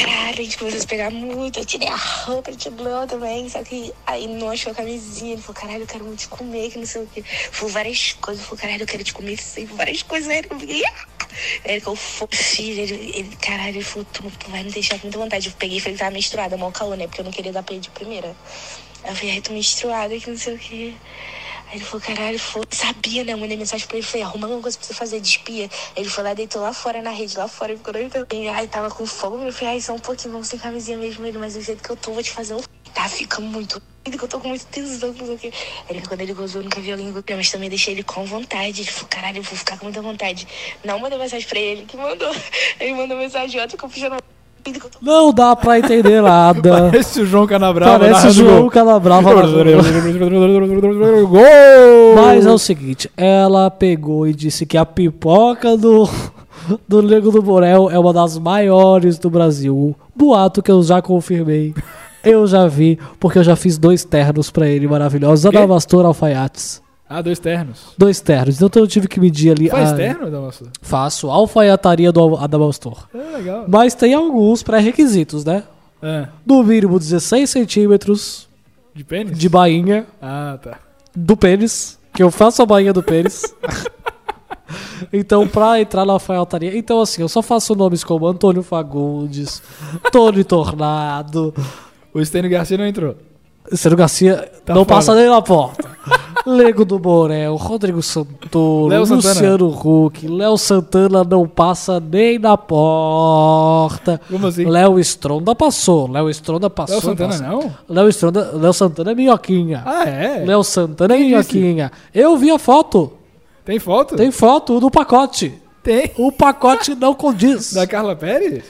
Caralho, 0.00 0.40
a 0.40 0.42
gente 0.42 0.56
começou 0.58 0.80
a 0.82 0.86
pegar 0.86 1.10
muito. 1.10 1.58
Eu 1.58 1.66
tirei 1.66 1.88
a 1.88 1.96
roupa, 1.96 2.50
ele 2.50 2.56
tirou 2.56 3.06
também. 3.06 3.48
Só 3.48 3.62
que 3.62 3.92
aí 4.06 4.26
não 4.26 4.50
achou 4.50 4.72
a 4.72 4.74
camisinha. 4.74 5.34
Ele 5.34 5.42
falou, 5.42 5.60
caralho, 5.60 5.82
eu 5.82 5.86
quero 5.86 6.04
muito 6.04 6.20
te 6.20 6.28
comer, 6.28 6.70
que 6.70 6.78
não 6.78 6.86
sei 6.86 7.02
o 7.02 7.06
quê. 7.06 7.22
Falou 7.22 7.70
várias 7.72 8.12
coisas. 8.14 8.44
Falou, 8.44 8.58
caralho, 8.58 8.82
eu 8.82 8.86
quero 8.86 9.04
te 9.04 9.12
comer 9.12 9.36
sempre. 9.36 9.74
Várias 9.74 10.02
coisas. 10.02 10.28
Aí 10.30 10.42
eu 10.48 10.58
fiquei, 10.58 10.82
ele 11.64 11.80
falou, 11.80 11.96
"Fô, 11.96 12.28
filho, 12.32 12.82
ele, 12.82 13.12
ele, 13.14 13.36
caralho, 13.36 13.76
ele 13.76 13.84
falou, 13.84 14.06
tu, 14.12 14.22
tu 14.38 14.50
vai 14.50 14.62
me 14.64 14.70
deixar 14.70 14.98
com 14.98 15.06
muita 15.06 15.18
vontade. 15.18 15.48
Eu 15.48 15.52
peguei 15.58 15.76
e 15.78 15.80
falei 15.80 15.98
tava 15.98 16.10
menstruada, 16.10 16.56
mó 16.56 16.70
calor, 16.70 16.96
né? 16.96 17.06
Porque 17.06 17.20
eu 17.20 17.24
não 17.24 17.32
queria 17.32 17.52
dar 17.52 17.62
pra 17.62 17.74
ele 17.74 17.82
de 17.82 17.90
primeira. 17.90 18.34
Eu 19.04 19.14
falei, 19.14 19.32
ai, 19.32 19.40
tô 19.40 19.52
menstruada, 19.52 20.18
que 20.18 20.30
não 20.30 20.36
sei 20.36 20.54
o 20.54 20.58
quê. 20.58 20.94
Aí 21.70 21.76
ele 21.76 21.84
falou, 21.84 22.04
caralho, 22.04 22.38
foi. 22.38 22.64
Sabia, 22.70 23.22
né? 23.22 23.32
Eu 23.32 23.38
mandei 23.38 23.56
mensagem 23.56 23.86
pra 23.86 23.96
ele, 23.96 24.04
falei, 24.04 24.24
arruma 24.24 24.48
alguma 24.48 24.60
coisa 24.60 24.76
pra 24.76 24.86
você 24.88 24.92
fazer 24.92 25.20
de 25.20 25.28
espia. 25.28 25.70
Aí 25.94 26.02
ele 26.02 26.08
foi 26.08 26.24
lá, 26.24 26.34
deitou 26.34 26.60
lá 26.60 26.72
fora 26.72 27.00
na 27.00 27.10
rede, 27.10 27.38
lá 27.38 27.46
fora, 27.46 27.72
e 27.72 27.76
ficou 27.76 27.92
doido. 27.92 28.26
Ai, 28.52 28.66
tava 28.66 28.90
com 28.90 29.06
fome, 29.06 29.46
eu 29.46 29.52
falei, 29.52 29.74
ai, 29.74 29.80
só 29.80 29.94
um 29.94 29.98
pouquinho, 30.00 30.32
vamos 30.32 30.48
sem 30.48 30.58
camisinha 30.58 30.98
mesmo, 30.98 31.24
ele, 31.24 31.38
mas 31.38 31.54
do 31.54 31.60
jeito 31.60 31.80
que 31.80 31.90
eu 31.90 31.96
tô, 31.96 32.12
vou 32.12 32.22
te 32.24 32.32
fazer 32.32 32.54
um. 32.54 32.60
Tá, 32.92 33.08
fica 33.08 33.40
muito. 33.40 33.80
Que 34.02 34.18
eu 34.18 34.26
tô 34.26 34.40
com 34.40 34.48
muito 34.48 34.66
tesão, 34.66 35.12
não 35.12 35.38
sei 35.38 35.50
o. 35.50 35.54
Aí 35.88 35.96
ele, 35.96 36.06
quando 36.06 36.20
ele 36.22 36.32
gozou, 36.32 36.60
eu 36.60 36.64
nunca 36.64 36.80
vi 36.80 36.90
alguém 36.90 37.12
gozar, 37.12 37.36
mas 37.36 37.50
também 37.52 37.68
deixei 37.68 37.94
ele 37.94 38.02
com 38.02 38.24
vontade. 38.24 38.82
Ele 38.82 38.90
falou, 38.90 39.08
caralho, 39.08 39.38
eu 39.38 39.42
vou 39.44 39.56
ficar 39.56 39.78
com 39.78 39.84
muita 39.84 40.02
vontade. 40.02 40.48
Não 40.82 40.98
mandei 40.98 41.18
mensagem 41.18 41.46
pra 41.46 41.60
ele, 41.60 41.86
que 41.86 41.96
mandou. 41.96 42.34
Ele 42.80 42.94
mandou 42.94 43.16
mensagem 43.16 43.60
outra 43.60 43.78
que 43.78 43.84
eu 43.84 43.88
Não 45.00 45.32
dá 45.32 45.56
pra 45.56 45.78
entender 45.78 46.22
nada. 46.22 46.90
Parece 46.90 47.20
o 47.22 47.26
João 47.26 47.46
Canabrava. 47.46 47.98
Parece 47.98 48.26
o 48.28 48.30
João 48.30 48.60
gol. 48.62 48.70
Canabrava. 48.70 49.34
Gol! 51.26 51.40
Mas 52.16 52.46
é 52.46 52.50
o 52.50 52.58
seguinte, 52.58 53.10
ela 53.16 53.70
pegou 53.70 54.26
e 54.26 54.34
disse 54.34 54.66
que 54.66 54.76
a 54.76 54.84
pipoca 54.84 55.76
do, 55.76 56.08
do 56.86 57.02
Nego 57.02 57.30
do 57.30 57.42
Borel 57.42 57.90
é 57.90 57.98
uma 57.98 58.12
das 58.12 58.38
maiores 58.38 59.18
do 59.18 59.30
Brasil. 59.30 59.96
Boato 60.14 60.62
que 60.62 60.70
eu 60.70 60.82
já 60.82 61.00
confirmei. 61.00 61.74
Eu 62.22 62.46
já 62.46 62.66
vi, 62.66 62.98
porque 63.18 63.38
eu 63.38 63.44
já 63.44 63.56
fiz 63.56 63.78
dois 63.78 64.04
ternos 64.04 64.50
pra 64.50 64.68
ele 64.68 64.86
maravilhosos. 64.86 65.46
Adamastor 65.46 66.04
Alfaiates. 66.04 66.82
Ah, 67.12 67.20
dois 67.20 67.40
ternos. 67.40 67.92
Dois 67.98 68.20
ternos. 68.20 68.62
Então 68.62 68.80
eu 68.80 68.86
tive 68.86 69.08
que 69.08 69.18
medir 69.18 69.50
ali. 69.50 69.68
Faz 69.68 69.90
a- 69.92 69.96
terno, 69.96 70.30
Damastor? 70.30 70.68
Faço. 70.80 71.28
Alfaiataria 71.28 72.12
do 72.12 72.36
Adamastor. 72.36 73.08
É 73.12 73.36
legal. 73.36 73.64
Mas 73.68 73.94
tem 73.96 74.14
alguns 74.14 74.62
pré-requisitos, 74.62 75.44
né? 75.44 75.64
Ah, 76.00 76.28
No 76.46 76.62
mínimo 76.62 76.98
16 77.00 77.50
centímetros 77.50 78.48
de 78.94 79.02
pênis? 79.02 79.36
de 79.36 79.48
bainha 79.48 80.06
Ah, 80.22 80.56
tá. 80.62 80.78
do 81.14 81.36
pênis, 81.36 81.98
que 82.14 82.22
eu 82.22 82.30
faço 82.30 82.62
a 82.62 82.66
bainha 82.66 82.92
do 82.92 83.02
pênis. 83.02 83.42
então, 85.12 85.48
pra 85.48 85.80
entrar 85.80 86.04
na 86.04 86.12
alfaiataria. 86.12 86.76
Então, 86.78 87.00
assim, 87.00 87.22
eu 87.22 87.28
só 87.28 87.42
faço 87.42 87.74
nomes 87.74 88.04
como 88.04 88.26
Antônio 88.26 88.62
Fagundes, 88.62 89.60
Tony 90.12 90.44
Tornado. 90.44 91.52
O 92.14 92.24
Stênio 92.24 92.50
Garcia 92.50 92.78
não 92.78 92.86
entrou. 92.86 93.16
Ciro 93.72 93.96
Garcia 93.96 94.50
Tá 94.64 94.74
não 94.74 94.84
fora. 94.84 94.96
passa 94.96 95.14
nem 95.14 95.28
na 95.28 95.42
porta. 95.42 95.88
Lego 96.56 96.84
do 96.84 96.98
Borel, 96.98 97.56
Rodrigo 97.56 98.02
Santoro, 98.02 98.88
Léo. 98.88 99.04
Luciano 99.04 99.68
Huck, 99.68 100.26
Léo 100.26 100.56
Santana 100.56 101.24
não 101.24 101.46
passa 101.48 102.00
nem 102.00 102.38
na 102.38 102.56
porta. 102.56 104.20
Como 104.28 104.46
assim? 104.46 104.64
Léo 104.64 104.98
Stronda 105.00 105.54
passou. 105.54 106.10
Léo 106.10 106.28
Stronda 106.30 106.68
passou. 106.70 106.96
Léo 106.96 107.02
Santana 107.02 107.38
não? 107.38 107.72
Léo 107.88 108.08
Stronda, 108.08 108.50
Léo 108.54 108.72
Santana 108.72 109.12
é 109.12 109.14
minhoquinha. 109.14 109.82
Ah, 109.86 110.04
é? 110.08 110.44
Léo 110.44 110.62
Santana 110.62 111.14
é 111.14 111.16
Quem 111.18 111.26
disse? 111.38 111.56
minhoquinha. 111.58 111.92
Eu 112.14 112.36
vi 112.36 112.50
a 112.50 112.58
foto. 112.58 113.12
Tem 113.64 113.78
foto? 113.78 114.16
Tem 114.16 114.30
foto 114.30 114.80
do 114.80 114.90
pacote. 114.90 115.52
Tem. 115.82 116.10
O 116.18 116.30
pacote 116.32 116.94
não 116.94 117.14
condiz. 117.14 117.72
Da 117.72 117.86
Carla 117.86 118.14
Pérez? 118.16 118.64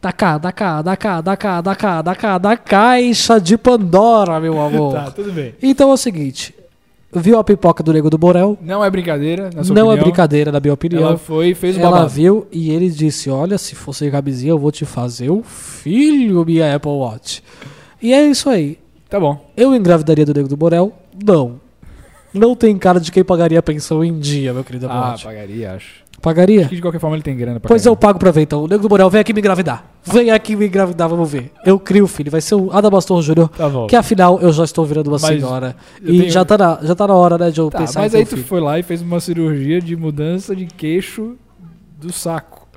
Da 0.00 0.12
cá, 0.12 0.36
da 0.36 0.50
cá, 0.50 0.82
da 0.82 0.96
cá, 0.96 1.20
da 1.20 1.36
cá, 1.36 1.60
da 1.60 1.76
cá, 1.76 2.02
da 2.02 2.14
cá, 2.16 2.38
da 2.38 2.56
caixa 2.56 3.40
de 3.40 3.56
Pandora, 3.56 4.40
meu 4.40 4.58
amor. 4.62 4.94
Tá, 4.94 5.10
tudo 5.12 5.30
bem. 5.32 5.54
Então 5.62 5.90
é 5.90 5.92
o 5.92 5.96
seguinte. 5.96 6.52
Viu 7.14 7.38
a 7.38 7.44
pipoca 7.44 7.82
do 7.82 7.92
Nego 7.92 8.08
do 8.08 8.16
Borel? 8.16 8.56
Não 8.62 8.82
é 8.82 8.90
brincadeira, 8.90 9.50
na 9.54 9.62
sua 9.62 9.74
Não 9.74 9.82
é 9.82 9.84
opinião. 9.88 10.04
brincadeira, 10.04 10.50
na 10.50 10.58
minha 10.60 10.72
opinião. 10.72 11.02
Ela 11.02 11.18
foi 11.18 11.48
e 11.50 11.54
fez 11.54 11.76
o 11.76 11.80
Ela 11.80 11.90
babado. 11.90 12.08
viu 12.08 12.46
e 12.50 12.70
ele 12.70 12.88
disse: 12.88 13.28
Olha, 13.28 13.58
se 13.58 13.74
fosse 13.74 14.10
camisinha, 14.10 14.52
eu 14.52 14.58
vou 14.58 14.72
te 14.72 14.84
fazer 14.86 15.30
um 15.30 15.42
filho, 15.42 16.44
minha 16.44 16.74
Apple 16.74 16.90
Watch. 16.90 17.42
E 18.00 18.12
é 18.14 18.26
isso 18.26 18.48
aí. 18.48 18.78
Tá 19.10 19.20
bom. 19.20 19.38
Eu 19.54 19.74
engravidaria 19.74 20.24
do 20.24 20.32
Nego 20.32 20.48
do 20.48 20.56
Borel? 20.56 20.90
Não. 21.22 21.60
Não 22.32 22.56
tem 22.56 22.78
cara 22.78 22.98
de 22.98 23.12
quem 23.12 23.22
pagaria 23.22 23.58
a 23.58 23.62
pensão 23.62 24.02
em 24.02 24.18
dia, 24.18 24.54
meu 24.54 24.64
querido 24.64 24.86
Ah, 24.88 25.10
Watch. 25.10 25.24
pagaria, 25.24 25.72
acho. 25.74 26.01
Pagaria? 26.22 26.60
Acho 26.60 26.68
que 26.70 26.76
de 26.76 26.80
qualquer 26.82 27.00
forma 27.00 27.16
ele 27.16 27.22
tem 27.22 27.36
grana 27.36 27.58
pra 27.58 27.68
Pois 27.68 27.82
caramba. 27.82 27.92
eu 27.92 28.00
pago 28.00 28.18
pra 28.18 28.30
ver 28.30 28.42
então. 28.42 28.62
O 28.62 28.68
Nego 28.68 28.80
do 28.82 28.88
Borel, 28.88 29.10
vem 29.10 29.20
aqui 29.20 29.32
me 29.34 29.40
engravidar. 29.40 29.84
Vem 30.04 30.30
aqui 30.30 30.54
me 30.54 30.66
engravidar, 30.68 31.08
vamos 31.08 31.28
ver. 31.30 31.50
Eu 31.66 31.78
crio 31.80 32.04
o 32.04 32.08
filho. 32.08 32.30
Vai 32.30 32.40
ser 32.40 32.54
o 32.54 32.70
Adabastor 32.72 33.20
Júnior. 33.22 33.48
Tá 33.48 33.68
bom. 33.68 33.86
Que 33.88 33.96
afinal 33.96 34.38
eu 34.40 34.52
já 34.52 34.62
estou 34.64 34.86
virando 34.86 35.08
uma 35.08 35.18
Mas 35.20 35.36
senhora. 35.40 35.74
E 36.00 36.18
tenho- 36.20 36.30
já, 36.30 36.44
tá 36.44 36.56
na, 36.56 36.78
já 36.82 36.94
tá 36.94 37.06
na 37.08 37.14
hora, 37.14 37.36
né, 37.36 37.50
de 37.50 37.60
eu 37.60 37.68
Tá, 37.70 37.78
pensar 37.78 38.00
mas 38.00 38.14
aí 38.14 38.24
tu 38.24 38.36
filho. 38.36 38.44
foi 38.44 38.60
lá 38.60 38.78
e 38.78 38.82
fez 38.84 39.02
uma 39.02 39.18
cirurgia 39.20 39.80
de 39.80 39.96
mudança 39.96 40.54
de 40.54 40.66
queixo 40.66 41.34
do 42.00 42.12
saco. 42.12 42.68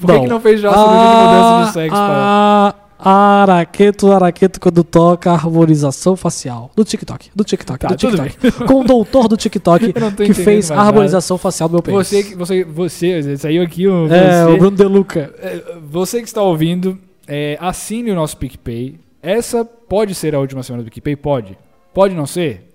Por 0.00 0.06
que, 0.06 0.12
Bom, 0.12 0.22
que 0.22 0.28
não 0.28 0.40
fez 0.40 0.60
já 0.60 0.70
a 0.70 0.74
cirurgia 0.74 0.98
de 1.00 1.24
mudança 1.24 1.66
do 1.66 1.72
sexo? 1.72 1.96
Ah, 1.98 2.74
araqueto, 2.98 4.10
araqueto 4.12 4.60
quando 4.60 4.82
toca 4.82 5.30
harmonização 5.30 6.16
facial. 6.16 6.70
Do 6.74 6.84
TikTok. 6.84 7.30
Do 7.34 7.44
TikTok. 7.44 7.78
Tá, 7.78 7.88
do 7.88 7.96
TikTok. 7.96 8.66
Com 8.66 8.80
o 8.80 8.84
doutor 8.84 9.28
do 9.28 9.36
TikTok 9.36 9.92
que 10.26 10.34
fez 10.34 10.70
a 10.70 10.80
harmonização 10.80 11.38
facial 11.38 11.68
do 11.68 11.74
meu 11.74 11.82
pênis. 11.82 12.08
Você, 12.08 12.34
você, 12.34 12.64
você, 12.64 13.36
saiu 13.36 13.62
aqui 13.62 13.86
um, 13.86 14.12
É, 14.12 14.44
você, 14.44 14.52
o 14.52 14.56
Bruno 14.58 14.76
De 14.76 14.84
Luca. 14.84 15.32
É, 15.38 15.62
Você 15.90 16.20
que 16.20 16.26
está 16.26 16.42
ouvindo, 16.42 16.98
é, 17.26 17.56
assine 17.60 18.10
o 18.10 18.14
nosso 18.14 18.36
PicPay. 18.36 18.98
Essa 19.22 19.64
pode 19.64 20.14
ser 20.14 20.34
a 20.34 20.40
última 20.40 20.62
semana 20.62 20.82
do 20.82 20.90
PicPay? 20.90 21.16
Pode. 21.16 21.58
Pode 21.94 22.14
não 22.14 22.26
ser? 22.26 22.68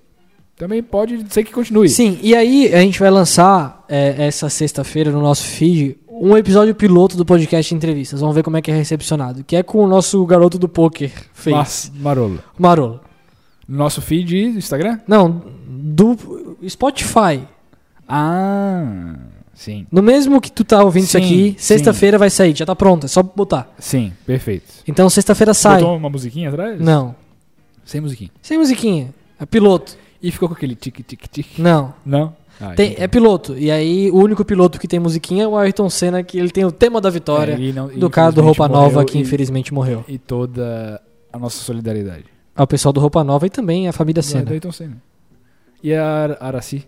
Também 0.55 0.83
pode 0.83 1.25
ser 1.33 1.43
que 1.43 1.51
continue. 1.51 1.89
Sim, 1.89 2.19
e 2.21 2.35
aí 2.35 2.73
a 2.73 2.79
gente 2.79 2.99
vai 2.99 3.09
lançar 3.09 3.83
é, 3.89 4.27
essa 4.27 4.49
sexta-feira 4.49 5.11
no 5.11 5.19
nosso 5.19 5.43
feed 5.43 5.97
um 6.25 6.37
episódio 6.37 6.73
piloto 6.73 7.17
do 7.17 7.25
podcast 7.25 7.73
Entrevistas. 7.75 8.21
Vamos 8.21 8.33
ver 8.35 8.43
como 8.43 8.55
é 8.57 8.61
que 8.61 8.71
é 8.71 8.75
recepcionado. 8.75 9.43
Que 9.43 9.57
é 9.57 9.63
com 9.63 9.83
o 9.83 9.87
nosso 9.87 10.25
garoto 10.25 10.57
do 10.57 10.69
poker. 10.69 11.11
Mas, 11.47 11.91
Marolo. 11.95 12.39
Marolo. 12.57 13.01
No 13.67 13.77
nosso 13.77 14.01
feed 14.01 14.51
do 14.53 14.57
Instagram? 14.57 14.99
Não, 15.07 15.41
do 15.67 16.57
Spotify. 16.67 17.41
Ah, 18.07 19.15
sim. 19.53 19.85
No 19.91 20.01
mesmo 20.01 20.39
que 20.41 20.51
tu 20.51 20.63
tá 20.63 20.83
ouvindo 20.83 21.03
isso 21.03 21.17
Sim, 21.17 21.23
aqui, 21.25 21.49
sim. 21.51 21.55
sexta-feira 21.57 22.17
vai 22.17 22.29
sair, 22.29 22.55
já 22.55 22.65
tá 22.65 22.75
pronto, 22.75 23.05
é 23.05 23.07
só 23.09 23.23
botar. 23.23 23.73
Sim, 23.79 24.11
perfeito. 24.25 24.65
Então 24.87 25.09
sexta-feira 25.09 25.53
sai. 25.53 25.79
Botou 25.81 25.97
uma 25.97 26.09
musiquinha 26.09 26.49
atrás? 26.49 26.79
Não, 26.79 27.15
Sem 27.85 28.01
musiquinha. 28.01 28.29
sem 28.41 28.57
musiquinha. 28.57 29.13
É 29.39 29.45
piloto. 29.45 29.97
E 30.21 30.31
ficou 30.31 30.47
com 30.47 30.55
aquele 30.55 30.75
tique-tique-tique? 30.75 31.61
Não. 31.61 31.93
Não? 32.05 32.33
Ah, 32.65 32.75
Tem, 32.75 32.95
é 32.97 33.07
piloto. 33.07 33.57
E 33.57 33.69
aí 33.69 34.09
o 34.11 34.17
único 34.17 34.45
piloto 34.45 34.79
que 34.79 34.87
tem 34.87 34.99
musiquinha 34.99 35.43
é 35.43 35.47
o 35.47 35.57
Ayrton 35.57 35.89
Senna, 35.89 36.23
que 36.23 36.37
ele 36.39 36.49
tem 36.49 36.63
o 36.63 36.71
tema 36.71 37.01
da 37.01 37.09
vitória 37.09 37.53
É, 37.53 37.71
não- 37.73 37.87
do 37.87 38.09
cara 38.09 38.31
do 38.31 38.41
Roupa 38.41 38.67
Nova, 38.69 39.03
que 39.03 39.17
e- 39.17 39.21
infelizmente 39.21 39.73
morreu. 39.73 40.05
E 40.07 40.17
toda 40.17 41.01
a 41.31 41.37
nossa 41.37 41.57
solidariedade. 41.57 42.25
Ao 42.55 42.65
pessoal 42.65 42.93
do 42.93 42.99
Roupa 43.01 43.23
Nova 43.23 43.45
e 43.45 43.49
também 43.49 43.87
a 43.87 43.91
família 43.91 44.21
Do 44.21 44.25
Senna. 44.25 44.49
Ayrton 44.51 44.71
Senna. 44.71 44.97
E 45.83 45.93
a 45.93 46.05
Ar- 46.05 46.37
Araci? 46.39 46.85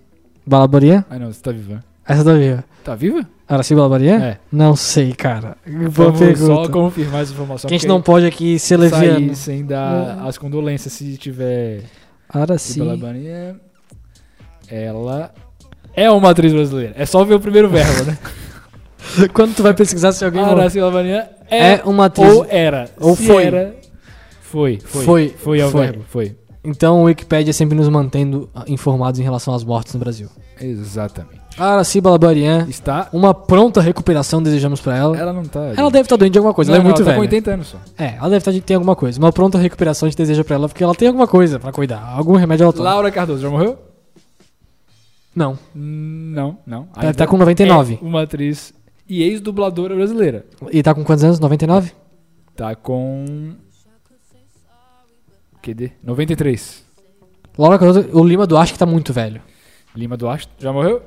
Balabaria? 0.48 1.06
Ah, 1.10 1.20
não, 1.20 1.34
você 1.34 1.42
tá 1.42 1.52
viva. 1.52 1.84
Essa 2.08 2.24
tá 2.24 2.34
viva. 2.36 2.64
Tá 2.84 2.96
viva? 2.96 3.28
Araci 3.48 3.76
Balabaria? 3.76 4.16
É. 4.16 4.38
Não 4.52 4.76
sei, 4.76 5.14
cara. 5.14 5.58
Boa 5.68 5.90
Vamos 5.90 6.20
pergunta. 6.20 6.46
só 6.46 6.70
confirmar 6.70 7.24
essa 7.24 7.34
informação. 7.34 7.68
Que 7.68 7.74
a 7.74 7.78
gente 7.78 7.88
não 7.88 8.02
pode 8.02 8.26
aqui 8.26 8.58
ser 8.60 8.78
leviano. 8.78 9.36
sem 9.36 9.66
dar 9.66 10.20
as 10.26 10.38
condolências 10.38 10.94
se 10.94 11.18
tiver 11.18 11.82
Araci. 12.30 12.80
Balabania. 12.80 13.60
Ela 14.68 15.32
é 15.96 16.10
uma 16.12 16.30
atriz 16.32 16.54
brasileira. 16.54 16.94
É 16.98 17.06
só 17.06 17.24
ver 17.24 17.36
o 17.36 17.40
primeiro 17.40 17.70
verbo, 17.70 18.04
né? 18.04 18.18
Quando 19.34 19.56
tu 19.56 19.64
vai 19.64 19.74
pesquisar 19.74 20.12
se 20.12 20.26
alguém... 20.26 20.44
Araci 20.44 20.80
é, 21.50 21.74
É 21.74 21.82
uma 21.86 22.06
atriz... 22.06 22.34
ou 22.34 22.46
era. 22.50 22.90
Ou 23.00 23.16
foi. 23.16 23.44
Era, 23.46 23.76
foi. 24.42 24.80
Foi. 24.84 25.04
Foi, 25.04 25.36
Foi 25.38 25.62
ao 25.62 25.70
foi. 25.70 25.82
verbo. 25.82 26.06
Foi. 26.10 26.36
Então 26.64 27.02
o 27.02 27.04
Wikipedia 27.04 27.54
sempre 27.54 27.78
nos 27.78 27.88
mantendo 27.88 28.50
ah, 28.56 28.64
informados 28.68 29.20
em 29.20 29.24
relação 29.24 29.54
às 29.54 29.64
mortes 29.64 29.94
no 29.94 30.00
Brasil. 30.00 30.28
Exatamente. 30.60 31.46
Araci 31.58 32.02
Balabarian, 32.02 32.66
Está. 32.68 33.08
uma 33.14 33.34
pronta 33.34 33.80
recuperação 33.80 34.42
desejamos 34.44 34.82
pra 34.82 34.98
ela. 34.98 35.18
Ela 35.18 35.32
não 35.32 35.44
tá. 35.44 35.60
Ela 35.78 35.90
deve 35.90 36.02
estar 36.04 36.18
doente 36.18 36.34
de 36.34 36.38
alguma 36.40 36.54
coisa, 36.54 36.72
Não, 36.72 36.78
ela 36.80 36.84
é 36.84 36.88
muito 36.88 36.98
ela 37.02 37.06
tá 37.06 37.12
velha. 37.12 37.16
com 37.16 37.22
80 37.22 37.52
anos 37.52 37.68
só. 37.68 37.78
É, 37.98 38.16
ela 38.18 38.24
deve 38.30 38.38
estar 38.38 38.52
de 38.52 38.62
ter 38.62 38.74
alguma 38.74 38.96
coisa. 38.96 39.20
Uma 39.20 39.32
pronta 39.32 39.58
recuperação 39.58 40.08
a 40.08 40.10
gente 40.10 40.18
deseja 40.18 40.44
pra 40.44 40.56
ela, 40.56 40.68
porque 40.68 40.84
ela 40.84 40.94
tem 40.96 41.08
alguma 41.08 41.28
coisa 41.28 41.60
pra 41.60 41.72
cuidar. 41.72 42.04
Algum 42.16 42.36
remédio 42.36 42.64
ela 42.66 42.74
toma. 42.74 42.90
Laura 42.90 43.12
Cardoso 43.12 43.42
já 43.42 43.50
morreu? 43.50 43.78
Não. 45.36 45.60
Não, 45.74 46.58
não. 46.66 46.88
Ela 46.96 47.14
tá 47.14 47.28
com 47.28 47.38
99. 47.38 48.00
É 48.02 48.06
uma 48.06 48.24
atriz 48.24 48.74
e 49.08 49.22
ex-dubladora 49.22 49.96
brasileira. 49.96 50.46
E 50.72 50.82
tá 50.82 50.94
com 50.94 51.04
quantos 51.04 51.24
anos? 51.24 51.40
99? 51.40 51.92
Tá 52.56 52.76
com. 52.76 53.56
QD? 55.62 55.92
93. 56.04 56.86
Laura 57.58 57.80
Cardoso, 57.80 58.10
o 58.14 58.24
Lima 58.24 58.46
Duarte 58.46 58.74
que 58.74 58.80
tá 58.80 58.86
muito 58.86 59.12
velho. 59.14 59.42
Lima 59.96 60.16
Duarte. 60.18 60.50
Já 60.60 60.72
morreu? 60.72 61.02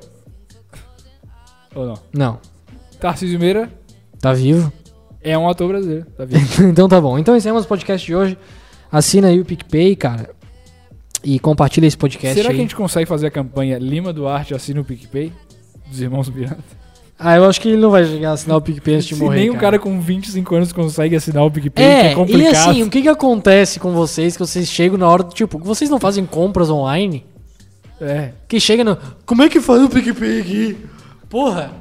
Ou 1.74 1.86
não? 1.86 1.94
Não. 2.12 2.40
Tarcísio 2.98 3.38
Meira 3.38 3.70
Tá 4.20 4.32
vivo? 4.32 4.72
é 5.22 5.36
um 5.36 5.48
ator 5.48 5.68
brasileiro. 5.68 6.06
Tá 6.16 6.24
vivo. 6.24 6.64
então 6.68 6.88
tá 6.88 7.00
bom. 7.00 7.18
Então 7.18 7.36
encerramos 7.36 7.64
o 7.64 7.68
podcast 7.68 8.04
de 8.06 8.14
hoje. 8.14 8.38
Assina 8.90 9.28
aí 9.28 9.38
o 9.40 9.44
PicPay, 9.44 9.94
cara. 9.94 10.30
E 11.24 11.38
compartilha 11.38 11.86
esse 11.86 11.96
podcast 11.96 12.34
Será 12.36 12.50
aí. 12.50 12.54
que 12.54 12.60
a 12.60 12.64
gente 12.64 12.76
consegue 12.76 13.06
fazer 13.06 13.26
a 13.26 13.30
campanha 13.30 13.78
Lima 13.78 14.12
Duarte 14.12 14.54
assina 14.54 14.80
o 14.80 14.84
PicPay? 14.84 15.32
Dos 15.88 16.00
irmãos 16.00 16.28
Miranda. 16.30 16.58
Ah, 17.18 17.34
eu 17.36 17.44
acho 17.46 17.60
que 17.60 17.68
ele 17.68 17.76
não 17.78 17.90
vai 17.90 18.04
chegar 18.04 18.30
a 18.30 18.32
assinar 18.34 18.56
o 18.56 18.60
PicPay 18.60 18.94
antes 18.94 19.08
de 19.08 19.16
Se 19.16 19.20
morrer. 19.20 19.40
nem 19.40 19.50
um 19.50 19.56
cara 19.56 19.76
com 19.78 20.00
25 20.00 20.54
anos 20.54 20.72
consegue 20.72 21.16
assinar 21.16 21.44
o 21.44 21.50
PicPay, 21.50 21.84
É, 21.84 22.00
que 22.02 22.06
é 22.06 22.12
e 22.12 22.14
complicado. 22.14 22.70
assim, 22.70 22.82
o 22.84 22.88
que 22.90 23.02
que 23.02 23.08
acontece 23.08 23.80
com 23.80 23.92
vocês 23.92 24.36
que 24.36 24.40
vocês 24.40 24.68
chegam 24.68 24.96
na 24.96 25.08
hora 25.08 25.24
do 25.24 25.34
tipo, 25.34 25.58
vocês 25.58 25.90
não 25.90 25.98
fazem 25.98 26.24
compras 26.24 26.70
online? 26.70 27.26
É, 28.00 28.30
Que 28.46 28.60
chega 28.60 28.84
no. 28.84 28.96
Como 29.26 29.42
é 29.42 29.48
que 29.48 29.60
faz 29.60 29.82
o 29.82 29.88
PicPay 29.88 30.40
aqui? 30.40 30.76
Porra! 31.28 31.72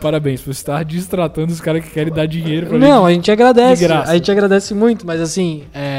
parabéns 0.00 0.40
por 0.40 0.50
estar 0.50 0.84
distratando 0.84 1.50
os 1.50 1.60
caras 1.60 1.84
que 1.84 1.90
querem 1.90 2.12
dar 2.12 2.26
dinheiro 2.26 2.66
pra 2.66 2.78
Não, 2.78 3.02
gente. 3.02 3.06
a 3.06 3.14
gente 3.14 3.30
agradece. 3.30 3.84
A 3.86 4.14
gente 4.14 4.30
agradece 4.30 4.74
muito, 4.74 5.06
mas 5.06 5.20
assim, 5.20 5.62
é. 5.74 5.89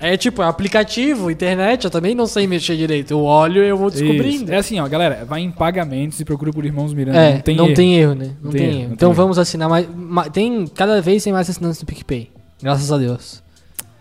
É 0.00 0.16
tipo, 0.16 0.40
é 0.40 0.46
aplicativo, 0.46 1.30
internet, 1.30 1.84
eu 1.84 1.90
também 1.90 2.14
não 2.14 2.26
sei 2.26 2.46
mexer 2.46 2.74
direito. 2.76 3.10
Eu 3.10 3.22
olho 3.22 3.62
e 3.62 3.68
eu 3.68 3.76
vou 3.76 3.90
descobrindo. 3.90 4.44
Isso. 4.44 4.52
É 4.52 4.56
assim, 4.56 4.80
ó, 4.80 4.88
galera, 4.88 5.26
vai 5.28 5.40
em 5.42 5.50
pagamentos 5.50 6.18
e 6.20 6.24
procura 6.24 6.50
por 6.52 6.64
Irmãos 6.64 6.94
Miranda. 6.94 7.18
É, 7.18 7.34
não 7.34 7.40
tem 7.42 7.56
não 7.56 7.66
erro. 7.66 7.74
tem 7.74 7.96
erro, 7.96 8.14
né? 8.14 8.24
Não, 8.24 8.44
Não 8.44 8.50
tem, 8.50 8.60
tem 8.60 8.68
erro. 8.70 8.80
erro, 8.84 8.92
então 8.94 9.10
tem 9.10 9.16
vamos 9.16 9.38
assinar 9.38 9.68
mais, 9.68 9.86
ma- 9.94 10.30
Tem. 10.30 10.66
Cada 10.68 11.02
vez 11.02 11.22
tem 11.22 11.32
mais 11.34 11.50
assinantes 11.50 11.78
do 11.80 11.84
PicPay. 11.86 12.30
Graças 12.62 12.90
a 12.90 12.96
Deus. 12.96 13.42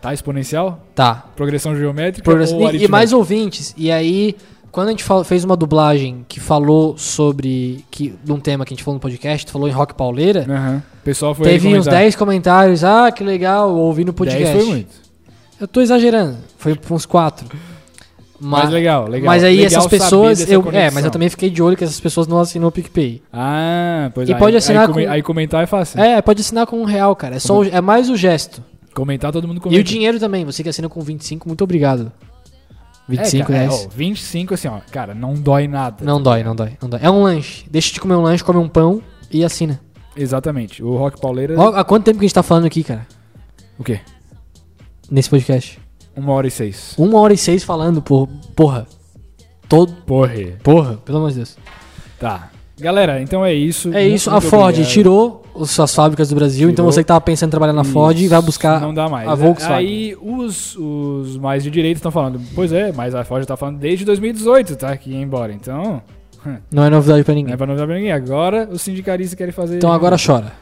Tá 0.02 0.14
exponencial? 0.14 0.86
Tá. 0.96 1.26
Progressão 1.36 1.76
geométrica 1.76 2.24
Progress- 2.24 2.52
e, 2.74 2.86
e 2.86 2.88
mais 2.88 3.12
ouvintes. 3.12 3.76
E 3.78 3.92
aí, 3.92 4.38
quando 4.72 4.88
a 4.88 4.92
gente 4.92 5.04
fal- 5.04 5.26
fez 5.26 5.44
uma 5.44 5.58
dublagem 5.58 6.26
que 6.30 6.40
falou 6.40 6.98
sobre. 6.98 7.84
Que, 7.92 8.14
de 8.24 8.32
um 8.32 8.40
tema 8.40 8.64
que 8.64 8.74
a 8.74 8.76
gente 8.76 8.84
falou 8.86 8.96
no 8.96 9.02
podcast, 9.02 9.52
falou 9.52 9.68
em 9.68 9.72
rock 9.72 9.94
pauleira, 9.96 10.46
Aham. 10.50 10.82
O 11.02 11.04
pessoal 11.04 11.36
foi 11.36 11.46
teve 11.46 11.68
uns 11.68 11.72
comentar. 11.72 11.94
10 11.96 12.16
comentários. 12.16 12.84
Ah, 12.86 13.12
que 13.12 13.22
legal, 13.22 13.76
ouvi 13.76 14.06
no 14.06 14.14
podcast. 14.14 14.46
10 14.54 14.64
foi 14.64 14.74
muito. 14.74 15.09
Eu 15.60 15.68
tô 15.68 15.82
exagerando. 15.82 16.38
Foi 16.58 16.78
uns 16.92 17.06
4. 17.06 17.48
Mas 18.42 18.70
legal, 18.70 19.06
legal. 19.08 19.26
Mas 19.28 19.44
aí 19.44 19.58
Legal 19.58 19.68
essas 19.68 19.88
pessoas. 19.88 20.50
Eu, 20.50 20.64
é, 20.72 20.90
mas 20.92 21.04
eu 21.04 21.12
também 21.12 21.28
fiquei 21.30 21.50
de 21.50 21.62
olho 21.62 21.76
que 21.76 21.84
essas 21.84 22.00
pessoas 22.00 22.26
não 22.26 22.40
assinam 22.40 22.70
o 22.70 22.72
PicPay. 22.72 23.22
Ah, 23.34 24.10
pois 24.16 24.30
E 24.30 24.34
aí- 24.34 24.40
pode 24.40 24.56
assinar 24.56 24.88
aí, 24.88 24.94
com- 25.06 25.12
aí 25.12 25.22
comentar 25.22 25.62
é 25.62 25.66
fácil. 25.68 26.00
É, 26.00 26.22
pode 26.22 26.40
assinar 26.40 26.66
com 26.66 26.80
um 26.82 26.86
real, 26.86 27.14
cara. 27.18 27.36
É, 27.36 27.40
só 27.40 27.60
o- 27.60 27.66
é 27.66 27.82
mais 27.82 28.10
o 28.10 28.16
gesto. 28.16 28.64
Comentar 28.94 29.32
todo 29.34 29.46
mundo 29.48 29.58
E 29.58 29.60
comenta. 29.62 29.82
o 29.82 29.84
dinheiro 29.84 30.20
também. 30.20 30.46
Você 30.46 30.64
que 30.64 30.70
assina 30.70 30.88
com 30.88 31.02
25, 31.02 31.50
muito 31.50 31.64
obrigado. 31.64 32.12
25 33.10 33.52
é, 33.52 33.56
cara, 33.56 33.60
reais. 33.68 33.84
É, 33.84 33.86
ó, 33.88 33.90
25, 33.94 34.54
assim, 34.54 34.68
ó. 34.70 34.80
Cara, 34.90 35.14
não 35.14 35.34
dói 35.34 35.68
nada. 35.68 35.98
Não 36.06 36.22
dói, 36.22 36.42
não 36.44 36.56
dói, 36.56 36.78
não 36.82 36.88
dói. 36.90 37.00
É 37.04 37.10
um 37.10 37.24
lanche. 37.24 37.66
Deixa 37.70 37.92
de 37.94 38.00
comer 38.00 38.16
um 38.16 38.22
lanche, 38.22 38.44
come 38.44 38.60
um 38.60 38.70
pão 38.70 39.02
e 39.30 39.44
assina. 39.44 39.82
Exatamente. 40.16 40.82
O 40.84 40.96
Rock 40.96 41.20
Pauleira. 41.20 41.56
Há 41.76 41.84
quanto 41.84 42.06
tempo 42.06 42.20
que 42.20 42.26
a 42.26 42.28
gente 42.28 42.36
tá 42.36 42.44
falando 42.44 42.66
aqui, 42.66 42.84
cara? 42.84 43.06
O 43.78 43.84
quê? 43.84 44.00
Nesse 45.10 45.30
podcast? 45.30 45.80
Uma 46.16 46.34
hora 46.34 46.48
e 46.48 46.52
seis. 46.52 46.94
Uma 46.98 47.20
hora 47.20 47.34
e 47.34 47.38
seis 47.38 47.64
falando, 47.64 48.02
por, 48.02 48.28
porra. 48.56 48.86
Todo. 49.68 49.92
Porra. 50.06 50.34
Porra, 50.64 50.98
pelo 51.06 51.18
amor 51.20 51.30
de 51.30 51.38
Deus. 51.38 51.58
Tá. 52.20 52.50
Galera, 52.80 53.22
então 53.22 53.44
é 53.46 53.54
isso. 53.54 53.94
É 53.94 54.08
isso, 54.08 54.30
a 54.30 54.40
Ford 54.40 54.70
obrigado. 54.76 54.90
tirou 54.92 55.44
suas 55.66 55.94
fábricas 55.94 56.30
do 56.30 56.36
Brasil, 56.36 56.70
então 56.70 56.84
Tirou. 56.84 56.94
você 56.94 57.02
que 57.04 57.08
tava 57.08 57.20
pensando 57.20 57.50
em 57.50 57.52
trabalhar 57.52 57.74
na 57.74 57.84
Ford 57.84 58.18
Isso, 58.18 58.30
vai 58.30 58.42
buscar 58.42 58.80
Não 58.80 58.94
dá 58.94 59.10
mais. 59.10 59.28
a 59.28 59.36
Volkswagen. 59.36 59.76
Aí 59.78 60.16
os, 60.22 60.78
os 60.78 61.36
mais 61.38 61.62
de 61.64 61.70
direita 61.70 61.98
estão 61.98 62.12
falando. 62.12 62.40
Pois 62.56 62.72
é, 62.72 62.94
mas 62.94 63.14
a 63.14 63.26
Ford 63.26 63.46
tá 63.46 63.58
falando 63.58 63.78
desde 63.80 64.06
2018, 64.06 64.78
tá? 64.78 64.96
Que 64.96 65.10
ia 65.12 65.22
embora. 65.22 65.52
Então, 65.52 66.02
Não 66.72 66.84
é 66.86 66.90
novidade 66.90 67.24
pra 67.26 67.34
não 67.34 67.40
ninguém. 67.42 67.54
é 67.54 67.58
pra 67.58 67.68
novidade 67.68 67.88
pra 67.88 67.96
ninguém. 67.98 68.14
Agora 68.14 68.70
os 68.72 68.82
sindicalistas 68.82 69.38
querem 69.38 69.52
fazer. 69.52 69.76
Então 69.78 69.92
agora 69.92 70.16
chora. 70.24 70.54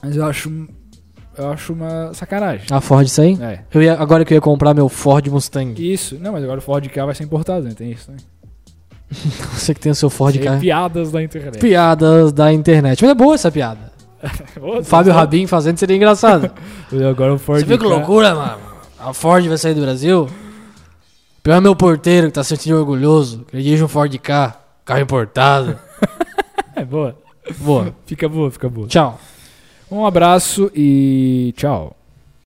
Mas 0.00 0.16
eu 0.16 0.24
acho. 0.24 0.48
Eu 1.40 1.50
acho 1.52 1.72
uma 1.72 2.12
sacanagem. 2.12 2.66
A 2.70 2.80
Ford 2.80 3.08
aí? 3.18 3.38
É. 3.40 3.60
Eu 3.72 3.82
ia, 3.82 3.94
agora 3.94 4.24
que 4.24 4.34
eu 4.34 4.36
ia 4.36 4.40
comprar 4.40 4.74
meu 4.74 4.88
Ford 4.88 5.26
Mustang. 5.28 5.74
Isso. 5.92 6.18
Não, 6.20 6.32
mas 6.32 6.44
agora 6.44 6.58
o 6.58 6.62
Ford 6.62 6.86
K 6.86 7.06
vai 7.06 7.14
ser 7.14 7.24
importado, 7.24 7.64
né? 7.66 7.72
Tem 7.74 7.90
isso, 7.90 8.10
né? 8.10 8.18
Você 9.54 9.72
que 9.74 9.80
tem 9.80 9.90
o 9.90 9.94
seu 9.94 10.10
Ford 10.10 10.38
Ka. 10.38 10.58
piadas 10.58 11.10
da 11.10 11.22
internet. 11.22 11.58
Piadas 11.58 12.32
da 12.32 12.52
internet. 12.52 13.02
Mas 13.02 13.10
é 13.10 13.14
boa 13.14 13.34
essa 13.34 13.50
piada. 13.50 13.90
Ô, 14.60 14.78
O 14.78 14.84
Fábio 14.84 15.12
só- 15.12 15.18
Rabin 15.18 15.46
fazendo 15.46 15.78
seria 15.78 15.96
engraçado. 15.96 16.50
Agora 17.10 17.34
o 17.34 17.38
Ford 17.38 17.60
Você 17.60 17.66
viu 17.66 17.78
que 17.78 17.86
loucura, 17.86 18.34
mano? 18.34 18.58
A 18.98 19.12
Ford 19.14 19.46
vai 19.48 19.56
sair 19.56 19.74
do 19.74 19.80
Brasil? 19.80 20.28
Pior 21.42 21.54
é 21.56 21.60
meu 21.60 21.74
porteiro 21.74 22.26
que 22.26 22.34
tá 22.34 22.44
se 22.44 22.50
sentindo 22.50 22.76
orgulhoso. 22.78 23.46
Que 23.48 23.56
ele 23.56 23.62
dirige 23.64 23.82
um 23.82 23.88
Ford 23.88 24.14
K, 24.18 24.60
carro 24.84 25.00
importado. 25.00 25.78
É 26.76 26.84
boa. 26.84 27.16
Boa. 27.58 27.94
Fica 28.04 28.28
boa, 28.28 28.50
fica 28.50 28.68
boa. 28.68 28.86
Tchau. 28.86 29.18
Um 29.90 30.06
abraço 30.06 30.70
e 30.74 31.52
tchau. 31.56 31.99